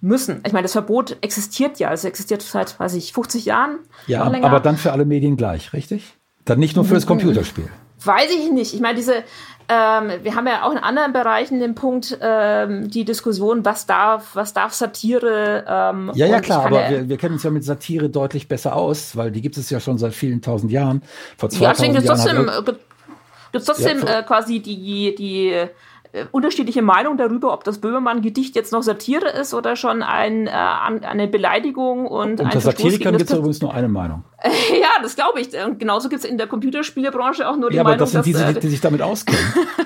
müssen. 0.00 0.42
Ich 0.46 0.52
meine, 0.52 0.62
das 0.62 0.72
Verbot 0.72 1.16
existiert 1.20 1.78
ja. 1.78 1.92
Es 1.92 2.04
existiert 2.04 2.42
seit, 2.42 2.78
weiß 2.78 2.94
ich, 2.94 3.12
50 3.12 3.44
Jahren. 3.44 3.78
Ja, 4.06 4.22
aber 4.22 4.60
dann 4.60 4.76
für 4.76 4.92
alle 4.92 5.04
Medien 5.04 5.36
gleich, 5.36 5.72
richtig? 5.72 6.14
Dann 6.44 6.58
nicht 6.58 6.76
nur 6.76 6.84
für 6.84 6.94
das 6.94 7.04
mhm. 7.04 7.08
Computerspiel. 7.08 7.68
Weiß 8.04 8.30
ich 8.30 8.52
nicht. 8.52 8.74
Ich 8.74 8.80
meine, 8.80 8.94
diese, 8.94 9.24
ähm, 9.68 10.12
wir 10.22 10.34
haben 10.34 10.46
ja 10.46 10.62
auch 10.62 10.72
in 10.72 10.78
anderen 10.78 11.12
Bereichen 11.12 11.60
den 11.60 11.74
Punkt, 11.74 12.16
ähm, 12.22 12.88
die 12.88 13.04
Diskussion, 13.04 13.64
was 13.64 13.86
darf, 13.86 14.34
was 14.34 14.54
darf 14.54 14.72
Satire. 14.72 15.64
Ähm, 15.68 16.12
ja, 16.14 16.26
ja, 16.26 16.40
klar, 16.40 16.66
aber 16.66 16.82
ja, 16.82 16.90
wir, 16.90 17.08
wir 17.08 17.16
kennen 17.18 17.34
uns 17.34 17.42
ja 17.42 17.50
mit 17.50 17.64
Satire 17.64 18.08
deutlich 18.08 18.48
besser 18.48 18.76
aus, 18.76 19.16
weil 19.16 19.32
die 19.32 19.42
gibt 19.42 19.58
es 19.58 19.68
ja 19.68 19.80
schon 19.80 19.98
seit 19.98 20.14
vielen 20.14 20.40
tausend 20.40 20.70
Jahren. 20.72 21.02
Vor 21.36 21.50
2000 21.50 21.60
ja, 21.60 22.00
Jahren. 22.00 22.06
Trotzdem, 22.06 22.46
gibt 23.52 23.62
es 23.62 23.64
trotzdem 23.64 24.06
ja, 24.06 24.20
äh, 24.20 24.22
quasi 24.22 24.60
die, 24.60 25.14
die 25.16 25.48
äh, 25.48 25.68
unterschiedliche 26.32 26.82
Meinungen 26.82 27.18
darüber, 27.18 27.52
ob 27.52 27.64
das 27.64 27.78
Böhmermann-Gedicht 27.78 28.56
jetzt 28.56 28.72
noch 28.72 28.82
Satire 28.82 29.28
ist 29.28 29.54
oder 29.54 29.76
schon 29.76 30.02
ein, 30.02 30.46
äh, 30.46 30.50
eine 30.50 31.28
Beleidigung 31.28 32.06
und 32.06 32.40
Unter 32.40 32.52
ein 32.52 32.60
Satirikern 32.60 33.16
gibt 33.16 33.30
es 33.30 33.36
übrigens 33.36 33.60
nur 33.60 33.74
eine 33.74 33.88
Meinung. 33.88 34.24
ja, 34.44 35.02
das 35.02 35.16
glaube 35.16 35.40
ich. 35.40 35.48
Und 35.64 35.80
genauso 35.80 36.08
gibt 36.08 36.22
es 36.22 36.30
in 36.30 36.38
der 36.38 36.46
Computerspielebranche 36.46 37.48
auch 37.48 37.56
nur 37.56 37.70
die 37.70 37.76
ja, 37.76 37.82
Meinung, 37.82 37.96
aber 37.96 38.04
das 38.04 38.12
sind 38.12 38.26
die, 38.26 38.32
dass, 38.32 38.54
die, 38.54 38.60
die 38.60 38.68
sich 38.68 38.80
damit 38.80 39.02
auskennen. 39.02 39.42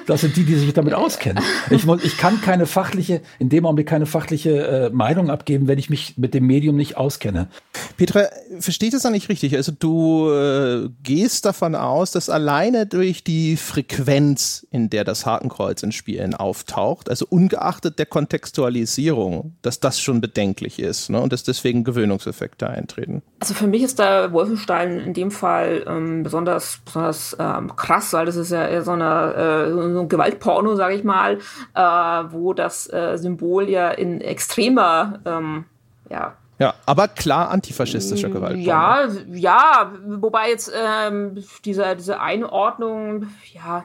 Das 0.06 0.20
sind 0.20 0.36
die, 0.36 0.44
die 0.44 0.56
sich 0.56 0.72
damit 0.74 0.92
auskennen. 0.94 1.42
Ich, 1.70 1.86
ich 1.86 2.18
kann 2.18 2.40
keine 2.42 2.66
fachliche, 2.66 3.22
in 3.38 3.48
dem 3.48 3.64
Augenblick 3.64 3.88
keine 3.88 4.04
fachliche 4.04 4.66
äh, 4.66 4.90
Meinung 4.90 5.30
abgeben, 5.30 5.68
wenn 5.68 5.78
ich 5.78 5.88
mich 5.88 6.18
mit 6.18 6.34
dem 6.34 6.46
Medium 6.46 6.76
nicht 6.76 6.98
auskenne. 6.98 7.48
Petra, 7.96 8.26
verstehe 8.58 8.88
ich 8.88 8.92
das 8.92 9.02
dann 9.02 9.12
nicht 9.12 9.30
richtig? 9.30 9.56
Also 9.56 9.72
du 9.76 10.30
äh, 10.30 10.90
gehst 11.02 11.46
davon 11.46 11.74
aus, 11.74 12.10
dass 12.10 12.28
alleine 12.28 12.86
durch 12.86 13.24
die 13.24 13.56
Frequenz, 13.56 14.66
in 14.70 14.90
der 14.90 15.04
das 15.04 15.24
Hakenkreuz 15.24 15.82
in 15.82 15.92
Spielen 16.12 16.34
auftaucht, 16.34 17.08
also 17.08 17.26
ungeachtet 17.28 17.98
der 17.98 18.06
Kontextualisierung, 18.06 19.54
dass 19.62 19.80
das 19.80 20.00
schon 20.00 20.20
bedenklich 20.20 20.78
ist 20.78 21.08
ne? 21.08 21.20
und 21.20 21.32
dass 21.32 21.42
deswegen 21.42 21.84
Gewöhnungseffekte 21.84 22.68
eintreten. 22.68 23.22
Also 23.40 23.54
für 23.54 23.66
mich 23.66 23.82
ist 23.82 23.98
da 23.98 24.32
Wolfenstein 24.32 25.00
in 25.00 25.14
dem 25.14 25.30
Fall 25.30 25.84
ähm, 25.86 26.22
besonders, 26.22 26.80
besonders 26.84 27.36
ähm, 27.38 27.74
krass, 27.76 28.12
weil 28.12 28.26
das 28.26 28.36
ist 28.36 28.52
ja 28.52 28.66
eher 28.66 28.82
so, 28.82 28.92
eine, 28.92 29.34
äh, 29.34 29.70
so 29.70 30.00
ein 30.00 30.08
Gewaltporno, 30.08 30.76
sage 30.76 30.94
ich 30.94 31.04
mal, 31.04 31.38
äh, 31.74 31.80
wo 31.80 32.52
das 32.52 32.92
äh, 32.92 33.16
Symbol 33.16 33.68
ja 33.68 33.90
in 33.90 34.20
extremer, 34.20 35.20
ähm, 35.24 35.64
ja, 36.10 36.34
ja, 36.58 36.74
aber 36.86 37.08
klar 37.08 37.50
antifaschistischer 37.50 38.28
mm, 38.28 38.32
Gewalt. 38.32 38.58
Ja, 38.58 39.08
ja, 39.32 39.90
wobei 40.06 40.50
jetzt 40.50 40.70
ähm, 40.72 41.42
diese, 41.64 41.96
diese 41.96 42.20
Einordnung, 42.20 43.26
ja, 43.52 43.84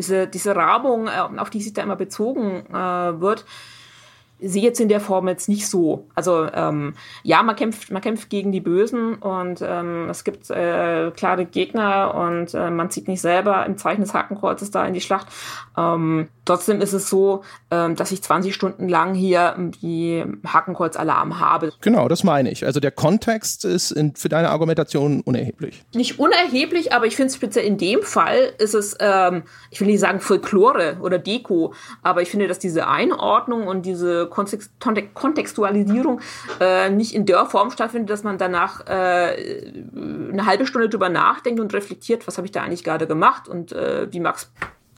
diese, 0.00 0.26
diese 0.26 0.56
Rahmung, 0.56 1.08
äh, 1.08 1.38
auf 1.38 1.50
die 1.50 1.60
sich 1.60 1.74
da 1.74 1.82
immer 1.82 1.96
bezogen 1.96 2.64
äh, 2.70 3.20
wird, 3.20 3.44
sehe 4.42 4.62
jetzt 4.62 4.80
in 4.80 4.88
der 4.88 5.00
Form 5.00 5.28
jetzt 5.28 5.48
nicht 5.48 5.68
so. 5.68 6.06
Also 6.14 6.48
ähm, 6.52 6.94
ja, 7.22 7.42
man 7.42 7.56
kämpft, 7.56 7.90
man 7.90 8.02
kämpft 8.02 8.30
gegen 8.30 8.52
die 8.52 8.60
Bösen 8.60 9.14
und 9.16 9.62
ähm, 9.62 10.08
es 10.08 10.24
gibt 10.24 10.50
äh, 10.50 11.10
klare 11.10 11.44
Gegner 11.44 12.14
und 12.14 12.54
äh, 12.54 12.70
man 12.70 12.90
zieht 12.90 13.08
nicht 13.08 13.20
selber 13.20 13.66
im 13.66 13.76
Zeichen 13.76 14.00
des 14.00 14.14
Hakenkreuzes 14.14 14.70
da 14.70 14.86
in 14.86 14.94
die 14.94 15.00
Schlacht. 15.00 15.26
Ähm, 15.76 16.28
trotzdem 16.44 16.80
ist 16.80 16.92
es 16.92 17.08
so, 17.08 17.42
ähm, 17.70 17.96
dass 17.96 18.12
ich 18.12 18.22
20 18.22 18.54
Stunden 18.54 18.88
lang 18.88 19.14
hier 19.14 19.54
die 19.82 20.24
Hakenkreuz-Alarm 20.46 21.40
habe. 21.40 21.72
Genau, 21.80 22.08
das 22.08 22.24
meine 22.24 22.50
ich. 22.50 22.64
Also 22.64 22.80
der 22.80 22.90
Kontext 22.90 23.64
ist 23.64 23.90
in, 23.90 24.14
für 24.14 24.28
deine 24.28 24.50
Argumentation 24.50 25.20
unerheblich. 25.20 25.82
Nicht 25.94 26.18
unerheblich, 26.18 26.92
aber 26.92 27.06
ich 27.06 27.16
finde 27.16 27.32
speziell 27.32 27.64
in 27.64 27.78
dem 27.78 28.02
Fall 28.02 28.52
ist 28.58 28.74
es, 28.74 28.96
ähm, 29.00 29.42
ich 29.70 29.80
will 29.80 29.88
nicht 29.88 30.00
sagen 30.00 30.20
Folklore 30.20 30.98
oder 31.00 31.18
Deko, 31.18 31.74
aber 32.02 32.22
ich 32.22 32.30
finde, 32.30 32.48
dass 32.48 32.58
diese 32.58 32.88
Einordnung 32.88 33.66
und 33.66 33.86
diese 33.86 34.26
Kontextualisierung 34.30 36.20
äh, 36.60 36.90
nicht 36.90 37.14
in 37.14 37.26
der 37.26 37.46
Form 37.46 37.70
stattfindet, 37.70 38.10
dass 38.10 38.22
man 38.22 38.38
danach 38.38 38.86
äh, 38.86 39.72
eine 40.32 40.46
halbe 40.46 40.66
Stunde 40.66 40.88
drüber 40.88 41.08
nachdenkt 41.08 41.60
und 41.60 41.74
reflektiert, 41.74 42.26
was 42.26 42.36
habe 42.36 42.46
ich 42.46 42.52
da 42.52 42.62
eigentlich 42.62 42.84
gerade 42.84 43.06
gemacht 43.06 43.48
und 43.48 43.72
äh, 43.72 44.12
wie 44.12 44.20
Max. 44.20 44.50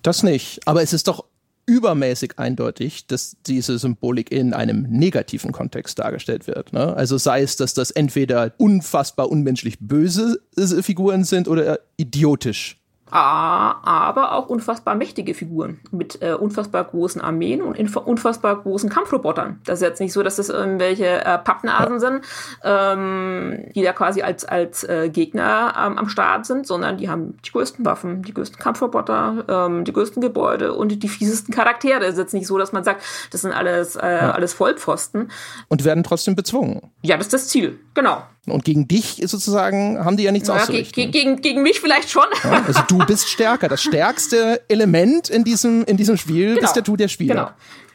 Das 0.02 0.22
nicht, 0.22 0.60
aber 0.66 0.82
es 0.82 0.92
ist 0.92 1.08
doch 1.08 1.24
übermäßig 1.66 2.38
eindeutig, 2.38 3.06
dass 3.06 3.36
diese 3.46 3.78
Symbolik 3.78 4.32
in 4.32 4.52
einem 4.52 4.82
negativen 4.82 5.52
Kontext 5.52 5.98
dargestellt 5.98 6.46
wird. 6.46 6.72
Ne? 6.72 6.94
Also 6.96 7.18
sei 7.18 7.42
es, 7.42 7.56
dass 7.56 7.72
das 7.72 7.92
entweder 7.92 8.52
unfassbar 8.58 9.30
unmenschlich 9.30 9.78
böse 9.78 10.40
Figuren 10.82 11.24
sind 11.24 11.46
oder 11.46 11.78
idiotisch 11.96 12.81
aber 13.12 14.32
auch 14.32 14.48
unfassbar 14.48 14.94
mächtige 14.94 15.34
Figuren 15.34 15.80
mit 15.90 16.22
äh, 16.22 16.32
unfassbar 16.32 16.82
großen 16.84 17.20
Armeen 17.20 17.60
und 17.60 17.78
unfassbar 17.96 18.56
großen 18.62 18.88
Kampfrobotern. 18.88 19.60
Das 19.64 19.80
ist 19.80 19.86
jetzt 19.86 20.00
nicht 20.00 20.14
so, 20.14 20.22
dass 20.22 20.36
das 20.36 20.48
irgendwelche 20.48 21.22
äh, 21.22 21.38
Pappnasen 21.38 22.00
sind, 22.00 22.24
ähm, 22.64 23.66
die 23.74 23.82
da 23.82 23.92
quasi 23.92 24.22
als, 24.22 24.46
als 24.46 24.84
äh, 24.84 25.10
Gegner 25.10 25.74
ähm, 25.78 25.98
am 25.98 26.08
Start 26.08 26.46
sind, 26.46 26.66
sondern 26.66 26.96
die 26.96 27.10
haben 27.10 27.36
die 27.44 27.50
größten 27.50 27.84
Waffen, 27.84 28.22
die 28.22 28.32
größten 28.32 28.58
Kampfroboter, 28.58 29.44
ähm, 29.46 29.84
die 29.84 29.92
größten 29.92 30.22
Gebäude 30.22 30.72
und 30.72 31.02
die 31.02 31.08
fiesesten 31.08 31.52
Charaktere. 31.52 32.04
Es 32.04 32.14
ist 32.14 32.18
jetzt 32.18 32.34
nicht 32.34 32.46
so, 32.46 32.56
dass 32.56 32.72
man 32.72 32.82
sagt, 32.82 33.02
das 33.30 33.42
sind 33.42 33.52
alles, 33.52 33.96
äh, 33.96 34.06
ja. 34.06 34.30
alles 34.30 34.54
Vollpfosten. 34.54 35.30
Und 35.68 35.84
werden 35.84 36.02
trotzdem 36.02 36.34
bezwungen. 36.34 36.80
Ja, 37.02 37.18
das 37.18 37.26
ist 37.26 37.34
das 37.34 37.48
Ziel, 37.48 37.78
genau. 37.92 38.22
Und 38.46 38.64
gegen 38.64 38.88
dich 38.88 39.22
sozusagen 39.24 40.04
haben 40.04 40.16
die 40.16 40.24
ja 40.24 40.32
nichts 40.32 40.48
ja, 40.48 40.56
auszurichten. 40.56 40.94
Gegen, 40.94 41.12
gegen, 41.12 41.40
gegen 41.42 41.62
mich 41.62 41.80
vielleicht 41.80 42.10
schon. 42.10 42.26
Ja, 42.42 42.64
also 42.66 42.80
du 42.88 42.98
bist 42.98 43.28
stärker. 43.28 43.68
Das 43.68 43.82
stärkste 43.82 44.62
Element 44.68 45.28
in 45.28 45.44
diesem, 45.44 45.84
in 45.84 45.96
diesem 45.96 46.16
Spiel 46.16 46.48
genau. 46.48 46.60
bist 46.60 46.74
ja 46.74 46.82
du 46.82 46.96
der 46.96 47.08
Spieler. 47.08 47.34
Genau. 47.34 47.50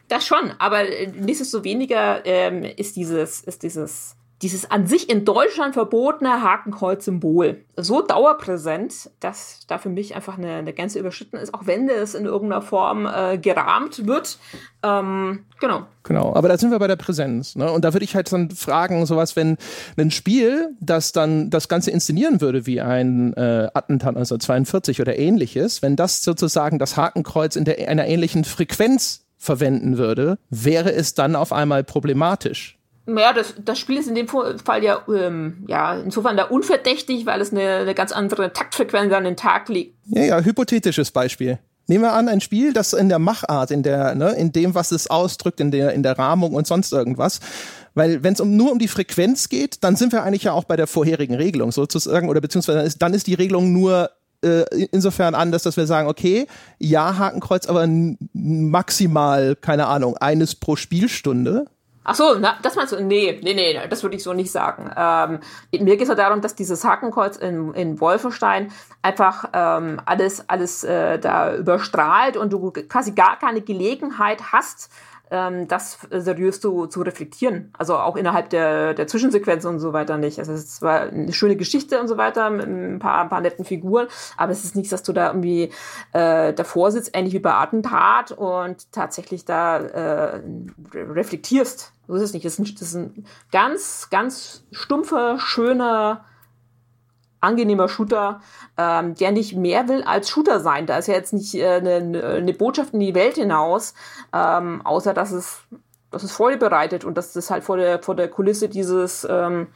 Das 0.07 0.25
schon, 0.25 0.53
aber 0.57 0.83
nichtsdestoweniger 1.19 2.25
ähm, 2.25 2.63
ist 2.63 2.95
dieses, 2.95 3.41
ist 3.41 3.61
dieses 3.61 4.16
dieses 4.41 4.69
an 4.69 4.85
sich 4.85 5.09
in 5.09 5.25
Deutschland 5.25 5.73
verbotene 5.73 6.43
Hakenkreuz-Symbol 6.43 7.63
so 7.75 8.01
dauerpräsent, 8.01 9.09
dass 9.19 9.61
da 9.67 9.79
für 9.79 9.89
mich 9.89 10.15
einfach 10.15 10.37
eine, 10.37 10.53
eine 10.55 10.73
Gänze 10.73 10.99
überschritten 10.99 11.37
ist, 11.37 11.53
auch 11.53 11.65
wenn 11.65 11.89
es 11.89 12.13
in 12.13 12.25
irgendeiner 12.25 12.61
Form 12.61 13.07
äh, 13.07 13.37
gerahmt 13.39 14.05
wird. 14.05 14.37
Ähm, 14.83 15.45
genau. 15.59 15.87
Genau, 16.03 16.35
aber 16.35 16.49
da 16.49 16.57
sind 16.57 16.69
wir 16.71 16.79
bei 16.79 16.87
der 16.87 16.95
Präsenz. 16.95 17.55
Ne? 17.55 17.71
Und 17.71 17.83
da 17.83 17.93
würde 17.93 18.03
ich 18.03 18.15
halt 18.15 18.31
dann 18.31 18.51
fragen, 18.51 19.05
sowas, 19.07 19.35
wenn 19.35 19.57
ein 19.97 20.11
Spiel, 20.11 20.75
das 20.79 21.11
dann 21.11 21.49
das 21.49 21.67
Ganze 21.67 21.89
inszenieren 21.89 22.39
würde 22.39 22.65
wie 22.67 22.79
ein 22.79 23.33
äh, 23.33 23.69
Attentat 23.73 24.15
1942 24.15 25.01
oder 25.01 25.17
ähnliches, 25.17 25.81
wenn 25.81 25.95
das 25.95 26.23
sozusagen 26.23 26.77
das 26.77 26.95
Hakenkreuz 26.95 27.55
in 27.55 27.65
der, 27.65 27.89
einer 27.89 28.07
ähnlichen 28.07 28.43
Frequenz 28.43 29.25
verwenden 29.37 29.97
würde, 29.97 30.37
wäre 30.49 30.93
es 30.93 31.13
dann 31.13 31.35
auf 31.35 31.51
einmal 31.51 31.83
problematisch. 31.83 32.76
Ja, 33.07 33.31
das, 33.33 33.53
das 33.63 33.79
Spiel 33.79 33.97
ist 33.97 34.07
in 34.07 34.15
dem 34.15 34.27
Fall 34.27 34.83
ja, 34.83 35.01
ähm, 35.07 35.63
ja 35.67 35.97
insofern 35.97 36.35
da 36.35 36.43
unverdächtig, 36.43 37.25
weil 37.25 37.39
es 37.39 37.51
eine, 37.51 37.77
eine 37.77 37.95
ganz 37.95 38.11
andere 38.11 38.51
Taktfrequenz 38.51 39.13
an 39.13 39.23
den 39.23 39.37
Tag 39.37 39.69
legt. 39.69 39.95
Ja, 40.07 40.23
ja, 40.23 40.39
hypothetisches 40.41 41.11
Beispiel. 41.11 41.59
Nehmen 41.89 42.03
wir 42.03 42.11
an, 42.11 42.27
ein 42.27 42.41
Spiel, 42.41 42.73
das 42.73 42.91
in 42.91 43.07
der 43.07 43.19
Machart, 43.19 43.71
in 43.71 43.81
der, 43.81 44.13
ne, 44.13 44.31
in 44.31 44.51
dem, 44.51 44.75
was 44.75 44.91
es 44.91 45.09
ausdrückt, 45.09 45.61
in 45.61 45.71
der, 45.71 45.93
in 45.93 46.03
der 46.03 46.19
Rahmung 46.19 46.53
und 46.53 46.67
sonst 46.67 46.91
irgendwas. 46.91 47.39
Weil 47.95 48.23
wenn 48.23 48.33
es 48.33 48.41
um, 48.41 48.57
nur 48.57 48.73
um 48.73 48.79
die 48.79 48.89
Frequenz 48.89 49.47
geht, 49.47 49.85
dann 49.85 49.95
sind 49.95 50.11
wir 50.11 50.23
eigentlich 50.23 50.43
ja 50.43 50.51
auch 50.51 50.65
bei 50.65 50.75
der 50.75 50.85
vorherigen 50.85 51.35
Regelung 51.35 51.71
sozusagen, 51.71 52.27
oder 52.27 52.41
beziehungsweise 52.41 52.79
dann 52.79 52.87
ist, 52.87 53.01
dann 53.01 53.13
ist 53.13 53.27
die 53.27 53.35
Regelung 53.35 53.71
nur 53.71 54.11
äh, 54.43 54.65
insofern 54.91 55.33
anders, 55.33 55.63
dass 55.63 55.77
wir 55.77 55.87
sagen, 55.87 56.09
okay, 56.09 56.47
ja, 56.77 57.17
Hakenkreuz, 57.17 57.67
aber 57.67 57.87
maximal, 58.33 59.55
keine 59.55 59.87
Ahnung, 59.87 60.17
eines 60.17 60.55
pro 60.55 60.75
Spielstunde. 60.75 61.67
Ach 62.09 62.15
so, 62.15 62.35
na, 62.39 62.57
das 62.61 62.77
meinst 62.77 62.93
du? 62.93 63.03
Nee, 63.03 63.37
nee, 63.43 63.53
nee, 63.53 63.77
das 63.89 64.01
würde 64.01 64.15
ich 64.15 64.23
so 64.23 64.31
nicht 64.31 64.49
sagen. 64.49 64.89
Ähm, 64.95 65.39
mir 65.83 65.97
geht 65.97 66.03
es 66.03 66.07
ja 66.07 66.15
darum, 66.15 66.39
dass 66.39 66.55
dieses 66.55 66.85
Hakenkreuz 66.85 67.35
in, 67.35 67.73
in 67.73 67.99
Wolfenstein 67.99 68.71
einfach 69.01 69.49
ähm, 69.51 69.99
alles, 70.05 70.49
alles 70.49 70.85
äh, 70.85 71.19
da 71.19 71.53
überstrahlt 71.53 72.37
und 72.37 72.53
du 72.53 72.71
quasi 72.71 73.11
gar 73.11 73.37
keine 73.37 73.59
Gelegenheit 73.59 74.53
hast, 74.53 74.89
ähm, 75.31 75.67
das 75.67 75.99
seriös 76.11 76.61
zu, 76.61 76.87
zu 76.87 77.01
reflektieren. 77.01 77.73
Also 77.77 77.97
auch 77.97 78.15
innerhalb 78.15 78.49
der, 78.49 78.93
der 78.93 79.07
Zwischensequenz 79.07 79.65
und 79.65 79.79
so 79.79 79.93
weiter 79.93 80.17
nicht. 80.17 80.39
Also 80.39 80.53
es 80.53 80.61
ist 80.61 80.75
zwar 80.77 81.01
eine 81.01 81.33
schöne 81.33 81.55
Geschichte 81.55 81.99
und 81.99 82.07
so 82.07 82.17
weiter 82.17 82.49
mit 82.49 82.67
ein 82.67 82.99
paar, 82.99 83.21
ein 83.21 83.29
paar 83.29 83.41
netten 83.41 83.65
Figuren, 83.65 84.07
aber 84.37 84.51
es 84.51 84.63
ist 84.63 84.75
nichts, 84.75 84.91
dass 84.91 85.03
du 85.03 85.13
da 85.13 85.27
irgendwie 85.27 85.71
äh, 86.13 86.53
davor 86.53 86.91
sitzt, 86.91 87.11
ähnlich 87.13 87.33
wie 87.33 87.39
bei 87.39 87.53
Attentat 87.53 88.31
und 88.31 88.91
tatsächlich 88.91 89.45
da 89.45 89.77
äh, 89.77 90.41
reflektierst. 90.93 91.93
So 92.07 92.15
ist 92.15 92.21
es 92.21 92.33
nicht. 92.33 92.45
Das 92.45 92.53
ist 92.53 92.59
ein, 92.59 92.65
das 92.65 92.81
ist 92.81 92.95
ein 92.95 93.25
ganz, 93.51 94.07
ganz 94.09 94.63
stumpfer, 94.71 95.39
schöner 95.39 96.23
angenehmer 97.41 97.87
Shooter, 97.87 98.41
ähm, 98.77 99.15
der 99.15 99.31
nicht 99.31 99.55
mehr 99.55 99.87
will 99.87 100.03
als 100.03 100.29
Shooter 100.29 100.59
sein. 100.59 100.85
Da 100.85 100.97
ist 100.97 101.07
ja 101.07 101.13
jetzt 101.13 101.33
nicht 101.33 101.55
äh, 101.55 101.75
eine, 101.75 102.23
eine 102.23 102.53
Botschaft 102.53 102.93
in 102.93 102.99
die 102.99 103.15
Welt 103.15 103.35
hinaus, 103.35 103.93
ähm, 104.33 104.81
außer 104.85 105.13
dass 105.13 105.31
es, 105.31 105.59
dass 106.11 106.23
es 106.23 106.31
Freude 106.31 106.57
bereitet 106.57 107.05
und 107.05 107.17
dass 107.17 107.33
das 107.33 107.49
halt 107.49 107.63
vor 107.63 107.77
der, 107.77 108.01
vor 108.01 108.15
der 108.15 108.29
Kulisse 108.29 108.69
dieses 108.69 109.25
ähm, 109.29 109.67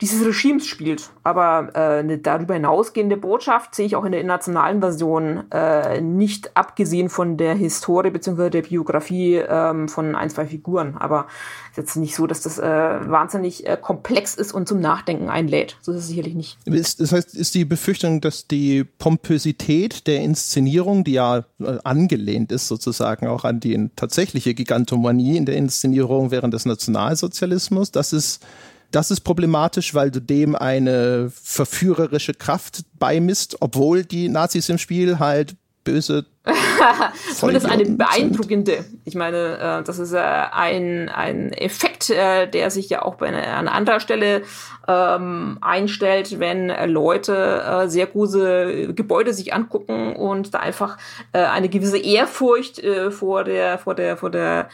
dieses 0.00 0.24
Regimes 0.24 0.66
spielt. 0.66 1.10
Aber 1.22 1.70
äh, 1.74 1.98
eine 2.00 2.18
darüber 2.18 2.54
hinausgehende 2.54 3.16
Botschaft 3.16 3.74
sehe 3.74 3.86
ich 3.86 3.96
auch 3.96 4.04
in 4.04 4.12
der 4.12 4.20
internationalen 4.20 4.80
Version 4.80 5.50
äh, 5.50 6.00
nicht 6.00 6.56
abgesehen 6.56 7.08
von 7.08 7.36
der 7.36 7.54
Historie 7.54 8.10
bzw. 8.10 8.50
der 8.50 8.62
Biografie 8.62 9.36
ähm, 9.36 9.88
von 9.88 10.14
ein, 10.14 10.30
zwei 10.30 10.46
Figuren. 10.46 10.96
Aber 10.96 11.26
ist 11.70 11.76
jetzt 11.76 11.96
nicht 11.96 12.14
so, 12.14 12.26
dass 12.26 12.40
das 12.40 12.58
äh, 12.58 12.62
wahnsinnig 12.62 13.66
äh, 13.66 13.76
komplex 13.80 14.34
ist 14.34 14.52
und 14.52 14.68
zum 14.68 14.80
Nachdenken 14.80 15.28
einlädt. 15.28 15.76
So 15.82 15.92
ist 15.92 15.98
es 15.98 16.08
sicherlich 16.08 16.34
nicht. 16.34 16.58
Das 16.64 17.12
heißt, 17.12 17.34
ist 17.34 17.54
die 17.54 17.64
Befürchtung, 17.64 18.20
dass 18.20 18.46
die 18.46 18.84
Pompösität 18.84 20.06
der 20.06 20.22
Inszenierung, 20.22 21.04
die 21.04 21.12
ja 21.12 21.44
äh, 21.60 21.78
angelehnt 21.84 22.52
ist 22.52 22.68
sozusagen 22.68 23.26
auch 23.26 23.44
an 23.44 23.60
die 23.60 23.90
tatsächliche 23.96 24.54
Gigantomanie 24.54 25.36
in 25.36 25.46
der 25.46 25.56
Inszenierung 25.56 26.30
während 26.30 26.54
des 26.54 26.66
Nationalsozialismus, 26.66 27.90
das 27.92 28.12
ist 28.12 28.44
das 28.90 29.10
ist 29.10 29.20
problematisch, 29.20 29.94
weil 29.94 30.10
du 30.10 30.20
dem 30.20 30.54
eine 30.54 31.30
verführerische 31.30 32.34
Kraft 32.34 32.84
beimisst, 32.98 33.56
obwohl 33.60 34.04
die 34.04 34.28
Nazis 34.28 34.68
im 34.68 34.78
Spiel 34.78 35.18
halt 35.18 35.56
böse. 35.86 36.26
Zumindest 37.34 37.66
eine 37.66 37.84
beeindruckende. 37.86 38.84
Ich 39.04 39.14
meine, 39.14 39.58
äh, 39.58 39.82
das 39.82 39.98
ist 39.98 40.12
äh, 40.12 40.18
ein, 40.18 41.08
ein 41.08 41.52
Effekt, 41.52 42.10
äh, 42.10 42.46
der 42.46 42.70
sich 42.70 42.88
ja 42.90 43.02
auch 43.02 43.14
bei 43.14 43.28
einer, 43.28 43.56
an 43.56 43.68
anderer 43.68 44.00
Stelle 44.00 44.42
ähm, 44.86 45.58
einstellt, 45.60 46.38
wenn 46.38 46.68
Leute 46.90 47.62
äh, 47.62 47.88
sehr 47.88 48.06
große 48.06 48.92
Gebäude 48.94 49.32
sich 49.32 49.54
angucken 49.54 50.14
und 50.14 50.54
da 50.54 50.58
einfach 50.58 50.98
äh, 51.32 51.38
eine 51.38 51.68
gewisse 51.68 51.98
Ehrfurcht 51.98 52.78
äh, 52.80 53.10
vor 53.10 53.44
der, 53.44 53.78
vor 53.78 53.94
der, 53.94 54.16
vor 54.16 54.30
der 54.30 54.68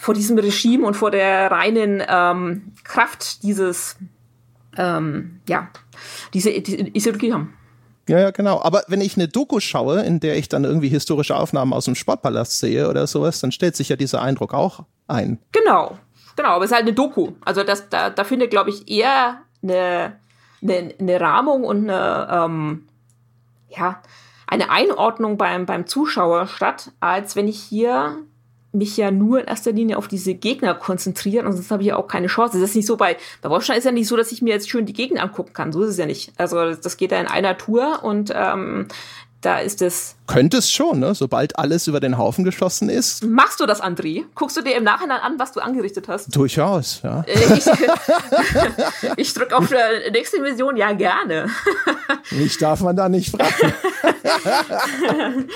vor 0.00 0.14
diesem 0.14 0.38
Regime 0.38 0.86
und 0.86 0.94
vor 0.94 1.10
der 1.10 1.50
reinen 1.50 2.02
ähm, 2.06 2.72
Kraft 2.84 3.42
dieses, 3.42 3.96
ähm, 4.76 5.40
ja, 5.48 5.68
diese, 6.32 6.50
Ideologie 6.50 7.32
haben. 7.32 7.54
Ja, 8.08 8.18
ja, 8.20 8.30
genau. 8.30 8.60
Aber 8.62 8.82
wenn 8.88 9.00
ich 9.00 9.16
eine 9.16 9.28
Doku 9.28 9.60
schaue, 9.60 10.02
in 10.02 10.20
der 10.20 10.36
ich 10.36 10.48
dann 10.48 10.64
irgendwie 10.64 10.88
historische 10.88 11.36
Aufnahmen 11.36 11.72
aus 11.72 11.86
dem 11.86 11.94
Sportpalast 11.94 12.58
sehe 12.58 12.88
oder 12.88 13.06
sowas, 13.06 13.40
dann 13.40 13.52
stellt 13.52 13.76
sich 13.76 13.88
ja 13.88 13.96
dieser 13.96 14.20
Eindruck 14.20 14.52
auch 14.52 14.84
ein. 15.06 15.38
Genau, 15.52 15.98
genau. 16.36 16.50
Aber 16.50 16.64
es 16.64 16.70
ist 16.70 16.74
halt 16.74 16.86
eine 16.86 16.94
Doku. 16.94 17.32
Also 17.44 17.62
das, 17.62 17.88
da, 17.88 18.10
da 18.10 18.24
findet, 18.24 18.50
glaube 18.50 18.70
ich, 18.70 18.90
eher 18.90 19.40
eine, 19.62 20.16
eine, 20.62 20.94
eine 20.98 21.20
Rahmung 21.20 21.64
und 21.64 21.88
eine, 21.88 22.28
ähm, 22.30 22.88
ja, 23.70 24.02
eine 24.46 24.70
Einordnung 24.70 25.38
beim, 25.38 25.64
beim 25.64 25.86
Zuschauer 25.86 26.46
statt, 26.46 26.92
als 27.00 27.36
wenn 27.36 27.48
ich 27.48 27.58
hier 27.58 28.18
mich 28.74 28.96
ja 28.96 29.10
nur 29.10 29.40
in 29.40 29.46
erster 29.46 29.72
Linie 29.72 29.96
auf 29.98 30.08
diese 30.08 30.34
Gegner 30.34 30.74
konzentrieren 30.74 31.46
und 31.46 31.52
sonst 31.52 31.70
habe 31.70 31.82
ich 31.82 31.88
ja 31.88 31.96
auch 31.96 32.08
keine 32.08 32.26
Chance. 32.26 32.58
Das 32.58 32.70
ist 32.70 32.76
nicht 32.76 32.86
so 32.86 32.96
bei, 32.96 33.16
bei 33.42 33.50
Wolfstein 33.50 33.78
ist 33.78 33.84
ja 33.84 33.92
nicht 33.92 34.08
so, 34.08 34.16
dass 34.16 34.32
ich 34.32 34.42
mir 34.42 34.52
jetzt 34.52 34.68
schön 34.68 34.86
die 34.86 34.92
Gegner 34.92 35.22
angucken 35.22 35.52
kann. 35.52 35.72
So 35.72 35.82
ist 35.82 35.90
es 35.90 35.96
ja 35.96 36.06
nicht. 36.06 36.32
Also 36.36 36.74
das 36.74 36.96
geht 36.96 37.12
ja 37.12 37.20
in 37.20 37.26
einer 37.26 37.56
Tour 37.56 38.02
und 38.02 38.32
ähm, 38.34 38.86
da 39.40 39.58
ist 39.58 39.82
es. 39.82 40.16
Könnte 40.26 40.56
es 40.56 40.72
schon, 40.72 41.00
ne? 41.00 41.14
Sobald 41.14 41.58
alles 41.58 41.86
über 41.86 42.00
den 42.00 42.16
Haufen 42.16 42.44
geschossen 42.44 42.88
ist. 42.88 43.24
Machst 43.24 43.60
du 43.60 43.66
das, 43.66 43.82
André? 43.82 44.24
Guckst 44.34 44.56
du 44.56 44.62
dir 44.62 44.74
im 44.74 44.84
Nachhinein 44.84 45.20
an, 45.20 45.38
was 45.38 45.52
du 45.52 45.60
angerichtet 45.60 46.08
hast? 46.08 46.34
Durchaus, 46.34 47.02
ja. 47.02 47.24
Äh, 47.26 47.58
ich, 47.58 47.66
ich 49.16 49.34
drücke 49.34 49.56
auf 49.56 49.68
die 49.68 50.10
nächste 50.10 50.40
Mission, 50.40 50.76
ja, 50.76 50.92
gerne. 50.92 51.50
Mich 52.30 52.56
darf 52.56 52.80
man 52.80 52.96
da 52.96 53.08
nicht 53.08 53.36
fragen. 53.36 53.74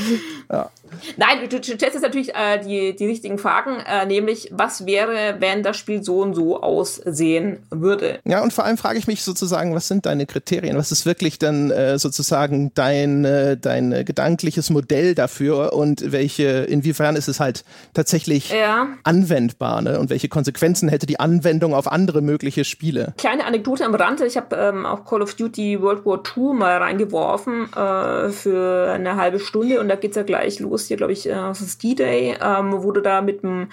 ja. 0.50 0.70
Nein, 1.16 1.48
du, 1.48 1.62
stellst 1.62 1.82
jetzt 1.82 2.02
natürlich 2.02 2.34
äh, 2.34 2.58
die, 2.58 2.96
die 2.96 3.06
richtigen 3.06 3.38
Fragen, 3.38 3.78
äh, 3.80 4.06
nämlich 4.06 4.48
was 4.52 4.86
wäre, 4.86 5.36
wenn 5.38 5.62
das 5.62 5.76
Spiel 5.76 6.02
so 6.02 6.20
und 6.20 6.34
so 6.34 6.62
aussehen 6.62 7.58
würde? 7.70 8.20
Ja, 8.24 8.42
und 8.42 8.52
vor 8.52 8.64
allem 8.64 8.76
frage 8.76 8.98
ich 8.98 9.06
mich 9.06 9.22
sozusagen, 9.22 9.74
was 9.74 9.88
sind 9.88 10.06
deine 10.06 10.26
Kriterien? 10.26 10.76
Was 10.76 10.92
ist 10.92 11.06
wirklich 11.06 11.38
dann 11.38 11.70
äh, 11.70 11.98
sozusagen 11.98 12.72
dein, 12.74 13.24
äh, 13.24 13.56
dein 13.56 14.04
gedankliches 14.04 14.57
Modell 14.70 15.14
dafür 15.14 15.72
und 15.72 16.12
welche, 16.12 16.64
inwiefern 16.64 17.16
ist 17.16 17.28
es 17.28 17.40
halt 17.40 17.64
tatsächlich 17.94 18.50
ja. 18.50 18.88
anwendbar 19.04 19.82
ne? 19.82 19.98
und 19.98 20.10
welche 20.10 20.28
Konsequenzen 20.28 20.88
hätte 20.88 21.06
die 21.06 21.20
Anwendung 21.20 21.74
auf 21.74 21.90
andere 21.90 22.20
mögliche 22.20 22.64
Spiele? 22.64 23.14
Kleine 23.16 23.44
Anekdote 23.44 23.84
am 23.84 23.94
Rande, 23.94 24.26
ich 24.26 24.36
habe 24.36 24.56
ähm, 24.56 24.86
auch 24.86 25.04
Call 25.04 25.22
of 25.22 25.34
Duty 25.34 25.80
World 25.80 26.04
War 26.04 26.22
II 26.36 26.54
mal 26.54 26.78
reingeworfen 26.78 27.72
äh, 27.72 28.30
für 28.30 28.92
eine 28.92 29.16
halbe 29.16 29.38
Stunde 29.38 29.80
und 29.80 29.88
da 29.88 29.96
geht's 29.96 30.16
ja 30.16 30.22
gleich 30.22 30.60
los 30.60 30.86
hier, 30.86 30.96
glaube 30.96 31.12
ich, 31.12 31.32
aus 31.32 31.58
dem 31.58 31.68
Ski-Day, 31.68 32.36
ähm, 32.40 32.74
wo 32.82 32.92
du 32.92 33.00
da 33.00 33.22
mit 33.22 33.44
einem 33.44 33.68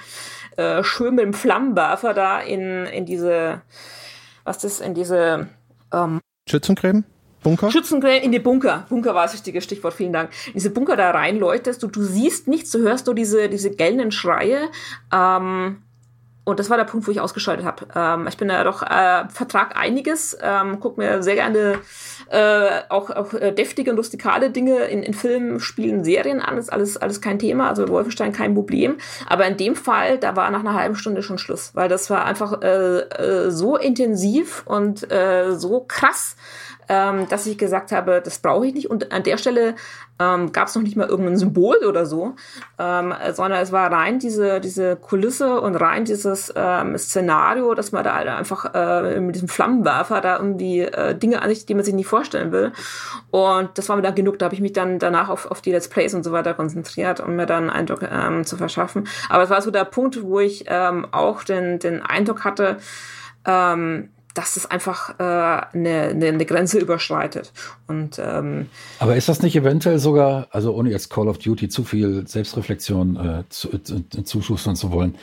äh, 0.58 0.84
schön 0.84 1.16
mit 1.16 1.26
dem 1.26 1.34
Flammenwerfer 1.34 2.14
da 2.14 2.40
in, 2.40 2.86
in 2.86 3.06
diese, 3.06 3.62
was 4.44 4.60
das, 4.60 4.80
in 4.80 4.94
diese 4.94 5.48
ähm, 5.92 6.22
Schützengräben? 6.50 7.06
Bunker? 7.46 7.72
Schützengräben 7.72 8.24
in 8.24 8.32
die 8.32 8.40
Bunker. 8.40 8.88
Bunker 8.90 9.14
war 9.14 9.24
das 9.24 9.34
richtige 9.34 9.62
Stichwort, 9.62 9.94
vielen 9.94 10.12
Dank. 10.12 10.32
In 10.48 10.54
diese 10.54 10.72
Bunker 10.72 10.96
da 10.96 11.12
reinleuchtest, 11.12 11.84
du, 11.84 11.88
du 11.88 12.02
siehst 12.02 12.48
nichts, 12.48 12.72
du 12.72 12.80
hörst 12.80 13.06
nur 13.06 13.14
diese, 13.14 13.50
diese 13.50 13.70
gellenden 13.70 14.12
Schreie. 14.12 14.70
Ähm, 15.14 15.78
und 16.44 16.60
das 16.60 16.70
war 16.70 16.78
der 16.78 16.86
Punkt, 16.86 17.08
wo 17.08 17.12
ich 17.12 17.20
ausgeschaltet 17.20 17.66
habe. 17.66 17.88
Ähm, 17.96 18.28
ich 18.28 18.38
bin 18.38 18.50
ja 18.50 18.64
doch, 18.64 18.82
äh, 18.82 19.28
vertrag 19.30 19.78
einiges, 19.78 20.38
ähm, 20.42 20.80
guck 20.80 20.98
mir 20.98 21.22
sehr 21.22 21.36
gerne 21.36 21.80
äh, 22.30 22.82
auch, 22.90 23.12
auch 23.12 23.34
äh, 23.34 23.52
deftige 23.52 23.92
und 23.92 23.98
rustikale 23.98 24.50
Dinge 24.50 24.86
in, 24.86 25.04
in 25.04 25.14
Filmen, 25.14 25.60
Spielen, 25.60 26.04
Serien 26.04 26.42
an. 26.42 26.58
Ist 26.58 26.74
alles, 26.74 26.98
alles 26.98 27.22
kein 27.22 27.38
Thema. 27.38 27.70
Also 27.70 27.88
Wolfenstein 27.90 28.32
kein 28.32 28.56
Problem. 28.56 28.98
Aber 29.28 29.46
in 29.46 29.58
dem 29.58 29.76
Fall, 29.76 30.18
da 30.18 30.36
war 30.36 30.50
nach 30.50 30.62
einer 30.62 30.74
halben 30.74 30.96
Stunde 30.96 31.22
schon 31.22 31.38
Schluss, 31.38 31.72
weil 31.74 31.90
das 31.90 32.10
war 32.10 32.26
einfach 32.26 32.62
äh, 32.62 33.00
äh, 33.00 33.52
so 33.52 33.78
intensiv 33.78 34.64
und 34.66 35.12
äh, 35.12 35.52
so 35.56 35.86
krass 35.88 36.36
ähm, 36.90 37.28
dass 37.30 37.46
ich 37.46 37.58
gesagt 37.58 37.92
habe, 37.92 38.22
das 38.24 38.40
brauche 38.40 38.68
ich 38.68 38.74
nicht. 38.74 38.90
Und 38.90 39.12
an 39.12 39.24
der 39.24 39.38
Stelle 39.38 39.76
ähm, 40.20 40.52
gab 40.52 40.68
es 40.68 40.76
noch 40.76 40.84
nicht 40.84 40.96
mal 40.96 41.08
irgendein 41.08 41.38
Symbol 41.38 41.78
oder 41.88 42.06
so, 42.06 42.36
ähm, 42.80 43.14
sondern 43.34 43.62
es 43.62 43.72
war 43.72 43.92
rein 43.92 44.20
diese, 44.20 44.62
diese 44.62 44.96
Kulisse 44.96 45.60
und 45.60 45.76
rein 45.76 46.06
dieses 46.06 46.54
ähm, 46.56 46.98
Szenario, 46.98 47.74
dass 47.74 47.92
man 47.92 48.04
da 48.04 48.14
einfach 48.14 48.74
äh, 48.74 49.20
mit 49.20 49.36
diesem 49.36 49.50
Flammenwerfer 49.50 50.22
da 50.22 50.38
irgendwie 50.38 50.82
äh, 50.82 51.16
Dinge 51.16 51.42
ansicht, 51.42 51.68
die 51.68 51.74
man 51.76 51.84
sich 51.84 51.94
nicht 51.94 52.08
vorstellen 52.08 52.52
will. 52.52 52.72
Und 53.32 53.78
das 53.78 53.90
war 53.90 53.96
mir 53.96 54.02
dann 54.02 54.16
genug. 54.16 54.40
Da 54.40 54.46
habe 54.46 54.56
ich 54.56 54.62
mich 54.62 54.74
dann 54.74 55.00
danach 55.00 55.30
auf, 55.30 55.52
auf 55.52 55.62
die 55.62 55.72
Let's 55.72 55.90
Plays 55.90 56.14
und 56.14 56.24
so 56.24 56.32
weiter 56.32 56.54
konzentriert, 56.54 57.20
um 57.20 57.36
mir 57.36 57.46
dann 57.46 57.64
einen 57.64 57.70
Eindruck 57.72 58.04
ähm, 58.04 58.46
zu 58.46 58.58
verschaffen. 58.58 59.08
Aber 59.30 59.44
es 59.44 59.50
war 59.50 59.62
so 59.62 59.72
der 59.72 59.86
Punkt, 59.86 60.22
wo 60.24 60.40
ich 60.40 60.66
ähm, 60.68 61.08
auch 61.12 61.44
den, 61.44 61.80
den 61.80 62.02
Eindruck 62.02 62.46
hatte, 62.46 62.78
ähm, 63.46 64.10
dass 64.36 64.58
es 64.58 64.70
einfach 64.70 65.18
äh, 65.20 65.24
eine, 65.24 66.10
eine, 66.14 66.46
Grenze 66.46 66.78
überschreitet. 66.78 67.52
Und, 67.88 68.20
ähm, 68.20 68.68
Aber 69.00 69.16
ist 69.16 69.30
das 69.30 69.42
nicht 69.42 69.56
eventuell 69.56 69.98
sogar, 69.98 70.48
also 70.52 70.76
ohne 70.76 70.92
jetzt 70.92 71.10
Call 71.10 71.28
of 71.28 71.40
Duty 71.40 71.70
zu 71.70 71.84
viel 71.84 72.28
Selbstreflexion 72.28 73.16
äh, 73.16 73.44
zu, 73.50 73.70
äh, 73.72 74.24
zuschustern 74.24 74.76
zu 74.76 74.92
wollen, 74.92 75.16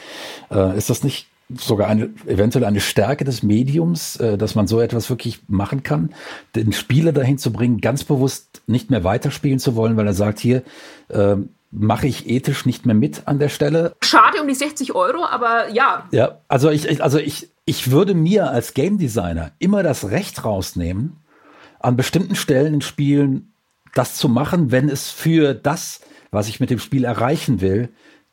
äh, 0.51 0.77
ist 0.77 0.91
das 0.91 1.05
nicht 1.05 1.29
sogar 1.55 1.89
eine, 1.89 2.11
eventuell 2.27 2.65
eine 2.65 2.81
Stärke 2.81 3.25
des 3.25 3.43
Mediums, 3.43 4.17
äh, 4.17 4.39
dass 4.39 4.55
man 4.55 4.67
so 4.67 4.81
etwas 4.81 5.11
wirklich 5.11 5.41
machen 5.47 5.83
kann, 5.83 6.15
den 6.57 6.73
Spieler 6.73 7.13
dahin 7.13 7.37
zu 7.37 7.53
bringen, 7.53 7.81
ganz 7.83 8.05
bewusst 8.05 8.63
nicht 8.67 8.91
mehr 8.91 9.05
weiterspielen 9.05 9.59
zu 9.59 9.77
wollen, 9.77 9.97
weil 9.97 10.07
er 10.07 10.15
sagt, 10.15 10.41
hier, 10.41 10.63
äh, 11.09 11.37
mache 11.73 12.07
ich 12.07 12.29
ethisch 12.29 12.67
nicht 12.67 12.87
mehr 12.87 12.95
mit 12.95 13.27
an 13.27 13.39
der 13.39 13.49
Stelle. 13.49 13.97
Schade 14.03 14.41
um 14.41 14.47
die 14.47 14.55
60 14.55 14.95
Euro, 14.95 15.25
aber 15.25 15.71
ja. 15.71 16.07
Ja, 16.13 16.43
also 16.47 16.71
ich, 16.71 17.03
also 17.03 17.19
ich, 17.19 17.49
ich 17.65 17.91
würde 17.91 18.15
mir 18.15 18.51
als 18.51 18.75
Game 18.75 18.99
Designer 18.99 19.53
immer 19.59 19.83
das 19.83 20.11
Recht 20.11 20.45
rausnehmen, 20.45 21.17
an 21.81 21.97
bestimmten 21.97 22.37
Stellen 22.37 22.75
in 22.75 22.81
Spielen 22.83 23.55
das 23.95 24.17
zu 24.17 24.29
machen, 24.29 24.71
wenn 24.71 24.89
es 24.89 25.11
für 25.11 25.55
das, 25.55 26.01
was 26.31 26.49
ich 26.49 26.61
mit 26.61 26.71
dem 26.71 26.79
Spiel 26.79 27.05
erreichen 27.05 27.61
will, 27.61 27.89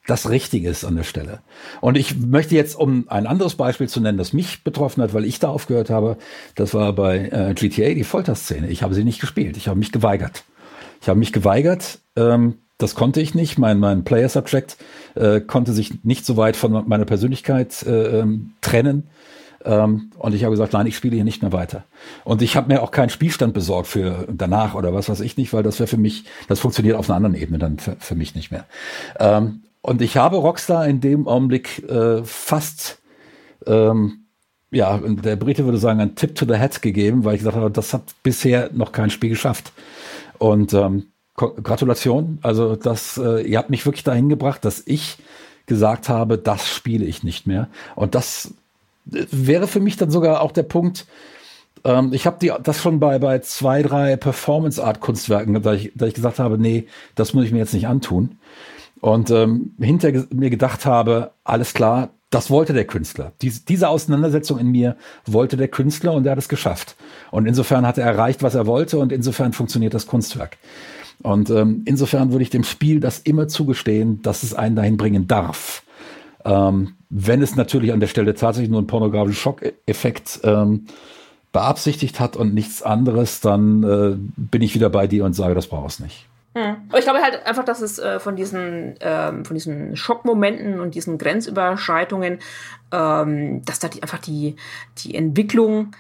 das 0.08 0.30
Richtige 0.30 0.70
ist 0.70 0.86
an 0.86 0.96
der 0.96 1.04
Stelle. 1.04 1.42
Und 1.82 1.98
ich 1.98 2.18
möchte 2.18 2.56
jetzt, 2.56 2.76
um 2.76 3.08
ein 3.10 3.28
anderes 3.28 3.56
Beispiel 3.56 3.88
zu 3.88 4.00
nennen, 4.00 4.18
das 4.18 4.34
mich 4.34 4.64
betroffen 4.64 5.04
hat, 5.04 5.14
weil 5.14 5.26
ich 5.26 5.40
da 5.40 5.50
aufgehört 5.50 5.90
habe, 5.90 6.18
das 6.56 6.74
war 6.74 6.94
bei 6.94 7.30
äh, 7.30 7.54
GTA 7.54 7.94
die 7.94 8.04
Folterszene. 8.04 8.70
Ich 8.70 8.82
habe 8.82 8.96
sie 8.96 9.04
nicht 9.04 9.22
gespielt. 9.22 9.58
Ich 9.58 9.68
habe 9.68 9.78
mich 9.78 9.92
geweigert. 9.92 10.44
Ich 11.02 11.10
habe 11.10 11.20
mich 11.20 11.32
geweigert, 11.32 12.00
ähm, 12.16 12.60
das 12.80 12.96
konnte 12.96 13.22
ich 13.22 13.36
nicht. 13.36 13.60
Mein, 13.60 13.78
mein 13.78 14.04
Player 14.04 14.30
Subject 14.30 14.78
äh, 15.14 15.42
konnte 15.42 15.74
sich 15.74 16.04
nicht 16.04 16.26
so 16.26 16.38
weit 16.38 16.56
von 16.56 16.88
meiner 16.88 17.06
Persönlichkeit 17.06 17.84
äh, 17.84 18.22
ähm, 18.22 18.54
trennen. 18.62 19.08
Ähm, 19.66 20.12
und 20.18 20.34
ich 20.34 20.46
habe 20.46 20.54
gesagt, 20.54 20.72
nein, 20.72 20.88
ich 20.88 20.96
spiele 20.96 21.16
hier 21.16 21.26
nicht 21.26 21.42
mehr 21.42 21.52
weiter. 21.52 21.84
Und 22.24 22.42
ich 22.42 22.56
habe 22.56 22.74
mir 22.74 22.82
auch 22.82 22.92
keinen 22.92 23.10
Spielstand 23.10 23.54
besorgt 23.54 23.88
für 23.88 24.26
danach 24.32 24.76
oder 24.76 24.94
was 24.94 25.10
weiß 25.10 25.20
ich 25.20 25.36
nicht, 25.36 25.52
weil 25.52 25.62
das 25.62 25.80
wäre 25.80 25.88
für 25.88 25.98
mich, 25.98 26.24
das 26.48 26.62
funktioniert 26.62 26.96
auf 26.96 27.10
einer 27.10 27.18
anderen 27.18 27.36
Ebene 27.36 27.60
dann 27.60 27.80
für, 27.80 27.98
für 28.00 28.16
mich 28.16 28.34
nicht 28.34 28.50
mehr. 28.50 28.66
Ähm, 29.20 29.64
und 29.82 30.02
ich 30.02 30.16
habe 30.16 30.38
Rockstar 30.38 30.88
in 30.88 31.02
dem 31.02 31.28
Augenblick 31.28 31.84
äh, 31.90 32.24
fast, 32.24 33.00
ähm, 33.66 34.26
ja, 34.72 34.98
der 34.98 35.36
Brite 35.36 35.66
würde 35.66 35.80
sagen, 35.80 36.00
ein 36.00 36.16
Tip 36.16 36.36
to 36.36 36.46
the 36.46 36.56
Head 36.56 36.82
gegeben, 36.82 37.26
weil 37.26 37.36
ich 37.36 37.40
gesagt 37.40 37.58
habe, 37.58 37.72
das 37.72 37.94
hat 37.94 38.04
bisher 38.24 38.70
noch 38.72 38.94
kein 38.94 39.10
Spiel 39.10 39.32
geschafft. 39.32 39.74
Und 40.38 40.74
ähm, 40.74 41.08
Gratulation. 41.40 42.40
Also 42.42 42.76
das, 42.76 43.18
äh, 43.18 43.42
ihr 43.42 43.58
habt 43.58 43.70
mich 43.70 43.86
wirklich 43.86 44.04
dahin 44.04 44.30
gebracht, 44.30 44.66
dass 44.66 44.84
ich 44.86 45.18
gesagt 45.66 46.10
habe, 46.10 46.38
das 46.38 46.68
spiele 46.68 47.06
ich 47.06 47.24
nicht 47.24 47.48
mehr. 47.48 47.70
Und 47.96 48.16
das 48.16 48.54
äh, 49.12 49.26
wäre 49.32 49.68
für 49.68 49.80
mich 49.80 49.98
dann 49.98 50.12
sogar 50.12 50.42
auch 50.42 50.52
der 50.52 50.64
Punkt, 50.64 51.06
ähm, 51.86 52.12
ich 52.14 52.26
habe 52.26 52.60
das 52.62 52.82
schon 52.82 53.00
bei, 53.00 53.20
bei 53.20 53.40
zwei, 53.40 53.82
drei 53.82 54.18
Performance-Art-Kunstwerken, 54.18 55.62
da 55.62 55.74
ich, 55.74 55.92
da 55.96 56.08
ich 56.08 56.14
gesagt 56.14 56.40
habe, 56.40 56.58
nee, 56.58 56.88
das 57.16 57.34
muss 57.34 57.46
ich 57.46 57.52
mir 57.52 57.60
jetzt 57.60 57.74
nicht 57.74 57.88
antun. 57.88 58.38
Und 59.00 59.32
ähm, 59.32 59.74
hinter 59.80 60.12
mir 60.32 60.50
gedacht 60.50 60.86
habe, 60.86 61.32
alles 61.46 61.74
klar, 61.74 62.10
das 62.32 62.50
wollte 62.52 62.74
der 62.74 62.86
Künstler. 62.86 63.32
Dies, 63.42 63.66
diese 63.66 63.90
Auseinandersetzung 63.90 64.60
in 64.60 64.68
mir 64.68 64.98
wollte 65.26 65.58
der 65.58 65.68
Künstler 65.70 66.14
und 66.14 66.26
er 66.26 66.34
hat 66.34 66.38
es 66.38 66.50
geschafft. 66.50 66.96
Und 67.32 67.48
insofern 67.48 67.88
hat 67.88 67.98
er 67.98 68.06
erreicht, 68.06 68.44
was 68.44 68.56
er 68.56 68.68
wollte 68.68 69.00
und 69.00 69.12
insofern 69.12 69.54
funktioniert 69.54 69.94
das 69.94 70.06
Kunstwerk. 70.06 70.58
Und 71.22 71.50
ähm, 71.50 71.84
insofern 71.86 72.32
würde 72.32 72.44
ich 72.44 72.50
dem 72.50 72.64
Spiel 72.64 73.00
das 73.00 73.20
immer 73.20 73.48
zugestehen, 73.48 74.22
dass 74.22 74.44
es 74.44 74.54
einen 74.54 74.76
dahin 74.76 74.98
bringen 74.98 75.28
darf. 75.28 75.84
Ähm, 76.46 76.94
wenn 77.10 77.42
es 77.42 77.56
natürlich 77.56 77.92
an 77.92 78.00
der 78.00 78.08
Stelle 78.08 78.34
tatsächlich 78.34 78.70
nur 78.70 78.80
einen 78.80 78.88
pornografischen 78.88 79.36
Schockeffekt 79.36 80.40
ähm, 80.44 80.86
beabsichtigt 81.52 82.20
hat 82.20 82.38
und 82.38 82.54
nichts 82.54 82.84
anderes, 82.84 83.42
dann 83.42 83.84
äh, 83.84 84.16
bin 84.38 84.62
ich 84.62 84.76
wieder 84.76 84.90
bei 84.90 85.08
dir 85.08 85.26
und 85.26 85.34
sage, 85.34 85.56
das 85.56 85.68
brauchst 85.68 86.00
nicht. 86.00 86.28
Hm. 86.56 86.78
Aber 86.90 86.98
ich 86.98 87.06
glaube 87.06 87.22
halt 87.22 87.46
einfach, 87.46 87.66
dass 87.66 87.82
es 87.82 88.00
äh, 88.00 88.20
von 88.20 88.36
diesen 88.36 88.96
ähm, 89.02 89.46
von 89.46 89.56
diesen 89.56 89.96
Schockmomenten 89.96 90.80
und 90.80 90.96
diesen 90.96 91.18
Grenzüberschreitungen, 91.18 92.40
ähm, 92.92 93.62
dass 93.66 93.80
da 93.80 93.88
die, 93.88 94.02
einfach 94.02 94.20
die 94.20 94.56
die 94.98 95.16
Entwicklung 95.16 95.92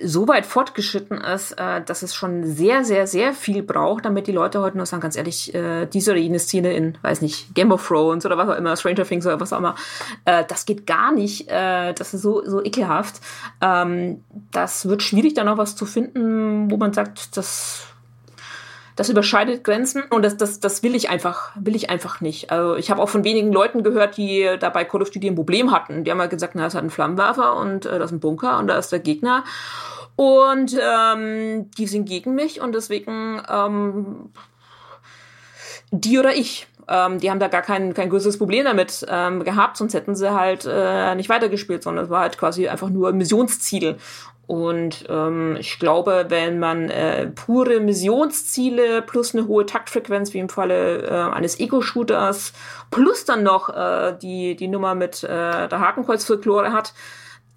so 0.00 0.26
weit 0.26 0.46
fortgeschritten 0.46 1.18
ist, 1.18 1.52
äh, 1.52 1.82
dass 1.82 2.02
es 2.02 2.14
schon 2.14 2.44
sehr, 2.44 2.84
sehr, 2.84 3.06
sehr 3.06 3.34
viel 3.34 3.62
braucht, 3.62 4.06
damit 4.06 4.26
die 4.26 4.32
Leute 4.32 4.60
heute 4.60 4.78
nur 4.78 4.86
sagen, 4.86 5.02
ganz 5.02 5.16
ehrlich, 5.16 5.54
äh, 5.54 5.86
diese 5.86 6.12
oder 6.12 6.20
jene 6.20 6.38
Szene 6.38 6.72
in, 6.72 6.96
weiß 7.02 7.20
nicht, 7.20 7.54
Game 7.54 7.72
of 7.72 7.86
Thrones 7.86 8.24
oder 8.24 8.38
was 8.38 8.48
auch 8.48 8.56
immer, 8.56 8.74
Stranger 8.76 9.04
Things 9.04 9.26
oder 9.26 9.38
was 9.38 9.52
auch 9.52 9.58
immer, 9.58 9.74
äh, 10.24 10.44
das 10.48 10.64
geht 10.64 10.86
gar 10.86 11.12
nicht, 11.12 11.50
äh, 11.50 11.92
das 11.92 12.14
ist 12.14 12.22
so, 12.22 12.42
so 12.44 12.64
ekelhaft. 12.64 13.20
Ähm, 13.60 14.24
das 14.50 14.88
wird 14.88 15.02
schwierig, 15.02 15.34
da 15.34 15.44
noch 15.44 15.58
was 15.58 15.76
zu 15.76 15.84
finden, 15.84 16.70
wo 16.70 16.78
man 16.78 16.94
sagt, 16.94 17.36
das 17.36 17.91
das 18.96 19.08
überschreitet 19.08 19.64
Grenzen 19.64 20.02
und 20.10 20.22
das, 20.22 20.36
das, 20.36 20.60
das 20.60 20.82
will 20.82 20.94
ich 20.94 21.08
einfach, 21.08 21.52
will 21.56 21.74
ich 21.74 21.90
einfach 21.90 22.20
nicht. 22.20 22.50
Also 22.50 22.76
ich 22.76 22.90
habe 22.90 23.02
auch 23.02 23.08
von 23.08 23.24
wenigen 23.24 23.52
Leuten 23.52 23.82
gehört, 23.82 24.16
die 24.16 24.48
dabei 24.60 24.84
Call 24.84 25.02
of 25.02 25.10
Duty 25.10 25.28
ein 25.28 25.34
Problem 25.34 25.72
hatten. 25.72 26.04
Die 26.04 26.10
haben 26.10 26.20
halt 26.20 26.30
gesagt, 26.30 26.54
na, 26.54 26.66
es 26.66 26.74
hat 26.74 26.82
einen 26.82 26.90
Flammenwerfer 26.90 27.56
und 27.56 27.86
äh, 27.86 27.98
das 27.98 28.10
ist 28.10 28.16
ein 28.16 28.20
Bunker 28.20 28.58
und 28.58 28.66
da 28.66 28.76
ist 28.76 28.92
der 28.92 29.00
Gegner. 29.00 29.44
Und 30.16 30.76
ähm, 30.78 31.70
die 31.78 31.86
sind 31.86 32.08
gegen 32.08 32.34
mich 32.34 32.60
und 32.60 32.74
deswegen 32.74 33.42
ähm, 33.48 34.30
die 35.90 36.18
oder 36.18 36.34
ich. 36.34 36.66
Ähm, 36.88 37.18
die 37.18 37.30
haben 37.30 37.38
da 37.38 37.48
gar 37.48 37.62
kein, 37.62 37.94
kein 37.94 38.10
größeres 38.10 38.38
Problem 38.38 38.64
damit 38.64 39.06
ähm, 39.08 39.44
gehabt, 39.44 39.76
sonst 39.76 39.94
hätten 39.94 40.16
sie 40.16 40.34
halt 40.34 40.66
äh, 40.68 41.14
nicht 41.14 41.28
weitergespielt, 41.28 41.82
sondern 41.82 42.06
es 42.06 42.10
war 42.10 42.22
halt 42.22 42.38
quasi 42.38 42.68
einfach 42.68 42.90
nur 42.90 43.12
Missionsziel. 43.12 43.96
Und 44.46 45.06
ähm, 45.08 45.56
ich 45.58 45.78
glaube, 45.78 46.26
wenn 46.28 46.58
man 46.58 46.90
äh, 46.90 47.28
pure 47.28 47.80
Missionsziele 47.80 49.00
plus 49.02 49.34
eine 49.34 49.46
hohe 49.46 49.64
Taktfrequenz, 49.66 50.34
wie 50.34 50.40
im 50.40 50.48
Falle 50.48 51.02
äh, 51.02 51.34
eines 51.34 51.58
Ego-Shooters, 51.60 52.52
plus 52.90 53.24
dann 53.24 53.44
noch 53.44 53.68
äh, 53.68 54.16
die, 54.20 54.56
die 54.56 54.68
Nummer 54.68 54.94
mit 54.94 55.22
äh, 55.22 55.68
der 55.68 55.80
Hakenkreuzfolklore 55.80 56.72
hat, 56.72 56.92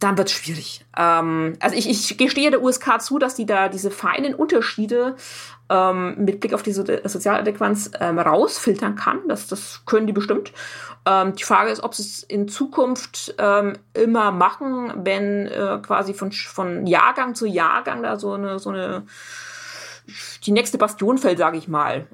dann 0.06 0.18
wird 0.18 0.30
es 0.30 0.36
schwierig. 0.36 0.86
Ähm, 0.98 1.57
also 1.60 1.76
ich, 1.76 1.90
ich 1.90 2.18
gestehe 2.18 2.52
der 2.52 2.61
USK 2.61 3.02
zu, 3.02 3.18
dass 3.18 3.36
die 3.36 3.45
da 3.45 3.69
diese 3.69 3.90
feinen 3.90 4.36
Unterschiede 4.36 5.15
ähm, 5.69 6.23
mit 6.23 6.40
Blick 6.40 6.53
auf 6.53 6.61
die 6.61 6.73
so 6.73 6.84
Sozialadäquanz 6.86 7.91
ähm, 7.99 8.19
rausfiltern 8.19 8.95
kann. 8.95 9.19
Das, 9.27 9.48
das 9.48 9.82
können 9.86 10.06
die 10.06 10.14
bestimmt. 10.14 10.53
Ähm, 11.07 11.34
die 11.36 11.44
Frage 11.44 11.72
ist, 11.72 11.84
ob 11.84 11.95
sie 11.95 12.03
es 12.03 12.22
in 12.22 12.48
Zukunft 12.48 13.34
ähm, 13.40 13.73
immer 13.94 14.32
machen, 14.32 14.94
wenn 15.03 15.48
äh, 15.48 15.80
quasi 15.82 16.14
von, 16.14 16.32
von 16.32 16.86
Jahrgang 16.86 17.34
zu 17.34 17.48
Jahrgang 17.48 18.03
da 18.03 18.18
so 18.18 18.34
eine, 18.34 18.60
so 18.60 18.69
eine 18.69 19.06
die 20.45 20.52
nächste 20.52 20.77
Bastion 20.77 21.18
fällt, 21.18 21.40
sage 21.40 21.57
ich 21.57 21.68
mal. 21.68 22.06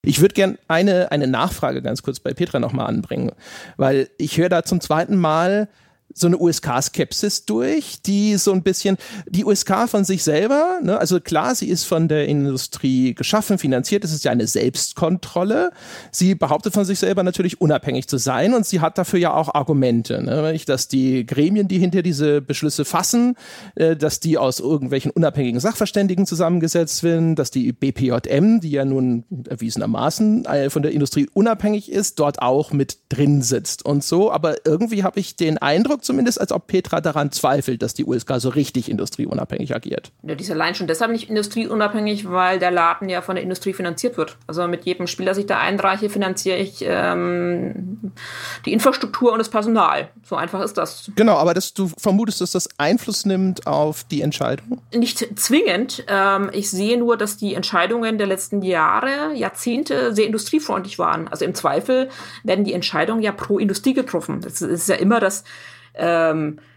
Ich 0.00 0.22
würde 0.22 0.32
gern 0.32 0.56
eine, 0.68 1.12
eine 1.12 1.26
Nachfrage 1.26 1.82
ganz 1.82 2.02
kurz 2.02 2.18
bei 2.18 2.32
Petra 2.32 2.60
nochmal 2.60 2.86
anbringen, 2.86 3.32
weil 3.76 4.08
ich 4.16 4.38
höre 4.38 4.48
da 4.48 4.62
zum 4.62 4.80
zweiten 4.80 5.16
Mal 5.16 5.68
so 6.16 6.26
eine 6.26 6.38
USK-Skepsis 6.38 7.44
durch, 7.44 8.00
die 8.00 8.36
so 8.36 8.52
ein 8.52 8.62
bisschen, 8.62 8.96
die 9.28 9.44
USK 9.44 9.86
von 9.86 10.04
sich 10.04 10.24
selber, 10.24 10.80
ne, 10.82 10.98
also 10.98 11.20
klar, 11.20 11.54
sie 11.54 11.68
ist 11.68 11.84
von 11.84 12.08
der 12.08 12.26
Industrie 12.26 13.14
geschaffen, 13.14 13.58
finanziert, 13.58 14.02
es 14.02 14.12
ist 14.12 14.24
ja 14.24 14.30
eine 14.30 14.46
Selbstkontrolle. 14.46 15.72
Sie 16.10 16.34
behauptet 16.34 16.72
von 16.72 16.86
sich 16.86 16.98
selber 16.98 17.22
natürlich 17.22 17.60
unabhängig 17.60 18.08
zu 18.08 18.16
sein 18.16 18.54
und 18.54 18.64
sie 18.64 18.80
hat 18.80 18.96
dafür 18.96 19.18
ja 19.18 19.34
auch 19.34 19.54
Argumente, 19.54 20.22
ne, 20.22 20.56
dass 20.64 20.88
die 20.88 21.26
Gremien, 21.26 21.68
die 21.68 21.78
hinter 21.78 22.00
diese 22.00 22.40
Beschlüsse 22.40 22.86
fassen, 22.86 23.36
äh, 23.74 23.94
dass 23.94 24.18
die 24.18 24.38
aus 24.38 24.58
irgendwelchen 24.58 25.10
unabhängigen 25.10 25.60
Sachverständigen 25.60 26.24
zusammengesetzt 26.26 26.98
sind, 26.98 27.34
dass 27.34 27.50
die 27.50 27.72
BPJM, 27.72 28.60
die 28.60 28.70
ja 28.70 28.86
nun 28.86 29.24
erwiesenermaßen 29.48 30.46
äh, 30.46 30.70
von 30.70 30.82
der 30.82 30.92
Industrie 30.92 31.28
unabhängig 31.34 31.92
ist, 31.92 32.18
dort 32.18 32.40
auch 32.40 32.72
mit 32.72 32.98
drin 33.10 33.42
sitzt 33.42 33.84
und 33.84 34.02
so. 34.02 34.32
Aber 34.32 34.66
irgendwie 34.66 35.02
habe 35.02 35.20
ich 35.20 35.36
den 35.36 35.58
Eindruck, 35.58 36.05
zumindest, 36.06 36.40
als 36.40 36.52
ob 36.52 36.66
Petra 36.66 37.00
daran 37.00 37.32
zweifelt, 37.32 37.82
dass 37.82 37.94
die 37.94 38.04
USK 38.04 38.34
so 38.38 38.48
richtig 38.48 38.90
industrieunabhängig 38.90 39.74
agiert. 39.74 40.12
Ja, 40.22 40.34
die 40.34 40.42
ist 40.42 40.50
allein 40.50 40.74
schon 40.74 40.86
deshalb 40.86 41.12
nicht 41.12 41.28
industrieunabhängig, 41.28 42.30
weil 42.30 42.58
der 42.58 42.70
Laden 42.70 43.08
ja 43.08 43.20
von 43.22 43.34
der 43.34 43.42
Industrie 43.42 43.72
finanziert 43.72 44.16
wird. 44.16 44.36
Also 44.46 44.66
mit 44.68 44.84
jedem 44.84 45.06
Spiel, 45.06 45.26
das 45.26 45.38
ich 45.38 45.46
da 45.46 45.58
einreiche, 45.58 46.08
finanziere 46.08 46.58
ich 46.58 46.84
ähm, 46.86 48.12
die 48.64 48.72
Infrastruktur 48.72 49.32
und 49.32 49.38
das 49.38 49.48
Personal. 49.48 50.08
So 50.22 50.36
einfach 50.36 50.62
ist 50.62 50.78
das. 50.78 51.10
Genau, 51.16 51.36
aber 51.36 51.54
dass 51.54 51.74
du 51.74 51.90
vermutest, 51.98 52.40
dass 52.40 52.52
das 52.52 52.68
Einfluss 52.78 53.26
nimmt 53.26 53.66
auf 53.66 54.04
die 54.04 54.22
Entscheidung? 54.22 54.80
Nicht 54.94 55.38
zwingend. 55.38 56.04
Ähm, 56.08 56.50
ich 56.52 56.70
sehe 56.70 56.98
nur, 56.98 57.16
dass 57.16 57.36
die 57.36 57.54
Entscheidungen 57.54 58.18
der 58.18 58.26
letzten 58.26 58.62
Jahre, 58.62 59.34
Jahrzehnte 59.34 60.14
sehr 60.14 60.26
industriefreundlich 60.26 60.98
waren. 60.98 61.28
Also 61.28 61.44
im 61.44 61.54
Zweifel 61.54 62.08
werden 62.44 62.64
die 62.64 62.72
Entscheidungen 62.72 63.22
ja 63.22 63.32
pro 63.32 63.58
Industrie 63.58 63.94
getroffen. 63.94 64.40
Das 64.40 64.62
ist 64.62 64.88
ja 64.88 64.94
immer 64.94 65.20
das 65.20 65.44
ähm, 65.96 66.58
es 66.58 66.75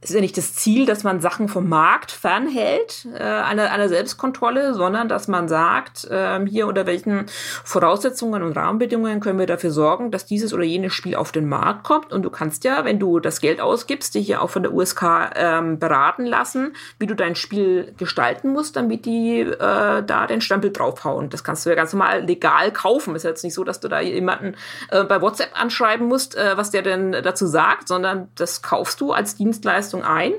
ist 0.00 0.14
ja 0.14 0.20
nicht 0.20 0.36
das 0.36 0.54
Ziel, 0.54 0.86
dass 0.86 1.02
man 1.02 1.20
Sachen 1.20 1.48
vom 1.48 1.68
Markt 1.68 2.12
fernhält, 2.12 3.08
äh, 3.12 3.20
einer, 3.20 3.72
einer 3.72 3.88
Selbstkontrolle, 3.88 4.72
sondern 4.74 5.08
dass 5.08 5.26
man 5.26 5.48
sagt, 5.48 6.04
äh, 6.04 6.38
hier 6.46 6.68
unter 6.68 6.86
welchen 6.86 7.26
Voraussetzungen 7.64 8.44
und 8.44 8.52
Rahmenbedingungen 8.52 9.18
können 9.18 9.40
wir 9.40 9.46
dafür 9.46 9.72
sorgen, 9.72 10.12
dass 10.12 10.24
dieses 10.24 10.54
oder 10.54 10.62
jenes 10.62 10.94
Spiel 10.94 11.16
auf 11.16 11.32
den 11.32 11.48
Markt 11.48 11.82
kommt. 11.82 12.12
Und 12.12 12.22
du 12.22 12.30
kannst 12.30 12.62
ja, 12.62 12.84
wenn 12.84 13.00
du 13.00 13.18
das 13.18 13.40
Geld 13.40 13.60
ausgibst, 13.60 14.14
dich 14.14 14.28
ja 14.28 14.40
auch 14.40 14.50
von 14.50 14.62
der 14.62 14.72
USK 14.72 15.32
ähm, 15.34 15.80
beraten 15.80 16.26
lassen, 16.26 16.76
wie 17.00 17.08
du 17.08 17.16
dein 17.16 17.34
Spiel 17.34 17.92
gestalten 17.98 18.52
musst, 18.52 18.76
damit 18.76 19.04
die 19.04 19.40
äh, 19.40 19.56
da 19.58 20.26
den 20.28 20.40
Stempel 20.40 20.70
draufhauen. 20.70 21.28
Das 21.28 21.42
kannst 21.42 21.66
du 21.66 21.70
ja 21.70 21.76
ganz 21.76 21.92
normal 21.92 22.24
legal 22.24 22.70
kaufen. 22.70 23.16
Ist 23.16 23.24
jetzt 23.24 23.42
nicht 23.42 23.54
so, 23.54 23.64
dass 23.64 23.80
du 23.80 23.88
da 23.88 23.98
jemanden 23.98 24.54
äh, 24.92 25.02
bei 25.02 25.20
WhatsApp 25.20 25.60
anschreiben 25.60 26.06
musst, 26.06 26.36
äh, 26.36 26.56
was 26.56 26.70
der 26.70 26.82
denn 26.82 27.10
dazu 27.10 27.48
sagt, 27.48 27.88
sondern 27.88 28.28
das 28.36 28.62
kaufst 28.62 29.00
du 29.00 29.12
als 29.12 29.34
Dienstleister 29.34 29.87
Dienstleistung 29.88 30.04
ein. 30.04 30.32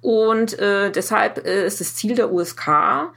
Und 0.00 0.58
äh, 0.58 0.90
deshalb 0.90 1.44
äh, 1.46 1.66
ist 1.66 1.80
das 1.80 1.94
Ziel 1.94 2.14
der 2.14 2.32
USK, 2.32 3.12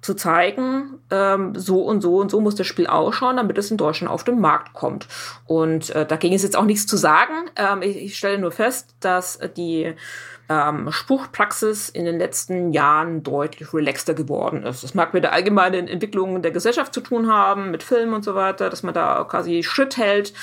zu 0.00 0.12
zeigen, 0.12 0.98
ähm, 1.10 1.54
so 1.54 1.80
und 1.80 2.02
so 2.02 2.18
und 2.18 2.30
so 2.30 2.38
muss 2.38 2.56
das 2.56 2.66
Spiel 2.66 2.86
ausschauen, 2.86 3.38
damit 3.38 3.56
es 3.56 3.70
in 3.70 3.78
Deutschland 3.78 4.12
auf 4.12 4.22
den 4.22 4.38
Markt 4.38 4.74
kommt. 4.74 5.08
Und 5.46 5.88
äh, 5.96 6.04
dagegen 6.04 6.34
ist 6.34 6.42
jetzt 6.42 6.56
auch 6.56 6.66
nichts 6.66 6.86
zu 6.86 6.98
sagen. 6.98 7.32
Ähm, 7.56 7.80
ich, 7.80 7.96
ich 7.96 8.18
stelle 8.18 8.36
nur 8.36 8.52
fest, 8.52 8.96
dass 9.00 9.38
die 9.56 9.94
ähm, 10.50 10.92
Spruchpraxis 10.92 11.88
in 11.88 12.04
den 12.04 12.18
letzten 12.18 12.74
Jahren 12.74 13.22
deutlich 13.22 13.72
relaxter 13.72 14.12
geworden 14.12 14.62
ist. 14.64 14.84
Das 14.84 14.92
mag 14.92 15.14
mit 15.14 15.24
der 15.24 15.32
allgemeinen 15.32 15.88
Entwicklung 15.88 16.42
der 16.42 16.50
Gesellschaft 16.50 16.92
zu 16.92 17.00
tun 17.00 17.32
haben, 17.32 17.70
mit 17.70 17.82
Filmen 17.82 18.12
und 18.12 18.24
so 18.24 18.34
weiter, 18.34 18.68
dass 18.68 18.82
man 18.82 18.92
da 18.92 19.24
quasi 19.24 19.62
Schritt 19.62 19.96
hält. 19.96 20.34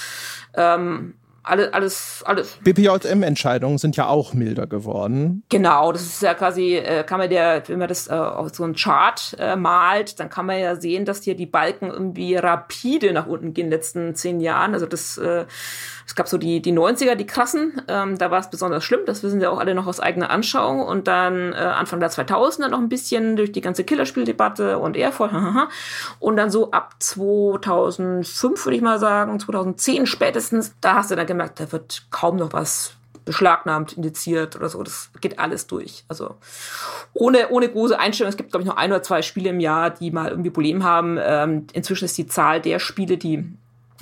Ähm, 0.55 1.13
alles, 1.43 1.73
alles, 1.73 2.23
alles. 2.25 2.57
BPJM-Entscheidungen 2.63 3.77
sind 3.77 3.97
ja 3.97 4.07
auch 4.07 4.33
milder 4.33 4.67
geworden. 4.67 5.43
Genau, 5.49 5.91
das 5.91 6.03
ist 6.03 6.21
ja 6.21 6.33
quasi, 6.33 6.75
äh, 6.75 7.03
kann 7.03 7.19
man 7.19 7.29
der, 7.29 7.63
wenn 7.67 7.79
man 7.79 7.87
das 7.87 8.07
äh, 8.07 8.13
auf 8.13 8.53
so 8.53 8.63
einen 8.63 8.75
Chart 8.75 9.35
äh, 9.39 9.55
malt, 9.55 10.19
dann 10.19 10.29
kann 10.29 10.45
man 10.45 10.59
ja 10.59 10.75
sehen, 10.75 11.05
dass 11.05 11.23
hier 11.23 11.35
die 11.35 11.45
Balken 11.47 11.89
irgendwie 11.89 12.35
rapide 12.35 13.11
nach 13.13 13.25
unten 13.25 13.53
gehen 13.53 13.65
in 13.65 13.69
den 13.69 13.77
letzten 13.77 14.15
zehn 14.15 14.39
Jahren. 14.39 14.73
Also 14.73 14.85
das 14.85 15.17
äh, 15.17 15.45
es 16.05 16.15
gab 16.15 16.27
so 16.27 16.37
die, 16.37 16.61
die 16.61 16.73
90er, 16.73 17.15
die 17.15 17.25
krassen, 17.25 17.81
ähm, 17.87 18.17
da 18.17 18.31
war 18.31 18.39
es 18.39 18.49
besonders 18.49 18.83
schlimm, 18.83 19.01
das 19.05 19.23
wissen 19.23 19.39
wir 19.39 19.51
auch 19.51 19.59
alle 19.59 19.75
noch 19.75 19.87
aus 19.87 19.99
eigener 19.99 20.29
Anschauung. 20.29 20.81
Und 20.81 21.07
dann 21.07 21.53
äh, 21.53 21.55
Anfang 21.55 21.99
der 21.99 22.11
2000er 22.11 22.69
noch 22.69 22.79
ein 22.79 22.89
bisschen 22.89 23.35
durch 23.35 23.51
die 23.51 23.61
ganze 23.61 23.83
Killerspieldebatte 23.83 24.77
und 24.77 24.97
Airfall. 24.97 25.31
und 26.19 26.35
dann 26.35 26.49
so 26.49 26.71
ab 26.71 26.95
2005, 26.99 28.65
würde 28.65 28.75
ich 28.75 28.81
mal 28.81 28.99
sagen, 28.99 29.39
2010 29.39 30.05
spätestens, 30.05 30.73
da 30.81 30.95
hast 30.95 31.11
du 31.11 31.15
dann 31.15 31.27
gemerkt, 31.27 31.59
da 31.59 31.71
wird 31.71 32.03
kaum 32.09 32.37
noch 32.37 32.53
was 32.53 32.95
beschlagnahmt, 33.25 33.93
indiziert 33.93 34.55
oder 34.55 34.69
so. 34.69 34.81
Das 34.83 35.11
geht 35.21 35.39
alles 35.39 35.67
durch. 35.67 36.03
Also 36.07 36.35
ohne, 37.13 37.49
ohne 37.49 37.69
große 37.69 37.97
Einstellung. 37.99 38.29
Es 38.29 38.37
gibt, 38.37 38.51
glaube 38.51 38.63
ich, 38.63 38.69
noch 38.69 38.77
ein 38.77 38.91
oder 38.91 39.03
zwei 39.03 39.21
Spiele 39.21 39.49
im 39.49 39.59
Jahr, 39.59 39.91
die 39.91 40.11
mal 40.11 40.29
irgendwie 40.29 40.49
Probleme 40.49 40.83
haben. 40.83 41.17
Ähm, 41.21 41.67
inzwischen 41.73 42.05
ist 42.05 42.17
die 42.17 42.27
Zahl 42.27 42.61
der 42.61 42.79
Spiele, 42.79 43.17
die 43.17 43.45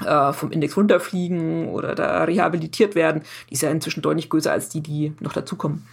äh, 0.06 0.34
vom 0.34 0.52
Index 0.52 0.78
runterfliegen 0.78 1.70
oder 1.70 1.96
da 1.96 2.24
rehabilitiert 2.24 2.96
werden, 2.96 3.24
die 3.50 3.54
ist 3.54 3.62
ja 3.62 3.70
inzwischen 3.70 4.02
deutlich 4.02 4.30
größer 4.30 4.52
als 4.52 4.70
die, 4.70 4.82
die 4.82 5.14
noch 5.20 5.34
dazukommen. 5.34 5.86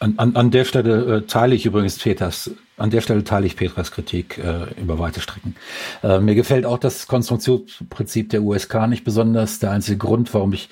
An, 0.00 0.14
an, 0.16 0.34
an 0.34 0.50
der 0.50 0.64
Stelle 0.64 1.16
äh, 1.16 1.22
teile 1.22 1.54
ich 1.54 1.64
übrigens 1.64 1.96
Peters, 1.96 2.50
an 2.76 2.90
der 2.90 3.00
Stelle 3.00 3.22
teile 3.22 3.46
ich 3.46 3.54
Petras 3.54 3.92
Kritik 3.92 4.38
äh, 4.38 4.80
über 4.80 4.98
weite 4.98 5.20
Strecken. 5.20 5.54
Äh, 6.02 6.18
mir 6.18 6.34
gefällt 6.34 6.66
auch 6.66 6.78
das 6.78 7.06
Konstruktionsprinzip 7.06 8.30
der 8.30 8.42
USK 8.42 8.88
nicht 8.88 9.04
besonders. 9.04 9.60
Der 9.60 9.70
einzige 9.70 9.98
Grund, 9.98 10.34
warum 10.34 10.52
ich 10.52 10.68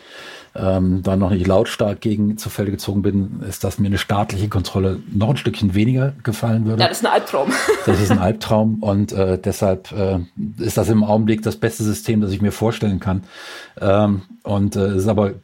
ähm, 0.54 1.02
da 1.02 1.16
noch 1.16 1.30
nicht 1.30 1.46
lautstark 1.46 2.00
gegen 2.00 2.36
zu 2.36 2.50
Felde 2.50 2.72
gezogen 2.72 3.02
bin, 3.02 3.40
ist, 3.48 3.64
dass 3.64 3.78
mir 3.78 3.86
eine 3.86 3.98
staatliche 3.98 4.48
Kontrolle 4.48 5.00
noch 5.12 5.30
ein 5.30 5.36
Stückchen 5.36 5.74
weniger 5.74 6.12
gefallen 6.22 6.64
würde. 6.64 6.82
Ja, 6.82 6.88
das 6.88 6.98
ist 6.98 7.06
ein 7.06 7.12
Albtraum. 7.12 7.50
das 7.86 8.00
ist 8.00 8.10
ein 8.10 8.18
Albtraum 8.18 8.82
und 8.82 9.12
äh, 9.12 9.38
deshalb 9.38 9.92
äh, 9.92 10.18
ist 10.58 10.76
das 10.76 10.88
im 10.88 11.04
Augenblick 11.04 11.42
das 11.42 11.56
beste 11.56 11.84
System, 11.84 12.20
das 12.20 12.32
ich 12.32 12.42
mir 12.42 12.52
vorstellen 12.52 13.00
kann. 13.00 13.22
Ähm, 13.80 14.22
und 14.42 14.76
äh, 14.76 14.96
ist 14.96 15.08
aber 15.08 15.34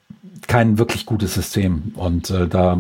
kein 0.47 0.79
wirklich 0.79 1.07
gutes 1.07 1.35
System. 1.35 1.93
Und 1.95 2.31
äh, 2.31 2.47
da 2.47 2.79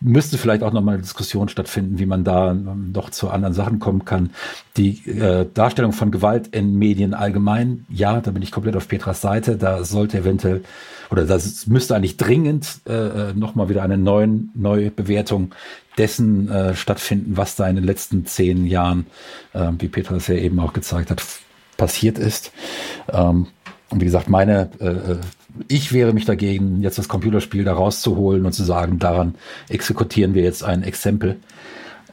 müsste 0.00 0.38
vielleicht 0.38 0.62
auch 0.62 0.72
nochmal 0.72 0.94
eine 0.94 1.02
Diskussion 1.02 1.48
stattfinden, 1.48 1.98
wie 1.98 2.06
man 2.06 2.24
da 2.24 2.50
ähm, 2.50 2.90
doch 2.92 3.10
zu 3.10 3.30
anderen 3.30 3.54
Sachen 3.54 3.78
kommen 3.78 4.04
kann. 4.04 4.30
Die 4.76 5.08
äh, 5.08 5.46
Darstellung 5.52 5.92
von 5.92 6.10
Gewalt 6.10 6.48
in 6.48 6.76
Medien 6.78 7.14
allgemein, 7.14 7.86
ja, 7.88 8.20
da 8.20 8.30
bin 8.30 8.42
ich 8.42 8.50
komplett 8.50 8.76
auf 8.76 8.88
Petras 8.88 9.20
Seite. 9.20 9.56
Da 9.56 9.84
sollte 9.84 10.18
eventuell 10.18 10.62
oder 11.14 11.24
das 11.24 11.68
müsste 11.68 11.94
eigentlich 11.94 12.16
dringend 12.16 12.80
äh, 12.88 12.92
äh 12.92 13.34
nochmal 13.34 13.68
wieder 13.68 13.84
eine 13.84 13.96
neuen, 13.96 14.50
neue 14.54 14.90
Bewertung 14.90 15.54
dessen 15.96 16.50
äh, 16.50 16.74
stattfinden, 16.74 17.36
was 17.36 17.54
da 17.54 17.68
in 17.68 17.76
den 17.76 17.84
letzten 17.84 18.26
zehn 18.26 18.66
Jahren, 18.66 19.06
äh, 19.52 19.70
wie 19.78 19.86
Petra 19.86 20.16
es 20.16 20.26
ja 20.26 20.34
eben 20.34 20.58
auch 20.58 20.72
gezeigt 20.72 21.12
hat, 21.12 21.22
passiert 21.76 22.18
ist. 22.18 22.50
Ähm, 23.12 23.46
und 23.90 24.00
wie 24.00 24.06
gesagt, 24.06 24.28
meine, 24.28 24.70
äh, 24.80 24.88
äh, 24.88 25.18
ich 25.68 25.92
wehre 25.92 26.12
mich 26.12 26.24
dagegen, 26.24 26.82
jetzt 26.82 26.98
das 26.98 27.06
Computerspiel 27.06 27.62
da 27.62 27.74
rauszuholen 27.74 28.44
und 28.44 28.52
zu 28.52 28.64
sagen, 28.64 28.98
daran 28.98 29.36
exekutieren 29.68 30.34
wir 30.34 30.42
jetzt 30.42 30.64
ein 30.64 30.82
Exempel. 30.82 31.36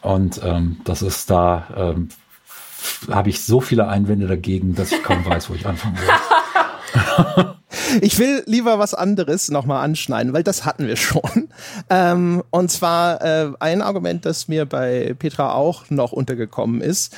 Und 0.03 0.41
ähm, 0.43 0.77
das 0.83 1.01
ist 1.01 1.31
da, 1.31 1.65
ähm, 1.75 2.09
habe 3.09 3.29
ich 3.29 3.41
so 3.41 3.61
viele 3.61 3.87
Einwände 3.87 4.27
dagegen, 4.27 4.75
dass 4.75 4.91
ich 4.91 5.01
kaum 5.01 5.25
weiß, 5.25 5.49
wo 5.49 5.55
ich 5.55 5.65
anfangen 5.65 5.97
will. 5.97 7.45
Ich 7.99 8.17
will 8.19 8.43
lieber 8.45 8.79
was 8.79 8.93
anderes 8.93 9.51
nochmal 9.51 9.83
anschneiden, 9.83 10.33
weil 10.33 10.43
das 10.43 10.65
hatten 10.65 10.87
wir 10.87 10.95
schon. 10.95 11.49
Ähm, 11.89 12.43
und 12.49 12.71
zwar 12.71 13.21
äh, 13.21 13.51
ein 13.59 13.81
Argument, 13.81 14.25
das 14.25 14.47
mir 14.47 14.65
bei 14.65 15.15
Petra 15.17 15.53
auch 15.53 15.89
noch 15.89 16.11
untergekommen 16.11 16.81
ist, 16.81 17.15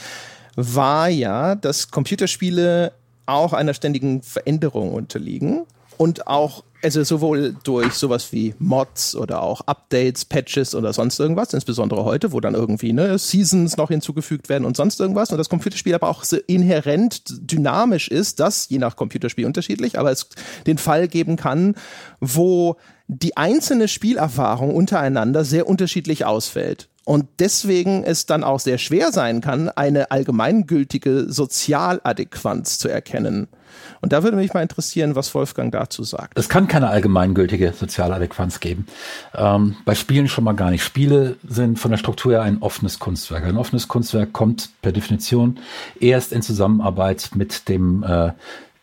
war 0.56 1.10
ja, 1.10 1.56
dass 1.56 1.92
Computerspiele 1.92 2.94
auch 3.26 3.54
einer 3.54 3.74
ständigen 3.74 4.22
Veränderung 4.22 4.94
unterliegen 4.94 5.66
und 5.98 6.28
auch 6.28 6.64
also 6.84 7.04
sowohl 7.04 7.56
durch 7.64 7.94
sowas 7.94 8.32
wie 8.34 8.54
Mods 8.60 9.16
oder 9.16 9.42
auch 9.42 9.62
Updates, 9.62 10.26
Patches 10.26 10.76
oder 10.76 10.92
sonst 10.92 11.20
irgendwas, 11.20 11.54
insbesondere 11.54 12.04
heute, 12.04 12.32
wo 12.34 12.40
dann 12.40 12.56
irgendwie 12.56 12.94
ne, 12.94 13.18
Seasons 13.18 13.78
noch 13.78 13.90
hinzugefügt 13.90 14.50
werden 14.50 14.66
und 14.66 14.76
sonst 14.76 15.00
irgendwas. 15.00 15.32
Und 15.32 15.38
das 15.38 15.50
Computerspiel 15.50 15.96
aber 15.96 16.10
auch 16.10 16.24
so 16.24 16.38
inhärent 16.48 17.24
dynamisch 17.28 18.10
ist, 18.10 18.40
das 18.40 18.68
je 18.70 18.80
nach 18.80 18.96
Computerspiel 18.96 19.46
unterschiedlich, 19.46 19.98
aber 19.98 20.12
es 20.12 20.28
den 20.68 20.78
Fall 20.78 21.08
geben 21.08 21.38
kann, 21.38 21.76
wo 22.20 22.78
die 23.08 23.38
einzelne 23.38 23.88
Spielerfahrung 23.88 24.74
untereinander 24.74 25.44
sehr 25.44 25.68
unterschiedlich 25.68 26.26
ausfällt. 26.26 26.90
Und 27.06 27.28
deswegen 27.40 28.04
es 28.04 28.26
dann 28.26 28.46
auch 28.46 28.62
sehr 28.62 28.78
schwer 28.78 29.12
sein 29.12 29.42
kann, 29.42 29.68
eine 29.68 30.12
allgemeingültige 30.12 31.26
Sozialadäquanz 31.28 32.80
zu 32.80 32.88
erkennen. 32.88 33.48
Und 34.00 34.14
da 34.14 34.24
würde 34.24 34.38
mich 34.38 34.54
mal 34.54 34.62
interessieren, 34.62 35.16
was 35.16 35.34
Wolfgang 35.34 35.72
dazu 35.72 36.04
sagt. 36.04 36.38
Es 36.38 36.48
kann 36.48 36.68
keine 36.68 36.90
allgemeingültige 36.90 37.74
Sozialadäquanz 37.74 38.62
geben. 38.62 38.86
Ähm, 39.34 39.76
bei 39.84 39.96
Spielen 39.96 40.30
schon 40.30 40.46
mal 40.46 40.54
gar 40.54 40.72
nicht. 40.72 40.84
Spiele 40.84 41.36
sind 41.48 41.80
von 41.80 41.92
der 41.92 41.98
Struktur 41.98 42.34
her 42.34 42.42
ein 42.42 42.62
offenes 42.62 43.00
Kunstwerk. 43.00 43.44
Ein 43.44 43.58
offenes 43.58 43.90
Kunstwerk 43.90 44.32
kommt 44.32 44.70
per 44.82 44.94
Definition 44.94 45.60
erst 46.00 46.32
in 46.32 46.42
Zusammenarbeit 46.42 47.32
mit 47.36 47.68
dem 47.68 48.04
äh, 48.04 48.32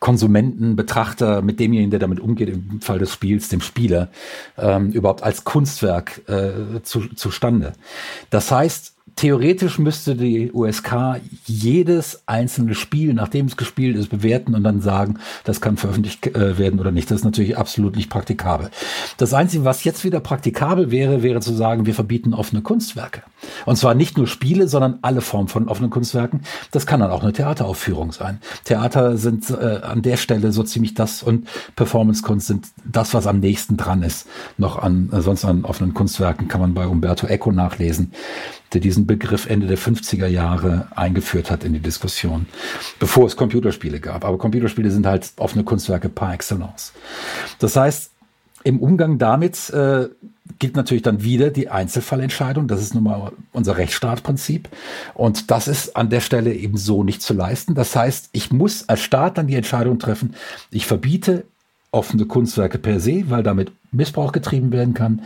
Konsumenten, 0.01 0.77
Betrachter, 0.77 1.43
mit 1.43 1.61
demjenigen, 1.61 1.91
der 1.91 2.01
damit 2.01 2.21
umgeht, 2.21 2.49
im 2.49 2.81
Fall 2.81 2.99
des 2.99 3.13
Spiels, 3.13 3.51
dem 3.51 3.61
Spieler, 3.61 4.09
ähm, 4.59 4.91
überhaupt 4.91 5.23
als 5.23 5.45
Kunstwerk 5.45 6.23
äh, 6.29 6.83
zu, 6.83 7.15
zustande. 7.15 7.75
Das 8.31 8.51
heißt, 8.51 8.95
theoretisch 9.17 9.79
müsste 9.79 10.17
die 10.17 10.53
USK 10.53 11.21
jedes 11.47 12.23
einzelne 12.27 12.75
Spiel, 12.75 13.15
nachdem 13.15 13.47
es 13.47 13.57
gespielt 13.57 13.97
ist, 13.97 14.09
bewerten 14.09 14.55
und 14.55 14.65
dann 14.65 14.81
sagen, 14.81 15.19
das 15.45 15.61
kann 15.61 15.77
veröffentlicht 15.77 16.27
äh, 16.27 16.59
werden 16.59 16.81
oder 16.81 16.91
nicht. 16.91 17.11
Das 17.11 17.21
ist 17.21 17.25
natürlich 17.25 17.57
absolut 17.57 17.97
nicht 17.97 18.11
praktikabel. 18.11 18.71
Das 19.17 19.35
Einzige, 19.35 19.65
was 19.65 19.85
jetzt 19.85 20.05
wieder 20.05 20.21
praktikabel 20.21 20.91
wäre, 20.91 21.23
wäre 21.23 21.41
zu 21.41 21.53
sagen, 21.53 21.87
wir 21.87 21.95
verbieten 21.95 22.35
offene 22.35 22.63
Kunstwerke. 22.63 23.23
Und 23.67 23.77
zwar 23.77 23.95
nicht 23.95 24.17
nur 24.17 24.27
Spiele, 24.27 24.69
sondern 24.69 24.99
alle 25.03 25.21
Formen 25.21 25.49
von 25.49 25.69
offenen 25.69 25.91
Kunstwerken. 25.91 26.43
Das 26.71 26.87
kann 26.87 27.01
dann 27.01 27.11
auch 27.11 27.23
eine 27.23 27.33
Theateraufführung 27.33 28.13
sein. 28.13 28.41
Theater 28.65 29.17
sind 29.17 29.51
äh, 29.51 29.81
an 29.83 30.03
der 30.03 30.17
Stelle 30.17 30.53
so 30.53 30.63
ziemlich 30.63 30.95
das 30.95 31.23
und 31.23 31.49
Performancekunst 31.77 32.47
sind 32.47 32.69
das, 32.85 33.15
was 33.15 33.27
am 33.27 33.41
nächsten 33.41 33.77
dran 33.77 34.03
ist. 34.03 34.27
Noch 34.59 34.79
an, 34.79 35.11
äh, 35.13 35.21
sonst 35.21 35.45
an 35.45 35.65
offenen 35.65 35.95
Kunstwerken 35.95 36.49
kann 36.49 36.61
man 36.61 36.75
bei 36.75 36.87
Umberto 36.87 37.27
Eco 37.27 37.53
nachlesen 37.53 38.13
der 38.73 38.81
diesen 38.81 39.07
Begriff 39.07 39.47
Ende 39.47 39.67
der 39.67 39.79
50er 39.79 40.27
Jahre 40.27 40.89
eingeführt 40.95 41.51
hat 41.51 41.65
in 41.65 41.73
die 41.73 41.81
Diskussion, 41.81 42.47
bevor 42.99 43.27
es 43.27 43.37
Computerspiele 43.37 44.01
gab. 44.01 44.25
Aber 44.25 44.39
Computerspiele 44.39 44.91
sind 44.91 45.07
halt 45.07 45.33
offene 45.37 45.65
Kunstwerke 45.65 46.09
par 46.09 46.33
excellence. 46.35 46.93
Das 47.59 47.77
heißt, 47.77 48.11
im 48.63 48.79
Umgang 48.79 49.19
damit 49.19 49.71
äh, 49.71 50.09
gilt 50.59 50.77
natürlich 50.77 51.03
dann 51.03 51.23
wieder 51.23 51.51
die 51.51 51.71
Einzelfallentscheidung. 51.71 52.69
Das 52.69 52.83
ist 52.83 52.95
nun 52.95 53.05
mal 53.05 53.33
unser 53.53 53.79
Rechtsstaatprinzip. 53.79 54.69
Und 55.15 55.51
das 55.51 55.67
ist 55.69 55.97
an 55.97 56.11
der 56.11 56.21
Stelle 56.21 56.53
eben 56.53 56.77
so 56.77 57.03
nicht 57.03 57.23
zu 57.23 57.33
leisten. 57.33 57.75
Das 57.75 57.97
heißt, 57.97 58.29
ich 58.33 58.53
muss 58.53 58.89
als 58.89 59.01
Staat 59.01 59.39
dann 59.39 59.47
die 59.47 59.55
Entscheidung 59.55 59.99
treffen, 59.99 60.35
ich 60.71 60.87
verbiete 60.87 61.45
offene 61.91 62.27
Kunstwerke 62.27 62.79
per 62.79 63.01
se, 63.01 63.25
weil 63.29 63.43
damit 63.43 63.73
Missbrauch 63.91 64.33
getrieben 64.33 64.73
werden 64.73 64.95
kann. 64.95 65.23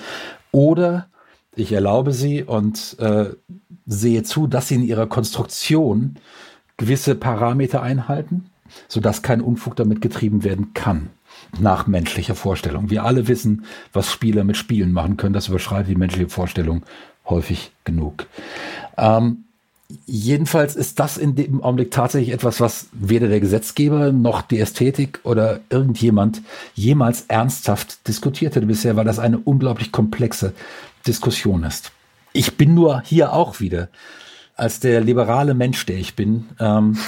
Oder 0.53 1.09
ich 1.57 1.73
erlaube 1.73 2.13
sie 2.13 2.43
und 2.43 2.97
äh, 2.99 3.27
sehe 3.87 4.23
zu, 4.23 4.47
dass 4.47 4.69
sie 4.69 4.77
in 4.77 4.85
ihrer 4.85 5.07
Konstruktion 5.07 6.17
gewisse 6.77 7.15
Parameter 7.15 7.83
einhalten, 7.83 8.47
sodass 8.89 9.23
kein 9.23 9.41
Unfug 9.41 9.77
damit 9.77 10.01
getrieben 10.01 10.45
werden 10.45 10.75
kann. 10.75 11.11
Nach 11.59 11.87
menschlicher 11.87 12.35
Vorstellung. 12.35 12.91
Wir 12.91 13.05
alle 13.05 13.29
wissen, 13.29 13.65
was 13.93 14.11
Spieler 14.11 14.45
mit 14.45 14.57
Spielen 14.57 14.93
machen 14.93 15.17
können. 15.17 15.35
Das 15.35 15.49
überschreitet 15.49 15.91
die 15.91 15.97
menschliche 15.97 16.29
Vorstellung 16.29 16.83
häufig 17.29 17.73
genug. 17.85 18.27
Ähm, 18.97 19.45
jedenfalls 20.07 20.75
ist 20.77 20.99
das 20.99 21.17
in 21.17 21.35
dem 21.35 21.63
Augenblick 21.63 21.91
tatsächlich 21.91 22.33
etwas, 22.33 22.61
was 22.61 22.89
weder 22.93 23.29
der 23.29 23.41
Gesetzgeber 23.41 24.13
noch 24.13 24.43
die 24.43 24.59
Ästhetik 24.59 25.21
oder 25.25 25.61
irgendjemand 25.71 26.43
jemals 26.75 27.23
ernsthaft 27.29 28.07
diskutiert 28.09 28.57
hätte 28.57 28.67
bisher, 28.67 28.97
weil 28.97 29.05
das 29.05 29.19
eine 29.19 29.39
unglaublich 29.39 29.93
komplexe 29.93 30.55
Diskussion 31.07 31.65
ist. 31.65 31.93
Ich 32.33 32.57
bin 32.57 32.75
nur 32.75 33.01
hier 33.03 33.33
auch 33.33 33.61
wieder, 33.61 33.89
als 34.57 34.81
der 34.81 35.01
liberale 35.01 35.55
Mensch, 35.55 35.85
der 35.87 35.97
ich 35.97 36.17
bin, 36.17 36.47
ähm, 36.59 36.99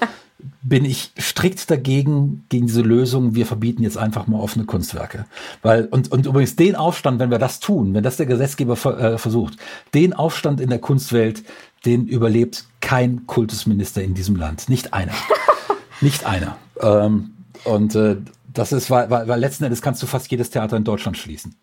bin 0.62 0.84
ich 0.84 1.12
strikt 1.18 1.70
dagegen, 1.70 2.44
gegen 2.48 2.66
diese 2.66 2.82
Lösung, 2.82 3.34
wir 3.34 3.46
verbieten 3.46 3.82
jetzt 3.82 3.98
einfach 3.98 4.26
mal 4.26 4.40
offene 4.40 4.64
Kunstwerke. 4.64 5.26
Weil, 5.62 5.86
und, 5.86 6.10
und 6.10 6.26
übrigens 6.26 6.56
den 6.56 6.76
Aufstand, 6.76 7.18
wenn 7.18 7.30
wir 7.30 7.38
das 7.38 7.60
tun, 7.60 7.94
wenn 7.94 8.02
das 8.02 8.16
der 8.16 8.26
Gesetzgeber 8.26 8.74
äh, 8.98 9.18
versucht, 9.18 9.56
den 9.94 10.12
Aufstand 10.12 10.60
in 10.60 10.68
der 10.68 10.78
Kunstwelt, 10.78 11.42
den 11.84 12.06
überlebt 12.06 12.64
kein 12.80 13.26
Kultusminister 13.26 14.02
in 14.02 14.14
diesem 14.14 14.36
Land. 14.36 14.68
Nicht 14.68 14.94
einer. 14.94 15.12
Nicht 16.00 16.26
einer. 16.26 16.56
Ähm, 16.80 17.32
und 17.64 17.94
äh, 17.94 18.16
das 18.52 18.72
ist, 18.72 18.90
weil, 18.90 19.10
weil, 19.10 19.26
weil 19.28 19.40
letzten 19.40 19.64
Endes 19.64 19.82
kannst 19.82 20.02
du 20.02 20.06
fast 20.06 20.30
jedes 20.30 20.50
Theater 20.50 20.76
in 20.76 20.84
Deutschland 20.84 21.16
schließen 21.16 21.56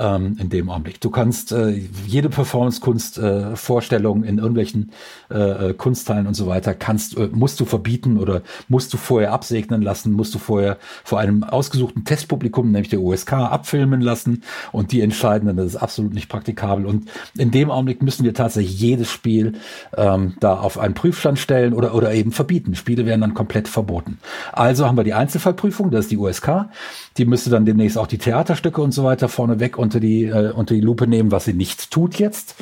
ähm, 0.00 0.36
in 0.40 0.48
dem 0.48 0.70
Augenblick. 0.70 1.00
Du 1.00 1.10
kannst 1.10 1.52
äh, 1.52 1.70
jede 2.06 2.30
Performance-Kunst-Vorstellung 2.30 4.24
äh, 4.24 4.28
in 4.28 4.38
irgendwelchen 4.38 4.92
äh, 5.30 5.68
äh, 5.68 5.74
Kunstteilen 5.74 6.26
und 6.26 6.34
so 6.34 6.46
weiter 6.46 6.74
kannst, 6.74 7.16
äh, 7.16 7.28
musst 7.32 7.60
du 7.60 7.64
verbieten 7.64 8.18
oder 8.18 8.42
musst 8.68 8.92
du 8.92 8.96
vorher 8.96 9.32
absegnen 9.32 9.82
lassen, 9.82 10.12
musst 10.12 10.34
du 10.34 10.38
vorher 10.38 10.78
vor 11.04 11.20
einem 11.20 11.44
ausgesuchten 11.44 12.04
Testpublikum, 12.04 12.72
nämlich 12.72 12.88
der 12.88 13.00
USK, 13.00 13.34
abfilmen 13.34 14.00
lassen 14.00 14.42
und 14.72 14.92
die 14.92 15.02
entscheiden 15.02 15.46
dann, 15.46 15.56
das 15.56 15.66
ist 15.66 15.76
absolut 15.76 16.14
nicht 16.14 16.28
praktikabel. 16.28 16.86
Und 16.86 17.10
in 17.36 17.50
dem 17.50 17.70
Augenblick 17.70 18.02
müssen 18.02 18.24
wir 18.24 18.34
tatsächlich 18.34 18.80
jedes 18.80 19.10
Spiel 19.10 19.54
ähm, 19.96 20.34
da 20.40 20.58
auf 20.58 20.78
einen 20.78 20.94
Prüfstand 20.94 21.38
stellen 21.38 21.74
oder, 21.74 21.94
oder 21.94 22.12
eben 22.14 22.32
verbieten. 22.32 22.74
Spiele 22.74 23.04
werden 23.04 23.20
dann 23.20 23.34
komplett 23.34 23.68
verboten. 23.68 24.18
Also 24.52 24.86
haben 24.86 24.96
wir 24.96 25.04
die 25.04 25.14
Einzelfallprüfung, 25.14 25.90
das 25.90 26.06
ist 26.06 26.10
die 26.10 26.16
USK. 26.16 26.68
Die 27.20 27.26
müsste 27.26 27.50
dann 27.50 27.66
demnächst 27.66 27.98
auch 27.98 28.06
die 28.06 28.16
Theaterstücke 28.16 28.80
und 28.80 28.92
so 28.92 29.04
weiter 29.04 29.28
vorneweg 29.28 29.76
unter 29.76 30.00
die, 30.00 30.24
äh, 30.24 30.52
unter 30.52 30.74
die 30.74 30.80
Lupe 30.80 31.06
nehmen, 31.06 31.30
was 31.30 31.44
sie 31.44 31.52
nicht 31.52 31.90
tut 31.90 32.18
jetzt. 32.18 32.54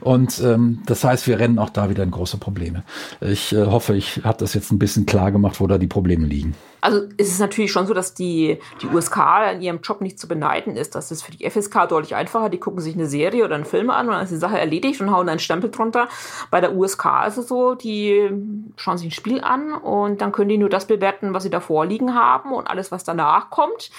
Und 0.00 0.42
ähm, 0.44 0.82
das 0.84 1.04
heißt, 1.04 1.28
wir 1.28 1.38
rennen 1.38 1.60
auch 1.60 1.70
da 1.70 1.90
wieder 1.90 2.02
in 2.02 2.10
große 2.10 2.38
Probleme. 2.38 2.82
Ich 3.20 3.52
äh, 3.52 3.66
hoffe, 3.66 3.94
ich 3.94 4.22
habe 4.24 4.38
das 4.38 4.52
jetzt 4.54 4.72
ein 4.72 4.80
bisschen 4.80 5.06
klar 5.06 5.30
gemacht, 5.30 5.60
wo 5.60 5.68
da 5.68 5.78
die 5.78 5.86
Probleme 5.86 6.26
liegen. 6.26 6.56
Also 6.80 7.02
ist 7.16 7.32
es 7.32 7.38
natürlich 7.38 7.72
schon 7.72 7.86
so, 7.86 7.94
dass 7.94 8.14
die, 8.14 8.58
die 8.82 8.86
USK 8.86 9.18
in 9.54 9.62
ihrem 9.62 9.80
Job 9.80 10.00
nicht 10.00 10.18
zu 10.18 10.28
beneiden 10.28 10.76
ist. 10.76 10.94
Das 10.94 11.10
ist 11.10 11.22
für 11.22 11.32
die 11.32 11.48
FSK 11.48 11.88
deutlich 11.88 12.14
einfacher. 12.14 12.48
Die 12.48 12.58
gucken 12.58 12.80
sich 12.80 12.94
eine 12.94 13.06
Serie 13.06 13.44
oder 13.44 13.54
einen 13.54 13.64
Film 13.64 13.90
an 13.90 14.06
und 14.06 14.14
dann 14.14 14.24
ist 14.24 14.30
die 14.30 14.36
Sache 14.36 14.58
erledigt 14.58 15.00
und 15.00 15.10
hauen 15.10 15.28
einen 15.28 15.40
Stempel 15.40 15.70
drunter. 15.70 16.08
Bei 16.50 16.60
der 16.60 16.74
USK 16.74 17.26
ist 17.26 17.36
es 17.36 17.48
so, 17.48 17.74
die 17.74 18.30
schauen 18.76 18.98
sich 18.98 19.08
ein 19.08 19.12
Spiel 19.12 19.40
an 19.40 19.74
und 19.74 20.20
dann 20.20 20.32
können 20.32 20.48
die 20.48 20.58
nur 20.58 20.68
das 20.68 20.86
bewerten, 20.86 21.34
was 21.34 21.42
sie 21.42 21.50
da 21.50 21.60
vorliegen 21.60 22.14
haben 22.14 22.52
und 22.52 22.68
alles, 22.68 22.90
was 22.92 23.04
danach 23.04 23.50
kommt. 23.50 23.90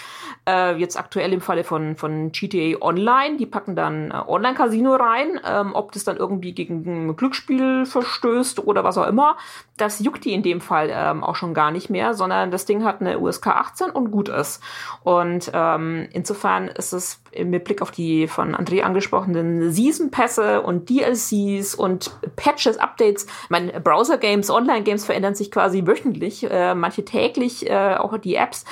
Äh, 0.52 0.76
jetzt 0.78 1.00
aktuell 1.00 1.32
im 1.32 1.40
Falle 1.40 1.64
von, 1.64 1.96
von 1.96 2.32
GTA 2.34 2.82
Online, 2.82 3.38
die 3.38 3.46
packen 3.46 3.74
dann 3.76 4.12
äh, 4.12 4.16
Online-Casino 4.28 4.96
rein. 4.96 5.40
Ähm, 5.46 5.72
ob 5.74 5.94
das 5.94 6.04
dann 6.04 6.18
irgendwie 6.18 6.52
gegen 6.52 6.84
ein 6.86 7.16
Glücksspiel 7.16 7.86
verstößt 7.86 8.66
oder 8.66 8.84
was 8.84 8.98
auch 8.98 9.08
immer, 9.08 9.38
das 9.78 10.00
juckt 10.00 10.26
die 10.26 10.34
in 10.34 10.44
dem 10.44 10.60
Fall 10.60 10.90
ähm, 10.92 11.24
auch 11.24 11.36
schon 11.36 11.54
gar 11.54 11.72
nicht 11.72 11.90
mehr, 11.90 12.14
sondern 12.14 12.52
das 12.52 12.66
Ding 12.66 12.84
hat 12.84 13.00
eine 13.00 13.20
USK 13.20 13.48
18 13.48 13.92
und 13.92 14.12
gut 14.12 14.28
ist. 14.28 14.62
Und 15.04 15.52
ähm, 15.54 16.10
insofern 16.12 16.68
ist 16.68 16.92
es 16.92 17.22
mit 17.46 17.64
Blick 17.64 17.82
auf 17.82 17.92
die 17.92 18.28
von 18.28 18.54
André 18.54 18.82
angesprochenen 18.82 19.72
Season-Pässe 19.72 20.62
und 20.62 20.90
DLCs 20.90 21.76
und 21.76 22.12
Patches, 22.36 22.78
Updates, 22.78 23.26
meine 23.48 23.80
Browser-Games, 23.80 24.50
Online-Games 24.50 25.06
verändern 25.06 25.36
sich 25.36 25.50
quasi 25.50 25.88
wöchentlich, 25.88 26.50
äh, 26.50 26.76
manche 26.76 27.06
täglich, 27.06 27.70
äh, 27.70 27.96
auch 27.96 28.18
die 28.18 28.36
Apps 28.36 28.66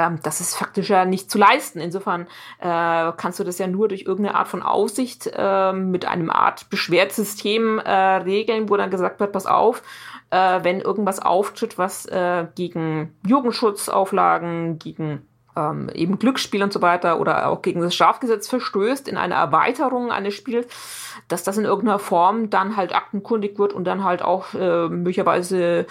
ähm, 0.00 0.18
das 0.22 0.40
ist 0.40 0.56
faktisch 0.56 0.88
ja 0.88 1.04
nicht 1.04 1.30
zu 1.30 1.38
leisten. 1.38 1.80
Insofern 1.80 2.22
äh, 2.60 3.12
kannst 3.16 3.38
du 3.38 3.44
das 3.44 3.58
ja 3.58 3.66
nur 3.66 3.88
durch 3.88 4.02
irgendeine 4.02 4.36
Art 4.36 4.48
von 4.48 4.62
Aufsicht 4.62 5.30
äh, 5.34 5.72
mit 5.72 6.06
einem 6.06 6.30
Art 6.30 6.70
Beschwerdsystem 6.70 7.78
äh, 7.78 7.90
regeln, 7.90 8.68
wo 8.68 8.76
dann 8.76 8.90
gesagt 8.90 9.20
wird, 9.20 9.32
pass 9.32 9.46
auf, 9.46 9.82
äh, 10.30 10.60
wenn 10.62 10.80
irgendwas 10.80 11.20
auftritt, 11.20 11.76
was 11.76 12.06
äh, 12.06 12.46
gegen 12.54 13.14
Jugendschutzauflagen, 13.26 14.78
gegen 14.78 15.26
ähm, 15.56 15.90
eben 15.94 16.18
Glücksspiel 16.18 16.62
und 16.62 16.72
so 16.72 16.80
weiter 16.80 17.20
oder 17.20 17.48
auch 17.48 17.62
gegen 17.62 17.80
das 17.80 17.94
Strafgesetz 17.94 18.48
verstößt 18.48 19.08
in 19.08 19.16
einer 19.16 19.34
Erweiterung 19.34 20.12
eines 20.12 20.34
Spiels, 20.34 20.66
dass 21.28 21.42
das 21.42 21.58
in 21.58 21.64
irgendeiner 21.64 21.98
Form 21.98 22.50
dann 22.50 22.76
halt 22.76 22.94
aktenkundig 22.94 23.58
wird 23.58 23.72
und 23.72 23.84
dann 23.84 24.04
halt 24.04 24.22
auch 24.22 24.54
äh, 24.54 24.88
möglicherweise 24.88 25.86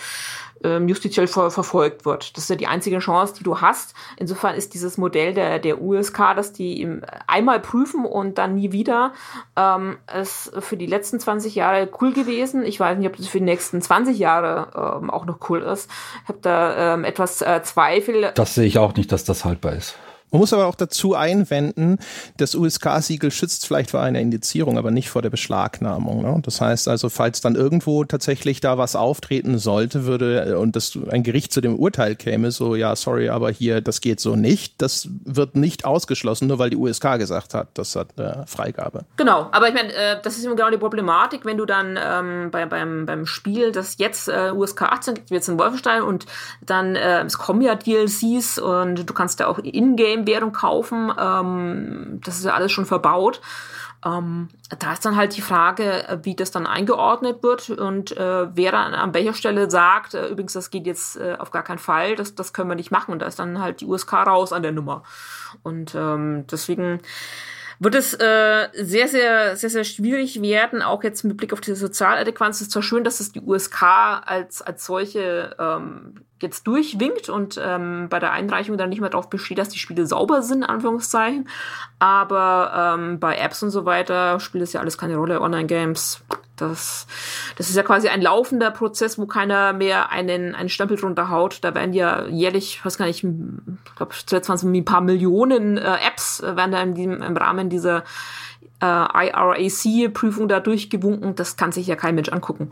ähm, 0.64 0.88
justiziell 0.88 1.28
ver 1.28 1.52
verfolgt 1.52 2.06
wird. 2.06 2.36
Das 2.36 2.44
ist 2.44 2.50
ja 2.50 2.56
die 2.56 2.68
einzige 2.68 3.00
Chance, 3.00 3.34
die 3.38 3.44
du 3.44 3.62
hast. 3.62 3.94
Insofern 4.18 4.56
ist 4.56 4.74
dieses 4.74 4.98
Modell 4.98 5.34
der, 5.34 5.60
der 5.60 5.82
USK, 5.82 6.36
dass 6.36 6.54
die 6.54 7.00
einmal 7.28 7.60
prüfen 7.60 8.06
und 8.06 8.38
dann 8.38 8.56
nie 8.56 8.72
wieder, 8.72 9.14
ähm, 9.56 9.98
ist 10.20 10.52
für 10.60 10.78
die 10.78 10.86
letzten 10.86 11.20
20 11.20 11.56
Jahre 11.56 11.90
cool 12.02 12.14
gewesen. 12.14 12.64
Ich 12.64 12.80
weiß 12.80 12.98
nicht, 12.98 13.08
ob 13.08 13.18
das 13.18 13.28
für 13.28 13.40
die 13.40 13.46
nächsten 13.46 13.82
20 13.82 14.18
Jahre 14.18 15.00
ähm, 15.02 15.10
auch 15.10 15.26
noch 15.26 15.50
cool 15.50 15.62
ist. 15.62 15.90
Ich 16.24 16.30
habe 16.30 16.40
da 16.42 16.94
ähm, 16.94 17.04
etwas 17.04 17.42
äh, 17.42 17.62
Zweifel. 17.64 18.32
Das 18.36 18.56
sehe 18.56 18.66
ich 18.66 18.78
auch 18.78 18.96
nicht, 18.96 19.12
dass 19.12 19.24
das 19.24 19.46
haltbar 19.46 19.74
ist. 19.74 19.96
Man 20.32 20.40
muss 20.42 20.54
aber 20.54 20.68
auch 20.68 20.76
dazu 20.76 21.16
einwenden, 21.16 21.98
das 22.38 22.56
USK-Siegel 22.56 23.32
schützt 23.32 23.66
vielleicht 23.66 23.92
vor 23.92 24.02
einer 24.02 24.20
Indizierung, 24.20 24.78
aber 24.78 24.92
nicht 24.92 25.10
vor 25.10 25.22
der 25.22 25.30
Beschlagnahmung. 25.30 26.22
Ne? 26.22 26.40
Das 26.44 26.62
heißt 26.62 26.88
also, 26.88 27.10
falls 27.10 27.42
dann 27.42 27.56
irgendwo 27.56 28.04
tatsächlich 28.04 28.62
da 28.62 28.78
was 28.78 28.96
auftreten 28.96 29.58
sollte, 29.58 30.06
würde 30.06 30.52
äh, 30.52 30.54
und 30.54 30.76
das 30.76 30.98
ein 31.10 31.24
Gericht 31.24 31.52
zu 31.52 31.62
dem 31.62 31.76
Urteil 31.76 32.16
käme, 32.16 32.52
so 32.52 32.76
ja, 32.76 32.96
sorry, 32.96 33.30
aber 33.30 33.50
hier, 33.50 33.82
das 33.82 34.02
geht 34.02 34.20
so 34.20 34.36
nicht, 34.36 34.82
das 34.82 35.08
wird 35.26 35.56
nicht 35.56 35.86
ausgeschlossen, 35.86 36.48
nur 36.48 36.60
weil 36.60 36.70
die 36.70 36.78
USK 36.78 37.18
gesagt 37.18 37.54
hat, 37.54 37.70
das 37.74 37.96
hat 37.96 38.10
eine 38.18 38.46
Freigabe. 38.48 39.06
Genau, 39.18 39.48
aber 39.52 39.68
ich 39.68 39.74
meine, 39.74 39.94
äh, 39.94 40.22
das 40.22 40.38
ist 40.38 40.46
immer 40.46 40.56
genau 40.56 40.70
die 40.70 40.78
Problematik, 40.78 41.46
wenn 41.46 41.58
du 41.58 41.66
dann 41.66 41.98
ähm, 42.02 42.52
bei, 42.52 42.66
beim, 42.66 43.06
beim 43.06 43.26
Spiel, 43.26 43.72
das 43.72 43.98
jetzt 43.98 44.28
äh, 44.28 44.52
USK 44.54 44.84
18 44.84 45.16
gibt, 45.16 45.32
jetzt 45.32 45.50
in 45.50 45.58
Wolfenstein 45.58 46.04
und 46.04 46.26
dann 46.66 46.96
äh, 46.96 47.24
es 47.24 47.38
kommen 47.38 47.62
ja 47.62 47.76
DLCs 47.76 48.60
und 48.60 49.10
du 49.10 49.14
kannst 49.14 49.40
ja 49.40 49.48
auch 49.48 49.60
in-game 49.60 50.19
Währung 50.28 50.52
kaufen. 50.52 51.12
Ähm, 51.18 52.20
das 52.24 52.38
ist 52.38 52.46
ja 52.46 52.54
alles 52.54 52.72
schon 52.72 52.86
verbaut. 52.86 53.42
Ähm, 54.06 54.48
da 54.80 54.94
ist 54.94 55.06
dann 55.06 55.18
halt 55.18 55.36
die 55.36 55.42
Frage, 55.42 56.08
äh, 56.08 56.20
wie 56.24 56.36
das 56.36 56.52
dann 56.52 56.66
eingeordnet 56.66 57.44
wird 57.44 57.70
und 57.70 58.16
äh, 58.16 58.56
wer 58.56 58.72
dann 58.72 58.94
an 58.94 59.14
welcher 59.14 59.34
Stelle 59.34 59.70
sagt, 59.70 60.14
äh, 60.14 60.28
übrigens, 60.28 60.54
das 60.54 60.70
geht 60.70 60.86
jetzt 60.86 61.18
äh, 61.18 61.36
auf 61.38 61.52
gar 61.52 61.64
keinen 61.64 61.80
Fall, 61.80 62.16
das, 62.16 62.34
das 62.34 62.54
können 62.54 62.70
wir 62.70 62.76
nicht 62.76 62.92
machen. 62.92 63.12
Und 63.12 63.20
da 63.20 63.26
ist 63.26 63.40
dann 63.40 63.60
halt 63.60 63.82
die 63.82 63.86
USK 63.86 64.14
raus 64.14 64.54
an 64.54 64.64
der 64.64 64.72
Nummer. 64.72 65.04
Und 65.64 65.96
ähm, 65.96 66.46
deswegen 66.50 67.02
wird 67.80 67.96
es 67.96 68.14
äh, 68.14 68.70
sehr, 68.74 69.08
sehr, 69.10 69.58
sehr, 69.58 69.70
sehr 69.70 69.84
schwierig 69.84 70.42
werden, 70.42 70.82
auch 70.82 71.04
jetzt 71.04 71.24
mit 71.24 71.36
Blick 71.36 71.52
auf 71.52 71.62
die 71.62 71.76
Sozialadäquanz. 71.76 72.58
Es 72.58 72.64
ist 72.64 72.72
zwar 72.72 72.84
schön, 72.84 73.04
dass 73.04 73.20
es 73.20 73.34
die 73.34 73.42
USK 73.42 73.84
als, 74.26 74.62
als 74.62 74.86
solche 74.86 75.56
ähm, 75.60 76.16
jetzt 76.42 76.68
durchwinkt 76.68 77.30
und 77.30 77.60
ähm, 77.64 78.08
bei 78.10 78.20
der 78.20 78.32
Einreichung 78.32 78.78
dann 78.78 78.90
nicht 78.90 79.02
mehr 79.02 79.10
darauf 79.10 79.30
besteht, 79.30 79.58
dass 79.58 79.70
die 79.70 79.80
Spiele 79.80 80.06
sauber 80.06 80.42
sind, 80.42 80.64
Anführungszeichen. 80.64 81.48
Aber 82.00 82.96
ähm, 82.98 83.20
bei 83.20 83.38
Apps 83.38 83.62
und 83.64 83.72
so 83.72 83.86
weiter 83.86 84.40
spielt 84.40 84.64
es 84.64 84.74
ja 84.74 84.80
alles 84.80 84.98
keine 84.98 85.18
Rolle. 85.18 85.42
Online-Games, 85.42 86.22
das, 86.56 87.08
das 87.58 87.70
ist 87.70 87.76
ja 87.76 87.84
quasi 87.84 88.10
ein 88.10 88.22
laufender 88.22 88.72
Prozess, 88.72 89.18
wo 89.18 89.26
keiner 89.26 89.74
mehr 89.74 90.12
einen, 90.12 90.56
einen 90.56 90.70
Stempel 90.70 90.98
drunter 90.98 91.30
haut. 91.30 91.60
Da 91.62 91.74
werden 91.76 91.94
ja 91.94 92.26
jährlich, 92.28 92.76
ich 92.76 92.86
weiß 92.86 92.98
gar 92.98 93.06
nicht, 93.06 93.24
ich 93.24 93.96
glaube, 93.96 94.14
zuletzt 94.26 94.50
waren 94.50 94.56
es 94.56 94.64
ein 94.64 94.86
paar 94.86 95.02
Millionen 95.02 95.78
äh, 95.78 95.98
Apps, 96.08 96.42
äh, 96.42 96.56
werden 96.56 96.72
da 96.72 96.82
in 96.82 96.94
diesem, 96.94 97.22
im 97.22 97.38
Rahmen 97.38 97.70
dieser 97.70 98.04
äh, 98.82 98.86
IRAC-Prüfung 98.86 100.48
da 100.48 100.60
durchgewunken. 100.60 101.36
Das 101.36 101.58
kann 101.58 101.72
sich 101.72 101.88
ja 101.88 101.96
kein 101.96 102.16
Mensch 102.16 102.30
angucken. 102.30 102.70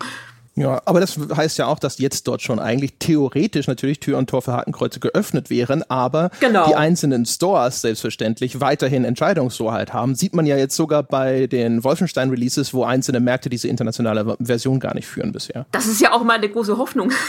Ja, 0.57 0.81
aber 0.85 0.99
das 0.99 1.19
heißt 1.35 1.59
ja 1.59 1.67
auch, 1.67 1.77
dass 1.77 1.99
jetzt 1.99 2.27
dort 2.27 2.41
schon 2.41 2.57
eigentlich 2.57 2.95
theoretisch 2.97 3.67
natürlich 3.67 3.99
Tür 3.99 4.17
und 4.17 4.27
Tor 4.27 4.41
für 4.41 4.53
Hakenkreuze 4.53 4.99
geöffnet 4.99 5.51
wären, 5.51 5.83
aber 5.83 6.31
genau. 6.39 6.67
die 6.67 6.73
einzelnen 6.73 7.27
Stores 7.27 7.81
selbstverständlich 7.81 8.59
weiterhin 8.59 9.05
Entscheidungshoheit 9.05 9.93
haben. 9.93 10.15
Sieht 10.15 10.35
man 10.35 10.47
ja 10.47 10.57
jetzt 10.57 10.75
sogar 10.75 11.03
bei 11.03 11.45
den 11.45 11.83
Wolfenstein-Releases, 11.83 12.73
wo 12.73 12.83
einzelne 12.83 13.19
Märkte 13.19 13.49
diese 13.49 13.67
internationale 13.67 14.35
Version 14.39 14.79
gar 14.79 14.95
nicht 14.95 15.05
führen 15.05 15.31
bisher. 15.31 15.67
Das 15.71 15.85
ist 15.85 16.01
ja 16.01 16.11
auch 16.11 16.23
meine 16.23 16.49
große 16.49 16.79
Hoffnung. 16.79 17.11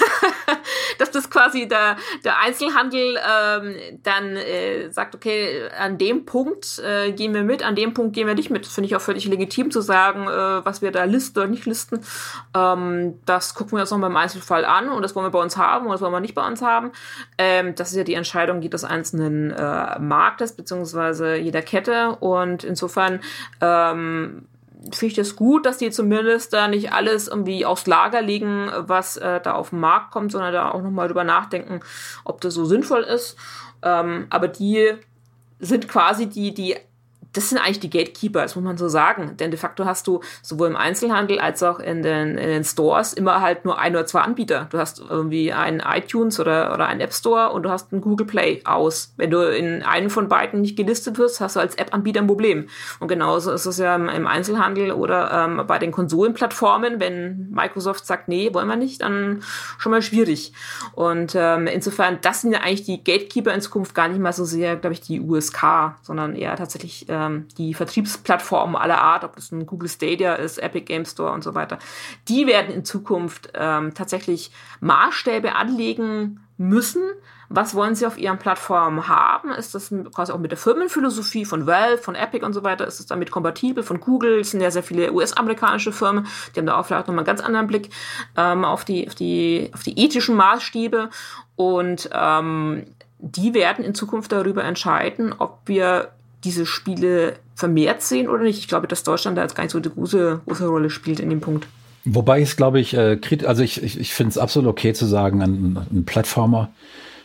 dass 0.99 1.11
das 1.11 1.31
quasi 1.31 1.69
der, 1.69 1.97
der 2.25 2.41
Einzelhandel 2.41 3.19
ähm, 3.19 3.75
dann 4.03 4.37
äh, 4.37 4.91
sagt, 4.91 5.15
okay, 5.15 5.69
an 5.79 5.99
dem 5.99 6.25
Punkt 6.25 6.79
äh, 6.81 7.13
gehen 7.13 7.35
wir 7.35 7.45
mit, 7.45 7.63
an 7.63 7.77
dem 7.77 7.95
Punkt 7.95 8.15
gehen 8.15 8.27
wir 8.27 8.35
nicht 8.35 8.51
mit. 8.51 8.67
Finde 8.67 8.87
ich 8.87 8.97
auch 8.97 9.01
völlig 9.01 9.27
legitim 9.27 9.71
zu 9.71 9.81
sagen, 9.81 10.27
äh, 10.27 10.65
was 10.65 10.83
wir 10.83 10.91
da 10.91 11.05
listen 11.05 11.39
oder 11.39 11.49
nicht 11.49 11.67
listen. 11.67 12.01
Ähm, 12.55 13.18
das 13.25 13.55
gucken 13.55 13.73
wir 13.73 13.83
uns 13.83 13.91
noch 13.91 13.99
mal 13.99 14.09
im 14.09 14.17
Einzelfall 14.17 14.65
an 14.65 14.89
und 14.89 15.03
das 15.03 15.15
wollen 15.15 15.27
wir 15.27 15.31
bei 15.31 15.43
uns 15.43 15.57
haben 15.57 15.87
und 15.87 15.93
das 15.93 16.01
wollen 16.01 16.13
wir 16.13 16.21
nicht 16.21 16.35
bei 16.35 16.47
uns 16.47 16.63
haben. 16.63 16.93
Ähm, 17.37 17.75
das 17.75 17.91
ist 17.91 17.97
ja 17.97 18.05
die 18.05 18.15
Entscheidung 18.15 18.63
jedes 18.63 18.85
einzelnen 18.85 19.51
äh, 19.51 19.99
Marktes 19.99 20.53
beziehungsweise 20.53 21.37
jeder 21.37 21.63
Kette 21.63 22.17
und 22.21 22.65
insofern 22.65 23.21
ähm, 23.61 24.47
finde 24.93 25.07
ich 25.07 25.15
das 25.15 25.37
gut, 25.37 25.67
dass 25.67 25.79
die 25.79 25.91
zumindest 25.91 26.53
da 26.53 26.69
nicht 26.69 26.93
alles 26.93 27.29
irgendwie 27.29 27.67
aufs 27.67 27.87
Lager 27.87 28.23
legen, 28.23 28.71
was 28.77 29.17
äh, 29.17 29.41
da 29.41 29.53
auf 29.53 29.71
den 29.71 29.81
Markt 29.81 30.13
kommt, 30.13 30.33
sondern 30.33 30.53
da 30.53 30.71
auch 30.71 30.83
nochmal 30.83 31.09
drüber 31.09 31.25
nachdenken, 31.25 31.81
ob 32.25 32.41
das 32.41 32.55
so 32.55 32.65
sinnvoll 32.65 33.03
ist. 33.03 33.37
Ähm, 33.83 34.27
aber 34.31 34.49
die 34.49 34.95
sind 35.59 35.89
quasi 35.89 36.27
die, 36.27 36.55
die 36.55 36.77
das 37.39 37.51
sind 37.51 37.59
eigentlich 37.59 37.79
die 37.79 37.91
Gatekeeper, 37.91 38.43
das 38.43 38.57
muss 38.57 38.65
man 38.65 38.77
so 38.77 38.89
sagen. 38.89 39.37
Denn 39.37 39.53
de 39.53 39.61
facto 39.61 39.85
hast 39.85 40.09
du 40.09 40.21
sowohl 40.43 40.67
im 40.67 40.77
Einzelhandel 40.77 41.39
als 41.39 41.63
auch 41.63 41.79
in 41.79 42.03
den, 42.03 42.37
in 42.37 42.49
den 42.49 42.65
Stores 42.65 43.13
immer 43.13 43.41
halt 43.41 43.65
nur 43.65 43.79
ein 43.79 43.95
oder 43.95 44.07
zwei 44.07 44.23
Anbieter. 44.23 44.67
Du 44.71 44.79
hast 44.79 45.01
irgendwie 45.09 45.53
einen 45.53 45.79
iTunes 45.79 46.41
oder, 46.41 46.75
oder 46.75 46.89
einen 46.89 47.01
App 47.01 47.15
Store 47.15 47.53
und 47.53 47.63
du 47.63 47.71
hast 47.71 47.93
einen 47.93 48.01
Google 48.01 48.27
Play 48.27 48.61
aus. 48.65 49.15
Wenn 49.17 49.31
du 49.31 49.39
in 49.43 49.85
einem 49.85 50.11
von 50.11 50.29
beiden 50.29 50.63
nicht 50.63 50.77
gelistet 50.77 51.17
wirst, 51.17 51.41
hast 51.41 51.55
du 51.55 51.61
als 51.61 51.77
App-Anbieter 51.77 52.21
ein 52.21 52.27
Problem. 52.27 52.69
Und 52.99 53.07
genauso 53.07 53.53
ist 53.53 53.67
es 53.67 53.79
ja 53.79 53.95
im, 53.95 54.27
Einzelhandel 54.27 54.91
oder 54.91 55.31
ähm, 55.31 55.65
bei 55.69 55.79
den 55.79 55.93
Konsolenplattformen. 55.93 56.99
Wenn 56.99 57.51
Microsoft 57.53 58.05
sagt, 58.05 58.27
nee, 58.27 58.53
wollen 58.53 58.67
wir 58.67 58.75
nicht, 58.75 59.01
dann 59.01 59.45
schon 59.79 59.93
mal 59.93 60.03
schwierig. 60.03 60.53
Und 60.97 61.37
ähm, 61.37 61.69
insofern, 61.69 62.19
das 62.21 62.41
sind 62.41 62.53
ja 62.53 62.63
eigentlich 62.63 62.83
die 62.83 63.05
Gatekeeper 63.05 63.55
in 63.55 63.61
Zukunft 63.61 63.95
gar 63.95 64.09
nicht 64.09 64.19
mal 64.19 64.33
so 64.33 64.45
sehr, 64.45 64.75
glaube 64.75 64.95
ich, 64.95 65.03
die 65.03 65.21
USK, 65.21 65.95
sondern 66.03 66.35
eher 66.35 66.57
tatsächlich 66.57 67.09
äh, 67.09 67.28
ähm, 67.29 67.47
die 67.57 67.75
Vertriebsplattformen 67.75 68.77
aller 68.77 69.01
Art, 69.01 69.25
ob 69.25 69.37
das 69.37 69.53
ein 69.53 69.67
Google 69.67 69.89
Stadia 69.89 70.35
ist, 70.35 70.59
Epic 70.59 70.85
Game 70.87 71.05
Store 71.05 71.33
und 71.33 71.45
so 71.45 71.55
weiter, 71.55 71.79
die 72.29 72.47
werden 72.47 72.75
in 72.75 72.85
Zukunft 72.85 73.53
ähm, 73.55 73.95
tatsächlich 73.95 74.51
Maßstäbe 74.81 75.55
anlegen 75.55 76.41
müssen. 76.57 77.03
Was 77.51 77.75
wollen 77.75 77.95
sie 77.95 78.05
auf 78.05 78.19
ihren 78.19 78.39
Plattformen 78.39 79.09
haben? 79.09 79.53
Ist 79.53 79.75
das 79.75 79.93
quasi 80.15 80.33
auch 80.33 80.39
mit 80.39 80.51
der 80.51 80.59
Firmenphilosophie 80.59 81.47
von 81.47 81.67
Valve, 81.67 81.97
von 81.97 82.15
Epic 82.15 82.45
und 82.45 82.53
so 82.53 82.63
weiter? 82.63 82.87
Ist 82.87 83.01
es 83.01 83.07
damit 83.07 83.31
kompatibel? 83.31 83.83
Von 83.83 84.01
Google 84.01 84.41
es 84.41 84.51
sind 84.51 84.61
ja 84.61 84.71
sehr 84.71 84.83
viele 84.83 85.13
US-amerikanische 85.13 85.93
Firmen, 85.93 86.27
die 86.55 86.61
haben 86.61 86.67
da 86.67 86.79
auch 86.79 86.85
vielleicht 86.85 87.07
nochmal 87.07 87.21
einen 87.21 87.27
ganz 87.27 87.41
anderen 87.41 87.67
Blick 87.67 87.89
ähm, 88.37 88.65
auf, 88.67 88.85
die, 88.85 89.07
auf, 89.07 89.15
die, 89.15 89.71
auf 89.73 89.83
die 89.83 89.99
ethischen 89.99 90.37
Maßstäbe. 90.37 91.09
Und 91.57 92.11
ähm, 92.13 92.85
die 93.19 93.55
werden 93.55 93.85
in 93.85 93.95
Zukunft 93.95 94.31
darüber 94.31 94.65
entscheiden, 94.65 95.35
ob 95.37 95.61
wir 95.67 96.13
diese 96.45 96.67
Spiele 96.67 97.37
vermehrt 97.55 98.03
sehen 98.03 98.29
oder 98.29 98.43
nicht. 98.43 98.59
Ich 98.59 98.69
glaube, 98.69 98.87
dass 98.87 99.03
Deutschland 99.03 99.37
da 99.37 99.43
jetzt 99.43 99.55
gar 99.55 99.65
nicht 99.65 99.73
so 99.73 99.79
eine 99.79 99.91
große, 99.91 100.41
große 100.47 100.67
Rolle 100.67 100.91
spielt 100.91 101.21
in 101.21 101.31
dem 101.31 101.41
Punkt. 101.41 101.67
Wobei 102.05 102.41
ich 102.41 102.57
glaube 102.57 102.81
ich, 102.81 102.95
äh, 102.95 103.19
also 103.45 103.63
ich, 103.63 103.83
ich, 103.83 103.99
ich 103.99 104.15
finde 104.15 104.31
es 104.31 104.39
absolut 104.39 104.71
okay 104.71 104.93
zu 104.93 105.07
sagen, 105.07 105.43
ein, 105.43 105.87
ein 105.91 106.05
Plattformer, 106.05 106.71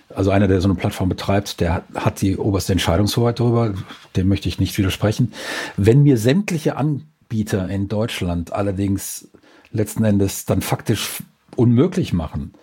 also 0.10 0.32
einer, 0.32 0.48
der 0.48 0.62
so 0.62 0.68
eine 0.68 0.76
Plattform 0.76 1.10
betreibt, 1.10 1.60
der 1.60 1.74
hat, 1.74 1.84
hat 1.96 2.22
die 2.22 2.38
oberste 2.38 2.74
Entscheidungshoheit 2.74 3.40
darüber, 3.40 3.74
dem 4.16 4.28
möchte 4.28 4.50
ich 4.50 4.60
nicht 4.60 4.78
widersprechen. 4.78 5.34
Wenn 5.78 6.04
mir 6.04 6.18
sämtliche 6.18 6.76
Anbieter 6.76 7.70
in 7.70 7.88
Deutschland 7.88 8.52
allerdings 8.52 9.30
letzten 9.72 10.04
Endes 10.04 10.46
dann 10.46 10.62
faktisch 10.62 11.24
unmöglich 11.56 12.14
machen, 12.14 12.54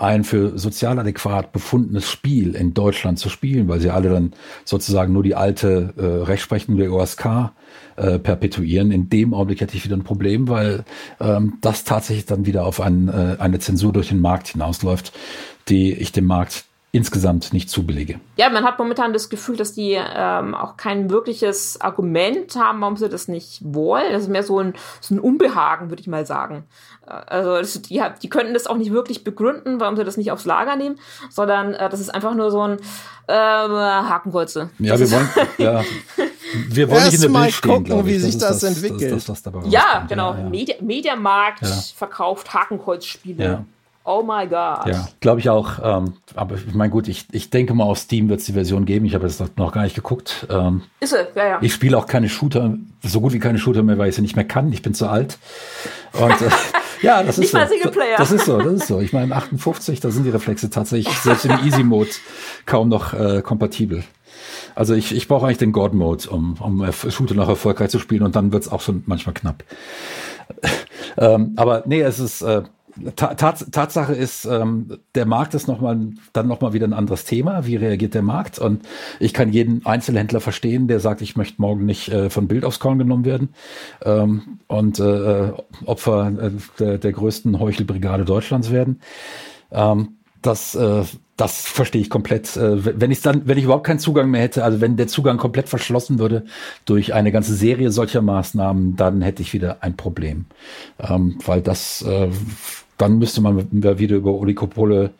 ein 0.00 0.24
für 0.24 0.58
sozial 0.58 0.98
adäquat 0.98 1.52
befundenes 1.52 2.08
Spiel 2.08 2.54
in 2.54 2.72
Deutschland 2.72 3.18
zu 3.18 3.28
spielen, 3.28 3.68
weil 3.68 3.80
sie 3.80 3.90
alle 3.90 4.10
dann 4.10 4.32
sozusagen 4.64 5.12
nur 5.12 5.22
die 5.22 5.34
alte 5.34 5.94
äh, 5.96 6.24
Rechtsprechung 6.24 6.76
der 6.76 6.92
OSK 6.92 7.50
äh, 7.96 8.18
perpetuieren. 8.18 8.92
In 8.92 9.10
dem 9.10 9.34
Augenblick 9.34 9.60
hätte 9.60 9.76
ich 9.76 9.84
wieder 9.84 9.96
ein 9.96 10.04
Problem, 10.04 10.48
weil 10.48 10.84
ähm, 11.20 11.54
das 11.60 11.84
tatsächlich 11.84 12.26
dann 12.26 12.46
wieder 12.46 12.64
auf 12.64 12.80
ein, 12.80 13.08
äh, 13.08 13.36
eine 13.40 13.58
Zensur 13.58 13.92
durch 13.92 14.08
den 14.08 14.20
Markt 14.20 14.48
hinausläuft, 14.48 15.12
die 15.68 15.92
ich 15.92 16.12
dem 16.12 16.26
Markt 16.26 16.64
insgesamt 16.98 17.52
nicht 17.52 17.70
zubillige. 17.70 18.20
Ja, 18.36 18.50
man 18.50 18.64
hat 18.64 18.78
momentan 18.78 19.12
das 19.12 19.28
Gefühl, 19.30 19.56
dass 19.56 19.72
die 19.72 19.92
ähm, 19.98 20.54
auch 20.54 20.76
kein 20.76 21.08
wirkliches 21.10 21.80
Argument 21.80 22.54
haben, 22.56 22.80
warum 22.80 22.96
sie 22.96 23.08
das 23.08 23.28
nicht 23.28 23.60
wollen. 23.64 24.12
Das 24.12 24.22
ist 24.22 24.28
mehr 24.28 24.42
so 24.42 24.58
ein, 24.58 24.74
so 25.00 25.14
ein 25.14 25.20
Unbehagen, 25.20 25.88
würde 25.90 26.00
ich 26.02 26.08
mal 26.08 26.26
sagen. 26.26 26.64
Äh, 27.06 27.12
also 27.12 27.56
das, 27.56 27.80
die, 27.82 28.02
die 28.22 28.28
könnten 28.28 28.52
das 28.52 28.66
auch 28.66 28.76
nicht 28.76 28.92
wirklich 28.92 29.24
begründen, 29.24 29.80
warum 29.80 29.96
sie 29.96 30.04
das 30.04 30.16
nicht 30.16 30.32
aufs 30.32 30.44
Lager 30.44 30.76
nehmen, 30.76 30.96
sondern 31.30 31.74
äh, 31.74 31.88
das 31.88 32.00
ist 32.00 32.12
einfach 32.14 32.34
nur 32.34 32.50
so 32.50 32.62
ein 32.62 32.78
äh, 33.28 33.32
Hakenkreuze. 33.32 34.70
Ja, 34.78 34.98
wir 34.98 35.10
wollen, 35.10 35.28
ja, 35.58 35.84
wir 36.68 36.88
wollen 36.88 36.98
Erst 36.98 37.12
nicht 37.12 37.14
in 37.16 37.20
der 37.22 37.30
mal 37.30 37.42
Bild 37.42 37.54
stehen, 37.54 37.70
gucken, 37.84 38.06
wie 38.06 38.14
ich. 38.16 38.22
sich 38.22 38.38
das, 38.38 38.60
das 38.60 38.62
entwickelt. 38.76 39.12
Das, 39.28 39.42
das, 39.42 39.52
ja, 39.68 40.04
genau. 40.08 40.32
Ja, 40.32 40.38
ja. 40.40 40.48
Media, 40.48 40.74
Mediamarkt 40.80 41.62
Ja. 41.62 41.68
verkauft 41.96 42.52
Hakenkreuzspiele. 42.54 43.64
Oh 44.10 44.22
my 44.22 44.46
God. 44.46 44.86
Ja, 44.86 45.06
glaube 45.20 45.40
ich 45.40 45.50
auch. 45.50 45.72
Ähm, 45.82 46.14
aber 46.34 46.54
ich 46.54 46.74
meine, 46.74 46.90
gut, 46.90 47.08
ich, 47.08 47.26
ich 47.30 47.50
denke 47.50 47.74
mal, 47.74 47.84
auf 47.84 47.98
Steam 47.98 48.30
wird 48.30 48.40
es 48.40 48.46
die 48.46 48.54
Version 48.54 48.86
geben. 48.86 49.04
Ich 49.04 49.14
habe 49.14 49.26
jetzt 49.26 49.38
noch- 49.58 49.72
gar 49.72 49.82
nicht 49.82 49.94
geguckt. 49.94 50.46
Ähm, 50.48 50.84
Ist 50.98 51.10
sie, 51.10 51.16
ja, 51.34 51.46
ja. 51.46 51.58
ich 51.60 51.74
spiele 51.74 51.98
auch 51.98 52.06
keine 52.06 52.30
Shooter, 52.30 52.74
so 53.02 53.20
gut 53.20 53.34
wie 53.34 53.38
keine 53.38 53.58
Shooter 53.58 53.82
mehr, 53.82 53.98
weil 53.98 54.08
ich 54.08 54.14
sie 54.14 54.22
nicht 54.22 54.34
mehr 54.34 54.46
kann. 54.46 54.72
Ich 54.72 54.80
bin 54.80 54.94
zu 54.94 55.08
alt. 55.08 55.36
Und 56.14 56.40
äh, 56.40 56.48
ja, 57.02 57.22
das 57.22 57.38
ist 57.38 57.50
so. 57.52 57.58
Das 58.16 58.30
ist 58.32 58.46
so, 58.46 58.58
das 58.58 58.72
ist 58.72 58.86
so. 58.86 59.00
Ich 59.00 59.12
meine, 59.12 59.36
58, 59.36 60.00
da 60.00 60.10
sind 60.10 60.24
die 60.24 60.30
Reflexe 60.30 60.70
tatsächlich 60.70 61.14
selbst 61.18 61.44
im 61.44 61.58
Easy 61.66 61.82
Mode 61.82 62.08
kaum 62.64 62.88
noch 62.88 63.12
äh, 63.12 63.42
kompatibel. 63.42 64.04
Also 64.74 64.94
ich, 64.94 65.14
ich 65.14 65.28
brauche 65.28 65.44
eigentlich 65.44 65.58
den 65.58 65.72
God 65.72 65.92
Mode, 65.92 66.30
um, 66.30 66.54
um 66.60 66.90
Shooter 66.92 67.34
noch 67.34 67.50
erfolgreich 67.50 67.90
zu 67.90 67.98
spielen 67.98 68.22
und 68.22 68.36
dann 68.36 68.52
wird 68.52 68.62
es 68.62 68.72
auch 68.72 68.80
schon 68.80 69.02
manchmal 69.04 69.34
knapp. 69.34 69.64
ähm, 71.18 71.52
aber 71.56 71.82
nee, 71.84 72.00
es 72.00 72.18
ist 72.20 72.40
äh, 72.40 72.62
Tats 73.16 73.66
Tatsache 73.70 74.12
ist, 74.12 74.44
ähm, 74.44 74.98
der 75.14 75.26
Markt 75.26 75.54
ist 75.54 75.68
noch 75.68 75.80
mal, 75.80 75.98
dann 76.32 76.48
nochmal 76.48 76.72
wieder 76.72 76.86
ein 76.86 76.92
anderes 76.92 77.24
Thema. 77.24 77.66
Wie 77.66 77.76
reagiert 77.76 78.14
der 78.14 78.22
Markt? 78.22 78.58
Und 78.58 78.82
ich 79.20 79.34
kann 79.34 79.52
jeden 79.52 79.84
Einzelhändler 79.86 80.40
verstehen, 80.40 80.88
der 80.88 81.00
sagt, 81.00 81.22
ich 81.22 81.36
möchte 81.36 81.60
morgen 81.60 81.84
nicht 81.86 82.08
äh, 82.08 82.30
von 82.30 82.48
Bild 82.48 82.64
aufs 82.64 82.80
Korn 82.80 82.98
genommen 82.98 83.24
werden 83.24 83.50
ähm, 84.04 84.58
und 84.66 84.98
äh, 84.98 85.52
Opfer 85.84 86.32
äh, 86.40 86.50
der, 86.78 86.98
der 86.98 87.12
größten 87.12 87.58
Heuchelbrigade 87.58 88.24
Deutschlands 88.24 88.70
werden. 88.70 89.00
Ähm, 89.70 90.18
das, 90.42 90.74
äh, 90.74 91.04
das 91.36 91.66
verstehe 91.66 92.00
ich 92.00 92.10
komplett. 92.10 92.56
Äh, 92.56 93.00
wenn 93.00 93.10
ich 93.10 93.20
dann, 93.22 93.46
wenn 93.46 93.58
ich 93.58 93.64
überhaupt 93.64 93.86
keinen 93.86 93.98
Zugang 93.98 94.30
mehr 94.30 94.40
hätte, 94.40 94.64
also 94.64 94.80
wenn 94.80 94.96
der 94.96 95.08
Zugang 95.08 95.36
komplett 95.36 95.68
verschlossen 95.68 96.18
würde 96.18 96.44
durch 96.84 97.14
eine 97.14 97.32
ganze 97.32 97.54
Serie 97.54 97.90
solcher 97.90 98.22
Maßnahmen, 98.22 98.96
dann 98.96 99.22
hätte 99.22 99.42
ich 99.42 99.52
wieder 99.52 99.78
ein 99.82 99.96
Problem, 99.96 100.46
ähm, 100.98 101.38
weil 101.44 101.60
das 101.60 102.02
äh, 102.02 102.28
dann 102.98 103.18
müsste 103.18 103.40
man 103.40 103.66
wieder 103.70 104.16
über 104.16 104.32
Oligopole 104.32 105.10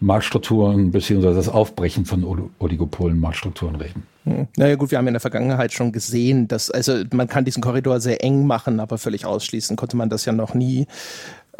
Marktstrukturen 0.00 0.90
beziehungsweise 0.90 1.36
das 1.36 1.48
Aufbrechen 1.48 2.04
von 2.04 2.50
Oligopolen 2.58 3.18
Marktstrukturen 3.18 3.76
reden. 3.76 4.02
Hm. 4.24 4.48
Naja 4.56 4.74
gut, 4.74 4.90
wir 4.90 4.98
haben 4.98 5.06
in 5.06 5.14
der 5.14 5.20
Vergangenheit 5.20 5.72
schon 5.72 5.92
gesehen, 5.92 6.48
dass, 6.48 6.70
also 6.70 7.02
man 7.12 7.28
kann 7.28 7.44
diesen 7.44 7.62
Korridor 7.62 8.00
sehr 8.00 8.22
eng 8.22 8.46
machen, 8.46 8.80
aber 8.80 8.98
völlig 8.98 9.24
ausschließen 9.24 9.76
konnte 9.76 9.96
man 9.96 10.10
das 10.10 10.24
ja 10.24 10.32
noch 10.32 10.54
nie. 10.54 10.86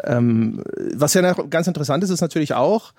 Ähm, 0.03 0.63
was 0.93 1.13
ja 1.13 1.33
ganz 1.33 1.67
interessant 1.67 2.03
ist, 2.03 2.09
ist 2.09 2.21
natürlich 2.21 2.53
auch, 2.53 2.93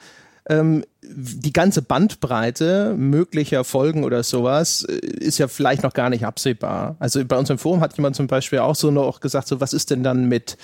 ähm, 0.49 0.85
die 1.03 1.53
ganze 1.53 1.83
Bandbreite 1.83 2.95
möglicher 2.97 3.65
Folgen 3.65 4.05
oder 4.05 4.23
sowas 4.23 4.85
äh, 4.85 4.95
ist 4.95 5.39
ja 5.39 5.49
vielleicht 5.49 5.83
noch 5.83 5.93
gar 5.93 6.11
nicht 6.11 6.25
absehbar. 6.25 6.97
Also 6.99 7.25
bei 7.25 7.37
uns 7.37 7.51
im 7.51 7.59
Forum 7.59 7.81
hat 7.81 7.97
jemand 7.97 8.17
zum 8.17 8.27
Beispiel 8.27 8.61
auch 8.61 8.75
so 8.75 8.91
noch 8.91 9.21
gesagt, 9.21 9.49
so 9.49 9.61
was 9.61 9.73
ist 9.73 9.91
denn 9.91 10.03
dann 10.03 10.27
mit 10.27 10.57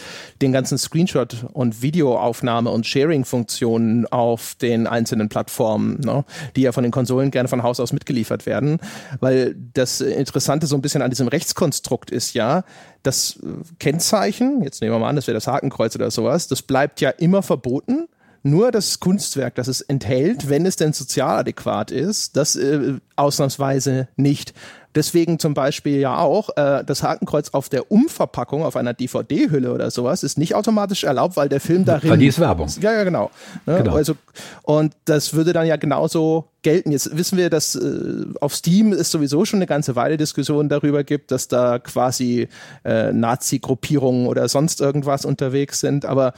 den 0.42 0.52
ganzen 0.52 0.78
Screenshot- 0.78 1.46
und 1.52 1.82
Videoaufnahme- 1.82 2.70
und 2.70 2.86
Sharing-Funktionen 2.86 4.06
auf 4.06 4.54
den 4.56 4.86
einzelnen 4.86 5.28
Plattformen, 5.28 6.00
ne, 6.00 6.24
die 6.54 6.62
ja 6.62 6.72
von 6.72 6.82
den 6.82 6.92
Konsolen 6.92 7.30
gerne 7.30 7.48
von 7.48 7.62
Haus 7.62 7.80
aus 7.80 7.92
mitgeliefert 7.92 8.46
werden. 8.46 8.78
Weil 9.20 9.56
das 9.74 10.00
Interessante 10.00 10.66
so 10.66 10.76
ein 10.76 10.82
bisschen 10.82 11.02
an 11.02 11.10
diesem 11.10 11.28
Rechtskonstrukt 11.28 12.10
ist 12.10 12.34
ja, 12.34 12.64
das 13.02 13.38
Kennzeichen, 13.78 14.62
jetzt 14.62 14.80
nehmen 14.80 14.92
wir 14.92 14.98
mal 14.98 15.08
an, 15.08 15.16
das 15.16 15.28
wäre 15.28 15.36
das 15.36 15.46
Hakenkreuz 15.46 15.94
oder 15.94 16.10
sowas, 16.10 16.48
das 16.48 16.62
bleibt 16.62 17.00
ja 17.00 17.10
immer 17.10 17.42
verboten 17.42 18.08
nur 18.46 18.70
das 18.70 19.00
Kunstwerk, 19.00 19.56
das 19.56 19.68
es 19.68 19.80
enthält, 19.80 20.48
wenn 20.48 20.66
es 20.66 20.76
denn 20.76 20.92
sozial 20.92 21.40
adäquat 21.40 21.90
ist, 21.90 22.36
das 22.36 22.56
äh, 22.56 22.94
ausnahmsweise 23.16 24.08
nicht. 24.16 24.54
Deswegen 24.94 25.38
zum 25.38 25.52
Beispiel 25.52 25.98
ja 25.98 26.16
auch 26.16 26.56
äh, 26.56 26.82
das 26.82 27.02
Hakenkreuz 27.02 27.50
auf 27.50 27.68
der 27.68 27.90
Umverpackung 27.92 28.62
auf 28.62 28.76
einer 28.76 28.94
DVD-Hülle 28.94 29.74
oder 29.74 29.90
sowas 29.90 30.22
ist 30.22 30.38
nicht 30.38 30.54
automatisch 30.54 31.04
erlaubt, 31.04 31.36
weil 31.36 31.50
der 31.50 31.60
Film 31.60 31.84
darin. 31.84 32.08
Weil 32.08 32.18
die 32.18 32.28
ist 32.28 32.40
Werbung. 32.40 32.70
Ja, 32.80 32.92
ja, 32.92 33.04
genau. 33.04 33.30
Ne? 33.66 33.78
genau. 33.78 33.94
Also, 33.94 34.14
und 34.62 34.94
das 35.04 35.34
würde 35.34 35.52
dann 35.52 35.66
ja 35.66 35.76
genauso 35.76 36.48
gelten. 36.62 36.92
Jetzt 36.92 37.14
wissen 37.14 37.36
wir, 37.36 37.50
dass 37.50 37.74
äh, 37.74 38.24
auf 38.40 38.54
Steam 38.54 38.94
es 38.94 39.10
sowieso 39.10 39.44
schon 39.44 39.58
eine 39.58 39.66
ganze 39.66 39.96
Weile 39.96 40.16
Diskussionen 40.16 40.70
darüber 40.70 41.04
gibt, 41.04 41.30
dass 41.30 41.48
da 41.48 41.78
quasi 41.78 42.48
äh, 42.84 43.12
Nazi-Gruppierungen 43.12 44.26
oder 44.26 44.48
sonst 44.48 44.80
irgendwas 44.80 45.26
unterwegs 45.26 45.80
sind. 45.80 46.06
Aber 46.06 46.32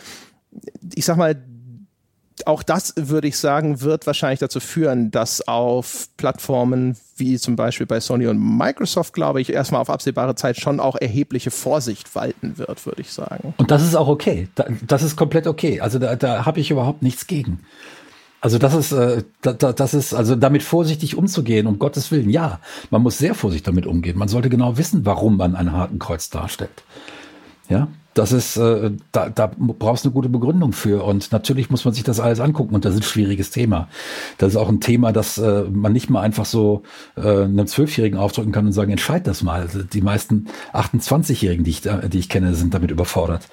ich 0.94 1.04
sag 1.04 1.16
mal, 1.16 1.36
auch 2.46 2.62
das 2.62 2.94
würde 2.96 3.28
ich 3.28 3.36
sagen, 3.36 3.80
wird 3.80 4.06
wahrscheinlich 4.06 4.40
dazu 4.40 4.60
führen, 4.60 5.10
dass 5.10 5.46
auf 5.46 6.08
Plattformen 6.16 6.96
wie 7.16 7.38
zum 7.38 7.56
Beispiel 7.56 7.86
bei 7.86 8.00
Sony 8.00 8.26
und 8.26 8.38
Microsoft, 8.38 9.12
glaube 9.12 9.40
ich, 9.40 9.52
erstmal 9.52 9.80
auf 9.80 9.90
absehbare 9.90 10.34
Zeit 10.34 10.58
schon 10.58 10.80
auch 10.80 10.96
erhebliche 10.96 11.50
Vorsicht 11.50 12.14
walten 12.14 12.58
wird, 12.58 12.86
würde 12.86 13.00
ich 13.00 13.12
sagen. 13.12 13.54
Und 13.56 13.70
das 13.70 13.82
ist 13.82 13.94
auch 13.96 14.08
okay. 14.08 14.48
Das 14.86 15.02
ist 15.02 15.16
komplett 15.16 15.46
okay. 15.46 15.80
Also 15.80 15.98
da, 15.98 16.16
da 16.16 16.46
habe 16.46 16.60
ich 16.60 16.70
überhaupt 16.70 17.02
nichts 17.02 17.26
gegen. 17.26 17.60
Also 18.40 18.58
das 18.58 18.74
ist, 18.74 18.92
äh, 18.92 19.24
da, 19.42 19.52
das 19.52 19.94
ist, 19.94 20.14
also 20.14 20.36
damit 20.36 20.62
vorsichtig 20.62 21.16
umzugehen, 21.16 21.66
um 21.66 21.78
Gottes 21.78 22.12
Willen, 22.12 22.30
ja, 22.30 22.60
man 22.90 23.02
muss 23.02 23.18
sehr 23.18 23.34
vorsichtig 23.34 23.64
damit 23.64 23.86
umgehen. 23.86 24.16
Man 24.16 24.28
sollte 24.28 24.48
genau 24.48 24.78
wissen, 24.78 25.04
warum 25.04 25.36
man 25.36 25.56
ein 25.56 25.72
Hakenkreuz 25.72 26.30
darstellt. 26.30 26.84
Ja, 27.68 27.88
das 28.18 28.32
ist, 28.32 28.56
äh, 28.56 28.90
da, 29.12 29.28
da 29.28 29.50
brauchst 29.56 30.04
du 30.04 30.08
eine 30.08 30.14
gute 30.14 30.28
Begründung 30.28 30.72
für. 30.72 31.04
Und 31.04 31.30
natürlich 31.30 31.70
muss 31.70 31.84
man 31.84 31.94
sich 31.94 32.02
das 32.02 32.18
alles 32.18 32.40
angucken. 32.40 32.74
Und 32.74 32.84
das 32.84 32.94
ist 32.94 33.00
ein 33.00 33.04
schwieriges 33.04 33.50
Thema. 33.50 33.88
Das 34.38 34.50
ist 34.50 34.56
auch 34.56 34.68
ein 34.68 34.80
Thema, 34.80 35.12
das 35.12 35.38
äh, 35.38 35.64
man 35.70 35.92
nicht 35.92 36.10
mal 36.10 36.20
einfach 36.20 36.44
so 36.44 36.82
äh, 37.16 37.44
einem 37.44 37.66
Zwölfjährigen 37.66 38.18
aufdrücken 38.18 38.50
kann 38.50 38.66
und 38.66 38.72
sagen, 38.72 38.90
entscheid 38.90 39.26
das 39.26 39.42
mal. 39.42 39.60
Also 39.60 39.82
die 39.82 40.02
meisten 40.02 40.46
28-Jährigen, 40.72 41.64
die 41.64 41.70
ich, 41.70 41.82
die 41.82 42.18
ich 42.18 42.28
kenne, 42.28 42.54
sind 42.54 42.74
damit 42.74 42.90
überfordert. 42.90 43.48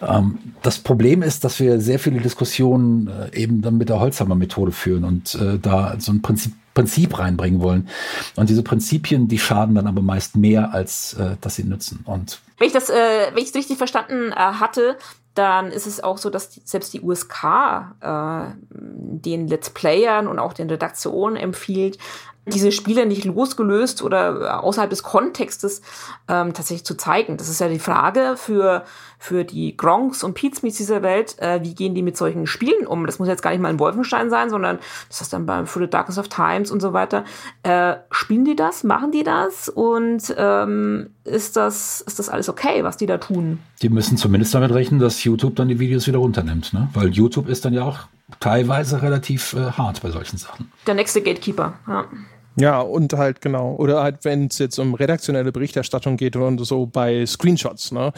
Ähm, 0.00 0.38
das 0.62 0.78
Problem 0.78 1.22
ist, 1.22 1.44
dass 1.44 1.58
wir 1.58 1.80
sehr 1.80 1.98
viele 1.98 2.20
Diskussionen 2.20 3.08
äh, 3.08 3.36
eben 3.36 3.60
dann 3.60 3.76
mit 3.76 3.88
der 3.88 3.98
Holzhammer-Methode 3.98 4.70
führen 4.70 5.04
und 5.04 5.34
äh, 5.34 5.58
da 5.58 5.96
so 5.98 6.12
ein 6.12 6.22
Prinzip 6.22 6.52
Prinzip 6.76 7.18
reinbringen 7.18 7.62
wollen. 7.62 7.88
Und 8.36 8.50
diese 8.50 8.62
Prinzipien, 8.62 9.28
die 9.28 9.38
schaden 9.38 9.74
dann 9.74 9.86
aber 9.86 10.02
meist 10.02 10.36
mehr, 10.36 10.74
als 10.74 11.14
äh, 11.14 11.36
dass 11.40 11.56
sie 11.56 11.64
nützen. 11.64 12.04
Und 12.04 12.40
wenn 12.58 12.66
ich 12.66 12.74
das, 12.74 12.90
äh, 12.90 12.94
wenn 13.32 13.42
ich 13.42 13.48
es 13.48 13.54
richtig 13.54 13.78
verstanden 13.78 14.30
äh, 14.30 14.34
hatte, 14.34 14.98
dann 15.34 15.70
ist 15.72 15.86
es 15.86 16.02
auch 16.02 16.18
so, 16.18 16.28
dass 16.28 16.50
die, 16.50 16.60
selbst 16.64 16.92
die 16.92 17.00
USK 17.00 17.44
äh, 18.00 18.40
den 18.70 19.48
Let's 19.48 19.70
Playern 19.70 20.28
und 20.28 20.38
auch 20.38 20.52
den 20.52 20.68
Redaktionen 20.68 21.36
empfiehlt, 21.36 21.98
diese 22.46 22.70
Spiele 22.72 23.06
nicht 23.06 23.24
losgelöst 23.24 24.02
oder 24.02 24.62
außerhalb 24.62 24.90
des 24.90 25.02
Kontextes 25.02 25.80
ähm, 26.28 26.52
tatsächlich 26.52 26.84
zu 26.84 26.94
zeigen. 26.94 27.38
Das 27.38 27.48
ist 27.48 27.60
ja 27.60 27.68
die 27.68 27.80
Frage 27.80 28.36
für, 28.36 28.84
für 29.26 29.44
die 29.44 29.76
Gronks 29.76 30.22
und 30.22 30.34
Pizmeets 30.34 30.76
dieser 30.76 31.02
Welt, 31.02 31.36
äh, 31.40 31.60
wie 31.62 31.74
gehen 31.74 31.96
die 31.96 32.02
mit 32.02 32.16
solchen 32.16 32.46
Spielen 32.46 32.86
um? 32.86 33.06
Das 33.06 33.18
muss 33.18 33.26
jetzt 33.26 33.42
gar 33.42 33.50
nicht 33.50 33.60
mal 33.60 33.70
ein 33.70 33.80
Wolfenstein 33.80 34.30
sein, 34.30 34.50
sondern 34.50 34.78
das 35.08 35.20
ist 35.20 35.32
dann 35.32 35.46
beim 35.46 35.66
For 35.66 35.82
the 35.82 35.90
Darkness 35.90 36.16
of 36.16 36.28
Times 36.28 36.70
und 36.70 36.80
so 36.80 36.92
weiter. 36.92 37.24
Äh, 37.64 37.96
spielen 38.12 38.44
die 38.44 38.54
das? 38.54 38.84
Machen 38.84 39.10
die 39.10 39.24
das? 39.24 39.68
Und 39.68 40.32
ähm, 40.38 41.10
ist, 41.24 41.56
das, 41.56 42.02
ist 42.02 42.20
das 42.20 42.28
alles 42.28 42.48
okay, 42.48 42.84
was 42.84 42.96
die 42.96 43.06
da 43.06 43.18
tun? 43.18 43.58
Die 43.82 43.88
müssen 43.88 44.16
zumindest 44.16 44.54
damit 44.54 44.70
rechnen, 44.70 45.00
dass 45.00 45.24
YouTube 45.24 45.56
dann 45.56 45.66
die 45.66 45.80
Videos 45.80 46.06
wieder 46.06 46.18
runternimmt, 46.18 46.72
ne? 46.72 46.88
Weil 46.94 47.08
YouTube 47.08 47.48
ist 47.48 47.64
dann 47.64 47.74
ja 47.74 47.82
auch 47.82 47.98
teilweise 48.38 49.02
relativ 49.02 49.54
äh, 49.54 49.72
hart 49.72 50.02
bei 50.02 50.10
solchen 50.10 50.36
Sachen. 50.36 50.70
Der 50.86 50.94
nächste 50.94 51.20
Gatekeeper, 51.20 51.74
ja. 51.88 52.04
Ja, 52.58 52.80
und 52.80 53.12
halt 53.12 53.42
genau. 53.42 53.74
Oder 53.76 54.02
halt, 54.02 54.24
wenn 54.24 54.46
es 54.46 54.58
jetzt 54.58 54.78
um 54.78 54.94
redaktionelle 54.94 55.52
Berichterstattung 55.52 56.16
geht 56.16 56.36
und 56.36 56.58
so 56.64 56.86
bei 56.86 57.26
Screenshots. 57.26 57.92
Ne? 57.92 58.12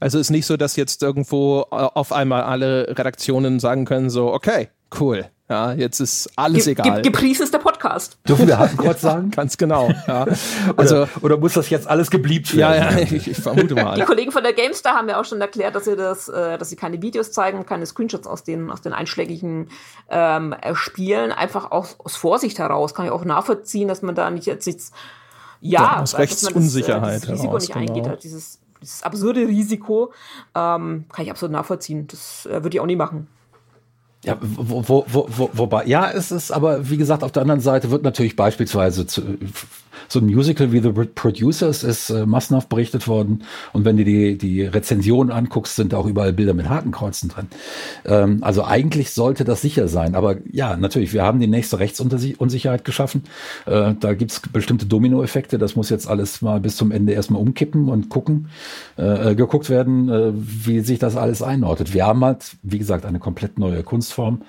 Also 0.00 0.18
ist 0.18 0.30
nicht 0.30 0.46
so, 0.46 0.56
dass 0.56 0.74
jetzt 0.76 1.02
irgendwo 1.02 1.60
äh, 1.70 1.74
auf 1.74 2.12
einmal 2.12 2.42
alle 2.42 2.88
Redaktionen 2.98 3.60
sagen 3.60 3.84
können, 3.84 4.10
so, 4.10 4.32
okay, 4.32 4.68
cool. 4.98 5.26
Ja, 5.48 5.72
jetzt 5.72 6.00
ist 6.00 6.30
alles 6.36 6.64
Ge 6.64 6.72
egal. 6.72 7.02
Ge 7.02 7.10
gepriesen 7.10 7.42
ist 7.42 7.52
der 7.52 7.58
Podcast. 7.58 8.16
Dürfen 8.26 8.46
wir 8.48 8.58
Hakenkreuz 8.58 9.02
sagen? 9.02 9.30
Ganz 9.30 9.58
genau. 9.58 9.90
Ja. 10.06 10.26
Also, 10.76 11.02
oder, 11.02 11.08
oder, 11.20 11.36
muss 11.36 11.52
das 11.52 11.68
jetzt 11.70 11.86
alles 11.86 12.10
gebliebt 12.10 12.56
werden? 12.56 12.82
Ja, 12.82 12.90
ja, 12.90 12.98
ich, 13.12 13.28
ich, 13.28 13.36
vermute 13.36 13.74
mal. 13.74 13.96
Die 13.96 14.02
Kollegen 14.02 14.32
von 14.32 14.42
der 14.42 14.54
GameStar 14.54 14.94
haben 14.94 15.08
ja 15.08 15.20
auch 15.20 15.24
schon 15.24 15.40
erklärt, 15.40 15.74
dass 15.74 15.84
sie 15.84 15.96
das, 15.96 16.28
äh, 16.28 16.56
dass 16.56 16.70
sie 16.70 16.76
keine 16.76 17.02
Videos 17.02 17.32
zeigen, 17.32 17.66
keine 17.66 17.84
Screenshots 17.84 18.26
aus 18.26 18.42
den, 18.42 18.70
aus 18.70 18.80
den 18.80 18.92
einschlägigen 18.92 19.68
ähm, 20.08 20.54
Spielen, 20.72 21.32
einfach 21.32 21.70
aus, 21.70 21.96
aus 21.98 22.16
Vorsicht 22.16 22.58
heraus. 22.58 22.94
Kann 22.94 23.04
ich 23.06 23.12
auch 23.12 23.24
nachvollziehen, 23.24 23.88
dass 23.88 24.02
man 24.02 24.14
da 24.14 24.30
nicht 24.30 24.46
jetzt 24.46 24.66
nichts, 24.66 24.92
ja, 25.60 25.82
ja 25.82 26.02
aus 26.02 26.16
Rechtsunsicherheit 26.16 27.22
das, 27.22 27.28
äh, 27.28 27.32
Risiko 27.32 27.58
nicht 27.58 27.72
genau. 27.72 27.80
eingeht, 27.80 28.08
halt 28.08 28.24
dieses, 28.24 28.60
dieses 28.80 29.02
absurde 29.02 29.46
Risiko, 29.46 30.12
ähm, 30.54 31.04
kann 31.12 31.24
ich 31.24 31.30
absolut 31.30 31.52
nachvollziehen. 31.52 32.06
Das 32.06 32.46
äh, 32.46 32.62
würde 32.62 32.76
ich 32.76 32.80
auch 32.80 32.86
nie 32.86 32.96
machen. 32.96 33.28
Ja, 34.24 34.38
wo, 34.40 34.82
wo, 34.88 35.04
wo, 35.08 35.28
wo, 35.36 35.50
wobei, 35.52 35.84
ja, 35.86 36.10
es 36.10 36.32
ist 36.32 36.50
aber, 36.50 36.88
wie 36.88 36.96
gesagt, 36.96 37.22
auf 37.22 37.32
der 37.32 37.42
anderen 37.42 37.60
Seite 37.60 37.90
wird 37.90 38.02
natürlich 38.02 38.36
beispielsweise 38.36 39.06
zu, 39.06 39.22
so 40.08 40.20
ein 40.20 40.26
Musical 40.26 40.72
wie 40.72 40.80
The 40.80 40.90
Producers 40.90 41.84
ist 41.84 42.10
äh, 42.10 42.26
massenhaft 42.26 42.68
berichtet 42.68 43.08
worden. 43.08 43.44
Und 43.72 43.84
wenn 43.84 43.96
du 43.96 44.04
die, 44.04 44.38
die 44.38 44.62
Rezensionen 44.62 45.32
anguckst, 45.32 45.76
sind 45.76 45.94
auch 45.94 46.06
überall 46.06 46.32
Bilder 46.32 46.54
mit 46.54 46.68
Hakenkreuzen 46.68 47.28
drin. 47.28 47.48
Ähm, 48.04 48.38
also 48.42 48.64
eigentlich 48.64 49.12
sollte 49.12 49.44
das 49.44 49.60
sicher 49.60 49.88
sein. 49.88 50.14
Aber 50.14 50.36
ja, 50.50 50.76
natürlich, 50.76 51.12
wir 51.12 51.22
haben 51.22 51.40
die 51.40 51.46
nächste 51.46 51.78
Rechtsunsicherheit 51.78 52.84
geschaffen. 52.84 53.24
Äh, 53.66 53.94
da 53.98 54.14
gibt's 54.14 54.40
bestimmte 54.40 54.86
Dominoeffekte. 54.86 55.58
Das 55.58 55.76
muss 55.76 55.90
jetzt 55.90 56.08
alles 56.08 56.42
mal 56.42 56.60
bis 56.60 56.76
zum 56.76 56.90
Ende 56.90 57.12
erstmal 57.12 57.40
umkippen 57.40 57.88
und 57.88 58.08
gucken, 58.08 58.48
äh, 58.98 59.32
äh 59.32 59.34
geguckt 59.34 59.70
werden, 59.70 60.08
äh, 60.08 60.32
wie 60.34 60.80
sich 60.80 60.98
das 60.98 61.16
alles 61.16 61.42
einordnet. 61.42 61.94
Wir 61.94 62.06
haben 62.06 62.24
halt, 62.24 62.56
wie 62.62 62.78
gesagt, 62.78 63.04
eine 63.04 63.18
komplett 63.18 63.58
neue 63.58 63.82
Kunstform. 63.82 64.42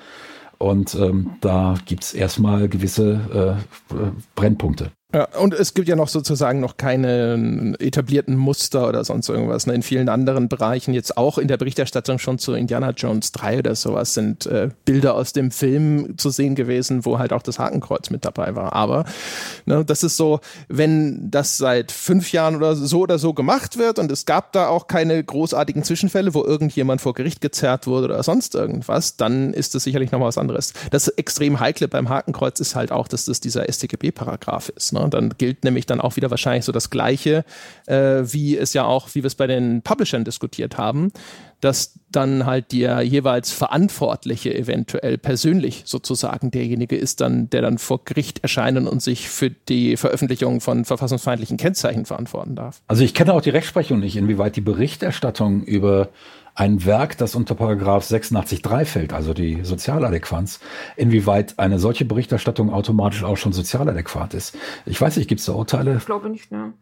Und 0.57 0.95
ähm, 0.95 1.31
da 1.41 1.75
gibt's 1.85 2.13
erstmal 2.13 2.69
gewisse 2.69 3.59
äh, 3.91 3.95
Brennpunkte. 4.35 4.91
Ja, 5.15 5.29
und 5.39 5.53
es 5.53 5.73
gibt 5.73 5.87
ja 5.87 5.95
noch 5.95 6.09
sozusagen 6.09 6.59
noch 6.59 6.75
keine 6.75 7.73
etablierten 7.79 8.35
Muster 8.35 8.85
oder 8.89 9.05
sonst 9.05 9.29
irgendwas. 9.29 9.65
Ne? 9.65 9.73
In 9.73 9.81
vielen 9.81 10.09
anderen 10.09 10.49
Bereichen, 10.49 10.93
jetzt 10.93 11.15
auch 11.15 11.37
in 11.37 11.47
der 11.47 11.55
Berichterstattung 11.55 12.19
schon 12.19 12.37
zu 12.37 12.51
Indiana 12.51 12.89
Jones 12.89 13.31
3 13.31 13.59
oder 13.59 13.75
sowas, 13.75 14.13
sind 14.13 14.45
äh, 14.45 14.71
Bilder 14.83 15.15
aus 15.15 15.31
dem 15.31 15.51
Film 15.51 16.17
zu 16.17 16.31
sehen 16.31 16.53
gewesen, 16.53 17.05
wo 17.05 17.17
halt 17.17 17.31
auch 17.31 17.43
das 17.43 17.59
Hakenkreuz 17.59 18.09
mit 18.09 18.25
dabei 18.25 18.55
war. 18.57 18.73
Aber 18.73 19.05
ne, 19.65 19.85
das 19.85 20.03
ist 20.03 20.17
so, 20.17 20.41
wenn 20.67 21.31
das 21.31 21.55
seit 21.55 21.93
fünf 21.93 22.33
Jahren 22.33 22.57
oder 22.57 22.75
so 22.75 22.99
oder 22.99 23.17
so 23.17 23.33
gemacht 23.33 23.77
wird 23.77 23.99
und 23.99 24.11
es 24.11 24.25
gab 24.25 24.51
da 24.51 24.67
auch 24.67 24.87
keine 24.87 25.23
großartigen 25.23 25.85
Zwischenfälle, 25.85 26.33
wo 26.33 26.43
irgendjemand 26.43 26.99
vor 26.99 27.13
Gericht 27.13 27.39
gezerrt 27.39 27.87
wurde 27.87 28.07
oder 28.07 28.21
sonst 28.21 28.53
irgendwas, 28.53 29.15
dann 29.15 29.53
ist 29.53 29.75
das 29.75 29.85
sicherlich 29.85 30.11
nochmal 30.11 30.27
was 30.27 30.37
anderes. 30.37 30.73
Das 30.91 31.07
extrem 31.07 31.61
heikle 31.61 31.87
beim 31.87 32.09
Hakenkreuz 32.09 32.59
ist 32.59 32.75
halt 32.75 32.91
auch, 32.91 33.07
dass 33.07 33.23
das 33.23 33.39
dieser 33.39 33.63
StGB-Paragraph 33.71 34.67
ist. 34.75 34.91
Ne? 34.91 35.04
Und 35.05 35.13
dann 35.13 35.33
gilt 35.37 35.63
nämlich 35.63 35.85
dann 35.85 36.01
auch 36.01 36.17
wieder 36.17 36.29
wahrscheinlich 36.29 36.65
so 36.65 36.73
das 36.73 36.89
Gleiche, 36.89 37.45
äh, 37.87 38.23
wie 38.23 38.57
es 38.57 38.73
ja 38.73 38.83
auch, 38.83 39.09
wie 39.13 39.23
wir 39.23 39.27
es 39.27 39.35
bei 39.35 39.47
den 39.47 39.81
Publishern 39.81 40.25
diskutiert 40.25 40.77
haben, 40.77 41.11
dass 41.61 41.99
dann 42.11 42.45
halt 42.45 42.71
der 42.71 43.01
jeweils 43.01 43.51
Verantwortliche 43.51 44.53
eventuell 44.53 45.17
persönlich 45.17 45.83
sozusagen 45.85 46.51
derjenige 46.51 46.95
ist 46.95 47.21
dann, 47.21 47.49
der 47.49 47.61
dann 47.61 47.77
vor 47.77 48.03
Gericht 48.05 48.39
erscheinen 48.39 48.87
und 48.87 49.01
sich 49.01 49.29
für 49.29 49.49
die 49.49 49.97
Veröffentlichung 49.97 50.61
von 50.61 50.85
verfassungsfeindlichen 50.85 51.57
Kennzeichen 51.57 52.05
verantworten 52.05 52.55
darf. 52.55 52.81
Also 52.87 53.03
ich 53.03 53.13
kenne 53.13 53.33
auch 53.33 53.41
die 53.41 53.49
Rechtsprechung 53.49 53.99
nicht, 53.99 54.15
inwieweit 54.15 54.55
die 54.55 54.61
Berichterstattung 54.61 55.63
über 55.63 56.09
ein 56.55 56.85
Werk, 56.85 57.17
das 57.17 57.35
unter 57.35 57.53
Paragraph 57.53 58.05
86.3 58.05 58.85
fällt, 58.85 59.13
also 59.13 59.33
die 59.33 59.63
Sozialadäquanz, 59.63 60.61
inwieweit 60.95 61.59
eine 61.59 61.79
solche 61.79 62.05
Berichterstattung 62.05 62.73
automatisch 62.73 63.23
auch 63.23 63.35
schon 63.35 63.53
sozialadäquat 63.53 64.33
ist. 64.33 64.57
Ich 64.85 64.99
weiß 64.99 65.17
nicht, 65.17 65.27
gibt 65.27 65.39
es 65.39 65.45
da 65.45 65.53
Urteile? 65.53 65.97
Ich 65.97 66.05
glaube 66.05 66.29
nicht, 66.29 66.51
ne? 66.51 66.73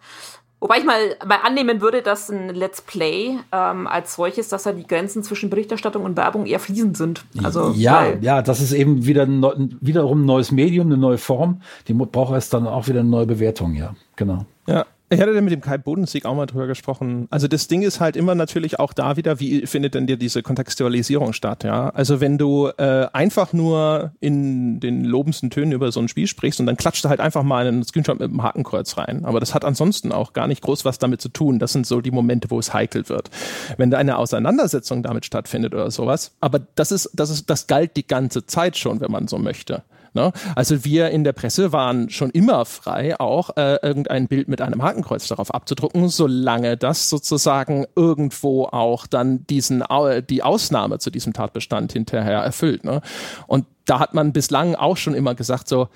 Wobei 0.59 0.77
ich 0.77 0.85
mal, 0.85 1.17
mal 1.25 1.39
annehmen 1.43 1.81
würde, 1.81 2.01
dass 2.01 2.29
ein 2.29 2.55
Let's 2.55 2.81
Play 2.81 3.37
ähm, 3.51 3.85
als 3.85 4.15
solches, 4.15 4.47
dass 4.47 4.63
da 4.63 4.71
die 4.71 4.87
Grenzen 4.87 5.21
zwischen 5.21 5.49
Berichterstattung 5.49 6.05
und 6.05 6.15
Werbung 6.15 6.45
eher 6.45 6.59
fließend 6.59 6.95
sind. 6.95 7.25
Also, 7.43 7.73
ja, 7.75 8.13
ja, 8.21 8.41
das 8.41 8.61
ist 8.61 8.71
eben 8.71 9.05
wieder 9.05 9.23
ein, 9.23 9.77
wiederum 9.81 10.21
ein 10.21 10.25
neues 10.25 10.53
Medium, 10.53 10.85
eine 10.87 10.95
neue 10.95 11.17
Form. 11.17 11.61
Die 11.89 11.93
braucht 11.93 12.33
erst 12.33 12.53
dann 12.53 12.65
auch 12.65 12.87
wieder 12.87 13.01
eine 13.01 13.09
neue 13.09 13.25
Bewertung, 13.25 13.73
ja, 13.73 13.93
genau. 14.15 14.45
Ja, 14.65 14.85
ich 15.14 15.22
hatte 15.22 15.40
mit 15.41 15.52
dem 15.52 15.61
Kai 15.61 15.77
Bodensieg 15.77 16.26
auch 16.26 16.35
mal 16.35 16.45
drüber 16.45 16.68
gesprochen. 16.68 17.27
Also 17.30 17.48
das 17.48 17.68
Ding 17.68 17.81
ist 17.81 17.99
halt 17.99 18.15
immer 18.15 18.35
natürlich 18.35 18.80
auch 18.80 18.94
da 18.94 19.18
wieder, 19.18 19.40
wie 19.40 19.65
findet 19.65 19.95
denn 19.95 20.07
dir 20.07 20.18
diese 20.18 20.44
Kontextualisierung 20.44 21.34
statt, 21.34 21.64
ja? 21.64 21.90
Also 21.90 22.22
wenn 22.22 22.38
du 22.38 22.68
äh, 22.77 23.07
einfach 23.14 23.53
nur 23.53 24.11
in 24.19 24.80
den 24.80 25.03
lobendsten 25.03 25.49
Tönen 25.49 25.72
über 25.72 25.91
so 25.91 25.99
ein 25.99 26.07
Spiel 26.07 26.27
sprichst 26.27 26.60
und 26.60 26.65
dann 26.65 26.77
klatscht 26.77 27.06
du 27.06 27.10
halt 27.10 27.19
einfach 27.19 27.44
mal 27.44 27.68
einen 27.68 27.84
Screenshot 27.84 28.19
mit 28.19 28.30
einem 28.30 28.44
Hakenkreuz 28.44 28.98
rein. 28.98 29.26
Aber 29.26 29.40
das 29.40 29.53
hat 29.53 29.65
ansonsten 29.65 30.11
auch 30.11 30.34
gar 30.34 30.48
nicht 30.48 30.61
groß 30.61 30.85
was 30.85 30.99
damit 30.99 31.22
zu 31.22 31.30
tun. 31.30 31.60
Das 31.60 31.73
sind 31.73 31.85
so 31.88 32.02
die 32.02 32.11
Momente, 32.11 32.49
wo 32.52 32.60
es 32.60 32.73
heikel 32.73 33.07
wird. 33.10 33.30
Wenn 33.77 33.91
da 33.91 33.98
eine 33.98 34.18
Auseinandersetzung 34.18 35.03
damit 35.03 35.26
stattfindet 35.26 35.73
oder 35.73 35.91
sowas. 35.91 36.31
Aber 36.40 36.60
das 36.76 36.91
ist, 36.91 37.10
das 37.14 37.30
ist, 37.30 37.49
das 37.49 37.68
galt 37.68 37.95
die 37.98 38.07
ganze 38.07 38.45
Zeit 38.45 38.77
schon, 38.77 39.02
wenn 39.02 39.11
man 39.11 39.27
so 39.27 39.38
möchte. 39.38 39.84
Ne? 40.14 40.31
Also 40.56 40.85
wir 40.85 41.10
in 41.10 41.23
der 41.23 41.34
Presse 41.34 41.72
waren 41.72 42.10
schon 42.10 42.30
immer 42.30 42.65
frei, 42.65 43.19
auch 43.19 43.52
äh, 43.57 43.77
irgendein 43.81 44.27
Bild 44.27 44.48
mit 44.48 44.61
einem 44.61 44.81
Hakenkreuz 44.81 45.27
darauf 45.27 45.53
abzudrucken, 45.53 46.10
solange 46.10 46.77
das 46.77 47.10
sozusagen 47.10 47.85
irgendwo 47.95 48.65
auch 48.65 49.07
dann 49.07 49.45
diesen 49.48 49.84
die 50.30 50.44
Ausnahme 50.44 50.99
zu 50.99 51.10
diesem 51.10 51.34
Tatbestand 51.34 51.94
hinterher 51.94 52.40
erfüllt. 52.40 52.84
Ne? 52.84 53.02
Und 53.48 53.65
da 53.85 53.99
hat 53.99 54.14
man 54.14 54.34
bislang 54.34 54.76
auch 54.76 54.98
schon 54.98 55.14
immer 55.14 55.35
gesagt 55.35 55.68
so, 55.68 55.88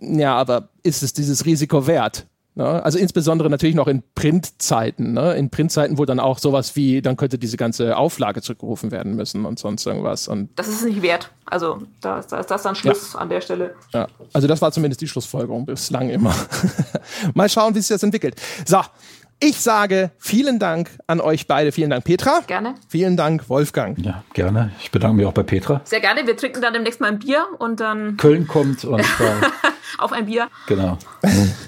ja, 0.00 0.36
aber 0.36 0.68
ist 0.82 1.02
es 1.02 1.12
dieses 1.12 1.44
Risiko 1.46 1.86
wert? 1.86 2.26
Ne? 2.54 2.82
Also 2.82 2.98
insbesondere 2.98 3.48
natürlich 3.48 3.76
noch 3.76 3.86
in 3.86 4.02
Printzeiten, 4.14 5.12
ne? 5.12 5.34
in 5.34 5.50
Printzeiten, 5.50 5.98
wo 5.98 6.04
dann 6.04 6.18
auch 6.18 6.38
sowas 6.38 6.74
wie, 6.76 7.00
dann 7.00 7.16
könnte 7.16 7.38
diese 7.38 7.56
ganze 7.56 7.96
Auflage 7.96 8.42
zurückgerufen 8.42 8.90
werden 8.90 9.14
müssen 9.14 9.44
und 9.44 9.58
sonst 9.58 9.86
irgendwas. 9.86 10.26
Und 10.26 10.50
das 10.56 10.68
ist 10.68 10.84
nicht 10.84 11.00
wert. 11.02 11.30
Also 11.46 11.82
da, 12.00 12.18
ist 12.18 12.32
das 12.32 12.62
dann 12.62 12.74
Schluss 12.74 13.14
ja. 13.14 13.20
an 13.20 13.28
der 13.28 13.40
Stelle. 13.40 13.74
Ja, 13.92 14.06
also 14.32 14.46
das 14.46 14.62
war 14.62 14.72
zumindest 14.72 15.00
die 15.00 15.08
Schlussfolgerung 15.08 15.66
bislang 15.66 16.10
immer. 16.10 16.34
Mal 17.34 17.48
schauen, 17.48 17.74
wie 17.74 17.80
sich 17.80 17.88
das 17.88 18.02
entwickelt. 18.02 18.40
So, 18.66 18.80
ich 19.40 19.60
sage 19.60 20.10
vielen 20.18 20.58
Dank 20.58 20.90
an 21.06 21.20
euch 21.20 21.46
beide. 21.46 21.72
Vielen 21.72 21.90
Dank, 21.90 22.04
Petra. 22.04 22.40
Gerne. 22.46 22.74
Vielen 22.88 23.16
Dank, 23.16 23.48
Wolfgang. 23.48 23.98
Ja, 23.98 24.22
gerne. 24.34 24.70
Ich 24.80 24.90
bedanke 24.90 25.16
mich 25.16 25.26
auch 25.26 25.32
bei 25.32 25.42
Petra. 25.42 25.80
Sehr 25.84 26.00
gerne. 26.00 26.26
Wir 26.26 26.36
trinken 26.36 26.60
dann 26.60 26.74
demnächst 26.74 27.00
mal 27.00 27.08
ein 27.08 27.18
Bier 27.18 27.46
und 27.58 27.80
dann. 27.80 28.16
Köln 28.16 28.46
kommt 28.46 28.84
und. 28.84 29.04
Auf 29.98 30.12
ein 30.12 30.26
Bier. 30.26 30.48
Genau. 30.66 30.98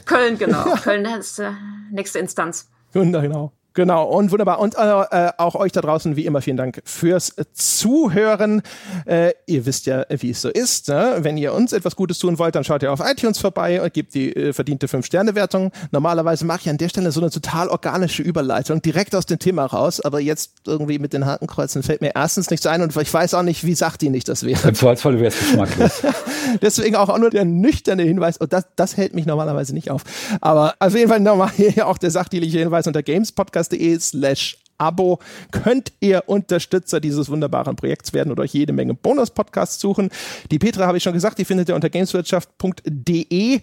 Köln, 0.04 0.38
genau. 0.38 0.64
Köln 0.82 1.04
ist 1.04 1.38
äh, 1.38 1.50
nächste 1.90 2.18
Instanz. 2.18 2.70
Genau. 2.92 3.52
Genau, 3.74 4.04
und 4.04 4.30
wunderbar. 4.30 4.58
Und 4.58 4.76
äh, 4.76 5.26
äh, 5.28 5.32
auch 5.38 5.54
euch 5.54 5.72
da 5.72 5.80
draußen, 5.80 6.16
wie 6.16 6.26
immer, 6.26 6.42
vielen 6.42 6.56
Dank 6.56 6.82
fürs 6.84 7.34
Zuhören. 7.54 8.62
Äh, 9.06 9.32
ihr 9.46 9.64
wisst 9.66 9.86
ja, 9.86 10.04
wie 10.10 10.30
es 10.30 10.42
so 10.42 10.48
ist. 10.50 10.88
Ne? 10.88 11.18
Wenn 11.20 11.36
ihr 11.36 11.54
uns 11.54 11.72
etwas 11.72 11.96
Gutes 11.96 12.18
tun 12.18 12.38
wollt, 12.38 12.54
dann 12.54 12.64
schaut 12.64 12.82
ihr 12.82 12.92
auf 12.92 13.00
iTunes 13.00 13.38
vorbei 13.38 13.82
und 13.82 13.92
gebt 13.94 14.14
die 14.14 14.34
äh, 14.34 14.52
verdiente 14.52 14.86
5-Sterne-Wertung. 14.86 15.72
Normalerweise 15.90 16.44
mache 16.44 16.60
ich 16.62 16.70
an 16.70 16.78
der 16.78 16.88
Stelle 16.88 17.12
so 17.12 17.20
eine 17.20 17.30
total 17.30 17.68
organische 17.68 18.22
Überleitung, 18.22 18.82
direkt 18.82 19.14
aus 19.14 19.26
dem 19.26 19.38
Thema 19.38 19.64
raus. 19.66 20.00
Aber 20.00 20.20
jetzt 20.20 20.52
irgendwie 20.66 20.98
mit 20.98 21.12
den 21.12 21.24
Hakenkreuzen 21.24 21.82
fällt 21.82 22.00
mir 22.00 22.12
erstens 22.14 22.50
nichts 22.50 22.66
ein 22.66 22.82
und 22.82 22.94
ich 22.96 23.12
weiß 23.12 23.34
auch 23.34 23.42
nicht, 23.42 23.64
wie 23.64 23.74
sagt 23.74 24.02
die 24.02 24.10
nicht 24.10 24.28
das 24.28 24.44
wäre. 24.44 24.68
Im 24.68 24.74
Zweifelsfall 24.74 25.18
wäre 25.18 25.28
es 25.28 25.38
geschmacklos. 25.38 26.02
Deswegen 26.62 26.96
auch, 26.96 27.08
auch 27.08 27.18
nur 27.18 27.30
der 27.30 27.44
nüchterne 27.44 28.02
Hinweis. 28.02 28.36
Und 28.36 28.52
das, 28.52 28.64
das 28.76 28.96
hält 28.96 29.14
mich 29.14 29.26
normalerweise 29.26 29.72
nicht 29.72 29.90
auf. 29.90 30.02
Aber 30.40 30.74
auf 30.78 30.94
jeden 30.94 31.08
Fall 31.08 31.20
nochmal 31.20 31.50
hier 31.56 31.86
auch 31.86 31.98
der 31.98 32.10
sachdienliche 32.10 32.58
Hinweis 32.58 32.86
unter 32.86 33.02
Games 33.02 33.32
Podcast 33.32 33.61
podcast.de 33.62 33.98
slash 34.00 34.58
Abo 34.78 35.20
könnt 35.52 35.92
ihr 36.00 36.24
Unterstützer 36.26 36.98
dieses 36.98 37.28
wunderbaren 37.28 37.76
Projekts 37.76 38.12
werden 38.12 38.30
und 38.30 38.40
euch 38.40 38.52
jede 38.52 38.72
Menge 38.72 38.94
Bonus-Podcasts 38.94 39.80
suchen. 39.80 40.10
Die 40.50 40.58
Petra 40.58 40.86
habe 40.86 40.96
ich 40.96 41.04
schon 41.04 41.12
gesagt, 41.12 41.38
die 41.38 41.44
findet 41.44 41.68
ihr 41.68 41.76
unter 41.76 41.88
gameswirtschaft.de. 41.88 43.60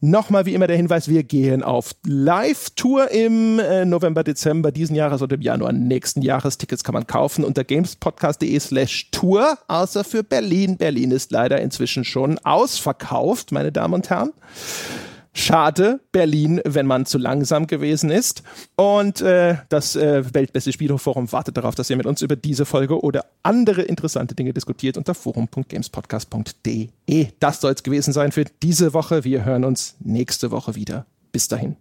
Nochmal 0.00 0.46
wie 0.46 0.54
immer 0.54 0.66
der 0.66 0.76
Hinweis, 0.76 1.08
wir 1.08 1.22
gehen 1.22 1.62
auf 1.62 1.94
Live-Tour 2.06 3.10
im 3.10 3.58
äh, 3.58 3.84
November, 3.84 4.22
Dezember 4.22 4.70
diesen 4.70 4.96
Jahres 4.96 5.20
oder 5.20 5.34
im 5.34 5.42
Januar 5.42 5.72
nächsten 5.72 6.22
Jahres. 6.22 6.56
Tickets 6.56 6.84
kann 6.84 6.94
man 6.94 7.06
kaufen 7.06 7.44
unter 7.44 7.64
gamespodcast.de 7.64 8.58
slash 8.60 9.10
Tour, 9.10 9.58
außer 9.68 10.04
für 10.04 10.22
Berlin. 10.22 10.76
Berlin 10.78 11.10
ist 11.10 11.30
leider 11.30 11.60
inzwischen 11.60 12.04
schon 12.04 12.38
ausverkauft, 12.38 13.52
meine 13.52 13.72
Damen 13.72 13.94
und 13.94 14.08
Herren. 14.08 14.32
Schade, 15.36 15.98
Berlin, 16.12 16.60
wenn 16.64 16.86
man 16.86 17.06
zu 17.06 17.18
langsam 17.18 17.66
gewesen 17.66 18.10
ist. 18.10 18.44
Und 18.76 19.20
äh, 19.20 19.56
das 19.68 19.96
äh, 19.96 20.22
Weltbeste 20.32 20.72
Spieleforum 20.72 21.32
wartet 21.32 21.56
darauf, 21.56 21.74
dass 21.74 21.90
ihr 21.90 21.96
mit 21.96 22.06
uns 22.06 22.22
über 22.22 22.36
diese 22.36 22.64
Folge 22.64 23.02
oder 23.02 23.26
andere 23.42 23.82
interessante 23.82 24.36
Dinge 24.36 24.52
diskutiert 24.54 24.96
unter 24.96 25.12
forum.gamespodcast.de. 25.12 26.88
Das 27.40 27.60
soll 27.60 27.72
es 27.72 27.82
gewesen 27.82 28.12
sein 28.12 28.30
für 28.30 28.44
diese 28.62 28.94
Woche. 28.94 29.24
Wir 29.24 29.44
hören 29.44 29.64
uns 29.64 29.96
nächste 29.98 30.52
Woche 30.52 30.76
wieder. 30.76 31.04
Bis 31.32 31.48
dahin. 31.48 31.76